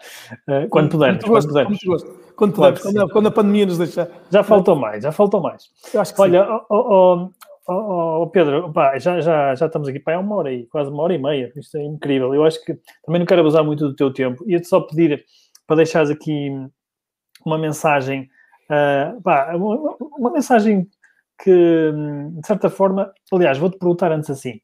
Uh, 0.49 0.69
quando 0.71 0.89
pudermos. 0.89 1.23
Quando 1.23 1.47
pudermos. 1.47 1.79
Quando, 2.35 2.53
pudermos, 2.53 2.81
quando, 2.81 3.09
quando, 3.11 3.27
a 3.27 3.31
pandemia 3.31 3.67
nos 3.67 3.79
deixar. 3.79 4.09
Já 4.31 4.43
faltou 4.43 4.75
mais, 4.75 5.05
já 5.05 5.13
faltou 5.13 5.41
mais. 5.41 5.71
Olha, 6.19 6.49
oh, 6.49 6.65
oh, 6.71 7.29
Oh, 7.67 8.23
oh, 8.23 8.27
Pedro, 8.29 8.71
já, 8.99 9.21
já, 9.21 9.55
já 9.55 9.67
estamos 9.67 9.89
aqui 9.89 9.99
para 9.99 10.19
uma 10.21 10.37
hora 10.37 10.53
e 10.53 10.67
quase 10.67 10.91
uma 10.91 11.03
hora 11.03 11.15
e 11.15 11.19
meia. 11.19 11.51
Isto 11.57 11.79
é 11.79 11.83
incrível. 11.83 12.35
Eu 12.35 12.45
acho 12.45 12.63
que 12.63 12.79
também 13.05 13.19
não 13.19 13.27
quero 13.27 13.41
abusar 13.41 13.65
muito 13.65 13.89
do 13.89 13.97
teu 13.97 14.13
tempo. 14.13 14.45
Ia-te 14.47 14.69
só 14.69 14.81
pedir 14.81 15.25
para 15.67 15.77
deixares 15.77 16.11
aqui 16.11 16.51
uma 17.45 17.57
mensagem, 17.57 18.29
uh, 18.71 19.19
uma, 19.57 19.97
uma, 20.19 20.31
mensagem 20.31 20.87
que, 21.43 21.93
de 22.39 22.47
certa 22.47 22.69
forma, 22.69 23.13
aliás, 23.33 23.57
vou-te 23.57 23.79
perguntar 23.79 24.13
antes 24.13 24.29
assim: 24.29 24.61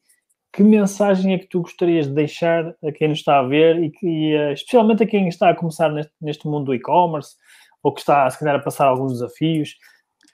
que 0.52 0.62
mensagem 0.62 1.34
é 1.34 1.38
que 1.38 1.46
tu 1.46 1.62
gostarias 1.62 2.06
de 2.06 2.14
deixar 2.14 2.74
a 2.84 2.92
quem 2.92 3.08
nos 3.08 3.18
está 3.18 3.38
a 3.38 3.42
ver 3.42 3.82
e, 3.82 3.90
que, 3.90 4.36
uh, 4.36 4.52
especialmente 4.52 5.04
a 5.04 5.06
quem 5.06 5.26
está 5.26 5.48
a 5.48 5.56
começar 5.56 5.88
neste, 5.90 6.12
neste 6.20 6.46
mundo 6.46 6.66
do 6.66 6.74
e-commerce 6.74 7.34
ou 7.82 7.94
que 7.94 8.00
está, 8.00 8.28
se 8.28 8.38
calhar, 8.38 8.56
a 8.56 8.62
passar 8.62 8.86
alguns 8.88 9.14
desafios? 9.14 9.76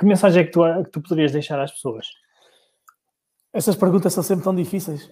Que 0.00 0.04
mensagem 0.04 0.42
é 0.42 0.44
que 0.44 0.50
tu, 0.50 0.62
que 0.84 0.90
tu 0.90 1.00
poderias 1.00 1.32
deixar 1.32 1.60
às 1.60 1.70
pessoas? 1.70 2.06
Essas 3.56 3.74
perguntas 3.74 4.12
são 4.12 4.22
sempre 4.22 4.44
tão 4.44 4.54
difíceis. 4.54 5.10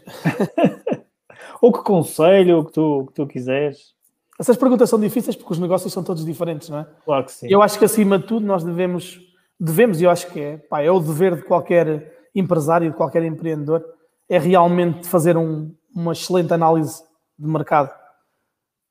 ou 1.63 1.73
que 1.73 1.83
conselho, 1.83 2.59
ou 2.59 2.65
que 2.67 2.73
tu, 2.73 3.07
que 3.07 3.15
tu 3.15 3.27
quiseres. 3.27 3.95
Essas 4.39 4.57
perguntas 4.59 4.91
são 4.91 5.01
difíceis 5.01 5.35
porque 5.35 5.55
os 5.55 5.59
negócios 5.59 5.91
são 5.91 6.05
todos 6.05 6.27
diferentes, 6.27 6.69
não 6.69 6.81
é? 6.81 6.87
Claro 7.07 7.25
que 7.25 7.33
sim. 7.33 7.47
Eu 7.49 7.63
acho 7.63 7.79
que 7.79 7.87
acima 7.87 8.19
de 8.19 8.27
tudo 8.27 8.45
nós 8.45 8.63
devemos, 8.63 9.19
devemos 9.59 9.99
e 9.99 10.05
eu 10.05 10.11
acho 10.11 10.31
que 10.31 10.39
é, 10.39 10.57
pá, 10.59 10.83
é 10.83 10.91
o 10.91 11.01
dever 11.01 11.37
de 11.37 11.43
qualquer 11.43 12.29
empresário, 12.35 12.91
de 12.91 12.97
qualquer 12.97 13.23
empreendedor, 13.23 13.83
é 14.29 14.39
realmente 14.39 15.09
fazer 15.09 15.39
um, 15.39 15.75
uma 15.95 16.13
excelente 16.13 16.53
análise 16.53 17.03
de 17.39 17.49
mercado 17.49 17.95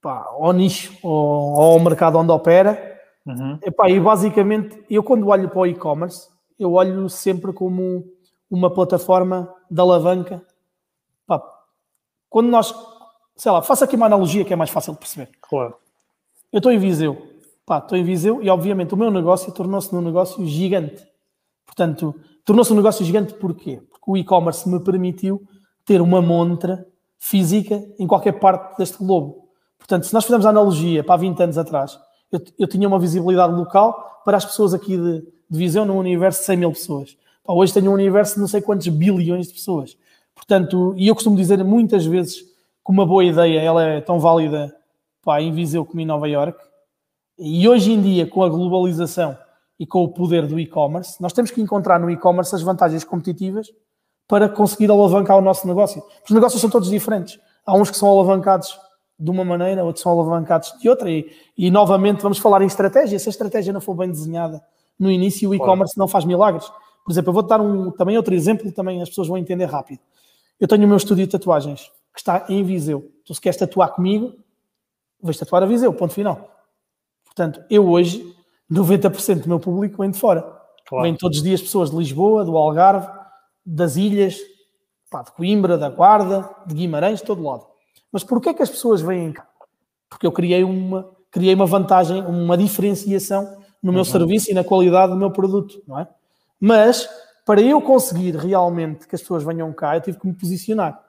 pá, 0.01 0.25
ao 0.31 0.51
nicho 0.51 0.97
ou 1.03 1.61
ao 1.61 1.79
mercado 1.79 2.17
onde 2.17 2.31
opera. 2.31 2.91
Uhum. 3.23 3.59
E 3.87 3.99
basicamente, 3.99 4.83
eu 4.89 5.03
quando 5.03 5.27
olho 5.27 5.47
para 5.47 5.59
o 5.59 5.67
e-commerce, 5.67 6.27
eu 6.57 6.73
olho 6.73 7.07
sempre 7.07 7.53
como 7.53 8.03
uma 8.53 8.71
plataforma 8.71 9.51
de 9.69 9.81
alavanca. 9.81 10.45
Pá, 11.25 11.41
quando 12.29 12.49
nós, 12.49 12.73
sei 13.35 13.51
lá, 13.51 13.63
faço 13.63 13.83
aqui 13.83 13.95
uma 13.95 14.05
analogia 14.05 14.45
que 14.45 14.53
é 14.53 14.55
mais 14.55 14.69
fácil 14.69 14.93
de 14.93 14.99
perceber. 14.99 15.31
Claro. 15.41 15.75
Eu 16.51 16.57
estou 16.59 16.71
em 16.71 16.77
Viseu, 16.77 17.17
pá, 17.65 17.79
estou 17.79 17.97
em 17.97 18.03
Viseu 18.03 18.43
e 18.43 18.49
obviamente 18.49 18.93
o 18.93 18.97
meu 18.97 19.09
negócio 19.09 19.51
tornou-se 19.51 19.91
num 19.91 20.01
negócio 20.01 20.45
gigante. 20.45 21.03
Portanto, 21.65 22.13
tornou-se 22.45 22.71
um 22.71 22.75
negócio 22.75 23.03
gigante 23.03 23.33
porquê? 23.33 23.81
Porque 23.89 24.03
o 24.05 24.15
e-commerce 24.15 24.69
me 24.69 24.79
permitiu 24.79 25.41
ter 25.83 25.99
uma 25.99 26.21
montra 26.21 26.85
física 27.17 27.83
em 27.97 28.05
qualquer 28.05 28.33
parte 28.33 28.77
deste 28.77 28.97
globo. 28.99 29.49
Portanto, 29.79 30.05
se 30.05 30.13
nós 30.13 30.25
fizermos 30.25 30.45
a 30.45 30.49
analogia 30.49 31.03
para 31.03 31.15
há 31.15 31.17
20 31.17 31.41
anos 31.41 31.57
atrás, 31.57 31.97
eu, 32.31 32.39
eu 32.59 32.67
tinha 32.67 32.87
uma 32.87 32.99
visibilidade 32.99 33.53
local 33.53 34.21
para 34.23 34.37
as 34.37 34.45
pessoas 34.45 34.75
aqui 34.75 34.95
de, 34.95 35.21
de 35.49 35.57
Viseu 35.57 35.85
num 35.85 35.97
universo 35.97 36.41
de 36.41 36.45
100 36.45 36.57
mil 36.57 36.71
pessoas. 36.71 37.17
Pá, 37.43 37.53
hoje 37.53 37.73
tenho 37.73 37.91
um 37.91 37.93
universo 37.93 38.35
de 38.35 38.41
não 38.41 38.47
sei 38.47 38.61
quantos 38.61 38.87
bilhões 38.87 39.47
de 39.47 39.53
pessoas. 39.53 39.97
Portanto, 40.33 40.93
e 40.97 41.07
eu 41.07 41.13
costumo 41.13 41.35
dizer 41.35 41.63
muitas 41.63 42.05
vezes 42.05 42.41
que 42.41 42.91
uma 42.91 43.05
boa 43.05 43.23
ideia 43.23 43.59
ela 43.59 43.83
é 43.83 44.01
tão 44.01 44.19
válida 44.19 44.75
pá, 45.21 45.41
em 45.41 45.51
Viseu 45.51 45.85
como 45.85 45.99
em 45.99 46.05
Nova 46.05 46.27
York. 46.27 46.57
E 47.37 47.67
hoje 47.67 47.91
em 47.91 48.01
dia, 48.01 48.27
com 48.27 48.43
a 48.43 48.49
globalização 48.49 49.37
e 49.79 49.85
com 49.85 50.03
o 50.03 50.09
poder 50.09 50.47
do 50.47 50.59
e-commerce, 50.59 51.21
nós 51.21 51.33
temos 51.33 51.51
que 51.51 51.61
encontrar 51.61 51.99
no 51.99 52.09
e-commerce 52.09 52.53
as 52.55 52.61
vantagens 52.61 53.03
competitivas 53.03 53.71
para 54.27 54.47
conseguir 54.47 54.89
alavancar 54.89 55.37
o 55.37 55.41
nosso 55.41 55.67
negócio. 55.67 56.03
Os 56.25 56.31
negócios 56.31 56.61
são 56.61 56.69
todos 56.69 56.89
diferentes. 56.89 57.39
Há 57.65 57.75
uns 57.75 57.89
que 57.89 57.97
são 57.97 58.09
alavancados 58.09 58.77
de 59.19 59.29
uma 59.29 59.43
maneira, 59.43 59.83
outros 59.83 60.03
são 60.03 60.11
alavancados 60.11 60.73
de 60.79 60.89
outra. 60.89 61.09
E, 61.09 61.29
e 61.57 61.69
novamente 61.69 62.21
vamos 62.21 62.37
falar 62.37 62.61
em 62.61 62.67
estratégia. 62.67 63.17
Se 63.19 63.29
a 63.29 63.31
estratégia 63.31 63.73
não 63.73 63.81
for 63.81 63.95
bem 63.95 64.09
desenhada 64.09 64.61
no 64.99 65.11
início, 65.11 65.49
o 65.49 65.55
e-commerce 65.55 65.97
não 65.97 66.07
faz 66.07 66.25
milagres. 66.25 66.69
Por 67.03 67.11
exemplo, 67.11 67.29
eu 67.29 67.33
vou 67.33 67.43
dar 67.43 67.59
um, 67.59 67.91
também 67.91 68.15
outro 68.17 68.33
exemplo, 68.33 68.71
também 68.71 69.01
as 69.01 69.09
pessoas 69.09 69.27
vão 69.27 69.37
entender 69.37 69.65
rápido. 69.65 69.99
Eu 70.59 70.67
tenho 70.67 70.85
o 70.85 70.87
meu 70.87 70.97
estúdio 70.97 71.25
de 71.25 71.31
tatuagens, 71.31 71.91
que 72.13 72.19
está 72.19 72.45
em 72.47 72.63
Viseu. 72.63 73.11
Tu 73.25 73.33
se 73.35 73.41
queres 73.41 73.57
tatuar 73.57 73.93
comigo, 73.93 74.33
vais 75.21 75.37
tatuar 75.37 75.63
a 75.63 75.65
Viseu, 75.65 75.93
ponto 75.93 76.13
final. 76.13 76.49
Portanto, 77.25 77.63
eu 77.69 77.89
hoje, 77.89 78.33
90% 78.71 79.41
do 79.41 79.49
meu 79.49 79.59
público 79.59 80.01
vem 80.01 80.11
de 80.11 80.17
fora. 80.17 80.41
Claro. 80.87 81.03
Vêm 81.03 81.15
todos 81.15 81.37
os 81.37 81.43
dias 81.43 81.61
pessoas 81.61 81.89
de 81.89 81.97
Lisboa, 81.97 82.45
do 82.45 82.55
Algarve, 82.57 83.07
das 83.65 83.95
ilhas, 83.95 84.37
pá, 85.09 85.23
de 85.23 85.31
Coimbra, 85.31 85.77
da 85.77 85.89
Guarda, 85.89 86.49
de 86.65 86.75
Guimarães, 86.75 87.19
de 87.19 87.25
todo 87.25 87.43
lado. 87.43 87.65
Mas 88.11 88.23
porquê 88.23 88.49
é 88.49 88.53
que 88.53 88.61
as 88.61 88.69
pessoas 88.69 89.01
vêm 89.01 89.31
cá? 89.31 89.47
Porque 90.09 90.27
eu 90.27 90.31
criei 90.31 90.63
uma, 90.63 91.09
criei 91.31 91.55
uma 91.55 91.65
vantagem, 91.65 92.21
uma 92.21 92.55
diferenciação 92.55 93.57
no 93.81 93.91
meu 93.91 93.99
uhum. 93.99 94.05
serviço 94.05 94.51
e 94.51 94.53
na 94.53 94.63
qualidade 94.63 95.11
do 95.11 95.17
meu 95.17 95.31
produto, 95.31 95.81
não 95.87 95.99
é? 95.99 96.07
Mas 96.59 97.09
para 97.45 97.61
eu 97.61 97.81
conseguir 97.81 98.35
realmente 98.35 99.07
que 99.07 99.15
as 99.15 99.21
pessoas 99.21 99.43
venham 99.43 99.71
cá, 99.73 99.95
eu 99.95 100.01
tive 100.01 100.19
que 100.19 100.27
me 100.27 100.33
posicionar. 100.33 101.03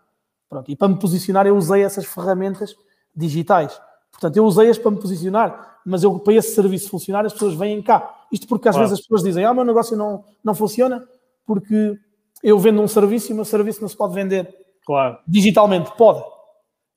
Pronto, 0.48 0.70
e 0.70 0.76
para 0.76 0.88
me 0.88 0.98
posicionar 0.98 1.46
eu 1.46 1.56
usei 1.56 1.82
essas 1.82 2.04
ferramentas 2.04 2.74
digitais. 3.14 3.80
Portanto, 4.10 4.36
eu 4.36 4.44
usei-as 4.44 4.78
para 4.78 4.90
me 4.90 5.00
posicionar, 5.00 5.78
mas 5.84 6.02
eu, 6.02 6.18
para 6.18 6.34
esse 6.34 6.54
serviço 6.54 6.88
funcionar, 6.88 7.26
as 7.26 7.32
pessoas 7.32 7.54
vêm 7.54 7.82
cá. 7.82 8.26
Isto 8.30 8.46
porque 8.46 8.68
às 8.68 8.74
claro. 8.74 8.88
vezes 8.88 9.00
as 9.00 9.06
pessoas 9.06 9.22
dizem, 9.22 9.44
ah, 9.44 9.50
o 9.50 9.54
meu 9.54 9.64
negócio 9.64 9.96
não, 9.96 10.24
não 10.42 10.54
funciona 10.54 11.06
porque 11.46 11.98
eu 12.42 12.58
vendo 12.58 12.80
um 12.80 12.88
serviço 12.88 13.30
e 13.30 13.32
o 13.32 13.36
meu 13.36 13.44
serviço 13.44 13.80
não 13.80 13.88
se 13.88 13.96
pode 13.96 14.14
vender 14.14 14.54
claro. 14.86 15.18
digitalmente. 15.26 15.90
Pode. 15.96 16.24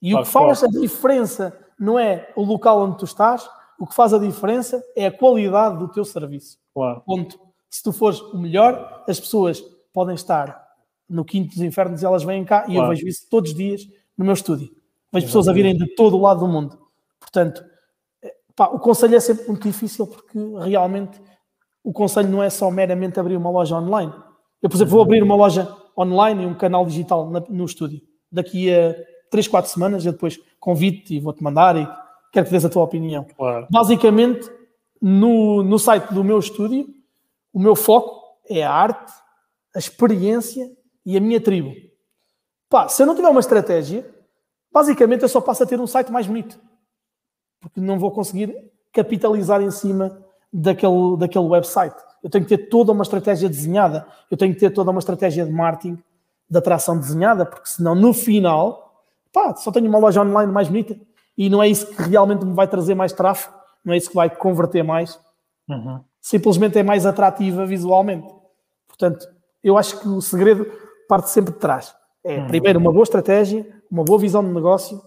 E 0.02 0.12
claro, 0.12 0.24
o 0.24 0.26
que 0.26 0.32
faz 0.32 0.64
a 0.64 0.68
diferença 0.68 1.58
não 1.80 1.98
é 1.98 2.32
o 2.36 2.44
local 2.44 2.82
onde 2.82 2.98
tu 2.98 3.06
estás, 3.06 3.50
o 3.80 3.86
que 3.86 3.96
faz 3.96 4.14
a 4.14 4.20
diferença 4.20 4.84
é 4.96 5.08
a 5.08 5.12
qualidade 5.12 5.78
do 5.78 5.88
teu 5.88 6.06
serviço. 6.06 6.58
Claro. 6.74 7.02
Ponto. 7.06 7.40
Se 7.70 7.84
tu 7.84 7.92
fores 7.92 8.20
o 8.22 8.38
melhor, 8.38 9.04
as 9.08 9.20
pessoas 9.20 9.62
podem 9.94 10.16
estar 10.16 10.66
no 11.10 11.24
quinto 11.26 11.50
dos 11.56 11.62
infernos 11.62 12.02
e 12.02 12.06
elas 12.06 12.24
vêm 12.24 12.44
cá 12.46 12.64
e 12.68 12.74
Claro. 12.74 12.86
eu 12.86 12.90
vejo 12.90 13.08
isso 13.08 13.28
todos 13.30 13.52
os 13.52 13.58
dias 13.58 13.82
no 14.18 14.26
meu 14.26 14.34
estúdio. 14.34 14.70
Vejo 15.12 15.26
pessoas 15.28 15.48
a 15.48 15.54
virem 15.54 15.76
de 15.76 15.88
todo 15.96 16.18
o 16.18 16.22
lado 16.22 16.42
do 16.42 16.48
mundo. 16.48 16.78
Portanto, 17.20 17.64
eh, 18.22 18.34
pá, 18.56 18.68
o 18.68 18.80
conselho 18.80 19.16
é 19.16 19.20
sempre 19.20 19.48
muito 19.48 19.64
difícil 19.68 20.06
porque 20.08 20.38
realmente 20.66 21.20
o 21.84 21.94
conselho 21.94 22.30
não 22.30 22.44
é 22.44 22.50
só 22.50 22.70
meramente 22.70 23.20
abrir 23.20 23.38
uma 23.38 23.50
loja 23.50 23.76
online. 23.78 24.12
Eu, 24.62 24.70
por 24.70 24.76
exemplo, 24.76 24.92
vou 24.92 25.02
abrir 25.02 25.24
uma 25.24 25.36
loja 25.36 25.74
online 25.98 26.44
e 26.44 26.46
um 26.46 26.54
canal 26.56 26.86
digital 26.86 27.30
na- 27.30 27.44
no 27.48 27.66
estúdio. 27.66 28.02
Daqui 28.32 28.74
a 28.74 28.94
3, 29.32 29.48
4 29.48 29.72
semanas 29.72 30.06
eu 30.06 30.12
depois 30.12 30.38
convido-te 30.60 31.16
e 31.16 31.20
vou-te 31.20 31.42
mandar 31.42 31.78
e 31.78 31.88
quero 32.34 32.46
que 32.46 32.52
dês 32.52 32.66
a 32.66 32.70
tua 32.70 32.84
opinião. 32.84 33.26
Claro. 33.38 33.68
Basicamente, 33.72 34.50
no, 35.02 35.64
no 35.64 35.80
site 35.80 36.14
do 36.14 36.24
meu 36.24 36.40
estúdio, 36.40 36.88
o 37.58 37.60
meu 37.60 37.76
foco 37.76 38.38
é 38.48 38.64
a 38.64 38.72
arte, 38.72 39.12
a 39.76 39.80
experiência 39.80 40.72
e 41.04 41.18
a 41.18 41.20
minha 41.20 41.42
tribo. 41.42 41.74
Pá, 42.70 42.88
se 42.88 43.02
eu 43.02 43.08
não 43.08 43.16
tiver 43.16 43.30
uma 43.30 43.40
estratégia, 43.40 44.08
basicamente 44.72 45.24
eu 45.24 45.28
só 45.28 45.42
passo 45.42 45.64
a 45.64 45.66
ter 45.66 45.82
um 45.82 45.88
site 45.88 46.12
mais 46.12 46.28
bonito. 46.28 46.60
Porque 47.60 47.82
não 47.82 47.98
vou 47.98 48.12
conseguir 48.12 48.56
capitalizar 48.94 49.60
em 49.64 49.72
cima 49.72 50.24
daquele, 50.54 51.18
daquele 51.18 51.48
website. 51.48 51.96
Eu 52.22 52.30
tenho 52.30 52.46
que 52.46 52.56
ter 52.56 52.70
toda 52.70 52.92
uma 52.92 53.02
estratégia 53.02 53.50
desenhada, 53.50 54.06
eu 54.30 54.38
tenho 54.38 54.54
que 54.54 54.60
ter 54.60 54.70
toda 54.70 54.92
uma 54.92 55.00
estratégia 55.00 55.44
de 55.44 55.52
marketing, 55.52 55.98
de 56.48 56.58
atração 56.60 56.96
desenhada, 56.96 57.44
porque 57.44 57.70
senão 57.70 57.96
no 57.96 58.14
final, 58.14 59.04
pá, 59.34 59.56
só 59.56 59.72
tenho 59.72 59.90
uma 59.90 59.98
loja 59.98 60.22
online 60.22 60.52
mais 60.52 60.68
bonita 60.68 60.96
e 61.36 61.50
não 61.50 61.64
é 61.64 61.68
isso 61.68 61.88
que 61.88 62.04
realmente 62.04 62.46
me 62.46 62.54
vai 62.54 62.68
trazer 62.68 62.94
mais 62.94 63.14
tráfego, 63.14 63.56
não 63.84 63.96
é 63.96 63.98
isso 63.98 64.10
que 64.10 64.16
vai 64.16 64.30
converter 64.30 64.84
mais, 64.84 65.20
Uhum. 65.70 66.00
Simplesmente 66.28 66.78
é 66.78 66.84
mais 66.84 67.06
atrativa 67.06 67.66
visualmente. 67.66 68.28
Portanto, 68.86 69.26
eu 69.64 69.78
acho 69.78 70.00
que 70.02 70.08
o 70.10 70.22
segredo 70.22 70.70
parte 71.08 71.30
sempre 71.30 71.54
de 71.54 71.60
trás. 71.60 71.96
É 72.24 72.44
primeiro 72.46 72.80
uma 72.80 72.92
boa 72.92 73.04
estratégia, 73.04 73.66
uma 73.90 74.04
boa 74.04 74.20
visão 74.20 74.44
de 74.44 74.50
negócio, 74.52 75.02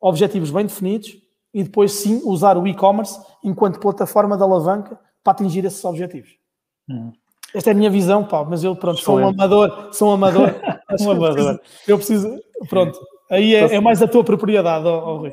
objetivos 0.00 0.52
bem 0.52 0.64
definidos 0.66 1.10
e 1.52 1.64
depois 1.64 1.90
sim 1.92 2.20
usar 2.24 2.56
o 2.56 2.66
e-commerce 2.68 3.18
enquanto 3.42 3.80
plataforma 3.80 4.36
de 4.36 4.42
alavanca 4.44 4.96
para 5.24 5.32
atingir 5.32 5.64
esses 5.64 5.84
objetivos. 5.84 6.30
Uhum. 6.88 7.12
Esta 7.52 7.70
é 7.70 7.72
a 7.72 7.76
minha 7.76 7.90
visão, 7.90 8.22
pá, 8.24 8.44
mas 8.44 8.62
eu 8.62 8.76
pronto, 8.76 9.00
sou 9.00 9.16
um 9.16 9.18
Excelente. 9.20 9.40
amador, 9.40 9.88
sou 9.92 10.10
um 10.10 10.12
amador. 10.12 10.48
Um 11.00 11.04
eu 11.06 11.10
amador. 11.10 11.34
preciso- 11.34 11.60
Eu 11.88 11.96
preciso, 11.98 12.40
pronto, 12.68 12.96
aí 13.28 13.52
é, 13.56 13.74
é 13.74 13.80
mais 13.80 14.00
a 14.00 14.06
tua 14.06 14.22
propriedade, 14.22 14.86
ó, 14.86 15.14
ó, 15.14 15.16
Rui. 15.16 15.32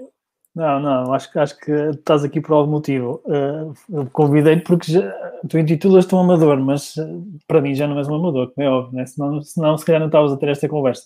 Não, 0.56 0.80
não, 0.80 1.14
acho, 1.14 1.32
que- 1.32 1.40
acho 1.40 1.58
que 1.60 1.72
estás 1.72 2.24
aqui 2.24 2.40
por 2.40 2.54
algum 2.54 2.72
motivo. 2.74 3.22
Uh, 3.26 3.74
eu 3.92 4.06
convidei-te 4.12 4.62
porque 4.64 4.92
já, 4.92 5.12
tu 5.50 5.58
intitulas-te 5.58 6.14
um 6.14 6.20
amador, 6.20 6.60
mas 6.60 6.96
uh, 6.98 7.26
para 7.48 7.60
mim 7.60 7.74
já 7.74 7.88
não 7.88 7.98
és 7.98 8.08
um 8.08 8.14
amador, 8.14 8.52
como 8.54 8.68
é 8.68 8.70
óbvio, 8.70 8.96
né? 8.96 9.06
senão, 9.08 9.42
senão 9.42 9.76
se 9.80 9.84
calhar 9.86 10.00
não 10.00 10.08
estavas 10.10 10.32
a 10.32 10.38
ter 10.38 10.50
esta 10.50 10.70
conversa. 10.70 11.06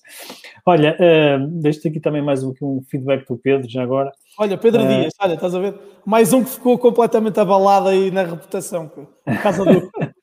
Olha, 0.66 0.98
uh, 1.00 1.48
deixo-te 1.62 1.88
aqui 1.88 2.00
também 2.02 2.22
mais 2.22 2.44
um, 2.44 2.54
um 2.62 2.82
feedback 2.92 3.26
do 3.26 3.38
Pedro, 3.38 3.70
já 3.70 3.82
agora. 3.84 4.12
Olha, 4.38 4.58
Pedro 4.58 4.82
É. 4.82 5.00
Dias, 5.02 5.14
olha, 5.22 5.36
estás 5.36 5.56
a 5.56 5.60
ver? 5.60 5.76
Mais 6.06 6.34
um 6.34 6.44
que 6.44 6.50
ficou 6.50 6.78
completamente 6.78 7.40
abalado 7.40 7.88
aí 7.88 8.12
na 8.12 8.24
reputação. 8.24 8.90
Por 8.90 9.08
causa 9.42 9.64
do. 9.64 9.90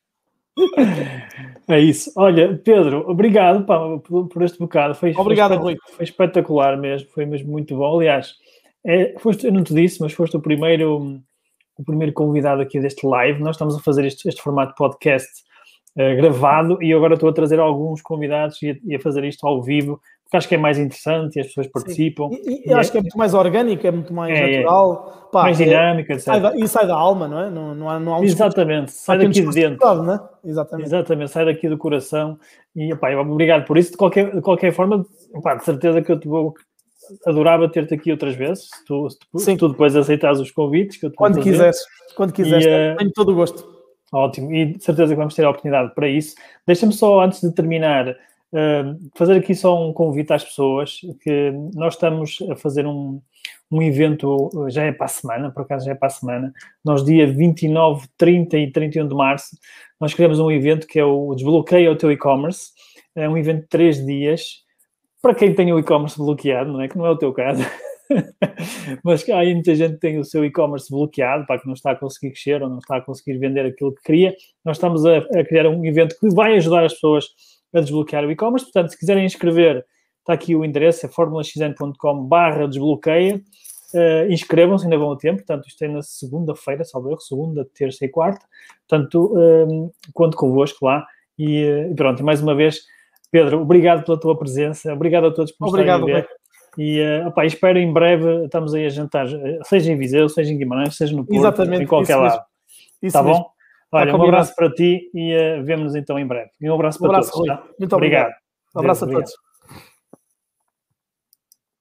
É 1.66 1.80
isso. 1.80 2.12
Olha, 2.16 2.56
Pedro, 2.62 3.10
obrigado 3.10 3.64
pá, 3.64 3.78
por, 3.98 4.28
por 4.28 4.42
este 4.42 4.59
bocado. 4.59 4.94
Foi, 4.94 5.12
Obrigado, 5.16 5.55
foi, 5.55 5.62
Rui. 5.72 5.76
foi 5.96 6.05
espetacular 6.05 6.76
mesmo, 6.76 7.09
foi 7.10 7.24
mesmo 7.26 7.51
muito 7.51 7.74
bom. 7.74 7.96
Aliás, 7.96 8.34
é, 8.86 9.15
foste, 9.19 9.47
eu 9.47 9.52
não 9.52 9.62
te 9.62 9.74
disse, 9.74 10.01
mas 10.01 10.12
foste 10.12 10.36
o 10.36 10.40
primeiro, 10.40 11.20
o 11.78 11.85
primeiro 11.85 12.12
convidado 12.12 12.61
aqui 12.62 12.78
deste 12.81 13.06
live. 13.06 13.40
Nós 13.43 13.56
estamos 13.56 13.74
a 13.77 13.81
fazer 13.81 14.05
este, 14.05 14.28
este 14.28 14.43
formato 14.43 14.70
de 14.73 14.77
podcast 14.77 15.28
eh, 15.97 16.15
gravado 16.16 16.82
e 16.82 16.93
agora 16.93 17.15
estou 17.15 17.28
a 17.28 17.32
trazer 17.32 17.59
alguns 17.61 18.02
convidados 18.02 18.61
e 18.62 18.70
a, 18.70 18.74
e 18.85 18.94
a 18.97 19.01
fazer 19.01 19.24
isto 19.24 19.47
ao 19.47 19.62
vivo, 19.62 20.01
porque 20.24 20.36
acho 20.36 20.48
que 20.48 20.55
é 20.55 20.59
mais 20.59 20.78
interessante 20.78 21.36
e 21.36 21.40
as 21.40 21.47
pessoas 21.47 21.66
participam. 21.69 22.28
E, 22.32 22.69
e 22.69 22.73
eu 22.73 22.77
acho 22.77 22.90
que 22.93 22.98
é 22.98 23.01
muito 23.01 23.16
mais 23.16 23.32
orgânico, 23.32 23.86
é 23.86 23.90
muito 23.90 24.12
mais 24.12 24.36
É, 24.39 24.56
natural. 24.59 25.28
Pá, 25.32 25.43
mais 25.44 25.61
é- 25.61 25.65
dinâmica, 25.65 26.12
etc. 26.15 26.28
e 26.56 26.69
sai 26.69 26.86
da 26.86 26.94
alma, 26.94 27.27
não 27.27 27.40
é? 27.40 27.51
Não, 27.51 27.74
não 27.74 27.89
há, 27.90 27.98
não 27.98 28.15
há 28.15 28.19
um 28.20 28.24
Exatamente, 28.24 28.90
sai 28.93 29.19
daqui 29.19 29.31
de 29.40 29.51
dentro. 29.51 29.78
forçado, 29.78 30.02
não 30.02 30.15
é? 30.15 30.20
Exatamente. 30.44 30.86
Exatamente, 30.86 31.31
sai 31.31 31.44
daqui 31.47 31.69
do 31.69 31.78
coração 31.78 32.39
e 32.77 32.93
epá, 32.93 33.15
obrigado 33.16 33.65
por 33.65 33.78
isso. 33.78 33.93
De 33.93 33.97
qualquer, 33.97 34.35
de 34.35 34.40
qualquer 34.43 34.73
forma, 34.73 34.98
de 34.98 35.65
certeza 35.65 36.02
que 36.02 36.12
eu 36.12 36.20
te 36.20 36.28
vou 36.28 36.55
adorava 37.26 37.68
ter-te 37.68 37.94
aqui 37.94 38.10
outras 38.10 38.35
vezes, 38.35 38.64
se 38.64 38.85
tu, 38.85 39.09
se 39.10 39.18
tu, 39.18 39.39
se 39.39 39.56
tu 39.56 39.68
depois 39.68 39.94
aceitares 39.97 40.40
os 40.40 40.51
convites 40.51 40.97
que 40.97 41.06
eu 41.06 41.10
te 41.10 41.16
Quando 41.16 41.36
fazer. 41.36 41.51
quiseres, 41.51 41.78
quando 42.16 42.32
quiseres, 42.32 42.64
E, 42.64 42.68
eh, 42.68 42.94
tenho 42.97 43.12
todo 43.12 43.32
o 43.32 43.35
gosto. 43.35 43.74
Ótimo, 44.12 44.52
e 44.55 44.74
de 44.74 44.85
certeza 44.85 45.12
que 45.12 45.18
vamos 45.18 45.35
ter 45.35 45.44
a 45.44 45.51
oportunidade 45.51 45.94
para 45.94 46.09
isso. 46.09 46.36
Deixa-me 46.66 46.93
só, 46.93 47.20
antes 47.20 47.40
de 47.40 47.52
terminar, 47.52 48.09
eh, 48.52 48.85
fazer 49.16 49.35
aqui 49.35 49.55
só 49.55 49.89
um 49.89 49.93
convite 49.93 50.32
às 50.32 50.44
pessoas, 50.44 51.01
que 51.22 51.52
nós 51.74 51.94
estamos 51.94 52.39
a 52.51 52.55
fazer 52.55 52.86
um, 52.86 53.20
um 53.70 53.82
evento, 53.82 54.51
já 54.68 54.85
é 54.85 54.93
para 54.93 55.06
a 55.06 55.09
semana, 55.09 55.51
por 55.51 55.62
acaso 55.62 55.86
já 55.86 55.93
é 55.93 55.94
para 55.94 56.06
a 56.06 56.10
semana, 56.10 56.52
nós 56.85 57.05
dia 57.05 57.26
29, 57.26 58.06
30 58.16 58.56
e 58.59 58.70
31 58.70 59.09
de 59.09 59.14
março, 59.14 59.56
nós 60.01 60.14
criamos 60.14 60.39
um 60.39 60.51
evento 60.51 60.86
que 60.86 60.98
é 60.98 61.05
o 61.05 61.35
Desbloqueia 61.35 61.90
o 61.90 61.97
Teu 61.97 62.12
E-Commerce, 62.12 62.70
é 63.16 63.28
um 63.28 63.36
evento 63.36 63.62
de 63.62 63.68
três 63.68 64.05
dias, 64.05 64.64
para 65.24 65.34
quem 65.34 65.55
tem 65.55 65.72
o 65.72 65.78
e-commerce 65.78 66.18
bloqueado, 66.18 66.70
não 66.70 66.82
é? 66.82 66.86
Que 66.86 66.98
não 66.98 67.06
é 67.06 67.10
o 67.10 67.16
teu 67.16 67.32
caso. 67.32 67.64
Mas 69.02 69.26
há 69.30 69.38
aí 69.38 69.55
muita 69.55 69.74
gente 69.74 69.94
que 69.94 70.01
tem 70.01 70.18
o 70.18 70.24
seu 70.24 70.44
e-commerce 70.44 70.90
bloqueado, 70.90 71.46
para 71.46 71.59
que 71.59 71.66
não 71.66 71.72
está 71.72 71.92
a 71.92 71.96
conseguir 71.96 72.32
crescer 72.32 72.62
ou 72.62 72.68
não 72.68 72.76
está 72.76 72.98
a 72.98 73.01
conseguir 73.01 73.38
vender 73.38 73.64
aquilo 73.64 73.94
que 73.94 74.02
queria. 74.02 74.34
Nós 74.62 74.76
estamos 74.76 75.06
a, 75.06 75.16
a 75.16 75.42
criar 75.42 75.66
um 75.66 75.82
evento 75.86 76.14
que 76.20 76.28
vai 76.28 76.55
ajudar 76.59 76.84
as 76.84 76.92
pessoas 76.92 77.24
a 77.72 77.80
desbloquear 77.80 78.22
o 78.26 78.30
e-commerce. 78.30 78.66
Portanto, 78.66 78.90
se 78.90 78.98
quiserem 78.98 79.24
inscrever, 79.24 79.86
está 80.18 80.34
aqui 80.34 80.55
o 80.55 80.62
endereço, 80.62 81.06
é 81.06 81.09
formulaxn.com 81.09 82.24
barra 82.24 82.68
desbloqueia. 82.68 83.40
Uh, 83.94 84.30
inscrevam-se, 84.30 84.84
ainda 84.84 84.98
vão 84.98 85.10
a 85.10 85.16
tempo. 85.16 85.38
Portanto, 85.38 85.66
isto 85.66 85.82
é 85.82 85.88
na 85.88 86.02
segunda-feira, 86.02 86.84
salvo 86.84 87.12
erro, 87.12 87.20
segunda, 87.20 87.66
terça 87.74 88.05
e 88.05 88.10
quarta. 88.10 88.44
Portanto, 88.86 89.32
um, 89.34 89.90
conto 90.12 90.36
convosco 90.36 90.84
lá. 90.84 91.06
E, 91.38 91.64
uh, 91.64 91.92
e 91.92 91.94
pronto, 91.94 92.22
mais 92.22 92.42
uma 92.42 92.55
vez, 92.55 92.80
Pedro, 93.35 93.61
obrigado 93.62 94.05
pela 94.05 94.16
tua 94.20 94.39
presença. 94.39 94.93
Obrigado 94.93 95.27
a 95.27 95.31
todos 95.32 95.51
por 95.51 95.65
nos 95.65 95.74
Obrigado, 95.74 96.06
estarem 96.09 96.16
a 96.19 96.20
ver. 96.20 96.28
E 96.78 97.01
uh, 97.01 97.27
opa, 97.28 97.44
espero 97.44 97.78
em 97.81 97.93
breve, 97.93 98.44
estamos 98.44 98.73
aí 98.74 98.86
a 98.86 98.89
jantar, 98.89 99.27
seja 99.65 99.90
em 99.93 99.97
Viseu, 99.97 100.28
seja 100.28 100.52
em 100.52 100.56
Guimarães, 100.59 100.97
seja 100.97 101.16
no 101.16 101.24
Porto, 101.27 101.39
Exatamente, 101.40 101.82
em 101.82 101.86
qualquer 101.86 102.15
lado. 102.15 102.31
mesmo. 102.31 102.44
Isso 103.02 103.12
Tá 103.12 103.23
mesmo. 103.24 103.39
bom? 103.43 103.51
Olha, 103.90 104.16
um 104.16 104.23
abraço 104.23 104.55
para 104.55 104.70
ti 104.73 105.11
e 105.12 105.35
uh, 105.35 105.65
vemos-nos 105.65 105.97
então 105.97 106.16
em 106.16 106.24
breve. 106.27 106.51
E 106.61 106.70
um 106.70 106.74
abraço 106.74 106.98
Um 106.98 107.09
para 107.09 107.16
abraço, 107.19 107.32
todos. 107.32 107.47
Tá? 107.48 107.62
Muito 107.77 107.97
obrigado. 107.97 108.32
Um 108.77 108.78
abraço 108.81 109.05
a 109.05 109.06
Obrigado. 109.06 109.27
todos. 109.27 109.44